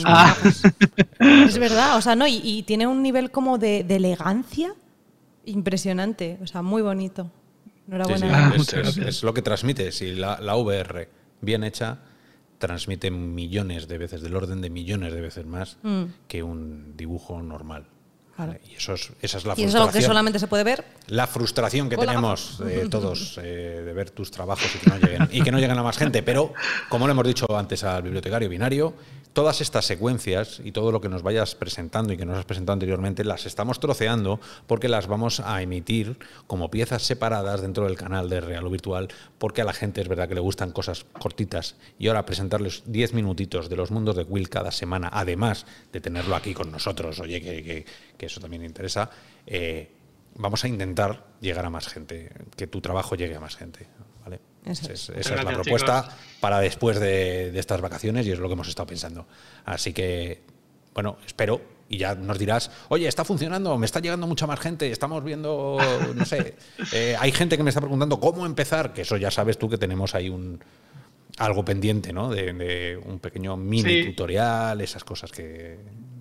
Es, 1.19 1.59
verdad, 1.59 1.97
o 1.97 2.01
sea, 2.01 2.17
no, 2.17 2.27
y, 2.27 2.65
tiene 2.67 2.87
un 2.87 3.03
nivel 3.03 3.31
como 3.31 3.59
de, 3.59 3.85
de 3.85 3.97
elegancia 3.97 4.75
impresionante, 5.47 6.39
o 6.43 6.47
sea, 6.47 6.63
muy 6.63 6.83
bonito. 6.83 7.31
Enhorabuena. 7.87 8.53
Sí, 8.59 8.77
es, 9.07 9.23
lo 9.23 9.35
que 9.35 9.43
transmite. 9.43 9.93
Si 9.93 10.15
la, 10.15 10.41
la, 10.41 10.57
VR 10.57 11.09
bien 11.41 11.65
hecha 11.65 11.99
transmite 12.59 13.11
millones 13.11 13.89
de 13.89 13.99
veces, 13.99 14.23
del 14.23 14.35
orden 14.37 14.63
de 14.63 14.71
millones 14.71 15.13
de 15.13 15.21
veces 15.21 15.45
más 15.45 15.79
mm. 15.83 16.05
que 16.29 16.43
un 16.43 16.97
dibujo 16.97 17.43
normal. 17.43 17.87
Y 18.69 18.75
eso 18.75 18.95
es, 18.95 19.13
esa 19.23 19.39
es 19.39 19.45
la 19.45 19.55
frustración. 19.55 19.59
¿Y 19.59 19.89
eso 19.89 19.93
que 19.93 20.03
solamente 20.03 20.39
se 20.39 20.47
puede 20.49 20.65
ver? 20.65 20.85
La 21.09 21.27
frustración 21.27 21.89
que 21.89 21.97
tenemos 21.97 22.61
eh, 22.67 22.87
todos 22.91 23.39
eh, 23.43 23.83
de 23.85 23.93
ver 23.93 24.11
tus 24.11 24.31
trabajos 24.31 24.67
y 24.75 24.79
que, 24.79 24.91
no 24.91 24.99
lleguen, 24.99 25.29
y 25.31 25.43
que 25.43 25.53
no 25.53 25.59
lleguen 25.59 25.79
a 25.79 25.83
más 25.83 25.97
gente. 25.97 26.23
Pero, 26.23 26.53
como 26.89 27.07
le 27.07 27.13
hemos 27.13 27.27
dicho 27.27 27.47
antes 27.57 27.85
al 27.85 28.03
bibliotecario 28.03 28.49
binario, 28.49 28.95
todas 29.35 29.61
estas 29.61 29.85
secuencias 29.85 30.61
y 30.65 30.73
todo 30.73 30.93
lo 30.93 31.01
que 31.01 31.09
nos 31.09 31.23
vayas 31.23 31.55
presentando 31.57 32.13
y 32.13 32.17
que 32.17 32.25
nos 32.25 32.39
has 32.39 32.45
presentado 32.45 32.75
anteriormente, 32.75 33.25
las 33.25 33.45
estamos 33.47 33.81
troceando 33.81 34.41
porque 34.67 34.89
las 34.89 35.09
vamos 35.09 35.41
a 35.41 35.61
emitir 35.61 36.17
como 36.47 36.71
piezas 36.71 37.03
separadas 37.03 37.61
dentro 37.61 37.85
del 37.85 37.97
canal 37.97 38.31
de 38.31 38.41
Real 38.41 38.65
o 38.67 38.71
Virtual, 38.71 39.09
porque 39.39 39.61
a 39.61 39.65
la 39.65 39.73
gente 39.73 40.01
es 40.01 40.09
verdad 40.09 40.29
que 40.29 40.37
le 40.37 40.41
gustan 40.41 40.71
cosas 40.71 41.05
cortitas. 41.19 41.75
Y 41.99 42.09
ahora 42.09 42.25
presentarles 42.25 42.85
10 42.87 43.13
minutitos 43.13 43.69
de 43.69 43.77
los 43.77 43.91
mundos 43.91 44.17
de 44.17 44.23
Will 44.23 44.49
cada 44.49 44.71
semana, 44.71 45.11
además 45.13 45.67
de 45.93 46.01
tenerlo 46.01 46.37
aquí 46.37 46.55
con 46.55 46.71
nosotros, 46.71 47.19
oye, 47.19 47.43
que, 47.43 47.85
eso 48.25 48.41
también 48.41 48.65
interesa, 48.65 49.11
eh, 49.47 49.91
vamos 50.37 50.65
a 50.65 50.69
intentar 50.69 51.27
llegar 51.41 51.65
a 51.65 51.71
más 51.71 51.89
gente, 51.89 52.31
que 52.57 52.67
tu 52.67 52.81
trabajo 52.81 53.15
llegue 53.15 53.37
a 53.37 53.41
más 53.41 53.57
gente. 53.57 53.87
Esa 54.65 54.93
es, 54.93 55.31
la 55.31 55.45
propuesta 55.45 56.09
para 56.41 56.59
después 56.59 56.99
de, 56.99 57.57
estas 57.59 57.83
vacaciones 57.83 58.27
y 58.27 58.31
es 58.31 58.39
lo 58.39 58.49
que 58.49 58.55
hemos 58.55 58.69
estado 58.69 58.87
pensando. 58.87 59.27
Así 59.65 59.93
que, 59.93 60.43
bueno, 60.95 61.19
espero 61.27 61.61
y 61.87 61.99
ya 61.99 62.15
nos 62.15 62.39
dirás, 62.39 62.71
oye, 62.89 63.07
está 63.07 63.27
funcionando, 63.27 63.77
me 63.77 63.85
está 63.85 64.01
llegando 64.01 64.27
mucha 64.27 64.47
más 64.47 64.59
gente, 64.59 64.91
estamos 64.91 65.23
viendo, 65.23 65.77
no 66.15 66.25
sé, 66.25 66.57
eh, 66.95 67.15
hay 67.19 67.31
gente 67.31 67.59
que 67.59 67.63
me 67.63 67.69
está 67.69 67.83
preguntando 67.83 68.19
cómo 68.19 68.47
empezar, 68.47 68.95
que 68.95 69.03
eso 69.03 69.19
ya 69.19 69.31
sabes 69.31 69.59
tú 69.59 69.69
que 69.69 69.77
tenemos 69.77 70.15
ahí 70.15 70.31
un 70.31 70.61
algo 71.37 71.65
pendiente, 71.65 72.13
¿no? 72.13 72.31
De, 72.31 72.99
un 73.05 73.19
pequeño 73.19 73.57
mini 73.57 74.07
tutorial, 74.07 74.81
esas 74.81 75.05
cosas 75.05 75.31
que, 75.31 75.79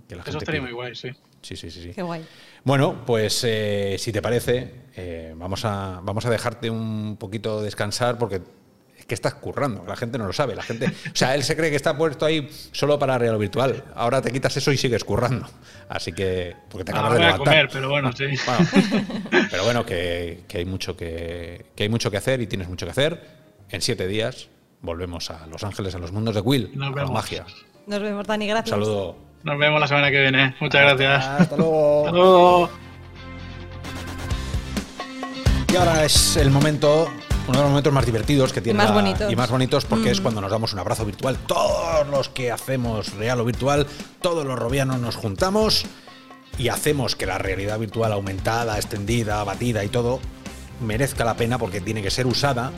la 0.09 0.17
gente. 0.17 0.29
Eso 0.29 0.39
estaría 0.39 0.61
muy 0.61 0.71
guay, 0.71 0.95
sí. 0.95 1.09
Sí, 1.43 1.55
sí, 1.55 1.69
sí. 1.69 1.83
sí. 1.83 1.91
Qué 1.93 2.01
guay. 2.01 2.25
Bueno, 2.63 3.03
pues 3.05 3.43
eh, 3.43 3.97
si 3.99 4.11
te 4.11 4.21
parece, 4.21 4.73
eh, 4.95 5.33
vamos, 5.35 5.63
a, 5.65 5.99
vamos 6.01 6.25
a 6.25 6.29
dejarte 6.31 6.69
un 6.69 7.17
poquito 7.19 7.61
descansar 7.61 8.17
porque 8.17 8.41
es 8.97 9.05
que 9.05 9.13
estás 9.15 9.33
currando, 9.33 9.83
la 9.85 9.97
gente 9.97 10.17
no 10.17 10.25
lo 10.25 10.31
sabe. 10.31 10.55
La 10.55 10.63
gente, 10.63 10.85
o 10.87 10.91
sea, 11.15 11.35
él 11.35 11.43
se 11.43 11.57
cree 11.57 11.69
que 11.69 11.75
está 11.75 11.97
puesto 11.97 12.25
ahí 12.25 12.49
solo 12.71 12.97
para 12.97 13.17
real 13.17 13.37
virtual. 13.37 13.83
Ahora 13.95 14.21
te 14.21 14.31
quitas 14.31 14.55
eso 14.55 14.71
y 14.71 14.77
sigues 14.77 15.03
currando. 15.03 15.45
Así 15.89 16.13
que, 16.13 16.55
porque 16.69 16.85
te 16.85 16.91
acabas 16.93 17.11
Ah, 17.11 17.15
de 17.17 17.25
a 17.25 17.37
comer, 17.37 17.69
pero 17.71 17.89
bueno, 17.89 18.11
sí. 18.13 18.27
Bueno, 18.45 18.67
pero 19.51 19.63
bueno, 19.65 19.85
que, 19.85 20.45
que 20.47 20.59
hay 20.59 20.65
mucho 20.65 20.95
que, 20.95 21.65
que 21.75 21.83
hay 21.83 21.89
mucho 21.89 22.09
que 22.09 22.15
hacer 22.17 22.39
y 22.41 22.47
tienes 22.47 22.69
mucho 22.69 22.85
que 22.85 22.91
hacer. 22.91 23.21
En 23.69 23.81
siete 23.81 24.07
días 24.07 24.47
volvemos 24.81 25.29
a 25.31 25.47
Los 25.47 25.63
Ángeles, 25.65 25.93
a 25.95 25.99
los 25.99 26.13
mundos 26.13 26.35
de 26.35 26.41
Will, 26.41 26.71
Nos 26.73 26.87
a 26.87 26.89
la 26.91 26.95
vemos. 26.95 27.11
magia. 27.11 27.45
Nos 27.87 28.01
vemos, 28.01 28.25
Dani, 28.25 28.45
Un 28.45 28.49
gracias. 28.51 28.69
saludo. 28.69 29.17
Nos 29.43 29.57
vemos 29.59 29.79
la 29.79 29.87
semana 29.87 30.09
que 30.09 30.21
viene. 30.21 30.55
Muchas 30.59 30.81
gracias. 30.81 31.25
Hasta 31.25 31.57
luego. 31.57 31.99
Hasta 32.05 32.11
luego. 32.17 32.69
Y 35.71 35.75
ahora 35.75 36.05
es 36.05 36.37
el 36.37 36.51
momento, 36.51 37.07
uno 37.47 37.57
de 37.57 37.61
los 37.63 37.69
momentos 37.69 37.91
más 37.93 38.05
divertidos 38.05 38.53
que 38.53 38.61
tiene. 38.61 38.77
más 38.77 38.89
la- 38.89 38.95
bonitos. 38.95 39.31
Y 39.31 39.35
más 39.35 39.49
bonitos 39.49 39.85
porque 39.85 40.11
es 40.11 40.21
cuando 40.21 40.39
nos 40.39 40.51
damos 40.51 40.71
un 40.73 40.79
abrazo 40.79 41.05
virtual. 41.05 41.37
Todos 41.47 42.07
los 42.07 42.29
que 42.29 42.51
hacemos 42.51 43.13
real 43.15 43.39
o 43.41 43.45
virtual, 43.45 43.87
todos 44.21 44.45
los 44.45 44.57
robianos 44.57 44.99
nos 44.99 45.15
juntamos 45.15 45.85
y 46.57 46.69
hacemos 46.69 47.15
que 47.15 47.25
la 47.25 47.37
realidad 47.39 47.79
virtual 47.79 48.13
aumentada, 48.13 48.77
extendida, 48.77 49.43
batida 49.43 49.83
y 49.83 49.89
todo 49.89 50.19
merezca 50.79 51.25
la 51.25 51.35
pena 51.35 51.57
porque 51.57 51.81
tiene 51.81 52.01
que 52.01 52.11
ser 52.11 52.27
usada 52.27 52.71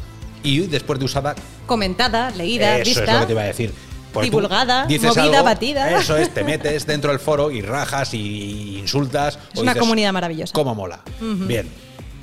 y 0.43 0.59
después 0.67 0.99
de 0.99 1.05
usada 1.05 1.35
Comentada, 1.65 2.29
leída, 2.31 2.77
eso 2.77 2.85
vista. 2.99 3.03
es 3.03 3.13
lo 3.13 3.19
que 3.21 3.25
te 3.25 3.31
iba 3.33 3.41
a 3.41 3.45
decir. 3.45 3.73
Pues 4.15 4.31
Divulgada, 4.31 4.85
dices 4.87 5.09
movida, 5.15 5.23
algo, 5.37 5.43
batida. 5.43 5.99
Eso 5.99 6.17
es, 6.17 6.33
te 6.33 6.43
metes 6.43 6.85
dentro 6.87 7.11
del 7.11 7.19
foro 7.19 7.51
y 7.51 7.61
rajas 7.61 8.13
y 8.13 8.79
insultas. 8.79 9.37
Es 9.53 9.59
o 9.59 9.61
una 9.61 9.73
dices, 9.73 9.81
comunidad 9.81 10.13
maravillosa. 10.13 10.53
¿Cómo 10.53 10.73
mola? 10.73 11.01
Bien, 11.19 11.67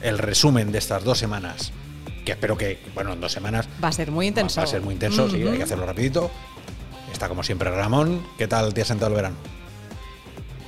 el 0.01 0.19
resumen 0.19 0.73
de 0.73 0.79
estas 0.79 1.05
dos 1.05 1.19
semanas, 1.19 1.71
que 2.25 2.33
espero 2.33 2.57
que, 2.57 2.81
bueno, 2.95 3.13
en 3.13 3.21
dos 3.21 3.31
semanas 3.33 3.69
Va 3.83 3.89
a 3.89 3.93
ser 3.93 4.11
muy 4.11 4.27
intenso. 4.27 4.61
va 4.61 4.65
a 4.65 4.67
ser 4.67 4.81
muy 4.83 4.95
intenso, 4.95 5.29
sí, 5.31 5.43
Ujú. 5.43 5.53
hay 5.53 5.59
que 5.59 5.65
hacerlo 5.65 5.87
rapidito. 5.87 6.31
Está 7.13 7.29
como 7.29 7.43
siempre 7.43 7.71
Ramón. 7.71 8.23
¿Qué 8.39 8.49
tal 8.49 8.73
te 8.75 8.81
has 8.83 8.89
sentado 8.89 9.11
el 9.11 9.17
verano? 9.17 9.37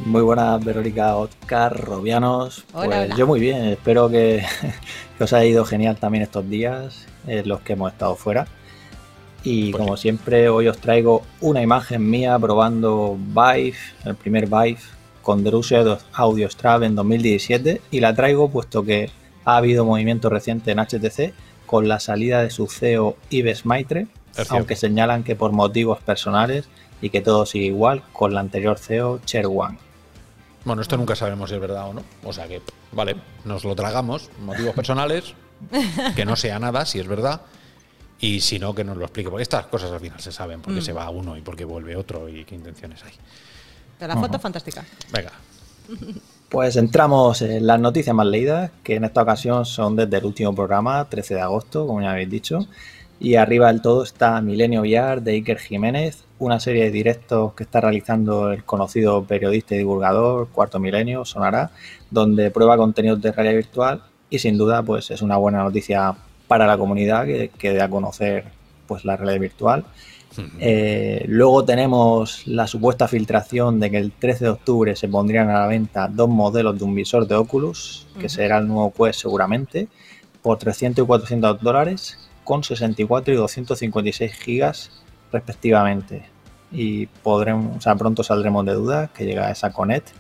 Muy 0.05 0.23
buenas, 0.23 0.63
Verónica, 0.65 1.17
Oscar, 1.17 1.75
Robianos. 1.81 2.65
Hola, 2.75 2.87
pues 2.87 3.05
hola. 3.07 3.17
yo 3.17 3.27
muy 3.27 3.41
bien, 3.41 3.65
espero 3.65 4.11
que, 4.11 4.45
que 5.17 5.25
os 5.25 5.33
haya 5.33 5.45
ido 5.47 5.65
genial 5.65 5.97
también 5.97 6.23
estos 6.25 6.49
días, 6.51 7.07
los 7.27 7.61
que 7.61 7.73
hemos 7.75 7.93
estado 7.93 8.15
fuera. 8.17 8.47
Y 9.45 9.71
Pues 9.71 9.83
como 9.83 9.97
siempre, 9.99 10.49
hoy 10.49 10.69
os 10.69 10.79
traigo 10.79 11.23
una 11.43 11.61
imagen 11.61 12.09
mía 12.09 12.39
probando 12.39 13.17
Vive, 13.19 13.77
el 14.05 14.15
primer 14.15 14.47
Vive, 14.47 14.79
con 15.21 15.45
Drushed 15.45 15.87
Audio 16.15 16.49
Strap 16.49 16.83
en 16.83 16.95
2017. 16.95 17.83
Y 17.91 18.01
la 18.01 18.15
traigo 18.15 18.51
puesto 18.51 18.83
que 18.83 19.11
ha 19.45 19.59
habido 19.59 19.85
movimiento 19.85 20.31
reciente 20.31 20.71
en 20.71 20.79
HTC 20.79 21.35
con 21.67 21.89
la 21.89 22.01
salida 22.01 22.41
de 22.43 22.51
su 22.51 22.67
CEO 22.69 23.17
Ives 23.29 23.67
Maitre, 23.67 24.07
aunque 24.49 24.77
señalan 24.77 25.25
que 25.25 25.37
por 25.37 25.53
motivos 25.53 26.01
personales 26.01 26.67
y 27.03 27.11
que 27.11 27.21
todo 27.21 27.45
sigue 27.45 27.67
igual 27.67 28.03
con 28.15 28.33
la 28.33 28.41
anterior 28.41 28.79
CEO 28.79 29.21
Cher 29.27 29.47
Wang. 29.47 29.77
Bueno, 30.65 30.81
esto 30.81 30.97
nunca 30.97 31.15
sabemos 31.15 31.51
si 31.51 31.57
es 31.57 31.61
verdad 31.61 31.89
o 31.91 31.93
no. 31.93 32.03
O 32.23 32.33
sea 32.33 32.49
que, 32.49 32.63
vale, 32.93 33.17
nos 33.45 33.65
lo 33.65 33.75
tragamos, 33.77 34.31
motivos 34.41 34.75
personales, 34.75 35.35
que 36.17 36.25
no 36.25 36.37
sea 36.37 36.59
nada, 36.59 36.87
si 36.87 36.99
es 36.99 37.07
verdad. 37.07 37.43
Y 38.21 38.41
si 38.41 38.59
no, 38.59 38.75
que 38.75 38.85
nos 38.85 38.97
lo 38.97 39.05
explique. 39.05 39.29
Porque 39.29 39.43
estas 39.43 39.67
cosas 39.67 39.91
al 39.91 40.01
final 40.01 40.21
se 40.21 40.33
saben, 40.33 40.61
por 40.61 40.75
qué 40.75 40.81
se 40.81 40.93
va 40.93 41.11
uno 41.11 41.37
y 41.37 41.43
por 41.43 41.57
qué 41.57 41.65
vuelve 41.65 41.97
otro 41.97 42.29
y 42.29 42.45
qué 42.45 42.55
intenciones 42.55 43.03
hay. 43.05 43.13
Pero 43.99 44.15
la 44.15 44.21
foto 44.21 44.39
fantástica. 44.39 44.85
Venga, 45.13 45.33
Pues 46.49 46.77
entramos 46.77 47.43
en 47.43 47.67
las 47.67 47.81
noticias 47.81 48.15
más 48.15 48.27
leídas, 48.27 48.71
que 48.85 48.95
en 48.95 49.05
esta 49.05 49.23
ocasión 49.23 49.65
son 49.67 49.97
desde 49.97 50.19
el 50.19 50.25
último 50.25 50.55
programa, 50.55 51.05
13 51.09 51.35
de 51.35 51.41
agosto, 51.41 51.85
como 51.85 52.01
ya 52.01 52.13
habéis 52.13 52.31
dicho. 52.31 52.69
Y 53.19 53.35
arriba 53.35 53.69
del 53.69 53.83
todo 53.83 54.05
está 54.05 54.41
Milenio 54.41 54.83
VR 54.83 55.21
de 55.21 55.33
Iker 55.33 55.59
Jiménez, 55.59 56.25
una 56.39 56.61
serie 56.61 56.85
de 56.85 56.91
directos 56.93 57.55
que 57.55 57.65
está 57.65 57.81
realizando 57.81 58.53
el 58.53 58.65
conocido 58.65 59.25
periodista 59.25 59.75
y 59.75 59.79
divulgador 59.79 60.49
Cuarto 60.51 60.79
Milenio, 60.79 61.25
Sonará, 61.25 61.73
donde 62.11 62.51
prueba 62.53 62.77
contenidos 62.77 63.21
de 63.21 63.33
realidad 63.33 63.57
virtual 63.57 64.03
y 64.31 64.39
sin 64.39 64.57
duda 64.57 64.83
pues 64.83 65.11
es 65.11 65.23
una 65.23 65.37
buena 65.37 65.63
noticia 65.63 66.15
para 66.55 66.69
la 66.69 66.79
comunidad 66.79 67.27
que, 67.27 67.51
que 67.59 67.73
dé 67.73 67.83
a 67.83 67.91
conocer 67.91 68.45
pues 68.87 69.05
la 69.05 69.17
realidad 69.17 69.41
virtual. 69.41 69.85
Eh, 70.61 71.25
luego 71.27 71.65
tenemos 71.65 72.47
la 72.47 72.69
supuesta 72.69 73.09
filtración 73.09 73.81
de 73.81 73.91
que 73.91 73.99
el 73.99 74.13
13 74.13 74.45
de 74.45 74.51
octubre 74.51 74.95
se 74.95 75.09
pondrían 75.09 75.51
a 75.51 75.59
la 75.59 75.67
venta 75.67 76.07
dos 76.07 76.29
modelos 76.29 76.79
de 76.79 76.85
un 76.85 76.95
visor 76.95 77.27
de 77.27 77.35
Oculus, 77.35 78.07
que 78.21 78.29
será 78.29 78.59
el 78.59 78.69
nuevo 78.69 78.93
Quest 78.93 79.23
seguramente, 79.23 79.89
por 80.43 80.59
300 80.59 81.03
y 81.03 81.07
400 81.09 81.61
dólares, 81.61 82.19
con 82.45 82.63
64 82.63 83.35
y 83.35 83.37
256 83.37 84.33
gigas 84.35 84.93
respectivamente. 85.33 86.23
Y 86.71 87.07
podremos, 87.07 87.79
o 87.79 87.81
sea, 87.81 87.97
pronto 87.97 88.23
saldremos 88.23 88.65
de 88.65 88.75
dudas 88.75 89.11
que 89.11 89.25
llega 89.25 89.51
esa 89.51 89.73
Connect. 89.73 90.11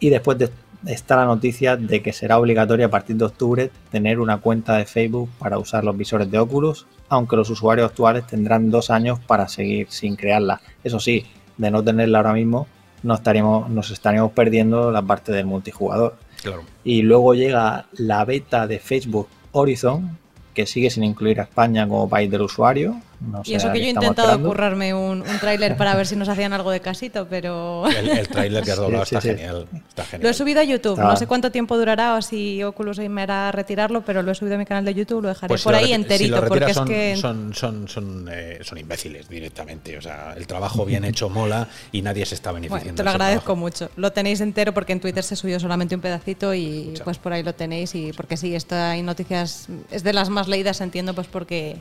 Y 0.00 0.08
después 0.08 0.38
de, 0.38 0.48
está 0.86 1.16
la 1.16 1.24
noticia 1.24 1.76
de 1.76 2.02
que 2.02 2.12
será 2.12 2.38
obligatorio 2.38 2.86
a 2.86 2.90
partir 2.90 3.16
de 3.16 3.24
octubre 3.24 3.70
tener 3.90 4.18
una 4.18 4.38
cuenta 4.38 4.76
de 4.76 4.84
Facebook 4.84 5.30
para 5.38 5.58
usar 5.58 5.84
los 5.84 5.96
visores 5.96 6.30
de 6.30 6.38
Oculus, 6.38 6.86
aunque 7.08 7.36
los 7.36 7.50
usuarios 7.50 7.90
actuales 7.90 8.26
tendrán 8.26 8.70
dos 8.70 8.90
años 8.90 9.18
para 9.20 9.48
seguir 9.48 9.86
sin 9.90 10.16
crearla. 10.16 10.60
Eso 10.82 10.98
sí, 11.00 11.24
de 11.56 11.70
no 11.70 11.82
tenerla 11.82 12.18
ahora 12.18 12.32
mismo, 12.32 12.66
estaríamos, 13.14 13.68
nos 13.70 13.90
estaríamos 13.90 14.32
perdiendo 14.32 14.90
la 14.90 15.02
parte 15.02 15.32
del 15.32 15.46
multijugador. 15.46 16.16
claro. 16.42 16.62
Y 16.84 17.02
luego 17.02 17.34
llega 17.34 17.86
la 17.92 18.24
beta 18.24 18.66
de 18.66 18.78
Facebook 18.78 19.28
Horizon, 19.52 20.18
que 20.54 20.66
sigue 20.66 20.90
sin 20.90 21.04
incluir 21.04 21.40
a 21.40 21.44
España 21.44 21.86
como 21.88 22.08
país 22.08 22.30
del 22.30 22.42
usuario. 22.42 22.96
No 23.24 23.42
Y 23.44 23.54
eso 23.54 23.70
que 23.72 23.78
yo 23.80 23.86
he 23.86 23.90
intentado 23.90 24.28
esperando. 24.28 24.48
currarme 24.48 24.94
un, 24.94 25.22
un 25.22 25.38
tráiler 25.40 25.76
para 25.76 25.94
ver 25.94 26.06
si 26.06 26.16
nos 26.16 26.28
hacían 26.28 26.52
algo 26.52 26.70
de 26.70 26.80
casito, 26.80 27.26
pero 27.30 27.84
El, 27.88 28.08
el 28.08 28.28
tráiler 28.28 28.64
que 28.64 28.72
has 28.72 28.76
Sí, 28.78 28.82
doblado 28.82 29.04
sí, 29.04 29.14
está 29.14 29.20
sí. 29.20 29.28
genial. 29.36 29.66
Está 29.88 30.04
genial. 30.04 30.22
lo 30.24 30.28
he 30.30 30.34
subido 30.34 30.60
a 30.60 30.64
YouTube. 30.64 30.92
Estaba- 30.94 31.10
No 31.12 31.16
sé 31.16 31.26
cuánto 31.26 31.50
tiempo 31.52 31.76
durará 31.78 32.14
o 32.16 32.22
si 32.22 32.62
Oculus 32.62 32.98
me 32.98 33.22
hará 33.22 33.52
retirarlo, 33.52 34.02
pero 34.04 34.22
lo 34.22 34.32
he 34.32 34.34
subido 34.34 34.56
a 34.56 34.58
mi 34.58 34.64
canal 34.66 34.84
de 34.84 34.94
YouTube, 34.94 35.22
lo 35.22 35.28
dejaré 35.28 35.48
Pues 35.48 35.60
si 35.60 35.64
por 35.64 35.72
lo 35.72 35.78
ahí 35.78 35.92
enterito, 35.92 36.36
si 36.36 36.40
porque 36.40 36.54
retiras 36.66 36.70
es 36.70 36.76
son, 36.76 36.88
que 36.88 37.16
son, 37.16 37.54
son, 37.54 37.88
son, 37.88 38.28
eh, 38.32 38.58
son 38.62 38.78
imbéciles 38.78 39.28
directamente. 39.28 39.96
O 39.96 40.02
sea, 40.02 40.34
el 40.36 40.46
trabajo 40.46 40.84
bien 40.84 41.04
hecho 41.04 41.28
mola 41.28 41.68
y 41.92 42.02
nadie 42.02 42.26
se 42.26 42.34
está 42.34 42.50
beneficiando. 42.52 42.84
Bueno, 42.84 42.96
te 42.96 43.02
lo 43.04 43.10
agradezco 43.10 43.42
trabajo. 43.44 43.56
mucho. 43.60 43.90
Lo 43.96 44.12
tenéis 44.12 44.40
entero 44.40 44.74
porque 44.74 44.92
en 44.92 45.00
Twitter 45.00 45.22
se 45.22 45.36
subió 45.36 45.60
solamente 45.60 45.94
un 45.94 46.00
pedacito 46.00 46.54
y 46.54 46.86
Mucha. 46.90 47.04
pues 47.04 47.18
por 47.18 47.32
ahí 47.32 47.42
lo 47.42 47.54
tenéis 47.54 47.94
y 47.94 48.12
porque 48.12 48.36
sí, 48.36 48.54
esta 48.54 48.90
hay 48.90 49.02
noticias 49.02 49.68
es 49.90 50.02
de 50.02 50.12
las 50.12 50.28
más 50.28 50.48
leídas, 50.48 50.80
entiendo, 50.80 51.14
pues 51.14 51.26
porque 51.28 51.76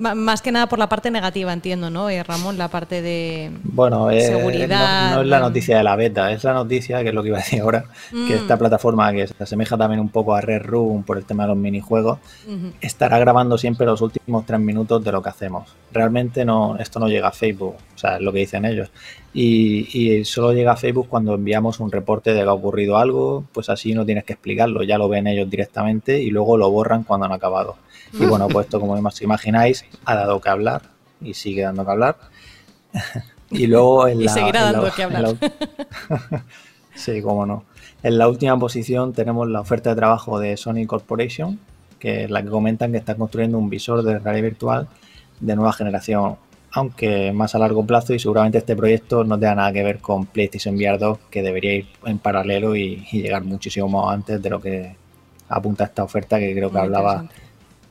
más 0.00 0.42
que 0.42 0.50
nada 0.50 0.68
por 0.68 0.78
la 0.78 0.88
parte 0.88 1.10
negativa, 1.10 1.52
entiendo, 1.52 1.90
¿no? 1.90 2.08
Eh, 2.08 2.22
Ramón, 2.22 2.58
la 2.58 2.68
parte 2.68 3.02
de 3.02 3.50
Bueno, 3.62 4.10
eh, 4.10 4.22
seguridad. 4.22 5.10
no, 5.10 5.16
no 5.16 5.22
es 5.22 5.28
la 5.28 5.40
noticia 5.40 5.76
de 5.76 5.84
la 5.84 5.94
beta, 5.94 6.32
es 6.32 6.42
la 6.42 6.54
noticia, 6.54 7.02
que 7.02 7.10
es 7.10 7.14
lo 7.14 7.22
que 7.22 7.28
iba 7.28 7.38
a 7.38 7.42
decir 7.42 7.60
ahora, 7.60 7.84
que 8.10 8.34
esta 8.34 8.56
plataforma 8.56 9.12
que 9.12 9.26
se 9.26 9.42
asemeja 9.42 9.76
también 9.76 10.00
un 10.00 10.08
poco 10.08 10.34
a 10.34 10.40
Red 10.40 10.62
Room 10.62 11.04
por 11.04 11.18
el 11.18 11.24
tema 11.24 11.44
de 11.44 11.50
los 11.50 11.56
minijuegos, 11.58 12.18
estará 12.80 13.18
grabando 13.18 13.58
siempre 13.58 13.86
los 13.86 14.00
últimos 14.00 14.46
tres 14.46 14.60
minutos 14.60 15.04
de 15.04 15.12
lo 15.12 15.22
que 15.22 15.28
hacemos. 15.28 15.74
Realmente 15.92 16.44
no, 16.44 16.76
esto 16.78 16.98
no 16.98 17.08
llega 17.08 17.28
a 17.28 17.32
Facebook, 17.32 17.74
o 17.94 17.98
sea, 17.98 18.16
es 18.16 18.22
lo 18.22 18.32
que 18.32 18.40
dicen 18.40 18.64
ellos. 18.64 18.90
Y, 19.32 19.86
y 19.96 20.24
solo 20.24 20.52
llega 20.52 20.72
a 20.72 20.76
Facebook 20.76 21.06
cuando 21.08 21.34
enviamos 21.34 21.78
un 21.78 21.92
reporte 21.92 22.32
de 22.32 22.42
que 22.42 22.48
ha 22.48 22.52
ocurrido 22.52 22.98
algo, 22.98 23.44
pues 23.52 23.68
así 23.68 23.94
no 23.94 24.04
tienes 24.04 24.24
que 24.24 24.32
explicarlo, 24.32 24.82
ya 24.82 24.98
lo 24.98 25.08
ven 25.08 25.26
ellos 25.26 25.48
directamente 25.48 26.20
y 26.20 26.30
luego 26.30 26.56
lo 26.56 26.70
borran 26.70 27.04
cuando 27.04 27.26
han 27.26 27.32
acabado. 27.32 27.76
Y 28.12 28.26
bueno, 28.26 28.48
pues 28.52 28.66
esto 28.66 28.80
como 28.80 28.92
os 28.94 29.22
imagináis, 29.22 29.84
ha 30.04 30.14
dado 30.14 30.40
que 30.40 30.48
hablar 30.48 30.82
y 31.20 31.34
sigue 31.34 31.62
dando 31.62 31.84
que 31.84 31.90
hablar. 31.90 32.16
y 33.50 33.66
luego 33.66 34.08
en 34.08 34.20
Y 34.20 34.24
la, 34.24 34.32
seguirá 34.32 34.60
en 34.60 34.66
la- 34.66 34.72
dando 34.72 34.94
que 34.94 35.02
hablar. 35.02 35.22
la- 35.22 36.44
sí, 36.94 37.22
cómo 37.22 37.46
no. 37.46 37.64
En 38.02 38.18
la 38.18 38.28
última 38.28 38.58
posición 38.58 39.12
tenemos 39.12 39.48
la 39.48 39.60
oferta 39.60 39.90
de 39.90 39.96
trabajo 39.96 40.38
de 40.38 40.56
Sony 40.56 40.86
Corporation, 40.86 41.58
que 41.98 42.24
es 42.24 42.30
la 42.30 42.42
que 42.42 42.48
comentan 42.48 42.92
que 42.92 42.98
está 42.98 43.14
construyendo 43.14 43.58
un 43.58 43.68
visor 43.68 44.02
de 44.02 44.18
realidad 44.18 44.44
virtual 44.44 44.88
de 45.38 45.54
nueva 45.54 45.72
generación, 45.74 46.36
aunque 46.72 47.32
más 47.32 47.54
a 47.54 47.58
largo 47.58 47.84
plazo 47.84 48.14
y 48.14 48.18
seguramente 48.18 48.58
este 48.58 48.74
proyecto 48.76 49.22
no 49.24 49.38
tenga 49.38 49.54
nada 49.56 49.72
que 49.72 49.82
ver 49.82 49.98
con 49.98 50.24
PlayStation 50.26 50.76
VR 50.76 50.98
2, 50.98 51.18
que 51.30 51.42
debería 51.42 51.74
ir 51.74 51.86
en 52.06 52.18
paralelo 52.18 52.74
y, 52.74 53.06
y 53.12 53.22
llegar 53.22 53.44
muchísimo 53.44 53.88
más 53.88 54.14
antes 54.14 54.40
de 54.40 54.48
lo 54.50 54.60
que 54.60 54.94
apunta 55.48 55.84
esta 55.84 56.04
oferta, 56.04 56.38
que 56.38 56.52
creo 56.54 56.70
que 56.70 56.78
Muy 56.78 56.86
hablaba. 56.86 57.24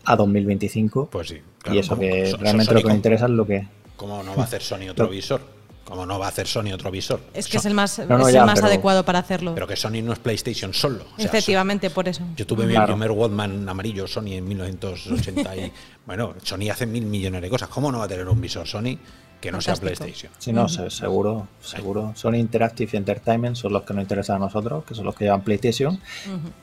A 0.06 0.16
2025. 0.16 1.10
Pues 1.12 1.28
sí. 1.30 1.38
claro, 1.60 1.76
y 1.76 1.80
eso 1.80 1.90
¿cómo- 1.96 2.02
que 2.02 2.26
so- 2.26 2.32
so- 2.32 2.38
realmente 2.38 2.66
Sony 2.72 2.76
lo 2.76 2.82
que 2.82 2.88
me 2.88 2.96
interesa 2.96 3.26
es 3.26 3.32
lo 3.32 3.46
que... 3.46 3.68
¿Cómo 3.96 4.24
no 4.24 4.36
va 4.36 4.44
a 4.44 4.46
hacer 4.46 4.62
Sony 4.62 4.90
otro 4.90 5.06
Lo- 5.06 5.12
visor? 5.12 5.42
¿Cómo 5.90 6.06
no 6.06 6.20
va 6.20 6.28
a 6.28 6.30
hacer 6.30 6.48
Sony 6.48 6.72
otro 6.74 6.92
visor? 6.92 7.20
Es 7.34 7.48
que 7.48 7.58
es 7.58 7.66
el 7.66 7.74
más, 7.74 7.98
No, 8.00 8.18
no, 8.20 8.28
es 8.28 8.36
el 8.36 8.46
más 8.46 8.56
pero- 8.56 8.68
adecuado 8.68 9.04
para 9.04 9.20
hacerlo. 9.20 9.54
Pero 9.56 9.68
que 9.68 9.76
Sony 9.76 10.02
no 10.04 10.14
es 10.14 10.20
PlayStation 10.20 10.74
solo. 10.74 11.04
O 11.14 11.16
sea, 11.18 11.26
Efectivamente, 11.26 11.90
por 11.90 12.08
eso. 12.08 12.24
Yo 12.38 12.46
tuve 12.46 12.66
mi 12.68 12.78
primer 12.80 13.12
Walkman 13.12 13.68
amarillo 13.68 14.08
Sony 14.08 14.34
en 14.34 14.48
1980 14.48 15.56
y 15.58 15.72
bueno, 16.06 16.36
Sony 16.44 16.70
hace 16.72 16.86
mil 16.86 17.06
millones 17.06 17.42
de 17.42 17.50
cosas. 17.50 17.70
¿Cómo 17.70 17.92
no 17.92 17.98
va 18.00 18.06
a 18.06 18.08
tener 18.08 18.28
un 18.28 18.40
visor 18.40 18.68
Sony 18.68 18.98
que 19.42 19.52
no 19.52 19.62
sea. 19.62 19.76
PlayStation? 19.76 20.32
Sí, 20.38 20.54
no, 20.54 20.68
se- 20.70 20.90
seguro, 20.92 21.48
seguro. 21.62 22.12
Sony 22.16 22.36
Interactive 22.36 22.98
Entertainment 22.98 23.56
son 23.56 23.74
los 23.74 23.84
que 23.84 23.94
nos 23.94 24.04
interesan 24.04 24.36
a 24.36 24.40
nosotros, 24.40 24.84
que 24.86 24.94
son 24.94 25.06
los 25.06 25.16
que 25.16 25.24
llevan 25.26 25.42
PlayStation. 25.42 26.00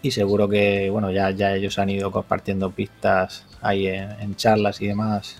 Y 0.03 0.11
seguro 0.12 0.49
que, 0.49 0.89
bueno, 0.91 1.11
ya, 1.11 1.31
ya 1.33 1.53
ellos 1.55 1.79
han 1.79 1.91
ido 1.91 2.11
compartiendo 2.12 2.70
pistas 2.70 3.45
ahí 3.62 3.89
en, 3.89 4.11
en 4.20 4.37
charlas 4.37 4.81
y 4.83 4.87
demás 4.87 5.37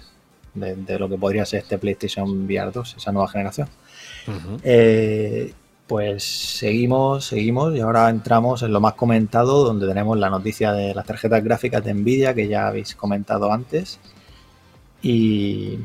de, 0.57 0.75
de 0.77 0.99
lo 0.99 1.09
que 1.09 1.17
podría 1.17 1.45
ser 1.47 1.61
este 1.61 1.79
PlayStation 1.79 2.45
VR 2.45 2.73
2, 2.73 2.97
esa 2.97 3.13
nueva 3.13 3.29
generación. 3.29 3.69
Eh, 4.63 5.53
pues 5.87 6.25
seguimos, 6.25 7.27
seguimos 7.27 7.75
y 7.77 7.81
ahora 7.81 8.11
entramos 8.11 8.63
en 8.63 8.73
lo 8.73 8.81
más 8.81 8.95
comentado, 8.95 9.65
donde 9.65 9.87
tenemos 9.87 10.19
la 10.19 10.31
noticia 10.31 10.73
de 10.73 10.95
las 10.95 11.07
tarjetas 11.07 11.45
gráficas 11.45 11.85
de 11.85 11.95
Nvidia 11.95 12.35
que 12.35 12.49
ya 12.49 12.67
habéis 12.67 12.97
comentado 12.97 13.53
antes 13.53 14.01
y, 15.01 15.79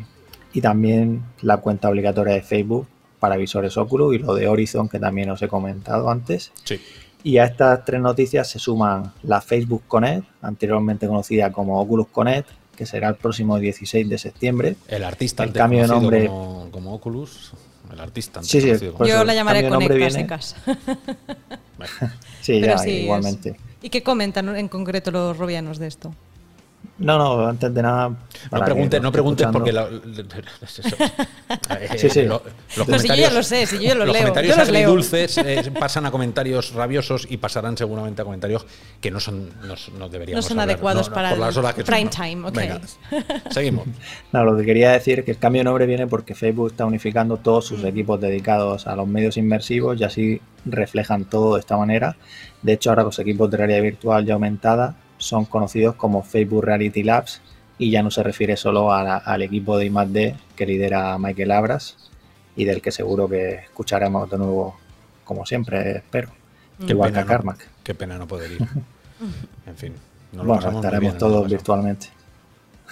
y 0.53 0.61
también 0.61 1.23
la 1.41 1.57
cuenta 1.57 1.89
obligatoria 1.89 2.33
de 2.33 2.41
Facebook 2.41 2.87
para 3.19 3.37
visores 3.37 3.77
Oculus 3.77 4.15
y 4.15 4.17
lo 4.17 4.33
de 4.33 4.47
Horizon 4.47 4.89
que 4.89 4.97
también 4.97 5.29
os 5.29 5.41
he 5.43 5.47
comentado 5.47 6.09
antes. 6.09 6.51
Sí. 6.63 6.79
Y 7.23 7.37
a 7.37 7.45
estas 7.45 7.85
tres 7.85 8.01
noticias 8.01 8.49
se 8.49 8.57
suman 8.57 9.13
la 9.21 9.41
Facebook 9.41 9.83
Connect, 9.87 10.25
anteriormente 10.41 11.05
conocida 11.05 11.51
como 11.51 11.79
Oculus 11.79 12.07
Connect, 12.07 12.49
que 12.75 12.85
será 12.85 13.09
el 13.09 13.15
próximo 13.15 13.59
16 13.59 14.09
de 14.09 14.17
septiembre. 14.17 14.75
El 14.87 15.03
artista 15.03 15.43
El 15.43 15.51
cambio 15.53 15.81
de 15.81 15.87
nombre- 15.87 16.27
como, 16.27 16.69
como 16.71 16.93
Oculus. 16.95 17.51
El 17.91 17.99
artista 17.99 18.39
antes 18.39 18.51
Sí, 18.51 18.61
sí, 18.61 18.89
pues- 18.97 19.09
Yo 19.09 19.23
la 19.23 19.33
llamaré 19.33 19.67
cambio 19.69 19.89
de. 19.89 20.55
Bueno, 21.77 21.93
Sí, 22.41 22.59
Pero 22.61 22.65
ya, 22.67 22.77
sí, 22.77 22.91
es- 22.97 23.03
igualmente. 23.03 23.55
¿Y 23.81 23.89
qué 23.89 24.01
comentan 24.03 24.55
en 24.55 24.67
concreto 24.67 25.11
los 25.11 25.37
robianos 25.37 25.77
de 25.79 25.87
esto? 25.87 26.13
No, 26.97 27.17
no, 27.17 27.47
antes 27.47 27.73
de 27.73 27.81
nada. 27.81 28.09
No 28.51 28.59
preguntes, 28.63 29.01
no 29.01 29.11
preguntes 29.11 29.47
porque 29.51 29.71
la- 29.71 29.87
es 30.61 30.79
eso. 30.79 30.95
Eh, 31.69 31.97
Sí, 31.97 32.09
sí. 32.09 32.21
lo- 32.23 32.41
los 32.77 32.87
No, 32.87 32.99
si 32.99 33.07
yo 33.09 33.15
ya 33.15 33.29
lo 33.31 33.43
sé, 33.43 33.65
si 33.65 33.75
yo 33.77 33.81
ya 33.81 33.95
los 33.95 34.07
leo, 34.07 34.19
comentarios 34.19 34.55
yo 34.55 34.59
los 34.61 34.69
leo. 34.71 34.81
agridulces 34.87 35.37
eh, 35.39 35.71
pasan 35.77 36.05
a 36.05 36.11
comentarios 36.11 36.73
rabiosos 36.73 37.27
y 37.29 37.37
pasarán 37.37 37.75
seguramente 37.75 38.21
a 38.21 38.25
comentarios 38.25 38.65
que 39.01 39.09
no 39.11 39.19
son 39.19 39.49
no, 39.67 39.75
son- 39.75 39.97
no 39.99 40.07
deberíamos 40.09 40.45
No 40.45 40.47
son 40.49 40.59
hablar, 40.59 40.75
adecuados 40.75 41.07
no, 41.07 41.09
no, 41.09 41.15
para 41.15 41.29
por 41.29 41.37
el 41.39 41.41
las 41.41 41.57
horas 41.57 41.73
que 41.73 41.81
son, 41.81 41.87
prime 41.93 42.05
no. 42.05 42.09
time, 42.11 42.47
ok. 42.47 42.55
Venga, 42.55 42.81
seguimos. 43.49 43.85
No, 44.31 44.43
lo 44.45 44.55
que 44.57 44.63
quería 44.65 44.91
decir 44.91 45.19
es 45.19 45.25
que 45.25 45.31
el 45.31 45.37
cambio 45.37 45.59
de 45.61 45.63
nombre 45.65 45.85
viene 45.85 46.07
porque 46.07 46.35
Facebook 46.35 46.67
está 46.71 46.85
unificando 46.85 47.37
todos 47.37 47.65
sus 47.65 47.83
equipos 47.83 48.21
dedicados 48.21 48.87
a 48.87 48.95
los 48.95 49.07
medios 49.07 49.35
inmersivos 49.37 49.99
y 49.99 50.03
así 50.03 50.41
reflejan 50.65 51.25
todo 51.25 51.55
de 51.55 51.59
esta 51.61 51.75
manera. 51.77 52.15
De 52.61 52.73
hecho, 52.73 52.91
ahora 52.91 53.03
los 53.03 53.17
equipos 53.19 53.49
de 53.51 53.57
realidad 53.57 53.81
virtual 53.81 54.25
y 54.27 54.31
aumentada 54.31 54.95
son 55.21 55.45
conocidos 55.45 55.95
como 55.95 56.23
Facebook 56.23 56.63
Reality 56.65 57.03
Labs 57.03 57.41
y 57.77 57.89
ya 57.91 58.03
no 58.03 58.11
se 58.11 58.21
refiere 58.23 58.57
solo 58.57 58.93
a 58.93 59.03
la- 59.03 59.17
al 59.17 59.41
equipo 59.41 59.77
de 59.77 59.85
I+D 59.87 60.35
que 60.55 60.65
lidera 60.65 61.17
Michael 61.17 61.51
Abras 61.51 61.97
y 62.55 62.65
del 62.65 62.81
que 62.81 62.91
seguro 62.91 63.27
que 63.29 63.55
escucharemos 63.55 64.29
de 64.29 64.37
nuevo, 64.37 64.75
como 65.23 65.45
siempre, 65.45 65.97
espero. 65.97 66.29
Qué 66.85 66.93
Igual 66.93 67.13
que 67.13 67.19
a 67.19 67.21
no- 67.21 67.27
Carmack. 67.27 67.67
Qué 67.83 67.93
pena 67.95 68.17
no 68.17 68.27
poder 68.27 68.51
ir. 68.51 68.59
En 69.67 69.75
fin. 69.77 69.93
nos 70.33 70.45
lo 70.45 70.53
Bueno, 70.55 70.71
estaremos 70.71 70.99
bien 70.99 71.17
todos 71.19 71.47
virtualmente. 71.49 72.07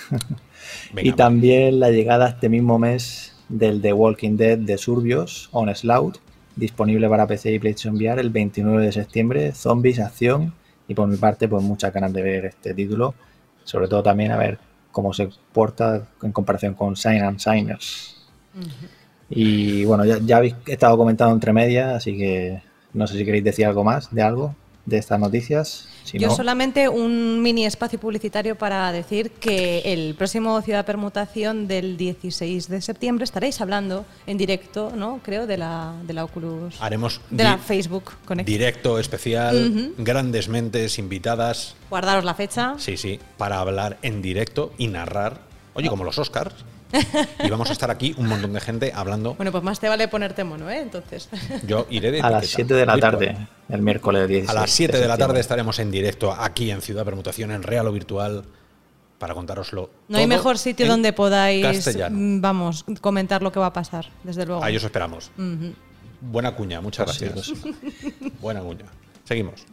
Venga, 0.93 1.09
y 1.09 1.11
también 1.13 1.79
la 1.79 1.89
llegada 1.89 2.29
este 2.29 2.49
mismo 2.49 2.77
mes 2.79 3.33
del 3.49 3.81
The 3.81 3.93
Walking 3.93 4.37
Dead 4.37 4.57
de 4.57 4.77
Surbios, 4.77 5.49
On 5.51 5.73
Sloud, 5.73 6.15
disponible 6.55 7.09
para 7.09 7.25
PC 7.27 7.51
y 7.53 7.59
PlayStation 7.59 7.95
VR 7.95 8.21
el 8.21 8.29
29 8.29 8.85
de 8.85 8.91
septiembre, 8.91 9.51
zombies, 9.53 9.99
acción 9.99 10.53
y 10.89 10.95
por 10.95 11.07
mi 11.07 11.15
parte 11.15 11.47
pues 11.47 11.63
muchas 11.63 11.93
ganas 11.93 12.11
de 12.11 12.21
ver 12.21 12.45
este 12.45 12.73
título, 12.73 13.13
sobre 13.63 13.87
todo 13.87 14.03
también 14.03 14.31
a 14.31 14.37
ver 14.37 14.57
cómo 14.91 15.13
se 15.13 15.29
porta 15.53 16.07
en 16.23 16.31
comparación 16.31 16.73
con 16.73 16.97
Sign 16.97 17.21
and 17.21 17.39
Signers. 17.39 18.17
Y 19.29 19.85
bueno, 19.85 20.03
ya, 20.03 20.17
ya 20.17 20.37
habéis 20.37 20.55
estado 20.65 20.97
comentando 20.97 21.33
entre 21.33 21.53
medias, 21.53 21.93
así 21.93 22.17
que 22.17 22.63
no 22.93 23.05
sé 23.05 23.17
si 23.17 23.23
queréis 23.23 23.43
decir 23.43 23.67
algo 23.67 23.83
más 23.83 24.13
de 24.13 24.23
algo 24.23 24.55
de 24.85 24.97
estas 24.97 25.19
noticias. 25.19 25.87
Si 26.03 26.17
Yo 26.17 26.27
no, 26.29 26.35
solamente 26.35 26.89
un 26.89 27.41
mini 27.41 27.65
espacio 27.65 27.99
publicitario 27.99 28.55
para 28.57 28.91
decir 28.91 29.31
que 29.31 29.79
el 29.85 30.15
próximo 30.15 30.59
Ciudad 30.61 30.85
Permutación 30.85 31.67
del 31.67 31.97
16 31.97 32.67
de 32.67 32.81
septiembre 32.81 33.23
estaréis 33.25 33.61
hablando 33.61 34.05
en 34.25 34.37
directo, 34.37 34.91
¿no? 34.95 35.19
Creo, 35.23 35.45
de 35.45 35.57
la, 35.57 35.93
de 36.03 36.13
la 36.13 36.23
Oculus. 36.23 36.81
haremos 36.81 37.21
de 37.29 37.43
la 37.43 37.57
Facebook 37.57 38.11
Connect. 38.25 38.47
directo 38.47 38.97
especial, 38.99 39.71
Ujú. 39.71 40.03
grandes 40.03 40.47
mentes 40.49 40.97
invitadas, 40.97 41.75
Guardaros 41.89 42.23
la 42.23 42.33
fecha. 42.33 42.75
sí, 42.77 42.97
sí, 42.97 43.19
para 43.37 43.59
hablar 43.59 43.97
en 44.01 44.21
directo 44.21 44.73
y 44.77 44.87
narrar, 44.87 45.41
oye, 45.73 45.89
como 45.89 46.03
los 46.03 46.17
Oscars. 46.17 46.55
y 47.43 47.49
vamos 47.49 47.69
a 47.69 47.73
estar 47.73 47.91
aquí 47.91 48.15
un 48.17 48.27
montón 48.27 48.53
de 48.53 48.59
gente 48.59 48.91
hablando. 48.93 49.35
Bueno, 49.35 49.51
pues 49.51 49.63
más 49.63 49.79
te 49.79 49.87
vale 49.89 50.07
ponerte 50.07 50.43
mono, 50.43 50.69
¿eh? 50.69 50.79
Entonces. 50.79 51.29
Yo 51.67 51.85
iré 51.89 52.11
de 52.11 52.21
a 52.21 52.29
las 52.29 52.43
etiqueta 52.43 52.57
7 52.57 52.73
de 52.73 52.85
la 52.85 52.93
virtual. 52.95 53.11
tarde, 53.11 53.47
el 53.69 53.81
miércoles 53.81 54.27
16. 54.27 54.49
A 54.49 54.61
las 54.61 54.71
7 54.71 54.97
de 54.97 55.07
la 55.07 55.17
tarde 55.17 55.39
estaremos 55.39 55.79
en 55.79 55.91
directo 55.91 56.31
aquí 56.31 56.71
en 56.71 56.81
Ciudad 56.81 57.05
Permutación, 57.05 57.51
en 57.51 57.63
real 57.63 57.87
o 57.87 57.91
virtual, 57.91 58.43
para 59.17 59.33
contároslo. 59.33 59.89
No 60.07 60.17
hay 60.17 60.27
mejor 60.27 60.57
sitio 60.57 60.87
donde 60.87 61.13
podáis, 61.13 61.65
Castellano. 61.65 62.17
mm, 62.17 62.41
vamos, 62.41 62.85
comentar 63.01 63.41
lo 63.41 63.51
que 63.51 63.59
va 63.59 63.67
a 63.67 63.73
pasar, 63.73 64.07
desde 64.23 64.45
luego. 64.45 64.63
Ahí 64.63 64.75
os 64.75 64.83
esperamos. 64.83 65.31
Buena 66.21 66.55
cuña, 66.55 66.81
muchas 66.81 67.05
Pues 67.05 67.17
sí, 67.17 67.25
gracias. 67.25 68.41
Buena 68.41 68.61
cuña. 68.61 68.85
Seguimos. 69.25 69.65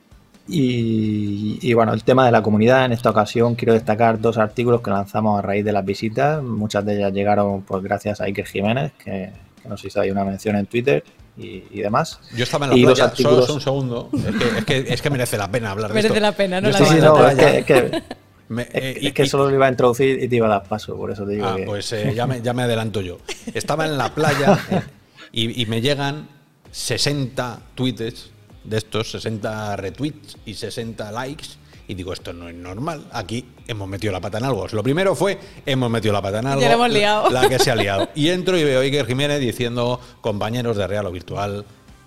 Y, 0.49 1.59
y 1.61 1.75
bueno, 1.75 1.93
el 1.93 2.05
tema 2.05 2.25
de 2.25 2.31
la 2.33 2.43
comunidad, 2.43 2.85
en 2.85 2.93
esta 2.93 3.11
ocasión 3.11 3.55
quiero 3.57 3.73
destacar 3.75 4.21
dos 4.21 4.39
artículos 4.39 4.81
que 4.81 4.91
lanzamos 4.91 5.39
a 5.39 5.43
raíz 5.43 5.65
de 5.65 5.73
las 5.73 5.85
visitas. 5.85 6.43
Muchas 6.43 6.85
de 6.85 6.97
ellas 6.97 7.13
llegaron 7.13 7.63
pues 7.63 7.83
gracias 7.83 8.21
a 8.21 8.25
Iker 8.25 8.47
Jiménez, 8.47 8.93
que, 9.03 9.31
que 9.63 9.69
nos 9.69 9.85
hizo 9.85 10.01
ahí 10.01 10.11
una 10.11 10.25
mención 10.25 10.57
en 10.57 10.67
Twitter 10.67 11.03
y, 11.37 11.65
y 11.71 11.81
demás. 11.81 12.21
Yo 12.37 12.45
estaba 12.45 12.67
en 12.67 12.71
la 12.71 12.77
Y 12.77 12.83
los 12.83 12.95
playa, 12.95 13.13
artículos- 13.13 13.43
solo 13.47 13.55
un 13.55 13.61
segundo. 13.61 14.11
Es 14.13 14.35
que, 14.37 14.59
es, 14.59 14.65
que, 14.65 14.95
es 14.95 15.03
que 15.03 15.11
merece 15.11 15.37
la 15.37 15.51
pena 15.51 15.73
hablar 15.73 15.89
de 15.91 15.95
Merece 15.95 16.15
esto. 16.15 16.21
la 16.21 16.33
pena, 16.33 16.61
¿no? 16.61 16.71
Yo 16.71 16.79
La 16.79 16.85
Sí, 16.87 16.95
no, 17.01 17.29
es 17.29 17.35
que, 17.37 17.59
es 17.59 17.65
que- 17.67 18.03
me- 18.49 18.63
es- 18.63 18.69
eh, 18.75 18.99
es 19.03 19.13
que 19.13 19.25
y- 19.25 19.29
solo 19.29 19.49
lo 19.49 19.55
iba 19.55 19.67
a 19.67 19.71
introducir 19.71 20.23
y 20.23 20.29
te 20.29 20.37
iba 20.37 20.47
a 20.47 20.51
dar 20.51 20.63
paso, 20.65 20.97
por 20.97 21.11
eso 21.11 21.25
te 21.27 21.33
digo 21.33 21.47
Ah, 21.47 21.57
que... 21.57 21.65
pues 21.65 21.93
eh, 21.93 22.13
ya, 22.17 22.27
me, 22.27 22.41
ya 22.41 22.53
me 22.55 22.63
adelanto 22.63 23.01
yo. 23.01 23.19
Estaba 23.53 23.85
en 23.85 23.99
la 23.99 24.15
playa 24.15 24.59
y, 25.33 25.61
y 25.61 25.67
me 25.67 25.81
llegan 25.81 26.29
60 26.71 27.59
tweets 27.75 28.31
de 28.67 28.79
estos, 28.79 29.11
60 29.13 29.77
retweets 29.77 30.37
y 30.45 30.55
60 30.55 31.13
likes. 31.13 31.47
Y 31.89 31.95
digo, 31.95 32.13
esto 32.13 32.33
no 32.33 32.49
es 32.49 32.55
normal. 32.55 33.07
Aquí 33.13 33.45
hemos 33.69 33.89
metido 33.89 34.13
la 34.13 34.21
pata 34.21 34.39
en 34.39 34.45
algo. 34.45 34.67
Lo 34.73 34.83
primero 34.83 35.15
fue, 35.15 35.39
hemos 35.65 35.89
metido 35.89 36.13
la 36.13 36.21
pata 36.21 36.41
en 36.41 36.47
algo. 36.49 36.61
Ya 36.61 36.69
la 36.69 36.75
hemos 36.75 36.91
liado. 36.91 37.31
La, 37.31 37.43
la 37.43 37.49
que 37.49 37.59
se 37.61 37.71
ha 37.71 37.77
liado. 37.77 38.09
Y 38.17 38.29
entro 38.31 38.59
y 38.59 38.65
veo 38.65 38.81
a 38.81 38.83
Iker 38.83 39.07
Jiménez 39.07 39.39
diciendo, 39.41 40.01
compañeros 40.21 40.77
de 40.77 40.87
Real 40.87 41.07
o 41.07 41.13
Virtual, 41.13 41.65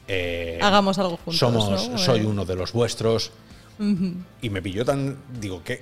eh, 0.08 0.60
Hagamos 0.62 0.98
algo 1.00 1.18
juntos, 1.18 1.38
Somos, 1.38 1.90
¿no? 1.90 1.98
soy 1.98 2.22
Eh. 2.22 2.26
uno 2.26 2.44
de 2.44 2.56
los 2.56 2.74
vuestros. 2.74 3.32
Y 4.42 4.50
me 4.50 4.62
pilló 4.62 4.84
tan. 4.84 5.18
Digo, 5.40 5.62
¿qué? 5.64 5.82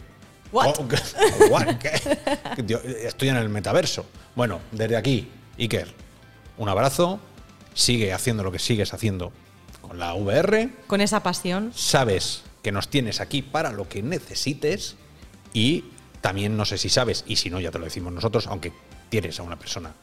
What? 0.51 0.75
Oh, 0.79 0.87
¿qué? 0.87 0.97
What? 1.49 1.77
¿Qué? 1.79 2.63
Yo 2.67 2.77
estoy 2.79 3.29
en 3.29 3.37
el 3.37 3.49
metaverso. 3.49 4.05
Bueno, 4.35 4.59
desde 4.71 4.95
aquí, 4.95 5.27
Iker, 5.57 5.87
un 6.59 6.69
abrazo. 6.69 7.19
Sigue 7.73 8.13
haciendo 8.13 8.43
lo 8.43 8.51
que 8.51 8.59
sigues 8.59 8.93
haciendo 8.93 9.31
con 9.87 9.99
la 9.99 10.13
VR. 10.13 10.69
Con 10.87 11.01
esa 11.01 11.23
pasión. 11.23 11.71
Sabes 11.73 12.43
que 12.61 12.71
nos 12.71 12.89
tienes 12.89 13.21
aquí 13.21 13.41
para 13.41 13.71
lo 13.71 13.87
que 13.87 14.03
necesites. 14.03 14.95
Y 15.53 15.85
también 16.21 16.57
no 16.57 16.65
sé 16.65 16.77
si 16.77 16.89
sabes, 16.89 17.23
y 17.27 17.37
si 17.37 17.49
no, 17.49 17.59
ya 17.59 17.71
te 17.71 17.79
lo 17.79 17.85
decimos 17.85 18.11
nosotros, 18.11 18.47
aunque 18.47 18.73
tienes 19.09 19.39
a 19.39 19.43
una 19.43 19.57
persona 19.57 19.93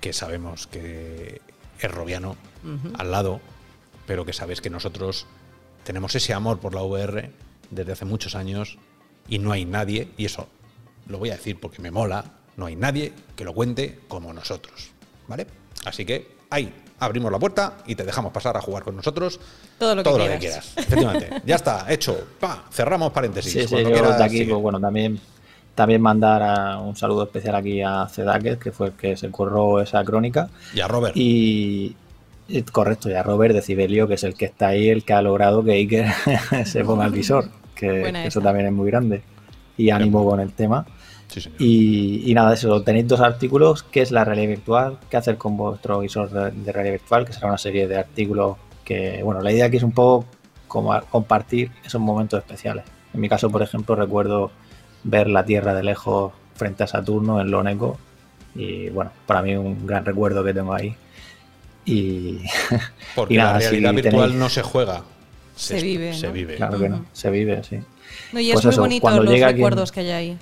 que 0.00 0.12
sabemos 0.12 0.66
que 0.66 1.40
es 1.78 1.90
robiano 1.90 2.36
al 2.96 3.10
lado, 3.10 3.40
pero 4.06 4.24
que 4.24 4.32
sabes 4.32 4.60
que 4.60 4.70
nosotros 4.70 5.26
tenemos 5.84 6.14
ese 6.14 6.32
amor 6.32 6.58
por 6.58 6.74
la 6.74 6.82
VR 6.82 7.30
desde 7.70 7.92
hace 7.92 8.04
muchos 8.04 8.34
años 8.34 8.78
y 9.28 9.38
no 9.38 9.52
hay 9.52 9.64
nadie, 9.64 10.08
y 10.16 10.24
eso 10.24 10.48
lo 11.06 11.18
voy 11.18 11.30
a 11.30 11.36
decir 11.36 11.60
porque 11.60 11.82
me 11.82 11.90
mola, 11.90 12.24
no 12.56 12.66
hay 12.66 12.76
nadie 12.76 13.12
que 13.36 13.44
lo 13.44 13.54
cuente 13.54 14.00
como 14.08 14.32
nosotros, 14.32 14.90
¿vale? 15.28 15.46
Así 15.84 16.04
que 16.04 16.36
ahí 16.50 16.72
abrimos 16.98 17.30
la 17.30 17.38
puerta 17.38 17.74
y 17.86 17.94
te 17.94 18.04
dejamos 18.04 18.32
pasar 18.32 18.56
a 18.56 18.60
jugar 18.60 18.82
con 18.82 18.96
nosotros 18.96 19.38
Todo 19.78 19.94
lo 19.94 20.02
que 20.02 20.28
que 20.32 20.38
quieras. 20.38 20.72
Efectivamente, 20.76 21.30
ya 21.44 21.56
está, 21.56 21.86
hecho. 21.92 22.16
Pa, 22.40 22.64
cerramos 22.72 23.12
paréntesis. 23.12 23.52
Sí, 23.52 23.60
sí, 23.62 23.66
Cuando 23.68 23.90
yo 23.90 23.94
quieras, 23.96 24.18
de 24.18 24.24
aquí, 24.24 24.38
sigue. 24.38 24.50
pues 24.52 24.62
bueno, 24.62 24.80
también, 24.80 25.20
también 25.74 26.00
mandar 26.00 26.42
a- 26.42 26.78
un 26.78 26.96
saludo 26.96 27.24
especial 27.24 27.54
aquí 27.56 27.82
a 27.82 28.06
Cedaket, 28.08 28.58
que 28.58 28.72
fue 28.72 28.88
el 28.88 28.92
que 28.94 29.16
se 29.16 29.28
curró 29.30 29.80
esa 29.80 30.02
crónica. 30.04 30.48
Y 30.74 30.80
a 30.80 30.88
Robert. 30.88 31.14
Y, 31.16 31.94
y 32.48 32.62
correcto, 32.62 33.10
y 33.10 33.14
a 33.14 33.22
Robert 33.22 33.54
de 33.54 33.60
Cibelio, 33.62 34.08
que 34.08 34.14
es 34.14 34.24
el 34.24 34.34
que 34.34 34.46
está 34.46 34.68
ahí, 34.68 34.88
el 34.88 35.04
que 35.04 35.12
ha 35.12 35.20
logrado 35.22 35.62
que 35.64 35.72
Iker 35.72 36.06
se 36.64 36.84
ponga 36.84 37.04
el 37.06 37.12
visor, 37.12 37.48
que, 37.74 38.08
eso 38.26 38.40
también 38.40 38.66
es 38.66 38.72
muy 38.72 38.90
grande. 38.90 39.22
Y 39.76 39.90
ánimo 39.90 40.24
con 40.24 40.40
el 40.40 40.52
tema. 40.52 40.86
Sí, 41.28 41.40
señor. 41.40 41.60
Y, 41.60 42.30
y 42.30 42.34
nada, 42.34 42.54
eso, 42.54 42.82
tenéis 42.82 43.08
dos 43.08 43.20
artículos, 43.20 43.82
qué 43.82 44.00
es 44.02 44.10
la 44.12 44.24
realidad 44.24 44.48
virtual, 44.48 44.98
qué 45.10 45.16
hacer 45.16 45.36
con 45.36 45.56
vuestro 45.56 45.98
visor 46.00 46.30
de, 46.30 46.50
de 46.52 46.72
realidad 46.72 46.94
virtual, 46.94 47.26
que 47.26 47.32
será 47.32 47.48
una 47.48 47.58
serie 47.58 47.86
de 47.88 47.96
artículos 47.98 48.56
que, 48.84 49.22
bueno, 49.22 49.40
la 49.40 49.50
idea 49.52 49.66
aquí 49.66 49.76
es 49.78 49.82
un 49.82 49.92
poco 49.92 50.24
como 50.68 50.92
a- 50.92 51.00
compartir 51.02 51.70
esos 51.84 52.00
momentos 52.00 52.38
especiales. 52.38 52.84
En 53.12 53.20
mi 53.20 53.28
caso, 53.28 53.50
por 53.50 53.62
ejemplo, 53.62 53.94
recuerdo 53.96 54.50
ver 55.04 55.28
la 55.28 55.44
Tierra 55.44 55.74
de 55.74 55.82
lejos 55.82 56.32
frente 56.54 56.84
a 56.84 56.86
Saturno 56.86 57.40
en 57.40 57.50
Loneco 57.50 57.98
y 58.54 58.88
bueno, 58.90 59.10
para 59.26 59.42
mí 59.42 59.54
un 59.56 59.86
gran 59.86 60.04
recuerdo 60.04 60.42
que 60.44 60.54
tengo 60.54 60.72
ahí. 60.74 60.94
Y 61.84 62.38
Porque 63.14 63.34
y 63.34 63.36
nada, 63.36 63.54
la 63.54 63.58
realidad 63.58 63.90
si 63.90 63.96
virtual 63.96 64.30
tenéis- 64.30 64.34
no 64.38 64.48
se 64.48 64.62
juega. 64.62 65.02
Se 65.54 65.80
vive, 65.80 66.12
Se 66.14 66.26
¿no? 66.26 66.32
vive. 66.32 66.54
claro 66.56 66.78
que 66.78 66.88
no, 66.88 67.06
se 67.12 67.30
vive, 67.30 67.62
sí. 67.64 67.76
No, 68.32 68.40
y 68.40 68.52
Pues 68.52 68.58
es 68.58 68.64
muy 68.64 68.72
eso, 68.72 68.80
bonito 68.82 69.00
cuando 69.00 69.22
los 69.22 69.32
llega 69.32 69.48
recuerdos 69.48 69.90
que 69.92 70.00
hay 70.00 70.10
ahí. 70.10 70.38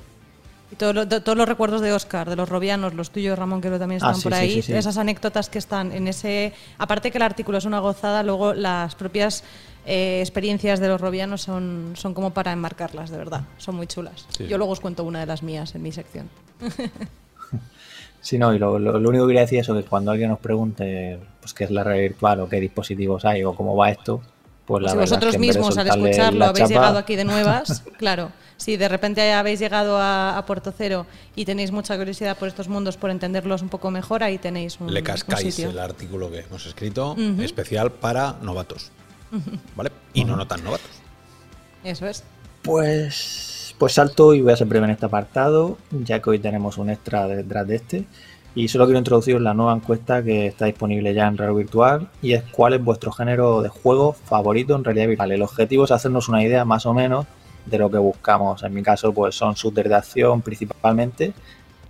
Y 0.72 0.76
todo 0.76 0.92
lo- 0.92 1.06
to- 1.06 1.22
todos 1.22 1.36
los 1.38 1.48
recuerdos 1.48 1.80
de 1.82 1.92
Oscar, 1.92 2.28
de 2.28 2.36
los 2.36 2.48
robianos, 2.48 2.94
los 2.94 3.10
tuyos, 3.10 3.38
Ramón, 3.38 3.60
que 3.60 3.70
también 3.70 4.00
Ah, 4.02 4.08
están 4.08 4.16
sí, 4.16 4.22
por 4.24 4.34
ahí. 4.34 4.54
sí, 4.54 4.62
sí. 4.62 4.72
Esas 4.72 4.96
anécdotas 4.96 5.48
que 5.48 5.58
están 5.58 5.92
en 5.92 6.08
ese. 6.08 6.52
Aparte 6.78 7.10
que 7.10 7.18
el 7.18 7.22
artículo 7.22 7.58
es 7.58 7.64
una 7.64 7.78
gozada, 7.80 8.22
luego 8.22 8.54
las 8.54 8.94
propias 8.94 9.44
eh, 9.86 10.20
experiencias 10.20 10.80
de 10.80 10.88
los 10.88 11.00
robianos 11.00 11.42
son, 11.42 11.92
son 11.94 12.14
como 12.14 12.30
para 12.30 12.52
enmarcarlas, 12.52 13.10
de 13.10 13.18
verdad. 13.18 13.42
Son 13.58 13.76
muy 13.76 13.86
chulas. 13.86 14.26
Sí. 14.36 14.46
Yo 14.46 14.56
luego 14.56 14.72
os 14.72 14.80
cuento 14.80 15.04
una 15.04 15.20
de 15.20 15.26
las 15.26 15.42
mías 15.42 15.74
en 15.74 15.82
mi 15.82 15.92
sección. 15.92 16.28
Sí, 18.20 18.38
no, 18.38 18.54
y 18.54 18.58
lo, 18.58 18.78
lo- 18.78 18.98
lo 18.98 19.08
único 19.10 19.24
que 19.26 19.32
quería 19.32 19.42
decir 19.42 19.58
es 19.58 19.66
eso, 19.66 19.74
que 19.74 19.82
cuando 19.82 20.10
alguien 20.10 20.30
nos 20.30 20.38
pregunte 20.38 21.18
pues, 21.40 21.52
qué 21.52 21.64
es 21.64 21.70
la 21.70 21.84
realidad 21.84 22.08
virtual 22.08 22.40
o 22.40 22.48
qué 22.48 22.58
dispositivos 22.58 23.22
hay 23.26 23.44
o 23.44 23.54
cómo 23.54 23.76
va 23.76 23.90
esto, 23.90 24.22
pues 24.66 24.82
la 24.82 24.90
si 24.90 24.94
es 24.96 25.00
vosotros 25.00 25.32
que 25.32 25.38
mismos 25.38 25.76
al 25.78 25.86
escucharlo 25.88 26.44
habéis 26.46 26.58
chapa- 26.68 26.68
llegado 26.68 26.98
aquí 26.98 27.16
de 27.16 27.24
nuevas, 27.24 27.82
claro, 27.98 28.30
si 28.56 28.76
de 28.76 28.88
repente 28.88 29.32
habéis 29.32 29.58
llegado 29.60 29.98
a, 29.98 30.38
a 30.38 30.46
Puerto 30.46 30.72
Cero 30.76 31.06
y 31.36 31.44
tenéis 31.44 31.70
mucha 31.72 31.96
curiosidad 31.98 32.36
por 32.38 32.48
estos 32.48 32.68
mundos, 32.68 32.96
por 32.96 33.10
entenderlos 33.10 33.62
un 33.62 33.68
poco 33.68 33.90
mejor, 33.90 34.22
ahí 34.22 34.38
tenéis 34.38 34.78
un, 34.80 34.92
Le 34.92 35.00
un 35.00 35.06
cascáis 35.06 35.54
sitio. 35.54 35.70
el 35.70 35.78
artículo 35.78 36.30
que 36.30 36.40
hemos 36.40 36.64
escrito, 36.66 37.16
especial 37.40 37.90
para 37.92 38.36
novatos. 38.42 38.90
¿Vale? 39.76 39.90
Y 40.12 40.24
no 40.24 40.36
no 40.36 40.46
tan 40.46 40.62
novatos. 40.64 40.90
Eso 41.82 42.06
es. 42.06 42.22
Pues, 42.62 43.74
pues 43.78 43.92
salto 43.92 44.32
y 44.34 44.40
voy 44.40 44.52
a 44.52 44.56
ser 44.56 44.66
breve 44.66 44.86
en 44.86 44.92
este 44.92 45.06
apartado, 45.06 45.76
ya 45.90 46.20
que 46.20 46.30
hoy 46.30 46.38
tenemos 46.38 46.78
un 46.78 46.90
extra 46.90 47.26
detrás 47.26 47.66
de 47.66 47.76
este. 47.76 48.04
Y 48.56 48.68
solo 48.68 48.84
quiero 48.84 48.98
introducir 48.98 49.40
la 49.40 49.52
nueva 49.52 49.74
encuesta 49.74 50.22
que 50.22 50.46
está 50.46 50.66
disponible 50.66 51.12
ya 51.12 51.26
en 51.26 51.36
Raro 51.36 51.56
Virtual 51.56 52.08
y 52.22 52.34
es 52.34 52.44
cuál 52.44 52.74
es 52.74 52.84
vuestro 52.84 53.10
género 53.10 53.62
de 53.62 53.68
juego 53.68 54.12
favorito 54.12 54.76
en 54.76 54.84
realidad 54.84 55.08
virtual. 55.08 55.32
El 55.32 55.42
objetivo 55.42 55.84
es 55.84 55.90
hacernos 55.90 56.28
una 56.28 56.42
idea 56.42 56.64
más 56.64 56.86
o 56.86 56.94
menos 56.94 57.26
de 57.66 57.78
lo 57.78 57.90
que 57.90 57.98
buscamos. 57.98 58.62
En 58.62 58.72
mi 58.72 58.82
caso, 58.82 59.12
pues 59.12 59.34
son 59.34 59.54
shooters 59.54 59.88
de 59.88 59.94
acción 59.96 60.40
principalmente. 60.40 61.32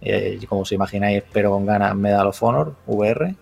Eh, 0.00 0.40
como 0.48 0.62
os 0.62 0.72
imagináis, 0.72 1.18
espero 1.18 1.50
con 1.50 1.66
ganas 1.66 1.94
Medal 1.96 2.28
of 2.28 2.42
Honor 2.42 2.74
VR 2.86 3.34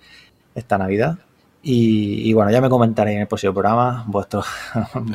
esta 0.57 0.77
Navidad. 0.77 1.19
Y, 1.65 2.29
y 2.29 2.33
bueno, 2.33 2.51
ya 2.51 2.61
me 2.61 2.69
comentaréis 2.69 3.15
en 3.17 3.21
el 3.23 3.29
próximo 3.29 3.53
programa 3.55 4.05
vuestros 4.09 4.47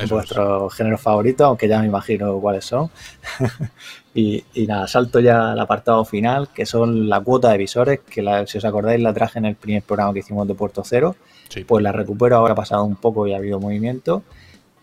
es. 0.02 0.10
vuestros 0.10 0.74
géneros 0.74 1.02
favoritos, 1.02 1.46
aunque 1.46 1.68
ya 1.68 1.80
me 1.82 1.88
imagino 1.88 2.40
cuáles 2.40 2.64
son. 2.64 2.90
y, 4.14 4.44
y 4.54 4.66
nada, 4.66 4.88
salto 4.88 5.20
ya 5.20 5.52
al 5.52 5.60
apartado 5.60 6.06
final, 6.06 6.48
que 6.54 6.66
son 6.66 7.10
la 7.10 7.20
cuota 7.20 7.52
de 7.52 7.58
visores, 7.58 8.00
que 8.00 8.22
la- 8.22 8.48
si 8.48 8.58
os 8.60 8.66
acordáis 8.66 9.02
la 9.02 9.14
traje 9.14 9.40
en 9.40 9.46
el 9.46 9.56
primer 9.56 9.84
programa 9.84 10.14
que 10.14 10.20
hicimos 10.20 10.48
de 10.48 10.54
Puerto 10.56 10.84
Cero. 10.86 11.16
Sí. 11.50 11.66
Pues 11.66 11.84
la 11.84 11.92
recupero, 11.92 12.38
ahora 12.38 12.54
ha 12.54 12.56
pasado 12.56 12.84
un 12.86 12.96
poco 12.96 13.28
y 13.28 13.34
ha 13.34 13.38
habido 13.38 13.60
movimiento. 13.60 14.24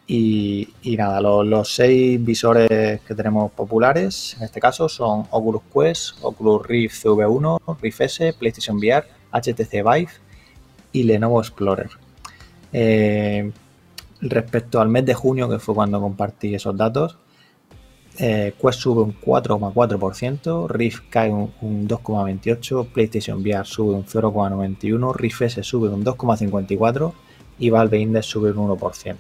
Y, 0.06 0.68
y 0.82 0.98
nada, 0.98 1.18
los, 1.22 1.46
los 1.46 1.74
seis 1.74 2.22
visores 2.22 3.00
que 3.00 3.14
tenemos 3.14 3.50
populares, 3.52 4.36
en 4.38 4.44
este 4.44 4.60
caso, 4.60 4.86
son 4.86 5.26
Oculus 5.30 5.62
Quest, 5.72 6.18
Oculus 6.20 6.66
Rift 6.66 7.06
CV1, 7.06 7.78
Rift 7.80 8.00
S, 8.02 8.34
PlayStation 8.38 8.76
VR, 8.76 9.06
HTC 9.32 9.72
Vive 9.82 10.08
y 10.94 11.02
Lenovo 11.02 11.40
Explorer. 11.40 11.90
Eh, 12.72 13.52
respecto 14.22 14.80
al 14.80 14.88
mes 14.88 15.04
de 15.04 15.12
junio, 15.12 15.50
que 15.50 15.58
fue 15.58 15.74
cuando 15.74 16.00
compartí 16.00 16.54
esos 16.54 16.74
datos, 16.74 17.18
eh, 18.16 18.54
Quest 18.60 18.80
sube 18.80 19.02
un 19.02 19.20
4,4%, 19.20 20.68
Rift 20.68 21.02
cae 21.10 21.30
un, 21.30 21.52
un 21.60 21.88
2,28%, 21.88 22.86
PlayStation 22.92 23.40
VR 23.42 23.66
sube 23.66 23.92
un 23.94 24.06
0,91%, 24.06 25.14
Rift 25.14 25.42
S 25.42 25.62
sube 25.64 25.88
un 25.88 26.04
2,54% 26.04 27.12
y 27.58 27.70
Valve 27.70 27.98
Index 27.98 28.26
sube 28.26 28.52
un 28.52 28.70
1%. 28.70 29.16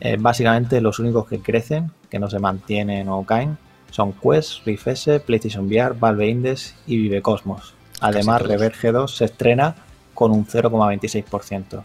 Eh, 0.00 0.16
básicamente 0.18 0.80
los 0.80 0.98
únicos 0.98 1.28
que 1.28 1.40
crecen, 1.40 1.92
que 2.10 2.18
no 2.18 2.28
se 2.30 2.38
mantienen 2.38 3.08
o 3.10 3.24
caen, 3.24 3.58
son 3.90 4.14
Quest, 4.14 4.64
Rift 4.64 4.88
S, 4.88 5.20
PlayStation 5.20 5.66
VR, 5.66 5.94
Valve 5.98 6.28
Index 6.28 6.74
y 6.86 6.96
Vive 6.96 7.20
Cosmos. 7.20 7.74
Además. 8.00 8.42
Reverb 8.42 8.74
G2 8.74 9.08
se 9.08 9.24
estrena 9.26 9.85
con 10.16 10.32
un 10.32 10.44
0,26%. 10.46 11.84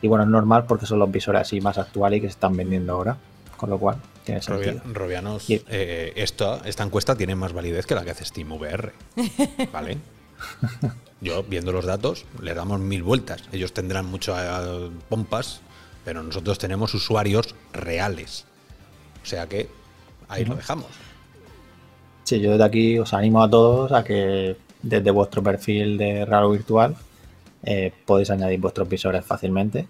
Y 0.00 0.08
bueno, 0.08 0.24
es 0.24 0.30
normal 0.30 0.64
porque 0.66 0.86
son 0.86 0.98
los 0.98 1.10
visores 1.10 1.42
así 1.42 1.60
más 1.60 1.76
actuales 1.76 2.18
y 2.18 2.20
que 2.22 2.26
se 2.28 2.32
están 2.32 2.56
vendiendo 2.56 2.94
ahora. 2.94 3.18
Con 3.58 3.68
lo 3.70 3.78
cual, 3.78 3.96
tiene 4.24 4.40
Robia- 4.40 4.72
sentido. 4.72 4.94
Robianos, 4.94 5.48
Y- 5.50 5.62
eh, 5.68 6.12
esta, 6.16 6.60
esta 6.64 6.82
encuesta 6.82 7.14
tiene 7.14 7.34
más 7.34 7.52
validez 7.52 7.84
que 7.86 7.94
la 7.94 8.04
que 8.04 8.10
hace 8.10 8.24
Steam 8.24 8.50
VR. 8.52 8.92
¿Vale? 9.72 9.98
Yo, 11.20 11.42
viendo 11.44 11.72
los 11.72 11.84
datos, 11.86 12.26
le 12.42 12.54
damos 12.54 12.80
mil 12.80 13.02
vueltas. 13.02 13.42
Ellos 13.52 13.72
tendrán 13.72 14.06
muchas 14.06 14.38
eh, 14.66 14.90
pompas, 15.08 15.60
pero 16.04 16.22
nosotros 16.22 16.58
tenemos 16.58 16.92
usuarios 16.94 17.54
reales. 17.72 18.44
O 19.22 19.26
sea 19.26 19.46
que 19.48 19.68
ahí 20.28 20.44
lo 20.44 20.54
dejamos. 20.56 20.88
Sí, 22.24 22.40
yo 22.40 22.50
desde 22.52 22.64
aquí 22.64 22.98
os 22.98 23.14
animo 23.14 23.42
a 23.42 23.48
todos 23.48 23.92
a 23.92 24.04
que 24.04 24.56
desde 24.82 25.10
vuestro 25.10 25.42
perfil 25.42 25.96
de 25.96 26.24
Raro 26.26 26.50
Virtual 26.50 26.94
eh, 27.66 27.92
podéis 28.06 28.30
añadir 28.30 28.60
vuestros 28.60 28.88
visores 28.88 29.24
fácilmente 29.24 29.86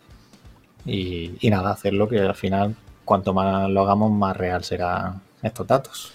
y, 0.86 1.32
y 1.40 1.50
nada, 1.50 1.70
hacerlo 1.72 2.08
que 2.08 2.20
al 2.20 2.34
final 2.34 2.74
cuanto 3.04 3.32
más 3.32 3.68
lo 3.70 3.82
hagamos 3.82 4.10
más 4.12 4.36
real 4.36 4.64
serán 4.64 5.20
estos 5.42 5.66
datos. 5.66 6.12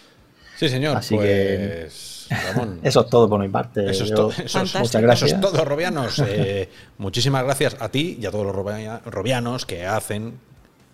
Sí, 0.58 0.68
señor. 0.70 0.98
Así 0.98 1.18
que- 1.18 1.80
pues, 1.84 2.28
Ramón, 2.30 2.80
Eso 2.84 3.02
es 3.02 3.10
todo 3.10 3.30
por 3.30 3.40
mi 3.40 3.48
parte. 3.50 3.90
Eso 3.90 4.04
es, 4.04 4.14
todo, 4.14 4.30
eso, 4.32 4.44
es, 4.44 4.52
Fantástico. 4.52 4.84
Muchas 4.84 5.02
gracias. 5.02 5.28
eso 5.32 5.36
es 5.36 5.42
todo, 5.42 5.66
Robianos. 5.66 6.20
Eh, 6.28 6.70
muchísimas 6.98 7.44
gracias 7.44 7.78
a 7.80 7.90
ti 7.90 8.18
y 8.22 8.26
a 8.26 8.32
todos 8.32 8.46
los 8.46 8.56
robia- 8.56 9.02
robianos 9.06 9.66
que 9.66 9.86
hacen 9.86 10.40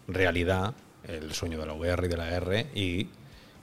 realidad 0.07 0.74
el 1.07 1.34
sueño 1.34 1.59
de 1.59 1.66
la 1.66 1.74
VR 1.74 2.05
y 2.05 2.09
de 2.09 2.18
la 2.18 2.30
R 2.36 2.68
y 2.76 3.07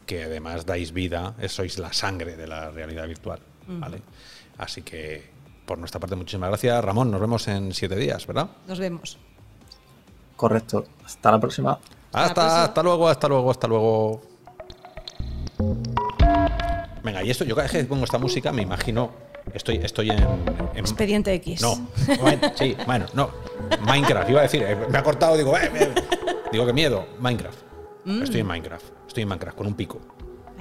que 0.07 0.24
además 0.24 0.66
dais 0.66 0.92
vida, 0.92 1.34
eh, 1.40 1.48
sois 1.48 1.78
la 1.78 1.92
sangre 1.92 2.36
de 2.36 2.46
la 2.48 2.70
realidad 2.70 3.07
virtual. 3.07 3.38
¿vale? 3.68 4.03
Así 4.59 4.82
que, 4.82 5.30
por 5.66 5.78
nuestra 5.78 6.00
parte, 6.00 6.16
muchísimas 6.16 6.48
gracias. 6.48 6.84
Ramón, 6.84 7.10
nos 7.10 7.20
vemos 7.20 7.46
en 7.48 7.72
siete 7.72 7.96
días, 7.96 8.26
¿verdad? 8.26 8.48
Nos 8.66 8.78
vemos. 8.78 9.18
Correcto. 10.36 10.84
Hasta 11.04 11.30
la 11.30 11.40
próxima. 11.40 11.78
Hasta, 12.12 12.34
próxima. 12.34 12.64
hasta 12.64 12.82
luego, 12.82 13.08
hasta 13.08 13.28
luego, 13.28 13.50
hasta 13.50 13.68
luego. 13.68 14.22
Venga, 17.02 17.22
y 17.24 17.30
esto, 17.30 17.44
yo 17.44 17.54
cada 17.54 17.64
vez 17.68 17.72
que 17.72 17.84
pongo 17.84 18.04
esta 18.04 18.18
música 18.18 18.52
me 18.52 18.62
imagino, 18.62 19.10
estoy, 19.52 19.76
estoy 19.76 20.10
en, 20.10 20.18
en- 20.20 20.78
Expediente 20.78 21.32
X. 21.34 21.62
No, 21.62 21.88
bueno, 22.20 22.52
sí, 22.54 22.76
bueno, 22.86 23.06
no. 23.14 23.30
Minecraft, 23.86 24.30
iba 24.30 24.40
a 24.40 24.42
decir, 24.44 24.62
eh, 24.62 24.76
me 24.88 24.98
ha 24.98 25.02
cortado, 25.02 25.36
digo, 25.36 25.56
eh, 25.56 25.70
eh. 25.74 25.94
digo 26.52 26.66
que 26.66 26.72
miedo, 26.72 27.06
Minecraft. 27.18 27.58
Estoy 28.22 28.40
en 28.40 28.46
Minecraft, 28.46 28.84
estoy 29.06 29.22
en 29.22 29.28
Minecraft 29.28 29.56
con 29.56 29.66
un 29.68 29.74
pico 29.74 30.00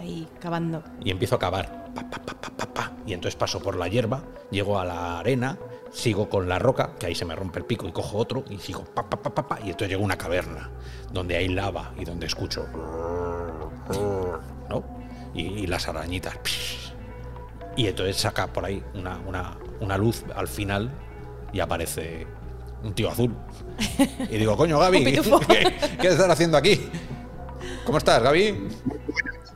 Ahí, 0.02 0.28
cavando. 0.40 0.84
y 1.04 1.12
empiezo 1.12 1.36
a 1.36 1.40
cavar. 1.40 1.94
Pa, 1.94 2.02
pa, 2.10 2.18
pa, 2.18 2.34
pa, 2.34 2.50
pa, 2.50 2.66
pa. 2.66 2.92
y 3.06 3.14
entonces 3.14 3.36
paso 3.36 3.62
por 3.62 3.76
la 3.76 3.88
hierba, 3.88 4.24
llego 4.50 4.80
a 4.80 4.86
la 4.86 5.20
arena, 5.20 5.60
sigo 5.92 6.28
con 6.28 6.50
la 6.50 6.58
roca, 6.58 6.96
que 6.98 7.06
ahí 7.06 7.14
se 7.14 7.24
me 7.24 7.36
rompe 7.36 7.60
el 7.60 7.66
pico 7.66 7.88
y 7.88 7.92
cojo 7.92 8.18
otro 8.18 8.44
y 8.50 8.58
sigo 8.58 8.84
pa, 8.84 9.08
pa, 9.08 9.22
pa, 9.22 9.30
pa, 9.32 9.48
pa, 9.48 9.60
y 9.60 9.66
entonces 9.66 9.90
llego 9.90 10.02
a 10.02 10.06
una 10.06 10.18
caverna 10.18 10.72
donde 11.12 11.38
hay 11.38 11.50
lava 11.50 11.94
y 12.00 12.06
donde 12.06 12.26
escucho 12.26 12.66
¿no? 14.70 14.84
Y, 15.36 15.42
y 15.42 15.68
las 15.68 15.88
arañitas. 15.88 16.36
Y 17.76 17.86
entonces 17.88 18.18
saca 18.18 18.48
por 18.48 18.66
ahí 18.66 18.84
una, 18.96 19.20
una, 19.20 19.58
una 19.80 19.98
luz 19.98 20.24
al 20.36 20.48
final 20.48 20.92
y 21.54 21.60
aparece 21.60 22.26
un 22.84 22.94
tío 22.94 23.12
azul. 23.12 23.36
Y 24.30 24.38
digo, 24.38 24.58
coño, 24.58 24.80
Gaby. 24.80 25.04
¿qué, 25.48 25.74
qué 26.02 26.08
estás 26.08 26.30
haciendo 26.30 26.58
aquí? 26.58 26.90
¿Cómo 27.86 27.98
estás, 27.98 28.22
Gaby? 28.24 28.68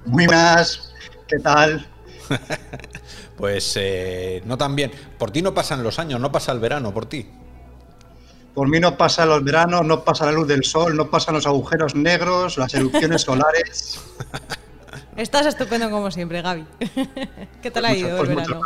Muy 0.06 0.26
buenas, 0.26 0.94
¿qué 1.28 1.40
tal? 1.40 1.86
Pues 3.38 3.74
eh, 3.76 4.42
no 4.46 4.58
tan 4.58 4.78
bien. 4.78 4.92
Por 5.18 5.30
ti 5.30 5.42
no 5.42 5.54
pasan 5.54 5.84
los 5.84 6.00
años, 6.00 6.22
no 6.22 6.32
pasa 6.32 6.54
el 6.54 6.60
verano, 6.62 6.94
por 6.94 7.06
ti. 7.06 7.30
Por 8.54 8.70
mí 8.70 8.80
no 8.80 8.98
pasan 8.98 9.28
los 9.28 9.44
veranos, 9.44 9.86
no 9.86 10.06
pasa 10.06 10.26
la 10.28 10.32
luz 10.32 10.48
del 10.48 10.64
sol, 10.64 10.96
no 10.96 11.10
pasan 11.10 11.34
los 11.36 11.46
agujeros 11.46 11.96
negros, 11.96 12.58
las 12.58 12.74
erupciones 12.74 13.22
solares. 13.24 14.00
Estás 15.18 15.48
estupendo 15.48 15.92
como 15.92 16.10
siempre, 16.12 16.42
Gaby. 16.42 16.66
¿Qué 17.62 17.72
tal 17.72 17.84
ha 17.84 17.90
Muchas- 17.90 18.00
ido 18.00 18.10
el 18.22 18.26
pues 18.26 18.30
verano? 18.38 18.62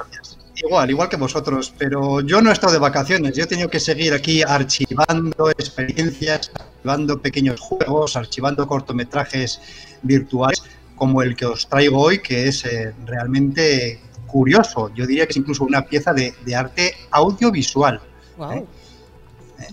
Igual, 0.53 0.89
igual 0.91 1.09
que 1.09 1.15
vosotros, 1.17 1.73
pero 1.75 2.21
yo 2.21 2.39
no 2.39 2.51
he 2.51 2.53
estado 2.53 2.73
de 2.73 2.79
vacaciones, 2.79 3.35
yo 3.35 3.45
he 3.45 3.47
tenido 3.47 3.69
que 3.71 3.79
seguir 3.79 4.13
aquí 4.13 4.43
archivando 4.43 5.49
experiencias, 5.49 6.51
archivando 6.53 7.19
pequeños 7.19 7.59
juegos, 7.59 8.15
archivando 8.15 8.67
cortometrajes 8.67 9.61
virtuales, 10.03 10.61
como 10.99 11.23
el 11.23 11.35
que 11.35 11.45
os 11.45 11.67
traigo 11.67 11.99
hoy, 11.99 12.19
que 12.19 12.47
es 12.47 12.65
eh, 12.65 12.93
realmente 13.05 13.99
curioso. 14.27 14.91
Yo 14.93 15.07
diría 15.07 15.25
que 15.25 15.31
es 15.31 15.37
incluso 15.37 15.63
una 15.63 15.81
pieza 15.85 16.13
de, 16.13 16.35
de 16.45 16.55
arte 16.55 16.93
audiovisual. 17.09 17.99
Wow. 18.37 18.51
¿eh? 18.51 18.65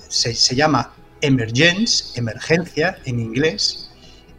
Se, 0.08 0.32
se 0.34 0.54
llama 0.54 0.94
Emergence, 1.20 2.18
emergencia 2.18 2.96
en 3.04 3.20
inglés. 3.20 3.90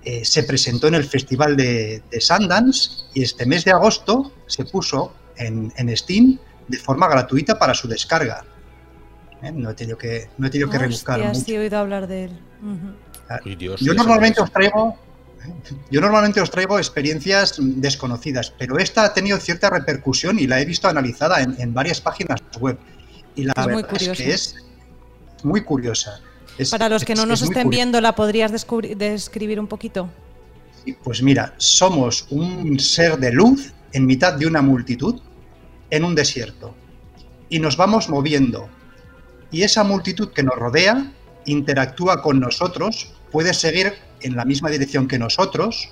Eh, 0.03 0.23
se 0.23 0.43
presentó 0.43 0.87
en 0.87 0.95
el 0.95 1.03
Festival 1.03 1.57
de, 1.57 2.01
de 2.09 2.21
Sundance 2.21 2.89
y 3.13 3.23
este 3.23 3.45
mes 3.45 3.65
de 3.65 3.71
agosto 3.71 4.31
se 4.47 4.63
puso 4.63 5.13
en, 5.35 5.71
en 5.75 5.95
Steam 5.95 6.39
de 6.67 6.77
forma 6.77 7.07
gratuita 7.09 7.59
para 7.59 7.73
su 7.73 7.87
descarga. 7.89 8.45
¿eh? 9.43 9.51
No 9.51 9.69
he 9.69 9.73
tenido 9.73 9.97
que, 9.97 10.29
no 10.37 10.47
he 10.47 10.49
tenido 10.49 10.69
que 10.69 10.77
rebuscar 10.77 11.19
mucho. 11.19 11.41
sí 11.41 11.55
he 11.55 11.59
oído 11.59 11.77
hablar 11.77 12.07
de 12.07 12.25
él. 12.25 12.39
Ujú. 12.61 12.95
Ay, 13.27 13.55
Dios, 13.57 13.81
Yo 13.81 13.93
normalmente 13.93 14.41
os 14.41 14.51
traigo 14.51 14.97
yo 15.89 16.01
normalmente 16.01 16.41
os 16.41 16.49
traigo 16.51 16.77
experiencias 16.77 17.55
desconocidas, 17.59 18.53
pero 18.57 18.77
esta 18.77 19.03
ha 19.05 19.13
tenido 19.13 19.37
cierta 19.37 19.69
repercusión 19.69 20.39
y 20.39 20.47
la 20.47 20.59
he 20.61 20.65
visto 20.65 20.87
analizada 20.87 21.41
en, 21.41 21.55
en 21.59 21.73
varias 21.73 22.01
páginas 22.01 22.39
web. 22.59 22.77
Y 23.35 23.43
la 23.43 23.53
Es 23.57 23.65
verdad 23.65 24.01
es 24.01 24.09
que 24.17 24.33
es 24.33 24.55
muy 25.43 25.61
curiosa. 25.63 26.19
Es- 26.57 26.71
Para 26.71 26.89
los 26.89 27.05
que 27.05 27.13
no 27.15 27.25
nos 27.25 27.41
es 27.41 27.49
estén 27.49 27.69
viendo, 27.69 28.01
¿la 28.01 28.15
podrías 28.15 28.51
describir 28.51 29.59
un 29.59 29.67
poquito? 29.67 30.09
Pues 31.03 31.21
mira, 31.21 31.53
somos 31.57 32.25
un 32.29 32.79
ser 32.79 33.17
de 33.17 33.31
luz 33.31 33.73
en 33.91 34.05
mitad 34.05 34.33
de 34.33 34.47
una 34.47 34.61
multitud 34.61 35.19
en 35.89 36.03
un 36.03 36.15
desierto 36.15 36.73
y 37.49 37.59
nos 37.59 37.77
vamos 37.77 38.09
moviendo. 38.09 38.69
Y 39.51 39.63
esa 39.63 39.83
multitud 39.83 40.31
que 40.33 40.43
nos 40.43 40.55
rodea 40.55 41.11
interactúa 41.45 42.21
con 42.21 42.39
nosotros, 42.39 43.13
puede 43.31 43.53
seguir 43.53 43.93
en 44.21 44.35
la 44.35 44.45
misma 44.45 44.69
dirección 44.69 45.07
que 45.07 45.19
nosotros 45.19 45.89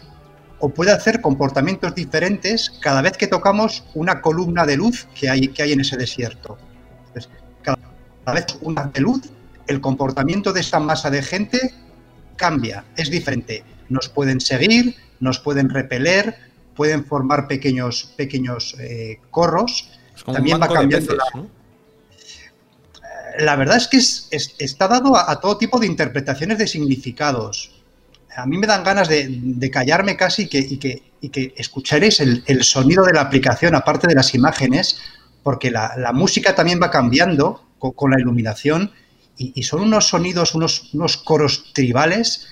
o 0.60 0.70
puede 0.70 0.92
hacer 0.92 1.22
comportamientos 1.22 1.94
diferentes 1.96 2.72
cada 2.82 3.02
vez 3.02 3.18
que 3.18 3.28
tocamos 3.28 3.84
una 3.94 4.22
columna 4.22 4.66
de 4.66 4.78
luz 4.78 5.08
que 5.20 5.30
hay, 5.30 5.50
que 5.50 5.64
hay 5.64 5.74
en 5.74 5.82
ese 5.82 5.98
desierto. 5.98 6.58
Entonces, 7.08 7.30
cada 7.62 7.78
vez 8.34 8.46
una 8.62 8.86
de 8.86 9.02
luz, 9.02 9.22
el 9.68 9.82
comportamiento 9.82 10.54
de 10.54 10.62
esta 10.62 10.80
masa 10.80 11.10
de 11.10 11.22
gente 11.22 11.74
cambia, 12.38 12.86
es 12.96 13.10
diferente. 13.10 13.64
Nos 13.90 14.10
pueden 14.10 14.40
seguir, 14.42 14.96
nos 15.20 15.40
pueden 15.40 15.70
repeler, 15.70 16.36
pueden 16.76 17.06
formar 17.06 17.48
pequeños, 17.48 18.14
pequeños 18.16 18.76
eh, 18.80 19.20
corros. 19.32 19.90
Es 20.16 20.24
como 20.24 20.36
también 20.36 20.56
un 20.58 20.64
va 20.64 20.68
cambiando 20.70 21.08
peces, 21.08 21.24
la- 21.34 21.42
¿no? 21.42 21.50
La 23.40 23.56
verdad 23.58 23.78
es 23.78 23.88
que 23.88 23.98
es- 23.98 24.28
es- 24.32 24.56
está 24.60 24.88
dado 24.88 25.16
a, 25.16 25.30
a 25.30 25.40
todo 25.42 25.58
tipo 25.58 25.80
de 25.80 25.88
interpretaciones 25.88 26.58
de 26.58 26.68
significados. 26.68 27.72
A 28.36 28.46
mí 28.46 28.58
me 28.58 28.68
dan 28.68 28.84
ganas 28.84 29.08
de, 29.08 29.70
callarme 29.72 30.18
casi 30.18 30.44
y 30.44 30.78
que, 30.78 31.04
y 31.22 31.54
escucharéis 31.56 32.20
el, 32.20 32.64
sonido 32.64 33.04
de 33.06 33.14
la 33.14 33.22
aplicación, 33.22 33.76
aparte 33.76 34.08
de 34.08 34.16
las 34.16 34.34
imágenes, 34.36 35.00
porque 35.44 35.72
la, 35.72 36.12
música 36.14 36.56
también 36.56 36.80
va 36.82 36.92
cambiando 36.92 37.70
co- 37.80 37.94
con, 37.94 38.12
la 38.12 38.20
iluminación 38.20 38.92
y, 39.38 39.64
son 39.64 39.82
unos 39.82 40.08
sonidos, 40.08 40.56
unos, 40.56 40.94
unos 40.94 41.18
coros 41.18 41.74
tribales 41.74 42.48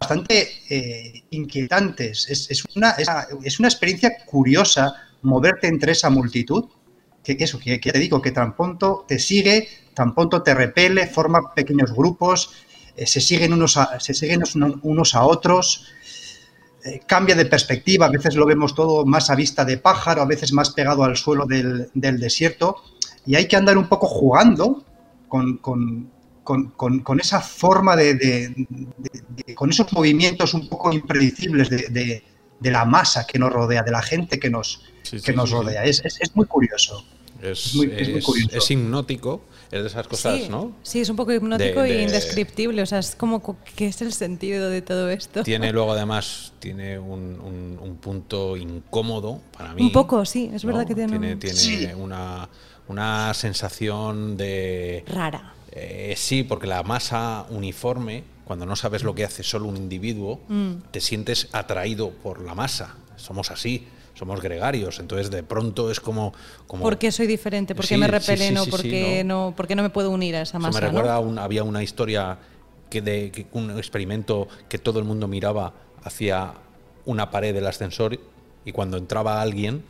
bastante 0.00 0.48
eh, 0.68 1.24
inquietantes. 1.30 2.28
Es, 2.28 2.64
una, 2.74 2.96
es, 3.44 3.58
una 3.58 3.68
experiencia 3.68 4.10
curiosa 4.26 4.94
moverte 5.22 5.68
entre 5.68 5.92
esa 5.92 6.10
multitud 6.10 6.68
que 7.22 7.36
eso, 7.38 7.60
que 7.60 7.78
te 7.78 7.98
digo, 8.00 8.20
que 8.20 8.32
tan 8.32 8.56
pronto 8.56 9.04
te 9.06 9.20
sigue, 9.20 9.68
tan 9.94 10.12
pronto 10.12 10.42
te 10.42 10.54
repele, 10.54 11.06
forma 11.06 11.54
pequeños 11.54 11.92
grupos, 11.92 12.50
eh, 12.96 13.06
se 13.06 13.20
siguen 13.20 13.52
unos 13.52 13.76
a, 13.76 13.98
se 14.00 14.14
siguen 14.14 14.42
unos, 14.54 14.76
unos 14.82 15.14
a 15.14 15.24
otros, 15.24 15.86
eh, 16.84 17.00
cambia 17.06 17.34
de 17.34 17.46
perspectiva, 17.46 18.06
a 18.06 18.10
veces 18.10 18.34
lo 18.34 18.44
vemos 18.46 18.74
todo 18.74 19.04
más 19.06 19.30
a 19.30 19.34
vista 19.36 19.64
de 19.64 19.78
pájaro, 19.78 20.22
a 20.22 20.26
veces 20.26 20.52
más 20.52 20.70
pegado 20.70 21.04
al 21.04 21.16
suelo 21.16 21.46
del, 21.46 21.88
del 21.94 22.18
desierto, 22.18 22.76
y 23.24 23.36
hay 23.36 23.46
que 23.46 23.56
andar 23.56 23.78
un 23.78 23.88
poco 23.88 24.06
jugando 24.08 24.84
con, 25.28 25.58
con, 25.58 26.10
con, 26.42 27.00
con, 27.00 27.20
esa 27.20 27.40
forma 27.40 27.94
de, 27.94 28.14
de, 28.14 28.48
de, 28.98 29.22
de, 29.46 29.54
con 29.54 29.70
esos 29.70 29.92
movimientos 29.92 30.54
un 30.54 30.68
poco 30.68 30.92
impredecibles 30.92 31.70
de, 31.70 32.24
la 32.60 32.84
masa 32.84 33.26
que 33.26 33.38
nos 33.38 33.52
rodea, 33.52 33.82
de 33.82 33.90
la 33.92 34.02
gente 34.02 34.38
que 34.40 34.50
nos, 34.50 34.82
Sí, 35.02 35.18
sí, 35.18 35.24
que 35.24 35.32
nos 35.32 35.48
sí, 35.50 35.54
rodea. 35.54 35.84
Es, 35.84 36.04
es, 36.04 36.20
es 36.20 36.34
muy 36.36 36.46
curioso. 36.46 37.04
Es, 37.40 37.66
Es 37.66 37.74
muy- 37.74 37.88
curioso. 38.22 38.72
hipnótico, 38.72 39.42
es 39.72 39.80
de 39.82 39.88
esas 39.88 40.06
cosas, 40.06 40.38
sí, 40.38 40.48
¿no? 40.50 40.72
sí, 40.82 41.00
es 41.00 41.08
un 41.08 41.16
poco 41.16 41.32
hipnótico 41.32 41.80
De- 41.82 41.90
e 41.90 41.96
de- 41.96 42.02
indescriptible. 42.02 42.82
O 42.82 42.86
sea, 42.86 42.98
es 42.98 43.14
como, 43.16 43.40
co- 43.42 43.56
¿qué 43.74 43.86
es 43.86 44.02
el 44.02 44.12
sentido 44.12 44.68
de 44.68 44.82
todo 44.82 45.08
esto? 45.10 45.42
Tiene 45.42 45.72
luego 45.72 45.92
además 45.92 46.52
tiene 46.60 46.98
un, 46.98 47.40
un- 47.40 47.78
un 47.80 47.96
punto 47.96 48.56
incómodo 48.56 49.40
para 49.56 49.74
mí. 49.74 49.82
Un 49.82 49.90
poco, 49.92 50.24
sí, 50.26 50.50
es 50.52 50.64
verdad 50.64 50.86
que 50.86 50.94
tiene, 50.94 51.10
tiene, 51.18 51.32
un- 51.32 51.38
tiene 51.38 51.56
Sí. 51.56 51.88
una, 51.96 52.48
una 52.88 53.32
sensación 53.34 54.36
de 54.36 55.04
rara. 55.08 55.54
eh, 55.74 56.14
sí, 56.18 56.42
porque 56.42 56.66
la 56.66 56.82
masa 56.82 57.46
uniforme, 57.48 58.24
cuando 58.44 58.66
no 58.66 58.76
sabes 58.76 59.02
lo 59.04 59.14
que 59.14 59.24
hace 59.24 59.42
solo 59.42 59.66
un 59.68 59.78
individuo, 59.78 60.40
Mm. 60.48 60.72
te 60.90 61.00
sientes 61.00 61.48
atraído 61.52 62.10
por 62.10 62.42
la 62.42 62.54
masa. 62.54 62.94
Somos 63.16 63.50
así, 63.50 63.86
somos 64.22 64.40
gregarios. 64.40 65.00
Entonces, 65.00 65.30
de 65.32 65.42
pronto 65.42 65.90
es 65.90 65.98
como. 65.98 66.32
como 66.68 66.84
¿Por 66.84 66.96
qué 66.96 67.10
soy 67.10 67.26
diferente? 67.26 67.74
¿Por 67.74 67.84
qué 67.84 67.94
Sí, 67.96 68.00
me 68.00 68.06
repelen 68.06 68.54
sí, 68.54 68.56
o 68.56 68.64
sí, 68.64 68.70
por 68.70 68.82
qué 68.82 69.24
no. 69.24 69.52
por 69.56 69.66
qué 69.66 69.74
no 69.74 69.82
me 69.82 69.90
puedo 69.90 70.10
unir 70.10 70.36
a 70.36 70.42
esa 70.42 70.60
masa? 70.60 70.78
me 70.80 70.86
¿no? 70.86 70.92
recuerda 70.92 71.18
un- 71.18 71.38
había 71.40 71.64
una 71.64 71.82
historia 71.82 72.38
que 72.88 73.02
de 73.02 73.32
que 73.32 73.46
un 73.52 73.76
experimento 73.76 74.46
que 74.68 74.78
todo 74.78 75.00
el 75.00 75.04
mundo 75.04 75.26
miraba 75.26 75.72
hacia 76.04 76.54
una 77.04 77.30
pared 77.32 77.52
del 77.52 77.66
ascensor 77.66 78.18
y 78.64 78.70
cuando 78.70 78.96
entraba 78.96 79.42
alguien 79.42 79.82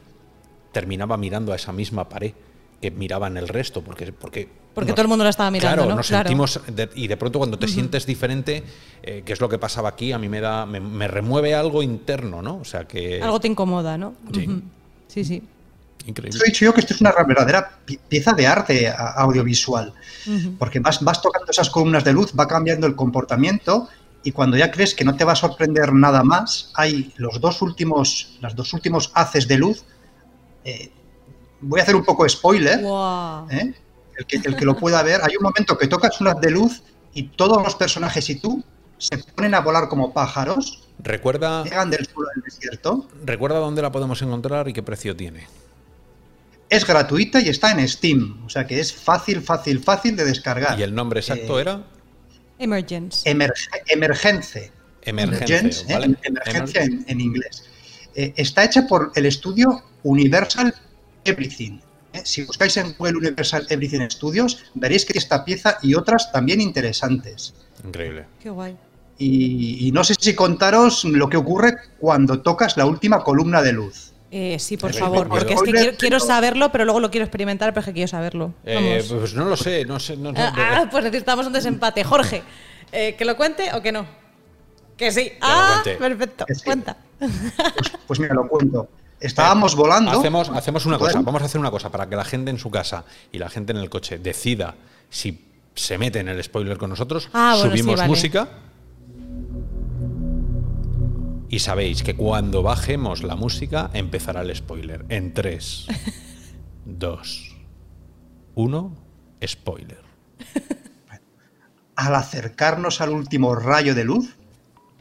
terminaba 0.72 1.18
mirando 1.18 1.52
a 1.52 1.56
esa 1.56 1.72
misma 1.72 2.08
pared 2.08 2.32
que 2.80 2.90
miraban 2.90 3.36
el 3.36 3.48
resto 3.48 3.82
porque 3.82 4.12
porque 4.12 4.48
Porque 4.74 4.92
todo 4.92 5.02
el 5.02 5.08
mundo 5.08 5.24
la 5.24 5.30
estaba 5.30 5.50
mirando, 5.50 5.76
claro 5.76 5.90
¿no? 5.90 5.96
nos 5.96 6.08
Claro. 6.08 6.28
sentimos 6.28 6.60
de- 6.66 6.88
y 6.94 7.06
de 7.06 7.16
pronto 7.18 7.38
cuando 7.38 7.58
te 7.58 7.68
sientes 7.68 8.06
diferente 8.06 8.62
eh, 9.02 9.22
que 9.24 9.32
es 9.34 9.40
lo 9.40 9.48
que 9.48 9.58
pasaba 9.58 9.90
aquí 9.90 10.12
a 10.12 10.18
mí 10.18 10.28
me 10.28 10.40
da 10.40 10.64
me, 10.64 10.80
me 10.80 11.08
remueve 11.08 11.54
algo 11.54 11.82
interno 11.82 12.40
no 12.40 12.56
o 12.56 12.64
sea 12.64 12.84
que 12.86 13.20
Algo 13.22 13.38
te 13.40 13.48
incomoda, 13.48 13.98
¿no? 13.98 14.14
Sí. 14.32 14.62
Sí, 15.08 15.24
sí. 15.24 15.42
increíble 16.06 16.40
he 16.42 16.48
dicho 16.50 16.64
yo 16.64 16.72
que 16.72 16.80
esto 16.80 16.94
es 16.94 17.00
una 17.02 17.12
verdadera 17.26 17.78
pi- 17.84 17.98
pieza 18.08 18.32
de 18.32 18.46
arte 18.46 18.92
audiovisual, 19.16 19.92
porque 20.58 20.80
vas, 20.80 21.00
vas 21.02 21.20
tocando 21.20 21.50
esas 21.50 21.68
columnas 21.68 22.02
de 22.04 22.12
luz, 22.14 22.32
va 22.38 22.48
cambiando 22.48 22.86
el 22.86 22.96
comportamiento 22.96 23.88
y 24.24 24.32
cuando 24.32 24.56
ya 24.56 24.70
crees 24.70 24.94
que 24.94 25.04
no 25.04 25.16
te 25.16 25.24
va 25.24 25.32
a 25.32 25.36
sorprender 25.36 25.92
nada 25.92 26.22
más, 26.24 26.70
hay 26.74 27.12
los 27.16 27.40
dos 27.40 27.60
últimos, 27.60 28.38
las 28.40 28.54
dos 28.56 28.72
últimos 28.72 29.10
haces 29.14 29.46
de 29.48 29.58
luz. 29.58 29.84
eh, 30.64 30.90
voy 31.60 31.80
a 31.80 31.82
hacer 31.82 31.94
un 31.96 32.04
poco 32.04 32.26
spoiler. 32.28 32.80
¿eh? 33.50 33.74
El, 34.16 34.26
que, 34.26 34.36
el 34.44 34.56
que 34.56 34.64
lo 34.64 34.76
pueda 34.76 35.02
ver. 35.02 35.20
Hay 35.22 35.36
un 35.36 35.42
momento 35.42 35.76
que 35.78 35.86
tocas 35.88 36.20
un 36.20 36.28
haz 36.28 36.40
de 36.40 36.50
luz 36.50 36.82
y 37.14 37.24
todos 37.24 37.62
los 37.62 37.74
personajes 37.74 38.28
y 38.30 38.36
tú 38.36 38.62
se 38.98 39.18
ponen 39.18 39.54
a 39.54 39.60
volar 39.60 39.88
como 39.88 40.12
pájaros, 40.12 40.84
recuerda 41.00 41.64
llegan 41.64 41.90
del 41.90 42.06
suelo 42.06 42.28
del 42.36 42.44
desierto. 42.44 43.08
recuerda 43.24 43.58
dónde 43.58 43.82
la 43.82 43.90
podemos 43.90 44.22
encontrar 44.22 44.68
y 44.68 44.72
qué 44.72 44.82
precio 44.82 45.16
tiene 45.16 45.46
Es 46.68 46.86
gratuita 46.86 47.40
y 47.40 47.48
está 47.48 47.72
en 47.72 47.86
Steam, 47.88 48.44
o 48.46 48.48
sea 48.48 48.64
que 48.66 48.78
es 48.78 48.94
fácil, 48.94 49.42
fácil, 49.42 49.80
fácil 49.82 50.14
de 50.16 50.24
descargar. 50.24 50.78
y 50.78 50.82
el 50.84 50.94
nombre 50.94 51.18
exacto 51.20 51.58
Eh, 51.58 51.62
era 51.62 51.82
Emergence. 52.58 53.28
Emerge- 53.28 53.68
emergence. 53.88 54.70
emergencia 55.04 55.58
Emergence, 55.58 55.82
¿eh? 55.82 55.92
¿vale? 55.94 56.16
Emergencia 56.22 56.82
en, 56.84 57.04
en 57.08 57.20
inglés. 57.20 57.64
Eh, 58.14 58.32
está 58.36 58.62
hecha 58.64 58.86
por 58.86 59.10
el 59.16 59.26
estudio 59.26 59.82
Universal 60.04 60.72
Everything. 61.24 61.80
¿Eh? 62.12 62.22
Si 62.24 62.44
buscáis 62.44 62.76
en 62.76 62.94
Google 62.98 63.18
Universal 63.18 63.66
Everything 63.70 64.08
Studios, 64.10 64.64
veréis 64.74 65.04
que 65.04 65.16
esta 65.18 65.44
pieza 65.44 65.78
y 65.82 65.94
otras 65.94 66.30
también 66.32 66.60
interesantes. 66.60 67.54
increíble 67.84 68.26
Qué 68.42 68.50
guay. 68.50 68.76
Y, 69.18 69.86
y 69.88 69.92
no 69.92 70.02
sé 70.04 70.14
si 70.18 70.34
contaros 70.34 71.04
lo 71.04 71.28
que 71.28 71.36
ocurre 71.36 71.74
cuando 71.98 72.40
tocas 72.40 72.76
la 72.76 72.86
última 72.86 73.22
columna 73.22 73.62
de 73.62 73.72
luz. 73.72 74.12
Eh, 74.30 74.56
sí, 74.58 74.78
por 74.78 74.94
favor, 74.94 75.28
porque 75.28 75.52
es 75.52 75.62
que 75.62 75.94
quiero, 75.98 76.18
saberlo, 76.18 76.72
pero 76.72 76.84
luego 76.86 77.00
lo 77.00 77.10
quiero 77.10 77.24
experimentar, 77.26 77.72
pero 77.74 77.80
es 77.80 77.86
que 77.86 77.92
quiero 77.92 78.08
saberlo. 78.08 78.54
Eh, 78.64 79.04
pues 79.08 79.34
no 79.34 79.44
lo 79.44 79.56
sé, 79.56 79.84
no 79.84 80.00
sé. 80.00 80.16
no- 80.16 80.32
no- 80.32 80.40
Ah, 80.40 80.54
ah, 80.56 80.88
pues 80.90 81.04
necesitamos 81.04 81.46
un 81.46 81.52
desempate. 81.52 82.02
Jorge, 82.02 82.42
eh, 82.92 83.14
¿que 83.16 83.24
lo 83.26 83.36
cuente 83.36 83.70
o 83.74 83.82
que 83.82 83.92
no? 83.92 84.06
Que 84.96 85.12
sí. 85.12 85.32
ah, 85.42 85.82
cuente. 85.84 85.98
perfecto. 86.00 86.46
Que. 86.46 86.54
Cuenta. 86.64 86.96
Pues 88.06 88.18
mira, 88.20 88.34
lo 88.34 88.48
cuento. 88.48 88.88
Estábamos 89.22 89.76
volando. 89.76 90.10
Hacemos, 90.10 90.48
hacemos 90.50 90.84
una 90.86 90.98
cosa, 90.98 91.12
Bueno, 91.12 91.24
vamos 91.26 91.42
a 91.42 91.44
hacer 91.46 91.60
una 91.60 91.70
cosa 91.70 91.90
para 91.90 92.08
que 92.08 92.16
la 92.16 92.24
gente 92.24 92.50
en 92.50 92.58
su 92.58 92.70
casa 92.70 93.04
y 93.30 93.38
la 93.38 93.48
gente 93.48 93.72
en 93.72 93.78
el 93.78 93.88
coche 93.88 94.18
decida 94.18 94.74
si 95.10 95.48
se 95.74 95.96
mete 95.96 96.20
en 96.20 96.28
el 96.28 96.42
spoiler 96.42 96.76
con 96.76 96.90
nosotros, 96.90 97.28
Ah, 97.32 97.54
bueno, 97.56 97.70
subimos 97.70 97.92
sí, 97.94 97.96
vale. 97.98 98.08
música 98.08 98.48
y 101.48 101.58
sabéis 101.58 102.02
que 102.02 102.16
cuando 102.16 102.62
bajemos 102.62 103.22
la 103.22 103.36
música 103.36 103.90
empezará 103.92 104.40
el 104.40 104.56
spoiler. 104.56 105.04
En 105.10 105.34
3, 105.34 105.86
2, 106.86 107.56
1, 108.54 108.96
spoiler. 109.46 110.02
Al 111.94 112.14
acercarnos 112.14 113.02
al 113.02 113.10
último 113.10 113.54
rayo 113.54 113.94
de 113.94 114.04
luz, 114.04 114.34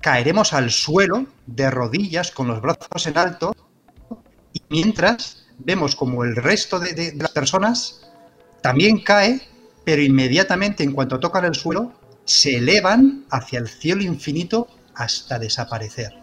caeremos 0.02 0.52
al 0.52 0.72
suelo 0.72 1.26
de 1.48 1.72
rodillas 1.72 2.32
con 2.32 2.48
los 2.48 2.62
brazos 2.62 3.08
en 3.08 3.18
alto 3.18 3.56
y 4.54 4.62
mientras 4.70 5.46
vemos 5.58 5.96
como 5.96 6.24
el 6.24 6.36
resto 6.36 6.80
de, 6.80 6.94
de 6.94 7.14
las 7.16 7.32
personas 7.32 8.02
también 8.62 9.00
cae, 9.00 9.42
pero 9.84 10.02
inmediatamente 10.02 10.84
en 10.84 10.94
cuanto 10.94 11.20
tocan 11.20 11.46
el 11.46 11.56
suelo 11.56 11.94
se 12.26 12.58
elevan 12.58 13.26
hacia 13.30 13.60
el 13.60 13.68
cielo 13.68 14.04
infinito 14.04 14.68
hasta 14.96 15.40
desaparecer. 15.40 16.14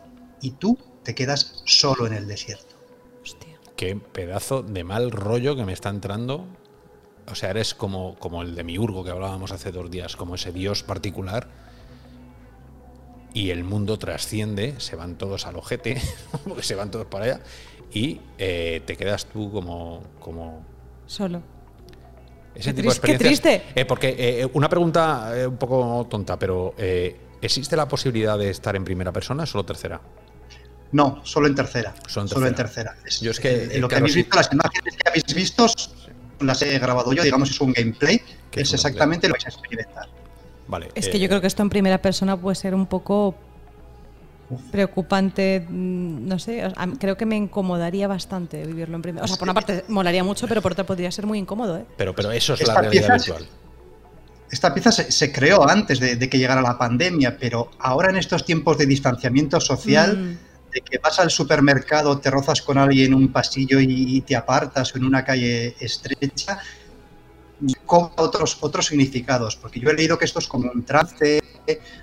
Y 0.41 0.53
tú 0.53 0.79
te 1.03 1.14
quedas 1.14 1.62
solo 1.64 2.07
en 2.07 2.14
el 2.14 2.29
desierto. 2.29 2.76
Hostia. 3.22 3.59
Qué 3.76 3.97
pedazo 3.97 4.62
de 4.62 4.85
mal 4.85 5.11
rollo 5.11 5.57
que 5.57 5.64
me 5.64 5.72
está 5.72 5.89
entrando. 5.89 6.47
O 7.31 7.35
sea, 7.35 7.51
eres 7.51 7.74
como, 7.74 8.14
como 8.18 8.43
el 8.43 8.55
de 8.55 8.64
Miurgo 8.64 9.05
que 9.05 9.11
hablábamos 9.11 9.53
hace 9.53 9.72
dos 9.72 9.91
días, 9.91 10.16
como 10.16 10.37
ese 10.37 10.53
dios 10.53 10.83
particular. 10.83 11.49
Y 13.35 13.51
el 13.51 13.64
mundo 13.64 13.99
trasciende, 13.99 14.81
se 14.81 14.97
van 14.97 15.18
todos 15.18 15.47
al 15.47 15.57
ojete, 15.57 16.01
porque 16.45 16.62
se 16.62 16.74
van 16.74 16.91
todos 16.91 17.07
para 17.07 17.24
allá, 17.24 17.41
y 17.93 18.20
eh, 18.39 18.82
te 18.86 18.97
quedas 18.97 19.26
tú 19.26 19.51
como, 19.51 20.03
como 20.20 20.62
Solo. 21.07 21.43
ese 22.55 22.70
Qué 22.74 22.82
tipo 22.82 22.93
de 22.93 23.01
tris- 23.01 23.12
qué 23.12 23.18
triste. 23.18 23.62
Eh, 23.74 23.84
porque 23.84 24.14
eh, 24.18 24.49
una 24.53 24.68
pregunta 24.68 25.32
eh, 25.36 25.47
un 25.47 25.57
poco 25.57 26.07
tonta, 26.11 26.39
pero 26.39 26.74
eh, 26.78 27.16
¿existe 27.41 27.76
la 27.76 27.89
posibilidad 27.89 28.36
de 28.39 28.51
estar 28.51 28.76
en 28.76 28.84
primera 28.84 29.12
persona 29.12 29.45
o 29.45 29.47
solo 29.47 29.64
tercera? 29.64 30.01
No, 30.93 31.20
solo 31.24 31.47
en 31.47 31.55
tercera. 31.55 31.95
Solo 32.07 32.24
en 32.24 32.28
Solo 32.28 32.47
en 32.47 32.55
tercera. 32.55 32.97
Es- 33.05 33.20
Yo 33.20 33.30
es 33.30 33.41
que, 33.41 33.64
eh, 33.64 33.78
lo 33.78 33.89
que 33.89 33.97
habéis 33.97 34.12
sí. 34.14 34.20
visto, 34.22 34.36
las 34.36 34.53
imágenes 34.53 34.97
que 34.97 35.09
habéis 35.09 35.34
visto, 35.34 35.66
las 36.41 36.62
he 36.62 36.78
grabado 36.78 37.12
yo, 37.12 37.22
digamos, 37.22 37.51
es 37.51 37.61
un 37.61 37.72
gameplay, 37.72 38.20
¿Qué 38.51 38.61
es 38.62 38.68
es 38.68 38.72
un 38.72 38.74
exactamente 38.76 39.28
lo 39.28 39.34
que 39.34 39.45
vais 39.45 39.47
a 39.47 39.49
experimentar. 39.59 40.09
Vale. 40.66 40.89
Es 40.95 41.07
eh, 41.07 41.11
que 41.11 41.18
yo 41.20 41.28
creo 41.28 41.41
que 41.41 41.47
esto 41.47 41.62
en 41.62 41.70
primera 41.70 41.99
persona 42.03 42.36
puede 42.39 42.55
ser 42.55 42.74
un 42.74 42.86
poco 42.86 43.34
preocupante, 44.70 45.66
mm, 45.68 46.26
no 46.26 46.38
sé, 46.38 46.72
creo 46.99 47.16
que 47.16 47.26
me 47.26 47.36
incomodaría 47.36 48.09
bastante 48.09 48.64
vivirlo 48.66 48.96
en 48.96 49.03
primera. 49.03 49.24
O 49.24 49.28
sea, 49.28 49.36
por 49.36 49.46
una 49.46 49.55
parte 49.55 49.84
molaría 49.88 50.24
mucho, 50.24 50.46
pero 50.49 50.62
por 50.62 50.72
otra 50.72 50.84
podría 50.84 51.11
ser 51.11 51.26
muy 51.26 51.38
incómodo, 51.38 51.78
¿eh? 51.78 51.84
Pero, 51.96 52.14
pero 52.14 52.30
eso 52.30 52.55
es 52.55 52.61
Esta 52.61 52.74
la 52.74 52.80
realidad 52.82 53.14
virtual. 53.14 53.46
Esta 54.51 54.72
pieza 54.72 54.90
se, 54.92 55.12
se 55.12 55.30
creó 55.30 55.68
antes 55.68 56.01
de, 56.01 56.16
de 56.16 56.28
que 56.30 56.38
llegara 56.38 56.62
la 56.62 56.78
pandemia, 56.78 57.36
pero 57.38 57.70
ahora 57.78 58.09
en 58.11 58.16
estos 58.16 58.44
tiempos 58.46 58.78
de 58.78 58.86
distanciamiento 58.86 59.61
social, 59.61 60.16
Mm. 60.16 60.72
de 60.72 60.80
que 60.82 60.99
vas 60.99 61.18
al 61.18 61.30
supermercado, 61.30 62.18
te 62.18 62.30
rozas 62.30 62.62
con 62.62 62.78
alguien 62.78 63.07
en 63.09 63.14
un 63.14 63.28
pasillo 63.32 63.80
y, 63.80 64.16
y 64.16 64.20
te 64.22 64.36
apartas 64.36 64.94
o 64.94 64.99
en 64.99 65.05
una 65.05 65.24
calle 65.24 65.74
estrecha, 65.80 66.59
cobra 67.84 68.12
otros, 68.16 68.56
otros 68.61 68.86
significados, 68.86 69.56
porque 69.56 69.80
yo 69.80 69.90
he 69.90 69.94
leído 69.94 70.18
que 70.18 70.24
esto 70.24 70.38
es 70.38 70.46
como 70.46 70.70
un 70.70 70.84
trance, 70.84 71.40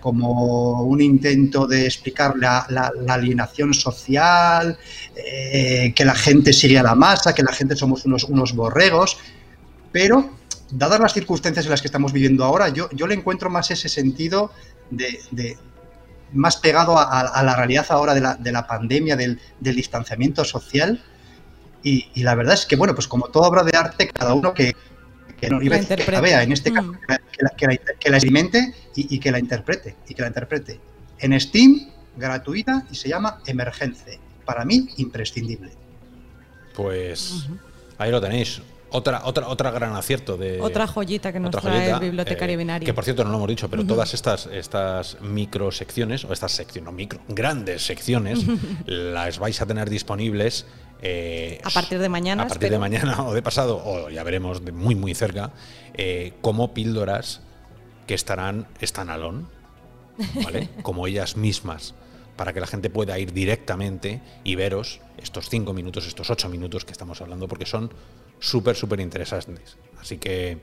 como 0.01 0.83
un 0.83 1.01
intento 1.01 1.65
de 1.65 1.85
explicar 1.85 2.35
la, 2.37 2.65
la- 2.69 2.91
la 3.05 3.13
alienación 3.15 3.73
social, 3.73 4.77
eh, 5.15 5.93
que 5.95 6.05
la 6.05 6.13
gente 6.15 6.53
sigue 6.53 6.77
a 6.77 6.83
la 6.83 6.93
masa, 6.95 7.33
que 7.33 7.41
la 7.43 7.53
gente 7.53 7.75
somos 7.75 8.05
unos, 8.05 8.25
unos 8.25 8.53
borregos, 8.53 9.17
pero 9.91 10.29
dadas 10.71 10.99
las 10.99 11.13
circunstancias 11.13 11.65
en 11.65 11.71
las 11.71 11.81
que 11.81 11.87
estamos 11.87 12.11
viviendo 12.11 12.43
ahora, 12.43 12.69
yo, 12.69 12.89
yo 12.91 13.07
le 13.07 13.15
encuentro 13.15 13.49
más 13.49 13.71
ese 13.71 13.87
sentido 13.89 14.51
de, 14.89 15.19
de- 15.31 15.57
más 16.33 16.57
pegado 16.57 16.97
a, 16.97 17.03
a- 17.21 17.43
la 17.43 17.55
realidad 17.55 17.85
ahora 17.89 18.13
de 18.13 18.19
la, 18.21 18.35
de 18.35 18.51
la 18.51 18.67
pandemia, 18.67 19.15
del, 19.15 19.39
del 19.59 19.75
distanciamiento 19.75 20.43
social. 20.43 21.01
Y, 21.81 22.09
y 22.15 22.23
la 22.23 22.33
verdad 22.35 22.55
es 22.55 22.65
que, 22.65 22.75
bueno, 22.75 22.93
pues 22.95 23.07
como 23.07 23.27
toda 23.27 23.47
obra 23.47 23.63
de 23.63 23.77
arte, 23.77 24.09
cada 24.09 24.33
uno 24.33 24.53
que, 24.53 24.75
que 25.39 25.49
no 25.49 25.61
iba 25.61 25.75
a 25.75 25.79
La 25.81 25.83
decir 25.83 25.97
que 26.05 26.11
la 26.11 26.17
interprete. 26.17 26.21
vea, 26.21 26.43
en 26.43 26.51
este 26.51 26.71
caso, 26.71 26.87
Mm. 26.87 26.95
que 26.95 27.07
la, 27.07 27.17
que 27.17 27.43
la- 27.43 27.49
que 27.49 27.67
la- 27.67 27.99
que 27.99 28.09
la 28.09 28.17
experimente 28.17 28.73
y, 28.95 29.15
y 29.15 29.19
que 29.19 29.31
la 29.31 29.39
interprete. 29.39 29.95
Y 30.07 30.13
que 30.13 30.21
la 30.21 30.27
interprete. 30.29 30.79
En 31.19 31.39
Steam, 31.39 31.89
gratuita 32.17 32.85
y 32.91 32.95
se 32.95 33.09
llama 33.09 33.39
Emergence. 33.45 34.19
Para 34.45 34.63
mí, 34.65 34.87
imprescindible. 34.97 35.71
Pues 36.75 37.47
ahí 37.97 38.11
lo 38.11 38.21
tenéis. 38.21 38.61
Otra, 38.91 39.25
otra, 39.25 39.47
otra 39.49 39.71
gran 39.71 39.93
acierto 39.95 40.37
de. 40.37 40.61
Otra 40.61 40.87
joyita 40.87 41.33
que 41.33 41.39
nos 41.39 41.49
otra 41.49 41.61
trae 41.61 41.79
joyita, 41.79 41.95
el 41.97 42.01
bibliotecario 42.03 42.53
eh, 42.53 42.57
binario. 42.57 42.85
Que 42.85 42.93
por 42.93 43.03
cierto 43.03 43.23
no 43.23 43.31
lo 43.31 43.37
hemos 43.37 43.49
dicho, 43.49 43.69
pero 43.69 43.85
todas 43.85 44.13
estas, 44.13 44.45
estas 44.47 45.19
microsecciones, 45.21 46.23
o 46.23 46.31
estas 46.31 46.51
secciones, 46.53 46.85
no 46.85 46.91
micro, 46.91 47.19
grandes 47.27 47.85
secciones, 47.85 48.39
las 48.85 49.39
vais 49.39 49.59
a 49.61 49.65
tener 49.65 49.89
disponibles. 49.89 50.65
Eh, 51.01 51.59
A 51.63 51.69
partir 51.69 51.99
de 51.99 52.09
mañana, 52.09 52.43
A 52.43 52.47
partir 52.47 52.69
de 52.69 52.79
mañana 52.79 53.23
o 53.27 53.33
de 53.33 53.41
pasado, 53.41 53.81
o 53.83 54.09
ya 54.09 54.23
veremos 54.23 54.63
de 54.63 54.71
muy, 54.71 54.95
muy 54.95 55.13
cerca, 55.13 55.51
eh, 55.93 56.33
como 56.41 56.73
píldoras 56.73 57.41
que 58.07 58.13
estarán 58.13 58.67
standalone, 58.81 59.45
¿vale? 60.43 60.69
como 60.83 61.07
ellas 61.07 61.37
mismas, 61.37 61.93
para 62.35 62.53
que 62.53 62.59
la 62.59 62.67
gente 62.67 62.89
pueda 62.89 63.17
ir 63.19 63.33
directamente 63.33 64.21
y 64.43 64.55
veros 64.55 64.99
estos 65.17 65.49
cinco 65.49 65.73
minutos, 65.73 66.05
estos 66.05 66.29
ocho 66.29 66.49
minutos 66.49 66.85
que 66.85 66.91
estamos 66.91 67.21
hablando, 67.21 67.47
porque 67.47 67.65
son 67.65 67.91
súper, 68.39 68.75
súper 68.75 68.99
interesantes. 68.99 69.77
Así 69.99 70.17
que 70.17 70.57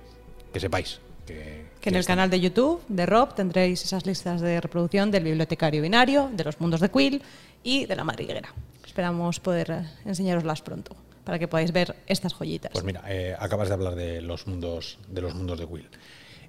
que 0.53 0.61
sepáis 0.61 1.01
que, 1.27 1.67
Que 1.81 1.89
en 1.89 1.95
el 1.95 2.01
están. 2.01 2.17
canal 2.17 2.31
de 2.31 2.41
YouTube 2.41 2.83
de 2.89 3.07
Rob 3.07 3.35
tendréis 3.35 3.83
esas 3.85 4.05
listas 4.07 4.41
de 4.41 4.61
reproducción 4.61 5.11
del 5.11 5.25
bibliotecario 5.25 5.81
binario, 5.81 6.31
de 6.33 6.45
los 6.45 6.61
mundos 6.61 6.81
de 6.81 6.91
Quill 6.91 7.23
y 7.63 7.87
de 7.87 7.97
la 7.97 8.05
madriguera. 8.05 8.53
Esperamos 8.93 9.41
poder 9.41 9.87
enseñaroslas 10.05 10.61
pronto 10.61 10.95
para 11.25 11.39
que 11.39 11.49
podáis 11.49 11.73
ver 11.73 11.97
estas 12.07 12.35
joyitas. 12.35 12.73
Pues 12.73 12.85
mira, 12.85 13.03
eh, 13.09 13.35
acabas 13.39 13.69
de 13.69 13.75
hablar 13.75 13.95
de 13.95 14.21
los 14.21 14.47
mundos 14.47 14.99
de 15.09 15.23
los 15.23 15.35
mundos 15.35 15.59
de 15.59 15.65
Will. 15.65 15.89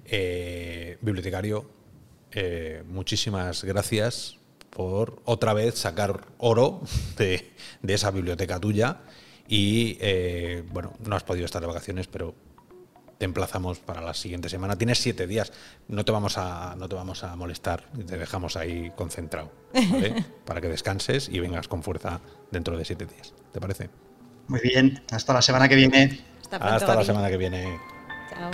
Eh, 0.04 0.98
bibliotecario, 1.00 1.64
eh, 2.32 2.82
muchísimas 2.86 3.64
gracias 3.64 4.36
por 4.68 5.22
otra 5.24 5.54
vez 5.54 5.76
sacar 5.78 6.26
oro 6.36 6.82
de, 7.16 7.50
esa 7.88 8.10
biblioteca 8.10 8.60
tuya. 8.60 9.00
Y 9.48 9.96
bueno, 10.70 10.92
no 11.02 11.16
has 11.16 11.22
podido 11.22 11.46
estar 11.46 11.62
de 11.62 11.66
vacaciones, 11.68 12.08
pero 12.08 12.34
te 13.18 13.24
emplazamos 13.24 13.78
para 13.78 14.00
la 14.00 14.14
siguiente 14.14 14.48
semana. 14.48 14.76
Tienes 14.76 14.98
siete 14.98 15.26
días, 15.26 15.52
no 15.88 16.04
te 16.04 16.12
vamos 16.12 16.38
a, 16.38 16.74
no 16.76 16.88
te 16.88 16.94
vamos 16.94 17.24
a 17.24 17.36
molestar, 17.36 17.84
te 18.06 18.16
dejamos 18.16 18.56
ahí 18.56 18.92
concentrado, 18.96 19.50
¿vale? 19.72 20.24
para 20.44 20.60
que 20.60 20.68
descanses 20.68 21.28
y 21.28 21.40
vengas 21.40 21.68
con 21.68 21.82
fuerza 21.82 22.20
dentro 22.50 22.76
de 22.76 22.84
siete 22.84 23.06
días. 23.06 23.34
¿Te 23.52 23.60
parece? 23.60 23.90
Muy 24.48 24.60
bien, 24.60 25.02
hasta 25.10 25.32
la 25.32 25.42
semana 25.42 25.68
que 25.68 25.76
viene. 25.76 26.20
Hasta 26.42 26.58
pronto, 26.58 26.74
Hasta 26.74 26.94
la 26.94 27.04
semana 27.04 27.30
que 27.30 27.36
viene. 27.36 27.78
Chao. 28.30 28.50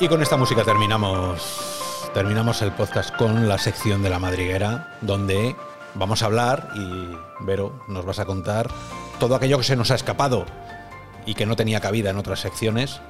Y 0.00 0.06
con 0.06 0.22
esta 0.22 0.36
música 0.36 0.62
terminamos, 0.62 2.10
terminamos 2.14 2.62
el 2.62 2.72
podcast 2.72 3.14
con 3.16 3.48
la 3.48 3.58
sección 3.58 4.02
de 4.02 4.10
la 4.10 4.20
madriguera, 4.20 4.96
donde 5.00 5.56
vamos 5.94 6.22
a 6.22 6.26
hablar 6.26 6.70
y 6.76 7.16
Vero 7.40 7.82
nos 7.88 8.04
vas 8.04 8.18
a 8.18 8.24
contar 8.24 8.68
todo 9.18 9.34
aquello 9.34 9.58
que 9.58 9.64
se 9.64 9.74
nos 9.74 9.90
ha 9.90 9.96
escapado 9.96 10.46
y 11.28 11.34
que 11.34 11.44
no 11.44 11.56
tenía 11.56 11.78
cabida 11.78 12.08
en 12.08 12.16
otras 12.16 12.40
secciones. 12.40 13.02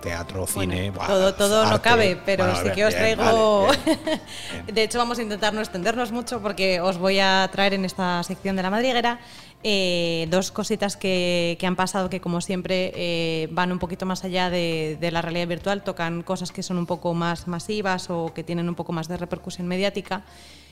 Teatro, 0.00 0.46
cine, 0.46 0.90
Bueno, 0.90 0.92
buah, 0.94 1.06
todo 1.06 1.34
todo 1.34 1.66
no 1.70 1.82
cabe, 1.82 2.16
pero 2.24 2.44
Bueno, 2.44 2.60
sí 2.62 2.70
que 2.74 2.84
os 2.84 2.94
bien, 2.94 3.16
traigo. 3.16 3.66
vale, 3.66 3.76
bien, 3.84 3.98
bien. 4.66 4.74
de 4.74 4.82
hecho, 4.82 4.98
vamos 4.98 5.18
a 5.18 5.22
intentar 5.22 5.52
no 5.52 5.60
extendernos 5.60 6.12
mucho 6.12 6.40
porque 6.40 6.80
os 6.80 6.98
voy 6.98 7.18
a 7.18 7.48
traer 7.52 7.74
en 7.74 7.84
esta 7.84 8.22
sección 8.22 8.56
de 8.56 8.62
la 8.62 8.70
madriguera 8.70 9.18
eh, 9.64 10.26
dos 10.30 10.52
cositas 10.52 10.96
que, 10.96 11.56
que 11.58 11.66
han 11.66 11.74
pasado 11.76 12.08
que, 12.08 12.20
como 12.20 12.40
siempre, 12.40 12.92
eh, 12.94 13.48
van 13.50 13.72
un 13.72 13.78
poquito 13.78 14.06
más 14.06 14.22
allá 14.24 14.48
de, 14.50 14.96
de 15.00 15.10
la 15.10 15.22
realidad 15.22 15.48
virtual, 15.48 15.82
tocan 15.82 16.22
cosas 16.22 16.52
que 16.52 16.62
son 16.62 16.78
un 16.78 16.86
poco 16.86 17.14
más 17.14 17.48
masivas 17.48 18.08
o 18.10 18.32
que 18.32 18.44
tienen 18.44 18.68
un 18.68 18.74
poco 18.76 18.92
más 18.92 19.08
de 19.08 19.16
repercusión 19.16 19.66
mediática. 19.66 20.22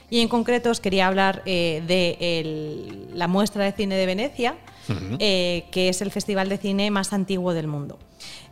Y 0.09 0.21
en 0.21 0.27
concreto 0.27 0.69
os 0.69 0.79
quería 0.79 1.07
hablar 1.07 1.41
eh, 1.47 1.83
de 1.87 2.17
el- 2.39 3.09
la 3.17 3.27
muestra 3.27 3.63
de 3.65 3.71
cine 3.71 3.95
de 3.95 4.05
Venecia, 4.05 4.55
que 4.87 5.89
es 5.89 6.01
el 6.01 6.11
festival 6.11 6.47
de 6.47 6.57
cine 6.59 6.91
más 6.91 7.11
antiguo 7.11 7.53
del 7.53 7.65
mundo. 7.67 7.97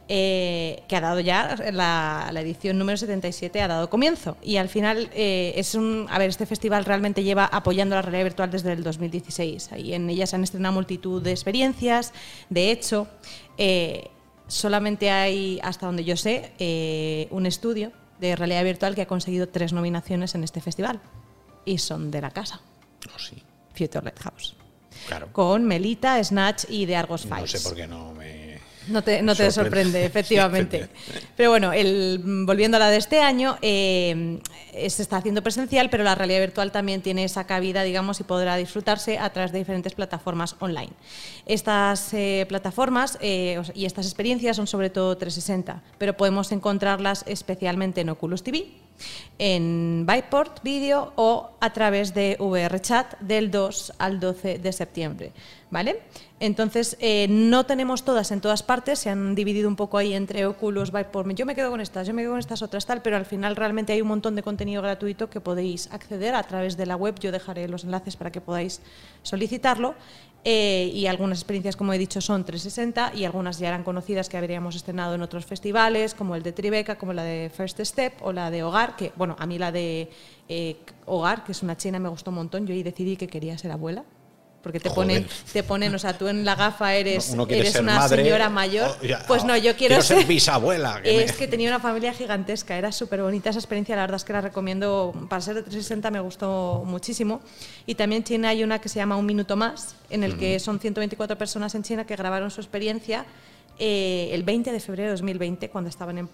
Eh, 0.09 0.83
que 0.87 0.95
ha 0.97 1.01
dado 1.01 1.19
ya 1.21 1.55
la, 1.71 2.29
la 2.33 2.41
edición 2.41 2.77
número 2.77 2.97
77 2.97 3.61
ha 3.61 3.67
dado 3.67 3.89
comienzo 3.89 4.35
y 4.43 4.57
al 4.57 4.67
final 4.69 5.09
eh, 5.13 5.53
es 5.55 5.75
un 5.75 6.07
a 6.09 6.19
ver 6.19 6.29
este 6.29 6.45
festival 6.45 6.83
realmente 6.85 7.23
lleva 7.23 7.45
apoyando 7.45 7.95
la 7.95 8.01
realidad 8.01 8.25
virtual 8.25 8.51
desde 8.51 8.73
el 8.73 8.83
2016 8.83 9.69
y 9.77 9.93
en 9.93 10.09
ella 10.09 10.27
se 10.27 10.35
han 10.35 10.43
estrenado 10.43 10.73
multitud 10.73 11.21
de 11.21 11.31
experiencias 11.31 12.11
de 12.49 12.71
hecho 12.71 13.07
eh, 13.57 14.09
solamente 14.47 15.09
hay 15.09 15.59
hasta 15.63 15.85
donde 15.85 16.03
yo 16.03 16.17
sé 16.17 16.51
eh, 16.59 17.27
un 17.31 17.45
estudio 17.45 17.91
de 18.19 18.35
realidad 18.35 18.63
virtual 18.65 18.95
que 18.95 19.01
ha 19.03 19.07
conseguido 19.07 19.47
tres 19.49 19.71
nominaciones 19.73 20.35
en 20.35 20.43
este 20.43 20.59
festival 20.61 20.99
y 21.65 21.77
son 21.77 22.11
de 22.11 22.21
la 22.21 22.31
casa 22.31 22.59
Oh, 23.13 23.19
sí, 23.19 23.41
Future 23.73 24.03
Lighthouse 24.03 24.55
claro. 25.07 25.27
con 25.33 25.63
Melita, 25.65 26.23
Snatch 26.23 26.65
y 26.69 26.85
de 26.85 26.95
Argos 26.95 27.25
No 27.25 27.35
Files. 27.35 27.51
sé 27.51 27.59
por 27.61 27.75
qué 27.75 27.85
no 27.87 28.13
me. 28.13 28.42
No 28.87 29.01
te, 29.03 29.21
no 29.21 29.35
te 29.35 29.49
Sorprende. 29.51 29.53
sorprende, 29.53 30.05
efectivamente. 30.05 30.77
Sí, 30.77 30.83
efectivamente. 30.83 31.33
Pero 31.35 31.49
bueno, 31.49 31.73
el, 31.73 32.21
volviendo 32.45 32.77
a 32.77 32.79
la 32.79 32.89
de 32.89 32.97
este 32.97 33.21
año, 33.21 33.57
eh, 33.61 34.39
se 34.87 35.01
está 35.01 35.17
haciendo 35.17 35.41
presencial, 35.41 35.89
pero 35.89 36.03
la 36.03 36.15
realidad 36.15 36.39
virtual 36.39 36.71
también 36.71 37.01
tiene 37.01 37.23
esa 37.23 37.45
cabida, 37.45 37.83
digamos, 37.83 38.19
y 38.19 38.23
podrá 38.23 38.55
disfrutarse 38.57 39.17
a 39.17 39.31
través 39.31 39.51
de 39.51 39.59
diferentes 39.59 39.93
plataformas 39.93 40.55
online. 40.59 40.91
Estas 41.45 42.13
eh, 42.13 42.45
plataformas 42.49 43.17
eh, 43.21 43.61
y 43.73 43.85
estas 43.85 44.05
experiencias 44.05 44.55
son 44.57 44.67
sobre 44.67 44.89
todo 44.89 45.15
360, 45.17 45.81
pero 45.97 46.15
podemos 46.17 46.51
encontrarlas 46.51 47.23
especialmente 47.27 48.01
en 48.01 48.09
Oculus 48.09 48.43
TV, 48.43 48.67
en 49.39 50.05
Byport 50.05 50.61
Video 50.63 51.13
o 51.15 51.51
a 51.59 51.73
través 51.73 52.13
de 52.13 52.37
VRChat 52.39 53.19
del 53.19 53.51
2 53.51 53.93
al 53.97 54.19
12 54.19 54.59
de 54.59 54.71
septiembre. 54.73 55.31
¿Vale? 55.71 56.01
Entonces, 56.43 56.97
eh, 56.99 57.27
no 57.29 57.65
tenemos 57.65 58.03
todas 58.03 58.29
en 58.31 58.41
todas 58.41 58.63
partes, 58.63 58.99
se 58.99 59.09
han 59.09 59.33
dividido 59.33 59.69
un 59.69 59.77
poco 59.77 59.97
ahí 59.97 60.13
entre 60.13 60.45
Oculus, 60.45 60.91
Byport. 60.91 61.31
Yo 61.35 61.45
me 61.45 61.55
quedo 61.55 61.71
con 61.71 61.79
estas, 61.79 62.05
yo 62.05 62.13
me 62.13 62.21
quedo 62.21 62.31
con 62.31 62.39
estas 62.41 62.61
otras 62.61 62.85
tal, 62.85 63.01
pero 63.01 63.15
al 63.15 63.25
final 63.25 63.55
realmente 63.55 63.93
hay 63.93 64.01
un 64.01 64.09
montón 64.09 64.35
de 64.35 64.43
contenido 64.43 64.81
gratuito 64.81 65.29
que 65.29 65.39
podéis 65.39 65.89
acceder 65.93 66.35
a 66.35 66.43
través 66.43 66.75
de 66.75 66.85
la 66.85 66.97
web. 66.97 67.17
Yo 67.17 67.31
dejaré 67.31 67.69
los 67.69 67.85
enlaces 67.85 68.17
para 68.17 68.29
que 68.29 68.41
podáis 68.41 68.81
solicitarlo. 69.21 69.95
Eh, 70.43 70.91
y 70.93 71.07
algunas 71.07 71.37
experiencias, 71.37 71.77
como 71.77 71.93
he 71.93 71.97
dicho, 71.97 72.19
son 72.19 72.43
360 72.43 73.13
y 73.15 73.23
algunas 73.23 73.57
ya 73.57 73.69
eran 73.69 73.85
conocidas 73.85 74.27
que 74.27 74.35
habríamos 74.35 74.75
estrenado 74.75 75.15
en 75.15 75.21
otros 75.21 75.45
festivales, 75.45 76.13
como 76.13 76.35
el 76.35 76.43
de 76.43 76.51
Tribeca, 76.51 76.97
como 76.97 77.13
la 77.13 77.23
de 77.23 77.51
First 77.55 77.79
Step 77.79 78.15
o 78.21 78.33
la 78.33 78.51
de 78.51 78.63
Hogar, 78.63 78.97
que, 78.97 79.13
bueno, 79.15 79.37
a 79.39 79.45
mí 79.45 79.57
la 79.57 79.71
de 79.71 80.09
eh, 80.49 80.75
Hogar, 81.05 81.45
que 81.45 81.53
es 81.53 81.63
una 81.63 81.77
china, 81.77 81.99
me 81.99 82.09
gustó 82.09 82.31
un 82.31 82.35
montón. 82.35 82.67
Yo 82.67 82.73
ahí 82.73 82.83
decidí 82.83 83.15
que 83.15 83.27
quería 83.27 83.57
ser 83.57 83.71
abuela 83.71 84.03
porque 84.63 84.79
te 84.79 84.89
ponen, 84.89 85.27
te 85.51 85.61
ponen, 85.61 85.93
o 85.93 85.99
sea, 85.99 86.17
tú 86.17 86.29
en 86.29 86.45
la 86.45 86.55
gafa 86.55 86.95
eres, 86.95 87.35
eres 87.49 87.75
una 87.75 88.07
señora 88.07 88.49
mayor. 88.49 88.97
pues 89.27 89.43
no, 89.43 89.57
yo 89.57 89.75
quiero, 89.75 90.01
ser, 90.01 90.25
bisabuela. 90.25 91.01
es 91.03 91.33
que 91.33 91.49
tenía 91.49 91.67
una 91.67 91.81
familia 91.81 92.13
gigantesca, 92.13 92.77
era 92.77 92.93
súper 92.93 93.21
bonita 93.21 93.49
esa 93.49 93.59
experiencia, 93.59 93.93
la 93.97 94.03
verdad 94.03 94.15
es 94.15 94.23
que 94.23 94.31
la 94.31 94.39
recomiendo, 94.39 95.13
para 95.27 95.41
ser 95.41 95.55
de 95.55 95.63
360 95.63 96.09
me 96.11 96.21
gustó 96.21 96.83
muchísimo. 96.85 97.41
Y 97.85 97.95
también 97.95 98.21
en 98.21 98.23
China 98.23 98.49
hay 98.49 98.63
una 98.63 98.79
que 98.79 98.87
se 98.87 98.95
llama 98.95 99.17
Un 99.17 99.25
Minuto 99.25 99.57
Más, 99.57 99.95
en 100.09 100.23
el 100.23 100.37
que 100.37 100.57
son 100.59 100.79
124 100.79 101.37
personas 101.37 101.75
en 101.75 101.83
China 101.83 102.05
que 102.05 102.15
grabaron 102.15 102.49
su 102.49 102.61
experiencia 102.61 103.25
eh, 103.79 104.29
el 104.31 104.43
20 104.43 104.71
de 104.71 104.79
febrero 104.79 105.09
de 105.09 105.15
2020, 105.15 105.69
cuando 105.69 105.89
estaban 105.89 106.17
en 106.19 106.29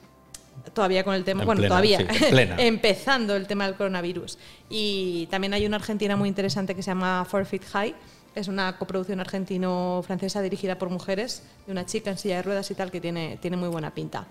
todavía 0.74 1.04
con 1.04 1.16
el 1.16 1.24
tema, 1.24 1.46
bueno, 1.46 1.64
todavía 1.64 2.00
empezando 2.58 3.36
el 3.36 3.48
tema 3.48 3.66
del 3.66 3.76
coronavirus. 3.76 4.38
Y 4.70 5.28
también 5.32 5.54
hay 5.54 5.66
una 5.66 5.78
argentina 5.78 6.16
muy 6.16 6.30
interesante 6.30 6.76
que 6.76 6.84
se 6.84 6.92
llama 6.92 7.26
Four 7.26 7.46
Feet 7.46 7.64
High, 7.72 7.96
es 8.36 8.48
una 8.48 8.78
coproducción 8.78 9.20
argentino-francesa 9.20 10.42
dirigida 10.42 10.78
por 10.78 10.90
mujeres, 10.90 11.44
de 11.66 11.72
una 11.72 11.86
chica 11.86 12.12
en 12.12 12.18
silla 12.18 12.38
de 12.38 12.44
ruedas 12.44 12.70
y 12.72 12.76
tal, 12.76 12.92
que 12.92 13.02
tiene, 13.02 13.38
tiene 13.42 13.58
muy 13.58 13.70
buena 13.70 13.94
pinta. 13.94 14.28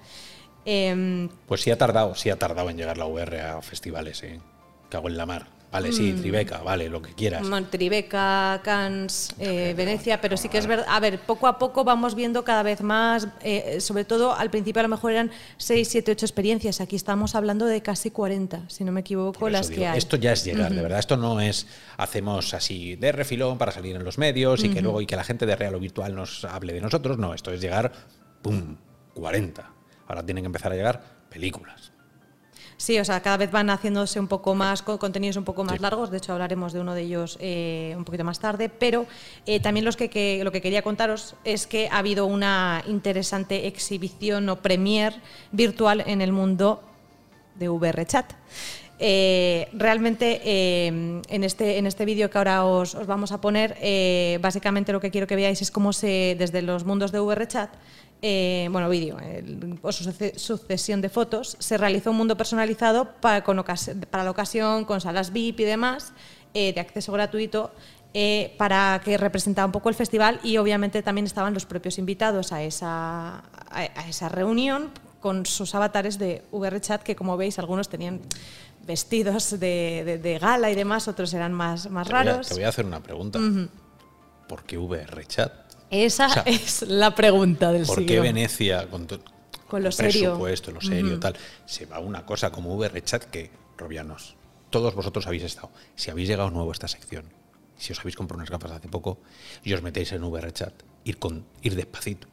Em, 0.65 1.29
pues 1.47 1.63
sí 1.63 1.71
ha 1.71 1.79
tardado, 1.79 2.15
sí 2.15 2.31
ha 2.31 2.37
tardado 2.37 2.71
en 2.71 2.77
llegar 2.77 2.99
la 2.99 3.07
VR 3.07 3.41
a 3.41 3.63
festivales, 3.63 4.23
¿eh? 4.23 4.41
Cago 4.89 5.09
en 5.09 5.17
la 5.17 5.27
mar. 5.27 5.58
Vale, 5.71 5.93
sí, 5.93 6.13
mm. 6.13 6.21
Tribeca, 6.21 6.63
vale, 6.63 6.89
lo 6.89 7.03
que 7.03 7.13
quieras. 7.13 7.47
Tribeca, 7.71 8.61
Cannes, 8.65 9.35
eh, 9.39 9.75
Venecia, 9.77 10.19
pero 10.21 10.39
sí 10.39 10.49
que 10.49 10.57
es 10.57 10.67
verdad. 10.67 10.87
A 10.89 10.99
ver, 10.99 11.21
poco 11.21 11.47
a 11.47 11.59
poco 11.59 11.85
vamos 11.85 12.15
viendo 12.15 12.43
cada 12.43 12.63
vez 12.63 12.81
más, 12.81 13.29
eh, 13.43 13.79
sobre 13.81 14.05
todo 14.05 14.35
al 14.35 14.51
principio 14.51 14.81
a 14.81 14.85
lo 14.85 14.89
mejor 14.89 15.13
eran 15.13 15.31
6, 15.59 15.87
7, 15.87 16.13
8 16.13 16.25
experiencias. 16.25 16.81
Aquí 16.81 16.97
estamos 16.97 17.35
hablando 17.35 17.67
de 17.67 17.83
casi 17.83 18.11
40, 18.11 18.65
si 18.69 18.83
no 18.85 18.93
me 18.93 19.01
equivoco, 19.01 19.51
las 19.51 19.69
que 19.69 19.87
hay. 19.87 19.99
Esto 19.99 20.17
ya 20.17 20.33
es 20.33 20.45
llegar, 20.45 20.73
de 20.73 20.81
verdad. 20.81 21.01
Esto 21.01 21.19
no 21.19 21.39
es 21.41 21.67
hacemos 21.99 22.55
así 22.55 22.97
de 22.97 23.13
refilón 23.13 23.59
para 23.59 23.73
salir 23.73 23.95
en 23.95 24.05
los 24.05 24.17
medios 24.17 24.65
y 24.65 24.71
que 24.71 24.81
luego 24.81 25.03
y 25.03 25.07
que 25.07 25.17
la 25.17 25.25
gente 25.25 25.45
de 25.45 25.55
real 25.55 25.75
o 25.75 25.81
virtual 25.81 26.15
nos 26.15 26.45
hable 26.45 26.73
de 26.73 26.81
nosotros. 26.81 27.19
No, 27.19 27.35
esto 27.35 27.53
es 27.53 27.61
llegar, 27.61 27.93
¡pum! 28.41 28.77
40. 29.15 29.71
Ahora 30.07 30.25
tienen 30.25 30.45
que 30.45 30.47
empezar 30.47 30.73
a 30.73 30.77
llegar 30.77 31.03
películas 31.29 31.93
Sí, 32.79 32.97
o 33.01 33.05
sea, 33.05 33.21
cada 33.21 33.37
vez 33.37 33.51
van 33.51 33.71
haciéndose 33.71 34.21
un 34.21 34.29
poco 34.29 34.55
más, 34.55 34.83
contenidos 34.83 35.37
un 35.37 35.43
poco 35.43 35.65
más 35.65 35.81
largos, 35.81 36.13
de 36.13 36.19
hecho 36.19 36.33
hablaremos 36.33 36.73
de 36.73 36.79
uno 36.79 36.95
de 36.95 37.03
ellos 37.03 37.37
eh, 37.41 37.93
un 37.97 38.05
poquito 38.05 38.23
más 38.23 38.39
tarde, 38.39 38.69
pero 38.69 39.05
eh, 39.47 39.59
también 39.59 39.85
los 39.85 39.97
que, 39.97 40.41
lo 40.45 40.53
que 40.53 40.61
quería 40.61 40.83
contaros 40.83 41.35
es 41.43 41.67
que 41.67 41.89
ha 41.89 41.99
habido 41.99 42.27
una 42.27 42.85
interesante 42.87 43.67
exhibición 43.67 44.49
o 44.49 44.63
premier 44.63 45.13
virtual 45.51 46.05
en 46.07 46.21
el 46.21 46.31
mundo 46.31 46.81
de 47.57 47.69
VRChat. 47.69 48.35
Eh, 49.01 49.69
realmente 49.73 50.41
en 50.87 51.45
este, 51.45 51.79
en 51.79 51.87
este 51.87 52.05
vídeo 52.05 52.31
que 52.31 52.39
ahora 52.39 52.65
os, 52.65 52.95
os 52.95 53.09
vamos 53.09 53.33
a 53.33 53.41
poner, 53.41 53.75
básicamente 54.41 54.93
lo 54.93 55.01
que 55.01 55.11
quiero 55.11 55.27
que 55.27 55.35
veáis 55.35 55.63
es 55.63 55.73
cómo 55.73 55.93
se, 55.93 56.37
desde 56.39 56.63
los 56.63 56.85
mundos 56.85 57.11
de 57.11 57.19
VRChat, 57.19 57.71
eh, 58.21 58.69
bueno, 58.73 58.89
vídeo, 58.89 59.17
o 59.83 59.93
su 59.93 60.13
sucesión 60.37 61.01
de 61.01 61.09
fotos, 61.09 61.57
se 61.61 61.79
realizó 61.79 62.11
un 62.11 62.17
mundo 62.17 62.37
personalizado 62.37 63.13
para, 63.21 63.45
para 63.45 64.25
la 64.25 64.31
ocasión, 64.31 64.85
con 64.85 65.01
salas 65.01 65.33
VIP 65.33 65.61
y 65.61 65.65
demás, 65.65 66.13
eh, 66.53 66.73
de 66.73 66.81
acceso 66.81 67.13
gratuito, 67.13 67.71
eh, 68.15 68.55
para 68.59 69.01
que 69.05 69.17
representara 69.19 69.67
un 69.67 69.73
poco 69.73 69.89
el 69.89 69.95
festival 69.95 70.41
y 70.43 70.57
obviamente 70.57 71.03
también 71.03 71.27
estaban 71.27 71.55
los 71.55 71.67
propios 71.67 71.99
invitados 71.99 72.53
a 72.53 72.63
esa, 72.63 73.45
a, 73.71 74.09
esa 74.09 74.29
reunión 74.29 74.91
con 75.21 75.47
sus 75.47 75.75
avatares 75.75 76.19
de 76.19 76.43
VRChat, 76.51 77.03
que 77.03 77.15
como 77.15 77.37
veis 77.37 77.59
algunos 77.59 77.89
tenían 77.89 78.21
vestidos 78.85 79.61
de, 79.61 80.39
gala 80.41 80.71
y 80.71 80.75
demás, 80.75 81.07
otros 81.07 81.33
eran 81.35 81.53
más, 81.53 81.91
más 81.91 82.09
raros. 82.09 82.49
te 82.49 82.55
voy 82.55 82.65
a 82.65 82.69
hacer 82.69 82.87
una 82.87 83.01
pregunta. 83.01 83.39
¿Por 84.49 84.65
qué 84.65 84.79
VRChat? 84.79 85.68
Esa 85.91 86.43
es 86.47 86.83
la 86.83 87.15
pregunta 87.15 87.73
del 87.73 87.87
siglo. 87.87 87.95
¿Por 87.95 88.07
qué 88.07 88.21
Venecia, 88.21 88.89
con, 88.89 89.07
con 89.67 89.83
lo 89.83 89.93
serio. 89.93 90.31
presupuesto, 90.31 90.71
lo 90.71 90.81
serio, 90.81 91.19
tal, 91.19 91.37
se 91.67 91.87
va 91.87 91.99
una 91.99 92.25
cosa 92.27 92.51
como 92.51 92.77
VRChat 92.77 93.25
que, 93.25 93.51
Robianos, 93.77 94.37
todos 94.71 94.95
vosotros 94.95 95.27
habéis 95.27 95.45
estado. 95.45 95.71
Si 95.95 96.11
habéis 96.11 96.29
llegado 96.29 96.51
nuevo 96.51 96.71
a 96.71 96.73
esta 96.73 96.89
sección, 96.89 97.25
si 97.77 97.93
os 97.93 98.01
habéis 98.01 98.17
comprado 98.17 98.39
unas 98.39 98.51
gafas 98.51 98.73
hace 98.73 98.89
poco 98.89 99.19
y 99.63 99.73
os 99.73 99.83
metéis 99.83 100.13
en 100.13 100.23
VRChat, 100.23 100.75
ir, 101.05 101.19
con, 101.19 101.47
ir 101.63 101.75
despacito. 101.75 102.29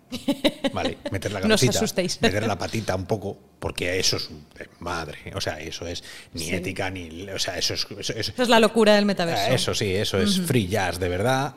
¿Vale? 0.74 0.98
Meter 1.12 1.32
la 1.32 1.40
gafita, 1.42 1.82
meter 2.22 2.48
la 2.48 2.58
patita 2.58 2.96
un 2.96 3.06
poco, 3.06 3.38
porque 3.60 4.00
eso 4.00 4.18
es 4.18 4.30
madre. 4.80 5.18
O 5.36 5.42
sea, 5.42 5.60
eso 5.60 5.88
es 5.88 6.04
ni 6.34 6.50
ética 6.50 6.90
ni. 6.90 7.30
O 7.30 7.40
sea, 7.40 7.58
eso 7.58 7.74
es. 7.74 7.88
Eso, 8.10 8.44
es 8.44 8.50
la 8.50 8.60
locura 8.60 8.96
del 8.96 9.06
metaverso. 9.06 9.54
Eso 9.54 9.74
sí, 9.74 9.94
eso 9.94 10.18
es 10.18 10.42
free 10.42 10.68
jazz, 10.68 11.00
de 11.00 11.10
verdad. 11.10 11.56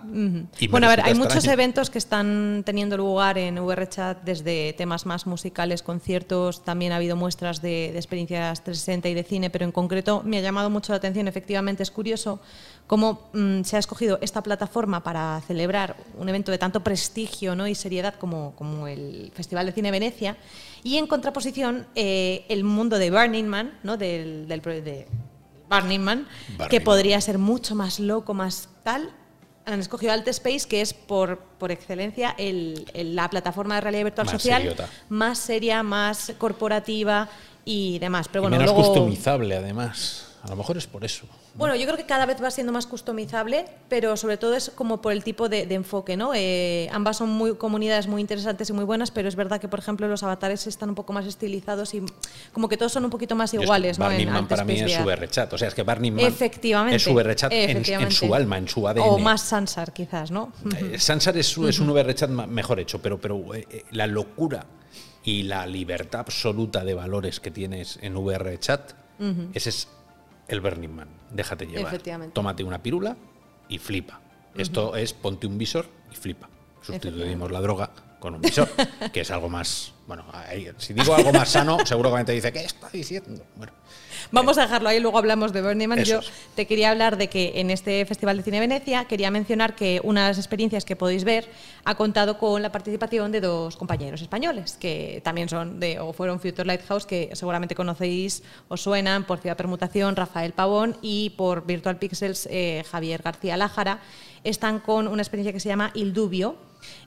bueno, 0.70 0.86
a 0.86 0.90
ver, 0.90 1.00
hay 1.02 1.14
muchos 1.14 1.46
eventos 1.46 1.90
que 1.90 1.98
están 1.98 2.62
teniendo 2.64 2.96
lugar 2.96 3.38
en 3.38 3.58
VRChat 3.58 4.22
desde 4.22 4.72
temas 4.74 5.06
más 5.06 5.26
musicales, 5.26 5.82
conciertos. 5.82 6.64
También 6.64 6.92
ha 6.92 6.96
habido 6.96 7.16
muestras 7.16 7.62
de, 7.62 7.90
de 7.92 7.98
experiencias 7.98 8.62
360 8.64 9.08
y 9.08 9.14
de 9.14 9.24
cine, 9.24 9.50
pero 9.50 9.64
en 9.64 9.72
concreto 9.72 10.22
me 10.24 10.38
ha 10.38 10.40
llamado 10.40 10.70
mucho 10.70 10.92
la 10.92 10.96
atención. 10.96 11.28
Efectivamente, 11.28 11.82
es 11.82 11.90
curioso 11.90 12.40
cómo 12.88 13.28
mm, 13.34 13.62
se 13.62 13.76
ha 13.76 13.78
escogido 13.78 14.18
esta 14.20 14.42
plataforma 14.42 15.04
para 15.04 15.40
celebrar 15.46 15.96
un 16.16 16.28
evento 16.28 16.50
de 16.50 16.58
tanto 16.58 16.82
prestigio 16.82 17.54
¿no? 17.54 17.68
y 17.68 17.76
seriedad 17.76 18.14
como, 18.14 18.47
como 18.56 18.88
el 18.88 19.30
Festival 19.34 19.66
de 19.66 19.72
Cine 19.72 19.90
Venecia, 19.90 20.36
y 20.82 20.96
en 20.96 21.06
contraposición 21.06 21.86
eh, 21.94 22.44
el 22.48 22.64
mundo 22.64 22.98
de 22.98 23.10
Burning 23.10 23.44
Man, 23.44 23.78
¿no? 23.82 23.96
del, 23.96 24.46
del 24.48 24.60
de 24.62 25.06
Burning 25.70 26.00
Man, 26.00 26.28
que 26.70 26.80
podría 26.80 27.20
ser 27.20 27.38
mucho 27.38 27.74
más 27.74 28.00
loco, 28.00 28.34
más 28.34 28.68
tal. 28.82 29.10
Han 29.64 29.80
escogido 29.80 30.12
Alt 30.12 30.26
Space, 30.28 30.66
que 30.66 30.80
es 30.80 30.94
por, 30.94 31.40
por 31.58 31.70
excelencia 31.70 32.34
el, 32.38 32.86
la 32.94 33.28
plataforma 33.28 33.74
de 33.74 33.82
realidad 33.82 34.04
virtual 34.04 34.28
social 34.28 34.74
más 35.10 35.38
seria, 35.38 35.82
más 35.82 36.32
corporativa 36.38 37.28
y 37.66 37.98
demás. 37.98 38.28
Pero 38.28 38.42
bueno, 38.42 38.56
menos 38.56 38.72
customizable, 38.72 39.56
además. 39.56 40.27
A 40.42 40.48
lo 40.48 40.56
mejor 40.56 40.76
es 40.76 40.86
por 40.86 41.04
eso. 41.04 41.26
Bueno, 41.54 41.74
yo 41.74 41.84
creo 41.84 41.96
que 41.96 42.06
cada 42.06 42.24
vez 42.24 42.42
va 42.42 42.50
siendo 42.50 42.72
más 42.72 42.86
customizable, 42.86 43.64
pero 43.88 44.16
sobre 44.16 44.36
todo 44.36 44.54
es 44.54 44.70
como 44.70 45.00
por 45.00 45.12
el 45.12 45.24
tipo 45.24 45.48
de, 45.48 45.62
enfoque, 45.74 46.16
¿no? 46.16 46.32
Eh, 46.34 46.88
ambas 46.92 47.16
son 47.16 47.30
muy 47.30 47.56
comunidades 47.56 48.06
muy 48.06 48.20
interesantes 48.20 48.70
y 48.70 48.72
muy 48.72 48.84
buenas, 48.84 49.10
pero 49.10 49.28
es 49.28 49.34
verdad 49.34 49.60
que, 49.60 49.68
por 49.68 49.80
ejemplo, 49.80 50.06
los 50.06 50.22
avatares 50.22 50.66
están 50.66 50.90
un 50.90 50.94
poco 50.94 51.12
más 51.12 51.26
estilizados 51.26 51.94
y 51.94 52.02
como 52.52 52.68
que 52.68 52.76
todos 52.76 52.92
son 52.92 53.04
un 53.04 53.10
poquito 53.10 53.34
más 53.34 53.52
iguales, 53.52 53.98
¿no? 53.98 54.04
Burning 54.06 54.28
Man 54.28 54.46
para 54.46 54.64
mí 54.64 54.78
es 54.78 55.04
VRChat, 55.04 55.52
o 55.52 55.58
sea, 55.58 55.68
es 55.68 55.74
que 55.74 55.82
Burning 55.82 56.12
Man 56.12 56.24
efectivamente, 56.24 56.96
es 56.96 57.06
VRChat 57.06 57.52
en, 57.52 57.84
en, 57.84 58.10
su 58.12 58.34
alma, 58.34 58.58
en 58.58 58.68
su 58.68 58.86
ADN. 58.86 59.00
O 59.00 59.18
más 59.18 59.42
Sansar, 59.42 59.92
quizás, 59.92 60.30
¿no? 60.30 60.52
Eh, 60.76 60.98
Sansar 60.98 61.36
es, 61.36 61.56
es 61.58 61.78
un 61.80 61.92
VRChat 61.92 62.30
mejor 62.30 62.78
hecho, 62.80 63.00
pero, 63.00 63.20
pero 63.20 63.54
eh, 63.54 63.84
la 63.90 64.06
locura 64.06 64.66
y 65.24 65.42
la 65.42 65.66
libertad 65.66 66.20
absoluta 66.20 66.84
de 66.84 66.94
valores 66.94 67.40
que 67.40 67.50
tienes 67.50 67.98
en 68.02 68.14
VRChat, 68.14 68.92
ese 69.52 69.70
es 69.70 69.88
el 70.48 70.60
Burning 70.60 70.90
Man. 70.90 71.08
Déjate 71.30 71.66
llevar. 71.66 71.98
Tómate 72.32 72.64
una 72.64 72.82
pirula 72.82 73.16
y 73.68 73.78
flipa. 73.78 74.20
Esto 74.56 74.96
es 74.96 75.12
ponte 75.12 75.46
un 75.46 75.58
visor 75.58 75.86
y 76.10 76.16
flipa. 76.16 76.48
Sustituimos 76.82 77.50
la 77.50 77.60
droga 77.60 77.90
con 78.18 78.34
un 78.34 78.40
visor, 78.40 78.68
que 79.12 79.20
es 79.20 79.30
algo 79.30 79.48
más. 79.48 79.92
Bueno, 80.06 80.24
si 80.78 80.94
digo 80.94 81.14
algo 81.14 81.32
más 81.32 81.50
sano, 81.50 81.78
seguramente 81.84 82.32
dice, 82.32 82.52
¿qué 82.52 82.64
está 82.64 82.88
diciendo? 82.88 83.44
Bueno, 83.56 83.72
Vamos 84.30 84.58
a 84.58 84.62
dejarlo 84.62 84.88
ahí, 84.90 85.00
luego 85.00 85.16
hablamos 85.16 85.52
de 85.52 85.62
Burning 85.62 85.88
Man. 85.88 86.04
Yo 86.04 86.20
te 86.54 86.66
quería 86.66 86.90
hablar 86.90 87.16
de 87.16 87.28
que 87.28 87.52
en 87.56 87.70
este 87.70 88.04
Festival 88.04 88.36
de 88.36 88.42
Cine 88.42 88.60
Venecia 88.60 89.06
quería 89.06 89.30
mencionar 89.30 89.74
que 89.74 90.00
una 90.04 90.22
de 90.22 90.28
las 90.28 90.38
experiencias 90.38 90.84
que 90.84 90.96
podéis 90.96 91.24
ver 91.24 91.48
ha 91.84 91.94
contado 91.94 92.38
con 92.38 92.60
la 92.60 92.70
participación 92.70 93.32
de 93.32 93.40
dos 93.40 93.76
compañeros 93.76 94.20
españoles, 94.20 94.76
que 94.78 95.22
también 95.24 95.48
son 95.48 95.80
de, 95.80 95.98
o 95.98 96.12
fueron 96.12 96.40
Future 96.40 96.66
Lighthouse, 96.66 97.06
que 97.06 97.30
seguramente 97.32 97.74
conocéis 97.74 98.42
o 98.68 98.76
suenan 98.76 99.24
por 99.24 99.38
Ciudad 99.38 99.56
Permutación, 99.56 100.14
Rafael 100.14 100.52
Pavón, 100.52 100.96
y 101.00 101.30
por 101.30 101.64
Virtual 101.64 101.96
Pixels, 101.98 102.46
eh, 102.50 102.84
Javier 102.90 103.22
García 103.22 103.56
Lájara. 103.56 104.00
Están 104.44 104.80
con 104.80 105.08
una 105.08 105.22
experiencia 105.22 105.52
que 105.52 105.60
se 105.60 105.68
llama 105.68 105.90
Il 105.94 106.12
Dubio, 106.12 106.56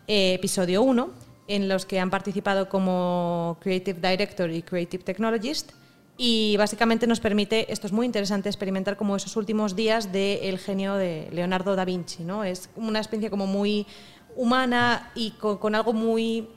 eh, 0.07 0.33
episodio 0.33 0.81
1, 0.81 1.09
en 1.47 1.67
los 1.67 1.85
que 1.85 1.99
han 1.99 2.09
participado 2.09 2.69
como 2.69 3.57
Creative 3.61 3.99
Director 4.09 4.49
y 4.49 4.61
Creative 4.61 5.03
Technologist 5.03 5.71
y 6.17 6.55
básicamente 6.57 7.07
nos 7.07 7.19
permite, 7.19 7.71
esto 7.73 7.87
es 7.87 7.93
muy 7.93 8.05
interesante, 8.05 8.47
experimentar 8.47 8.95
como 8.95 9.15
esos 9.15 9.35
últimos 9.37 9.75
días 9.75 10.11
del 10.11 10.59
genio 10.59 10.95
de 10.95 11.27
Leonardo 11.31 11.75
da 11.75 11.83
Vinci. 11.83 12.23
¿no? 12.23 12.43
Es 12.43 12.69
una 12.75 12.99
experiencia 12.99 13.31
como 13.31 13.47
muy 13.47 13.87
humana 14.35 15.11
y 15.15 15.31
con, 15.31 15.57
con 15.57 15.73
algo 15.73 15.93
muy 15.93 16.47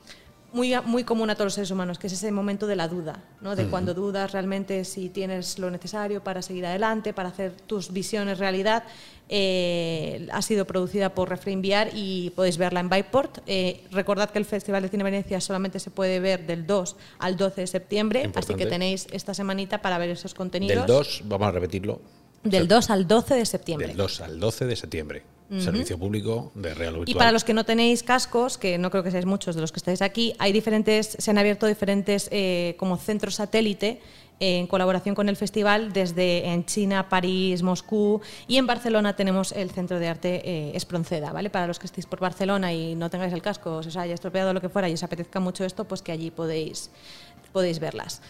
muy, 0.55 0.73
muy 0.85 1.03
común 1.03 1.29
a 1.31 1.35
todos 1.35 1.47
los 1.47 1.55
seres 1.55 1.71
humanos, 1.73 1.99
que 1.99 2.07
es 2.07 2.13
ese 2.13 2.31
momento 2.31 2.69
de 2.69 2.77
la 2.77 2.87
duda, 2.87 3.19
¿no? 3.41 3.57
de 3.57 3.67
cuando 3.67 3.93
dudas 3.93 4.31
realmente 4.31 4.85
si 4.85 5.09
tienes 5.09 5.59
lo 5.59 5.69
necesario 5.69 6.23
para 6.23 6.43
seguir 6.43 6.65
adelante, 6.65 7.13
para 7.13 7.29
hacer 7.29 7.53
tus 7.67 7.93
visiones 7.93 8.39
realidad. 8.39 8.85
Eh, 9.29 10.29
ha 10.31 10.43
sido 10.43 10.65
producida 10.65 11.13
por 11.13 11.29
Refrain 11.29 11.59
VR 11.59 11.91
y 11.93 12.31
podéis 12.31 12.57
verla 12.57 12.81
en 12.81 12.89
Byport. 12.89 13.39
Eh, 13.47 13.83
recordad 13.91 14.31
que 14.31 14.39
el 14.39 14.45
Festival 14.45 14.83
de 14.83 14.91
Cine 14.91 15.03
Venecia 15.03 15.41
solamente 15.41 15.81
se 15.81 15.91
puede 15.91 16.21
ver 16.21 16.47
del 16.47 16.67
2 16.67 16.97
al 17.19 17.37
12 17.37 17.63
de 17.63 17.67
septiembre, 17.67 18.23
Importante. 18.23 18.53
así 18.53 18.63
que 18.63 18.71
tenéis 18.71 19.09
esta 19.11 19.35
semanita 19.35 19.83
para 19.83 19.99
ver 19.99 20.11
esos 20.11 20.35
contenidos. 20.35 20.87
Del 20.87 20.87
2, 20.87 21.23
vamos 21.25 21.49
a 21.49 21.51
repetirlo. 21.51 22.01
Del 22.45 22.69
2 22.69 22.91
al 22.91 23.09
12 23.09 23.35
de 23.35 23.47
septiembre. 23.47 23.89
Del 23.89 23.97
2 23.97 24.21
al 24.21 24.39
12 24.39 24.67
de 24.67 24.77
septiembre. 24.77 25.34
Servicio 25.59 25.99
público 25.99 26.53
de 26.55 26.75
Real 26.75 26.95
Virtual. 26.95 27.09
Y 27.09 27.15
para 27.15 27.31
los 27.31 27.45
que 27.45 27.53
no 27.53 27.65
tenéis 27.65 28.03
cascos, 28.03 28.57
que 28.57 28.79
no 28.79 28.91
creo 28.91 29.03
que 29.03 29.11
seáis 29.11 29.27
muchos 29.27 29.55
de 29.55 29.61
los 29.61 29.73
que 29.73 29.79
estáis 29.79 30.01
aquí, 30.01 30.35
hay 30.39 30.53
diferentes, 30.53 31.17
se 31.19 31.31
han 31.31 31.39
abierto 31.39 31.67
diferentes 31.67 32.29
eh, 32.33 32.75
como 32.79 32.97
centros 32.97 33.35
satélite 33.35 34.01
eh, 34.41 34.59
en 34.59 34.67
colaboración 34.67 35.15
con 35.15 35.29
el 35.29 35.37
festival 35.37 35.93
desde 35.93 36.49
en 36.49 36.65
China, 36.65 37.09
París, 37.09 37.63
Moscú 37.63 38.21
y 38.49 38.57
en 38.57 38.67
Barcelona 38.67 39.15
tenemos 39.15 39.53
el 39.53 39.71
Centro 39.71 39.99
de 39.99 40.09
Arte 40.09 40.43
eh, 40.45 40.73
Espronceda, 40.75 41.33
¿vale? 41.33 41.51
Para 41.51 41.67
los 41.67 41.79
que 41.79 41.87
estéis 41.87 42.07
por 42.07 42.21
Barcelona 42.21 42.73
y 42.73 42.95
no 42.95 43.11
tengáis 43.11 43.33
el 43.33 43.43
casco, 43.43 43.77
os 43.77 43.97
haya 43.97 44.15
estropeado 44.15 44.53
lo 44.55 44.61
que 44.61 44.69
fuera 44.69 44.89
y 44.89 44.95
os 44.95 45.03
apetezca 45.03 45.41
mucho 45.41 45.65
esto, 45.65 45.85
pues 45.85 46.03
que 46.03 46.11
allí 46.11 46.31
podéis, 46.31 46.91
podéis 47.53 47.79
verlas. 47.79 48.23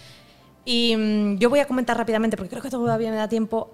Y 0.65 0.97
mm, 0.97 1.39
yo 1.39 1.49
voy 1.49 1.61
a 1.61 1.66
comentar 1.66 1.97
rápidamente, 1.97 2.36
porque 2.36 2.51
creo 2.51 2.62
que 2.62 2.70
todavía 2.70 3.11
me 3.11 3.16
da 3.16 3.28
tiempo, 3.28 3.70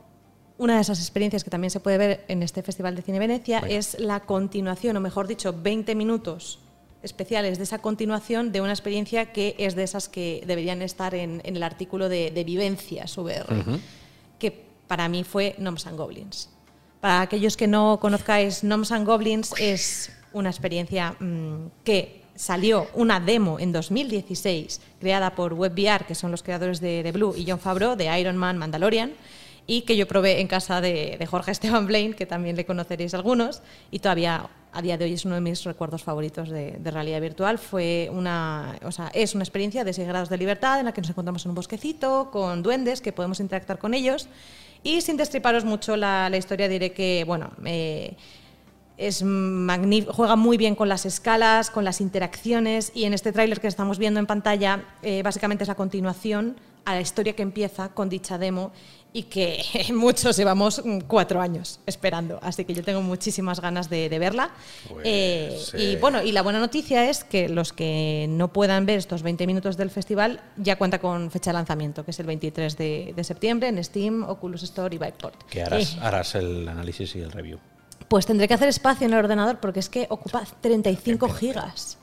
una 0.61 0.75
de 0.75 0.83
esas 0.83 1.01
experiencias 1.01 1.43
que 1.43 1.49
también 1.49 1.71
se 1.71 1.81
puede 1.81 1.97
ver 1.97 2.25
en 2.29 2.43
este 2.43 2.63
Festival 2.63 2.95
de 2.95 3.01
Cine 3.01 3.19
Venecia 3.19 3.61
es 3.61 3.99
la 3.99 4.21
continuación, 4.21 4.95
o 4.95 5.01
mejor 5.01 5.27
dicho, 5.27 5.55
20 5.55 5.95
minutos 5.95 6.59
especiales 7.03 7.57
de 7.57 7.65
esa 7.65 7.79
continuación 7.79 8.53
de 8.53 8.61
una 8.61 8.73
experiencia 8.73 9.33
que 9.33 9.55
es 9.57 9.75
de 9.75 9.85
esas 9.85 10.11
que 10.11 10.45
deberían 10.47 10.83
estar 10.83 11.15
en, 11.15 11.41
en 11.45 11.57
el 11.57 11.63
artículo 11.63 12.11
de, 12.11 12.31
de 12.31 12.45
vivencias 12.45 13.17
VR, 13.17 13.47
que 14.39 14.67
para 14.87 15.09
mí 15.09 15.25
fue 15.25 15.55
Gnomes 15.57 15.87
and 15.87 15.97
Goblins. 15.97 16.51
Para 17.01 17.23
aquellos 17.23 17.57
que 17.57 17.67
no 17.67 17.99
conozcáis, 17.99 18.63
Gnomes 18.63 18.93
and 18.93 19.07
Goblins 19.07 19.55
es 19.59 20.13
una 20.35 20.51
experiencia 20.51 21.17
mm, 21.19 21.71
que 21.85 22.21
salió 22.35 22.87
una 22.93 23.19
demo 23.19 23.59
en 23.59 23.73
2016 23.73 24.83
creada 25.01 25.35
por 25.35 25.55
WebVR, 25.55 26.05
que 26.05 26.15
son 26.15 26.31
los 26.31 26.43
creadores 26.43 26.83
de, 26.83 27.03
de 27.03 27.13
Blue, 27.13 27.35
y 27.35 27.47
John 27.49 27.59
Favreau 27.61 27.97
de 27.97 28.21
Iron 28.21 28.37
Man 28.37 28.59
Mandalorian, 28.59 29.13
y 29.71 29.83
que 29.83 29.97
yo 29.97 30.09
probé 30.09 30.41
en 30.41 30.49
casa 30.49 30.81
de, 30.81 31.25
Jorge 31.31 31.53
Esteban 31.53 31.87
Blaine, 31.87 32.15
que 32.15 32.27
también 32.27 32.57
le 32.57 32.67
conoceréis 32.67 33.15
algunos, 33.15 33.63
y 33.93 34.01
todavía 34.01 34.51
a 34.73 34.83
día 34.83 34.99
de 34.99 35.05
hoy 35.05 35.13
es 35.13 35.25
uno 35.25 35.37
de 35.37 35.41
mis 35.41 35.63
recuerdos 35.63 36.03
favoritos 36.03 36.49
de, 36.49 36.77
realidad 36.83 37.21
virtual. 37.21 37.57
Fue 37.57 38.11
una, 38.13 38.77
o 38.83 38.91
sea, 38.91 39.13
es 39.15 39.37
una 39.37 39.45
experiencia 39.45 39.85
de 39.85 39.93
6 39.93 40.09
grados 40.09 40.29
de 40.29 40.39
libertad 40.39 40.81
en 40.81 40.87
la 40.87 40.93
que 40.93 41.01
nos 41.01 41.11
encontramos 41.11 41.45
en 41.45 41.51
un 41.51 41.55
bosquecito 41.55 42.31
con 42.33 42.65
duendes 42.65 43.01
que 43.01 43.13
podemos 43.13 43.39
interactuar 43.39 43.79
con 43.79 43.95
ellos. 43.95 44.27
Y 44.83 45.03
sin 45.03 45.17
destriparos 45.17 45.65
mucho 45.65 45.97
la, 45.97 46.37
historia, 46.37 46.67
diré 46.67 46.93
que, 46.93 47.23
bueno, 47.25 47.53
eh, 47.65 48.17
es 48.97 49.25
juega 50.11 50.35
muy 50.35 50.57
bien 50.57 50.75
con 50.75 50.89
las 50.89 51.07
escalas, 51.07 51.71
con 51.71 51.85
las 51.85 52.01
interacciones 52.01 52.91
y 52.93 53.05
en 53.05 53.15
este 53.15 53.31
tráiler 53.31 53.61
que 53.61 53.69
estamos 53.69 53.99
viendo 53.99 54.19
en 54.19 54.27
pantalla 54.27 54.85
eh, 55.03 55.23
básicamente 55.23 55.63
es 55.63 55.69
la 55.69 55.77
continuación 55.77 56.57
a 56.85 56.95
la 56.95 57.01
historia 57.01 57.35
que 57.35 57.43
empieza 57.43 57.91
con 57.91 58.09
dicha 58.09 58.39
demo 58.39 58.73
y 59.13 59.25
que 59.25 59.63
muchos 59.95 60.37
llevamos 60.37 60.83
mm, 60.85 61.01
cuatro 61.09 61.41
años 61.41 61.81
esperando, 61.87 62.39
así 62.43 62.65
que 62.65 62.75
yo 62.75 62.83
tengo 62.85 63.03
muchísimas 63.03 63.61
ganas 63.61 63.91
de, 63.91 64.09
de 64.09 64.19
verla. 64.19 64.51
Pues, 64.89 65.03
Eh, 65.05 65.59
y 65.79 65.97
bueno, 65.97 66.23
y 66.23 66.33
la 66.33 66.43
buena 66.43 66.61
noticia 66.61 67.09
es 67.11 67.25
que 67.25 67.49
los 67.49 67.73
que 67.73 68.27
no 68.29 68.53
puedan 68.53 68.87
ver 68.87 68.99
estos 68.99 69.23
20 69.23 69.47
minutos 69.47 69.77
del 69.77 69.91
festival 69.91 70.41
ya 70.57 70.77
cuenta 70.77 70.99
con 71.01 71.31
fecha 71.31 71.51
de 71.51 71.55
lanzamiento, 71.55 72.05
que 72.05 72.11
es 72.13 72.21
el 72.21 72.27
23 72.27 72.77
de, 72.77 73.13
de 73.17 73.25
septiembre 73.25 73.69
en 73.69 73.83
Steam, 73.83 74.23
Oculus 74.29 74.63
Store 74.63 74.95
y 74.95 74.99
Viveport. 74.99 75.43
Que 75.49 75.63
harás, 75.63 75.95
Eh, 75.95 75.99
harás 76.03 76.35
el 76.37 76.69
análisis 76.69 77.15
y 77.17 77.21
el 77.21 77.33
review. 77.33 77.59
pues 78.09 78.27
tendré 78.27 78.49
que 78.49 78.55
hacer 78.55 78.69
espacio 78.69 79.07
en 79.07 79.13
el 79.13 79.21
ordenador 79.21 79.61
porque 79.61 79.79
es 79.81 79.89
que 79.89 80.07
ocupa 80.11 80.43
35 80.61 81.29
gigas. 81.29 81.97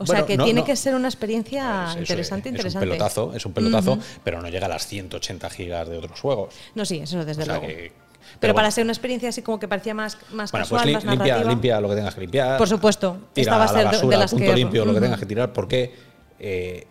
O 0.00 0.06
sea 0.06 0.24
que 0.24 0.36
no, 0.36 0.44
tiene 0.44 0.60
no. 0.60 0.66
que 0.66 0.76
ser 0.76 0.94
una 0.94 1.08
experiencia 1.08 1.86
eso 1.90 1.98
interesante, 1.98 2.48
es, 2.48 2.52
interesante. 2.54 2.68
Es 2.68 2.74
un 2.74 2.80
pelotazo, 2.98 3.34
es 3.34 3.46
un 3.46 3.52
pelotazo, 3.52 3.98
pero 4.24 4.40
no 4.40 4.48
llega 4.48 4.66
a 4.66 4.68
las 4.68 4.86
180 4.86 5.50
gigas 5.50 5.88
de 5.88 5.98
otros 5.98 6.20
juegos. 6.20 6.54
No, 6.74 6.84
sí, 6.84 6.98
eso 6.98 7.24
desde 7.24 7.42
O 7.42 7.44
sea 7.44 7.58
luego. 7.58 7.66
que- 7.66 7.92
pero 8.30 8.40
pero 8.40 8.54
para 8.54 8.70
ser 8.70 8.84
una 8.84 8.92
experiencia 8.92 9.30
así 9.30 9.40
como 9.42 9.58
que 9.58 9.66
parecía 9.68 9.94
más, 9.94 10.16
más 10.32 10.52
Bueno, 10.52 10.64
casual, 10.66 10.82
pues 10.84 10.94
más 10.96 11.04
limpia, 11.04 11.16
narrativa. 11.34 11.50
limpia 11.50 11.80
lo 11.80 11.88
que 11.88 11.94
tengas 11.96 12.14
que 12.14 12.20
limpiar. 12.20 12.58
Por 12.58 12.68
supuesto, 12.68 13.18
Tira 13.32 13.42
esta 13.52 13.58
va 13.58 13.64
a 13.64 13.68
ser 13.68 13.76
la 13.76 13.82
de- 13.84 13.88
de 13.88 13.96
basura, 13.96 14.18
las 14.18 14.30
punto 14.30 14.46
que- 14.46 14.54
limpio 14.56 14.84
lo 14.84 14.94
que 14.94 15.00
tengas 15.00 15.18
que 15.18 15.26
tirar 15.26 15.52
porque 15.52 15.94
eh, 16.38 16.86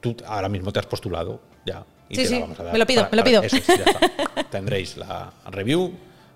tú 0.00 0.14
ahora 0.26 0.48
mismo 0.48 0.72
te 0.72 0.78
has 0.78 0.86
postulado 0.86 1.40
ya. 1.66 1.84
Y 2.08 2.14
Sí, 2.16 2.22
te 2.24 2.28
la 2.30 2.36
sí, 2.36 2.40
vamos 2.42 2.60
a 2.60 2.62
dar 2.64 2.72
me 2.74 2.78
lo 2.78 2.86
pido, 2.86 3.00
para- 3.02 3.10
me 3.10 3.16
lo 3.16 3.22
para- 3.24 3.30
pido. 3.30 3.42
eso 3.42 3.56
es, 3.56 3.66
ya 3.66 3.74
está. 3.74 4.44
Tendréis 4.50 4.96
la 4.98 5.32
review 5.50 5.92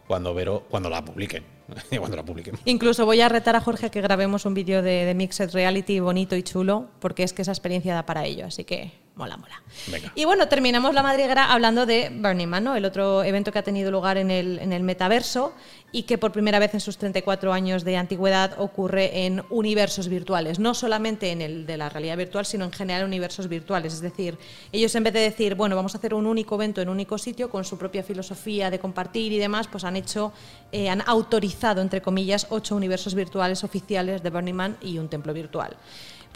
cuando, 0.06 0.34
vero, 0.34 0.64
cuando 0.70 0.88
la 0.90 1.04
publiquen. 1.04 1.44
cuando 1.98 2.16
la 2.16 2.24
publiquen. 2.24 2.56
Incluso 2.64 3.04
voy 3.06 3.20
a 3.20 3.28
retar 3.28 3.56
a 3.56 3.60
Jorge 3.60 3.86
a 3.86 3.90
que 3.90 4.00
grabemos 4.00 4.44
un 4.44 4.54
vídeo 4.54 4.82
de, 4.82 5.04
de 5.04 5.14
Mixed 5.14 5.52
Reality 5.52 6.00
bonito 6.00 6.36
y 6.36 6.42
chulo, 6.42 6.88
porque 7.00 7.22
es 7.22 7.32
que 7.32 7.42
esa 7.42 7.52
experiencia 7.52 7.94
da 7.94 8.06
para 8.06 8.24
ello, 8.24 8.46
así 8.46 8.64
que 8.64 9.05
mola, 9.16 9.36
mola. 9.38 9.62
Venga. 9.90 10.12
Y 10.14 10.26
bueno, 10.26 10.46
terminamos 10.46 10.94
la 10.94 11.02
madriguera 11.02 11.50
hablando 11.50 11.86
de 11.86 12.10
Burning 12.14 12.46
Man, 12.46 12.64
¿no? 12.64 12.76
el 12.76 12.84
otro 12.84 13.24
evento 13.24 13.50
que 13.50 13.58
ha 13.58 13.62
tenido 13.62 13.90
lugar 13.90 14.18
en 14.18 14.30
el, 14.30 14.58
en 14.58 14.74
el 14.74 14.82
metaverso 14.82 15.54
y 15.90 16.02
que 16.02 16.18
por 16.18 16.32
primera 16.32 16.58
vez 16.58 16.74
en 16.74 16.80
sus 16.80 16.98
34 16.98 17.52
años 17.52 17.82
de 17.82 17.96
antigüedad 17.96 18.54
ocurre 18.58 19.24
en 19.24 19.42
universos 19.48 20.08
virtuales, 20.08 20.58
no 20.58 20.74
solamente 20.74 21.30
en 21.30 21.40
el 21.40 21.64
de 21.64 21.78
la 21.78 21.88
realidad 21.88 22.18
virtual, 22.18 22.44
sino 22.44 22.66
en 22.66 22.72
general 22.72 23.04
universos 23.04 23.48
virtuales. 23.48 23.94
Es 23.94 24.02
decir, 24.02 24.36
ellos 24.70 24.94
en 24.94 25.04
vez 25.04 25.14
de 25.14 25.20
decir, 25.20 25.54
bueno, 25.54 25.76
vamos 25.76 25.94
a 25.94 25.98
hacer 25.98 26.12
un 26.12 26.26
único 26.26 26.56
evento 26.56 26.82
en 26.82 26.90
un 26.90 26.96
único 26.96 27.16
sitio 27.16 27.48
con 27.48 27.64
su 27.64 27.78
propia 27.78 28.02
filosofía 28.02 28.70
de 28.70 28.78
compartir 28.78 29.32
y 29.32 29.38
demás, 29.38 29.68
pues 29.68 29.84
han 29.84 29.96
hecho, 29.96 30.32
eh, 30.72 30.90
han 30.90 31.02
autorizado, 31.06 31.80
entre 31.80 32.02
comillas, 32.02 32.46
ocho 32.50 32.76
universos 32.76 33.14
virtuales 33.14 33.64
oficiales 33.64 34.22
de 34.22 34.28
Burning 34.28 34.54
Man 34.54 34.76
y 34.82 34.98
un 34.98 35.08
templo 35.08 35.32
virtual. 35.32 35.74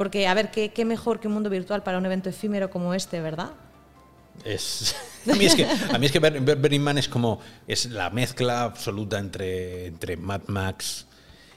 Porque, 0.00 0.26
a 0.26 0.32
ver, 0.32 0.50
¿qué, 0.50 0.70
qué 0.70 0.86
mejor 0.86 1.20
que 1.20 1.28
un 1.28 1.34
mundo 1.34 1.50
virtual 1.50 1.82
para 1.82 1.98
un 1.98 2.06
evento 2.06 2.30
efímero 2.30 2.70
como 2.70 2.94
este, 2.94 3.20
¿verdad? 3.20 3.50
Es, 4.46 4.96
a 5.30 5.34
mí 5.34 5.44
es 5.44 5.54
que, 5.54 5.66
a 5.66 5.98
mí 5.98 6.06
es 6.06 6.10
que 6.10 6.96
es 6.96 7.08
como 7.08 7.38
es 7.68 7.84
la 7.84 8.08
mezcla 8.08 8.62
absoluta 8.62 9.18
entre, 9.18 9.88
entre 9.88 10.16
Mad 10.16 10.40
Max, 10.46 11.06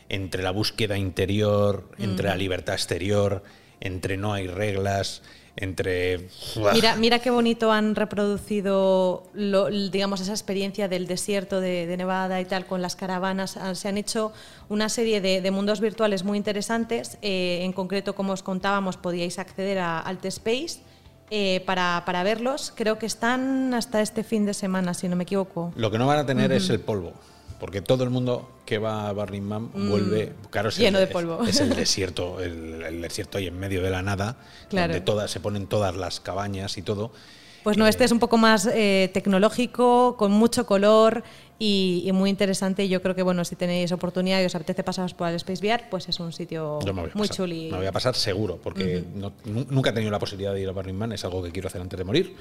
entre 0.10 0.44
la 0.44 0.52
búsqueda 0.52 0.98
interior, 0.98 1.90
entre 1.98 2.28
la 2.28 2.36
libertad 2.36 2.76
exterior, 2.76 3.46
entre 3.80 4.18
no 4.18 4.34
hay 4.34 4.48
reglas, 4.48 5.22
entre... 5.56 6.30
Mira, 6.74 6.96
mira 6.96 7.20
qué 7.20 7.30
bonito 7.30 7.72
han 7.72 7.96
reproducido, 7.96 9.24
lo- 9.34 9.68
digamos, 9.70 10.20
esa 10.22 10.32
experiencia 10.32 10.88
del 10.88 11.08
desierto 11.08 11.60
de, 11.62 11.86
de 11.86 11.98
Nevada 11.98 12.42
y 12.42 12.46
tal 12.46 12.66
con 12.66 12.82
las 12.82 12.96
caravanas. 12.96 13.58
Ah, 13.58 13.76
Se 13.76 13.88
han 13.88 13.98
hecho 13.98 14.32
una 14.70 14.90
serie 14.90 15.22
de, 15.22 15.42
de 15.42 15.52
mundos 15.52 15.80
virtuales 15.80 16.24
muy 16.24 16.38
interesantes. 16.38 17.18
Eh, 17.22 17.60
en 17.64 17.74
concreto, 17.74 18.16
como 18.16 18.34
os 18.34 18.44
contábamos, 18.44 18.98
podíais 18.98 19.38
acceder 19.40 19.78
a 19.80 20.00
Alt 20.00 20.26
Space 20.26 20.80
eh, 21.30 21.62
para, 21.66 22.04
para 22.06 22.24
verlos. 22.24 22.74
Creo 22.76 22.98
que 22.98 23.06
están 23.06 23.74
hasta 23.74 24.02
este 24.02 24.24
fin 24.24 24.46
de 24.46 24.54
semana, 24.54 24.94
si 24.94 25.08
no 25.08 25.16
me 25.16 25.24
equivoco. 25.24 25.72
Lo 25.76 25.92
que 25.92 25.98
no 25.98 26.08
van 26.08 26.20
a 26.20 26.26
tener 26.26 26.52
es 26.52 26.70
el 26.70 26.80
polvo. 26.80 27.14
Porque 27.64 27.82
todo 27.82 28.04
el 28.04 28.10
mundo 28.10 28.50
que 28.66 28.78
va 28.78 29.08
a 29.08 29.14
Burning 29.14 29.42
Man 29.42 29.72
vuelve. 29.74 30.34
Claro, 30.50 30.68
es 30.68 30.78
Mm. 30.78 30.82
lleno 30.82 31.00
el, 31.00 31.08
de 31.08 31.14
polvo. 31.14 31.42
Es, 31.44 31.50
es 31.56 31.62
el 31.62 31.70
desierto, 31.78 32.42
el, 32.42 32.84
el 32.84 33.02
desierto 33.02 33.38
ahí 33.38 33.48
en 33.48 33.58
medio 33.58 33.82
de 33.82 33.90
la 33.90 34.02
nada, 34.02 34.36
Claro. 34.68 34.92
donde 34.92 35.06
todas, 35.06 35.32
se 35.32 35.40
ponen 35.40 35.68
todas 35.68 35.96
las 35.96 36.20
cabañas 36.20 36.78
y 36.78 36.82
todo. 36.82 37.14
Pues 37.64 37.78
no, 37.78 37.86
Eh, 37.86 37.90
este 37.90 38.04
es 38.04 38.12
un 38.12 38.20
poco 38.20 38.36
más 38.38 38.66
eh, 38.74 39.10
tecnológico, 39.14 40.18
con 40.18 40.34
mucho 40.34 40.66
color 40.66 41.24
y, 41.58 42.04
y 42.06 42.12
muy 42.12 42.30
interesante. 42.30 42.90
Yo 42.90 43.02
creo 43.02 43.16
que, 43.16 43.24
bueno, 43.24 43.46
si 43.46 43.56
tenéis 43.56 43.94
oportunidad 43.94 44.42
y 44.42 44.46
os 44.46 44.56
apetece 44.56 44.84
pasaros 44.84 45.14
por 45.14 45.30
el 45.30 45.36
Space 45.36 45.66
VR, 45.66 45.86
pues 45.90 46.10
es 46.10 46.20
un 46.20 46.34
sitio 46.34 46.80
muy 47.14 47.28
pasar, 47.30 47.36
chuli. 47.38 47.72
Me 47.72 47.78
voy 47.78 47.86
a 47.86 47.94
pasar 47.94 48.14
seguro, 48.16 48.60
porque 48.62 49.06
no- 49.16 49.32
nu- 49.46 49.66
nunca 49.70 49.92
he 49.92 49.94
tenido 49.94 50.12
la 50.12 50.20
posibilidad 50.20 50.54
de 50.54 50.60
ir 50.60 50.68
a 50.68 50.74
Burning 50.74 50.96
Man, 50.96 51.14
es 51.14 51.24
algo 51.24 51.42
que 51.42 51.54
quiero 51.54 51.70
hacer 51.70 51.80
antes 51.80 51.98
de 51.98 52.04
morir. 52.04 52.36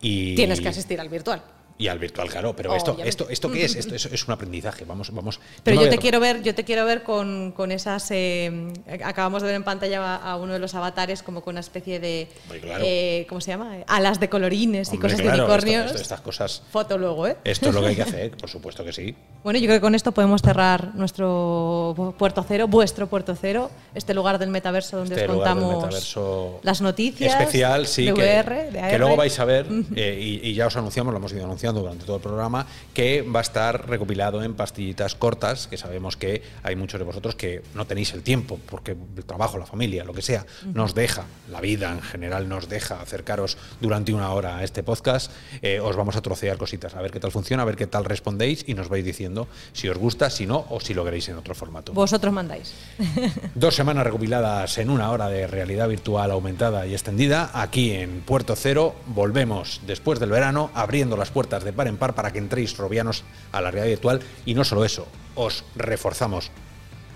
Y 0.00 0.36
Tienes 0.36 0.60
que 0.60 0.68
asistir 0.68 1.00
al 1.00 1.08
virtual. 1.08 1.42
Y 1.78 1.86
al 1.88 1.98
virtual, 2.00 2.28
claro. 2.28 2.54
Pero 2.56 2.74
esto, 2.74 2.90
Obviamente. 2.92 3.08
esto, 3.08 3.28
¿esto 3.30 3.50
qué 3.52 3.64
es? 3.64 3.76
Esto 3.76 3.94
es, 3.96 4.06
es 4.06 4.26
un 4.26 4.34
aprendizaje. 4.34 4.84
Vamos, 4.84 5.12
vamos. 5.14 5.38
Pero 5.62 5.80
yo 5.82 5.88
te 5.88 5.98
quiero 5.98 6.18
ver, 6.20 6.42
yo 6.42 6.54
te 6.54 6.64
quiero 6.64 6.84
ver 6.84 7.02
con, 7.04 7.52
con 7.52 7.70
esas. 7.72 8.08
eh, 8.10 8.72
acabamos 9.04 9.42
de 9.42 9.46
ver 9.48 9.54
en 9.56 9.62
pantalla 9.64 10.16
a, 10.16 10.36
uno 10.36 10.52
de 10.54 10.58
los 10.58 10.74
avatares 10.74 11.22
como 11.22 11.40
con 11.42 11.54
una 11.54 11.60
especie 11.60 12.00
de. 12.00 12.28
Claro. 12.60 12.82
eh, 12.84 13.26
¿Cómo 13.28 13.40
se 13.40 13.52
llama? 13.52 13.76
Alas 13.86 14.18
de 14.18 14.28
colorines 14.28 14.92
y 14.92 14.98
cosas 14.98 15.20
claro, 15.20 15.36
de 15.36 15.42
unicornios. 15.44 15.86
esto- 15.86 16.02
estas 16.02 16.20
cosas. 16.20 16.62
Foto 16.70 16.98
luego, 16.98 17.26
¿eh? 17.28 17.36
Esto 17.44 17.68
es 17.68 17.74
lo 17.74 17.80
que 17.80 17.86
hay 17.88 17.96
que 17.96 18.02
hacer, 18.08 18.30
por 18.32 18.50
supuesto 18.50 18.84
que 18.84 18.92
sí. 18.92 19.14
Bueno, 19.44 19.60
yo 19.60 19.66
creo 19.66 19.76
que 19.76 19.80
con 19.80 19.94
esto 19.94 20.10
podemos 20.10 20.42
cerrar 20.42 20.94
nuestro 20.96 22.14
puerto 22.18 22.44
cero, 22.46 22.66
vuestro 22.68 23.06
puerto 23.06 23.36
cero, 23.40 23.70
este 23.94 24.14
lugar 24.14 24.38
del 24.38 24.50
metaverso 24.50 24.98
donde 24.98 25.14
Este 25.14 25.28
os 25.28 25.36
contamos 25.36 25.74
metaverso 25.76 26.60
las 26.62 26.80
noticias. 26.80 27.32
especial, 27.32 27.86
sí, 27.86 28.06
de 28.06 28.14
que, 28.14 28.98
luego 28.98 29.16
vais 29.16 29.38
a 29.38 29.44
ver, 29.44 29.66
eh, 29.96 30.18
y, 30.20 30.48
y 30.48 30.54
ya 30.54 30.66
os 30.66 30.76
anunciamos, 30.76 31.12
lo 31.12 31.18
hemos 31.18 31.32
ido 31.32 31.44
anunciando 31.44 31.67
durante 31.72 32.04
todo 32.04 32.16
el 32.16 32.22
programa, 32.22 32.66
que 32.94 33.22
va 33.22 33.40
a 33.40 33.42
estar 33.42 33.88
recopilado 33.88 34.42
en 34.42 34.54
pastillitas 34.54 35.14
cortas, 35.14 35.66
que 35.66 35.76
sabemos 35.76 36.16
que 36.16 36.42
hay 36.62 36.76
muchos 36.76 36.98
de 36.98 37.04
vosotros 37.04 37.34
que 37.34 37.62
no 37.74 37.86
tenéis 37.86 38.12
el 38.12 38.22
tiempo, 38.22 38.58
porque 38.68 38.96
el 39.16 39.24
trabajo, 39.24 39.58
la 39.58 39.66
familia, 39.66 40.04
lo 40.04 40.12
que 40.12 40.22
sea, 40.22 40.46
nos 40.72 40.94
deja, 40.94 41.24
la 41.50 41.60
vida 41.60 41.92
en 41.92 42.02
general 42.02 42.48
nos 42.48 42.68
deja 42.68 43.00
acercaros 43.00 43.56
durante 43.80 44.12
una 44.12 44.30
hora 44.32 44.58
a 44.58 44.64
este 44.64 44.82
podcast. 44.82 45.30
Eh, 45.62 45.80
os 45.80 45.96
vamos 45.96 46.16
a 46.16 46.22
trocear 46.22 46.56
cositas, 46.56 46.94
a 46.94 47.02
ver 47.02 47.10
qué 47.10 47.20
tal 47.20 47.30
funciona, 47.30 47.62
a 47.62 47.66
ver 47.66 47.76
qué 47.76 47.86
tal 47.86 48.04
respondéis 48.04 48.64
y 48.66 48.74
nos 48.74 48.88
vais 48.88 49.04
diciendo 49.04 49.48
si 49.72 49.88
os 49.88 49.98
gusta, 49.98 50.30
si 50.30 50.46
no, 50.46 50.66
o 50.70 50.80
si 50.80 50.94
lo 50.94 51.04
queréis 51.04 51.28
en 51.28 51.36
otro 51.36 51.54
formato. 51.54 51.92
Vosotros 51.92 52.32
mandáis. 52.32 52.74
Dos 53.54 53.74
semanas 53.74 54.04
recopiladas 54.04 54.78
en 54.78 54.90
una 54.90 55.10
hora 55.10 55.28
de 55.28 55.46
realidad 55.46 55.88
virtual 55.88 56.30
aumentada 56.30 56.86
y 56.86 56.92
extendida. 56.92 57.50
Aquí 57.54 57.92
en 57.92 58.20
Puerto 58.20 58.56
Cero 58.56 58.94
volvemos 59.06 59.80
después 59.86 60.18
del 60.20 60.30
verano 60.30 60.70
abriendo 60.74 61.16
las 61.16 61.30
puertas 61.30 61.57
de 61.64 61.72
par 61.72 61.88
en 61.88 61.96
par 61.96 62.14
para 62.14 62.32
que 62.32 62.38
entréis 62.38 62.76
robianos 62.76 63.24
a 63.52 63.60
la 63.60 63.70
realidad 63.70 63.96
virtual. 63.96 64.20
Y 64.44 64.54
no 64.54 64.64
solo 64.64 64.84
eso, 64.84 65.06
os 65.34 65.64
reforzamos 65.76 66.50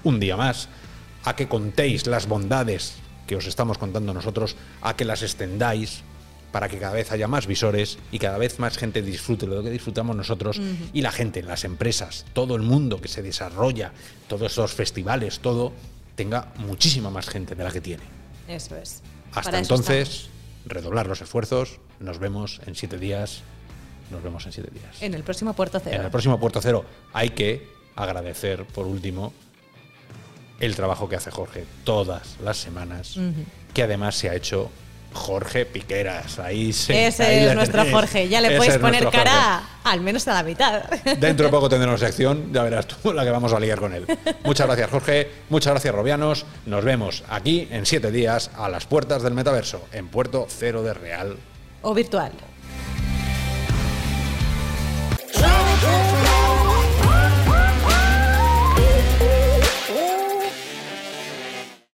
un 0.05 0.21
día 0.21 0.37
más 0.37 0.69
a 1.25 1.37
que 1.37 1.49
contéis 1.49 2.07
las 2.07 2.27
bondades 2.27 2.95
que 3.27 3.37
os 3.37 3.47
estamos 3.47 3.79
contando 3.79 4.13
nosotros, 4.13 4.57
a 4.81 4.97
que 4.97 5.05
las 5.05 5.23
extendáis 5.23 6.03
para 6.51 6.69
que 6.69 6.79
cada 6.79 6.93
vez 6.93 7.11
haya 7.11 7.29
más 7.29 7.47
visores 7.47 7.99
y 8.11 8.19
cada 8.19 8.37
vez 8.37 8.59
más 8.59 8.77
gente 8.77 9.01
disfrute 9.01 9.47
lo 9.47 9.63
que 9.63 9.71
disfrutamos 9.71 10.15
nosotros 10.15 10.61
y 10.93 11.01
la 11.01 11.11
gente, 11.11 11.43
las 11.43 11.65
empresas, 11.65 12.27
todo 12.35 12.57
el 12.57 12.63
mundo 12.63 13.01
que 13.01 13.09
se 13.09 13.23
desarrolla, 13.23 13.93
todos 14.29 14.53
esos 14.53 14.73
festivales, 14.73 15.41
todo, 15.41 15.73
tenga 16.15 16.53
muchísima 16.59 17.09
más 17.09 17.29
gente 17.29 17.55
de 17.55 17.65
la 17.65 17.71
que 17.71 17.81
tiene. 17.81 18.03
Eso 18.47 18.77
es. 18.77 19.03
Hasta 19.31 19.51
Para 19.51 19.59
entonces, 19.61 20.29
redoblar 20.67 21.07
los 21.07 21.23
esfuerzos, 21.23 21.81
nos 22.01 22.19
vemos 22.19 22.61
en 22.67 22.75
siete 22.75 22.99
días, 22.99 23.43
nos 24.13 24.23
vemos 24.23 24.45
en 24.47 24.53
siete 24.53 24.71
días. 24.73 25.03
En 25.03 25.15
el 25.15 25.23
próximo 25.25 25.55
puerto 25.55 25.81
cero. 25.83 25.97
En 25.97 26.05
el 26.05 26.11
próximo 26.11 26.39
Puerto 26.39 26.61
Cero 26.61 26.85
hay 27.13 27.31
que 27.31 27.67
agradecer, 27.97 28.65
por 28.65 28.87
último, 28.87 29.33
el 30.61 30.77
trabajo 30.77 31.09
que 31.09 31.17
hace 31.17 31.31
Jorge 31.31 31.65
todas 31.85 32.37
las 32.43 32.57
semanas, 32.57 33.17
que 33.75 33.83
además 33.83 34.15
se 34.15 34.31
ha 34.31 34.35
hecho 34.35 34.71
Jorge 35.13 35.67
Piqueras. 35.67 36.39
Ahí 36.39 36.73
se, 36.73 37.07
Ese 37.07 37.25
ahí 37.25 37.45
es 37.47 37.55
nuestro 37.55 37.83
tenéis. 37.83 37.95
Jorge. 37.95 38.29
Ya 38.29 38.41
le 38.41 38.57
Ese 38.57 38.69
es 38.69 38.79
poner 38.79 39.09
cara 39.11 39.63
al 39.85 40.01
menos 40.01 40.27
a 40.29 40.35
la 40.35 40.43
mitad. 40.43 40.85
Dentro 41.19 41.47
de 41.47 41.53
poco 41.53 41.69
tendremos 41.69 42.01
sección, 42.01 42.53
ya 42.53 42.63
verás 42.63 42.87
tú 42.87 43.13
la 43.13 43.25
que 43.25 43.31
vamos 43.31 43.53
a 43.53 43.61
liar 43.61 43.79
con 43.79 43.93
él. 43.93 44.07
Muchas 44.45 44.67
gracias, 44.67 44.91
Jorge. 44.91 45.31
Muchas 45.51 45.73
gracias, 45.73 45.95
Robianos. 45.95 46.47
Nos 46.67 46.85
vemos 46.85 47.25
aquí 47.29 47.69
en 47.71 47.87
siete 47.87 48.11
días 48.11 48.51
a 48.57 48.69
las 48.69 48.87
puertas 48.87 49.23
del 49.23 49.35
metaverso, 49.35 49.85
en 49.93 50.09
Puerto 50.09 50.47
Cero 50.49 50.83
de 50.83 50.95
Real 50.95 51.37
o 51.83 51.95
virtual. 51.95 52.33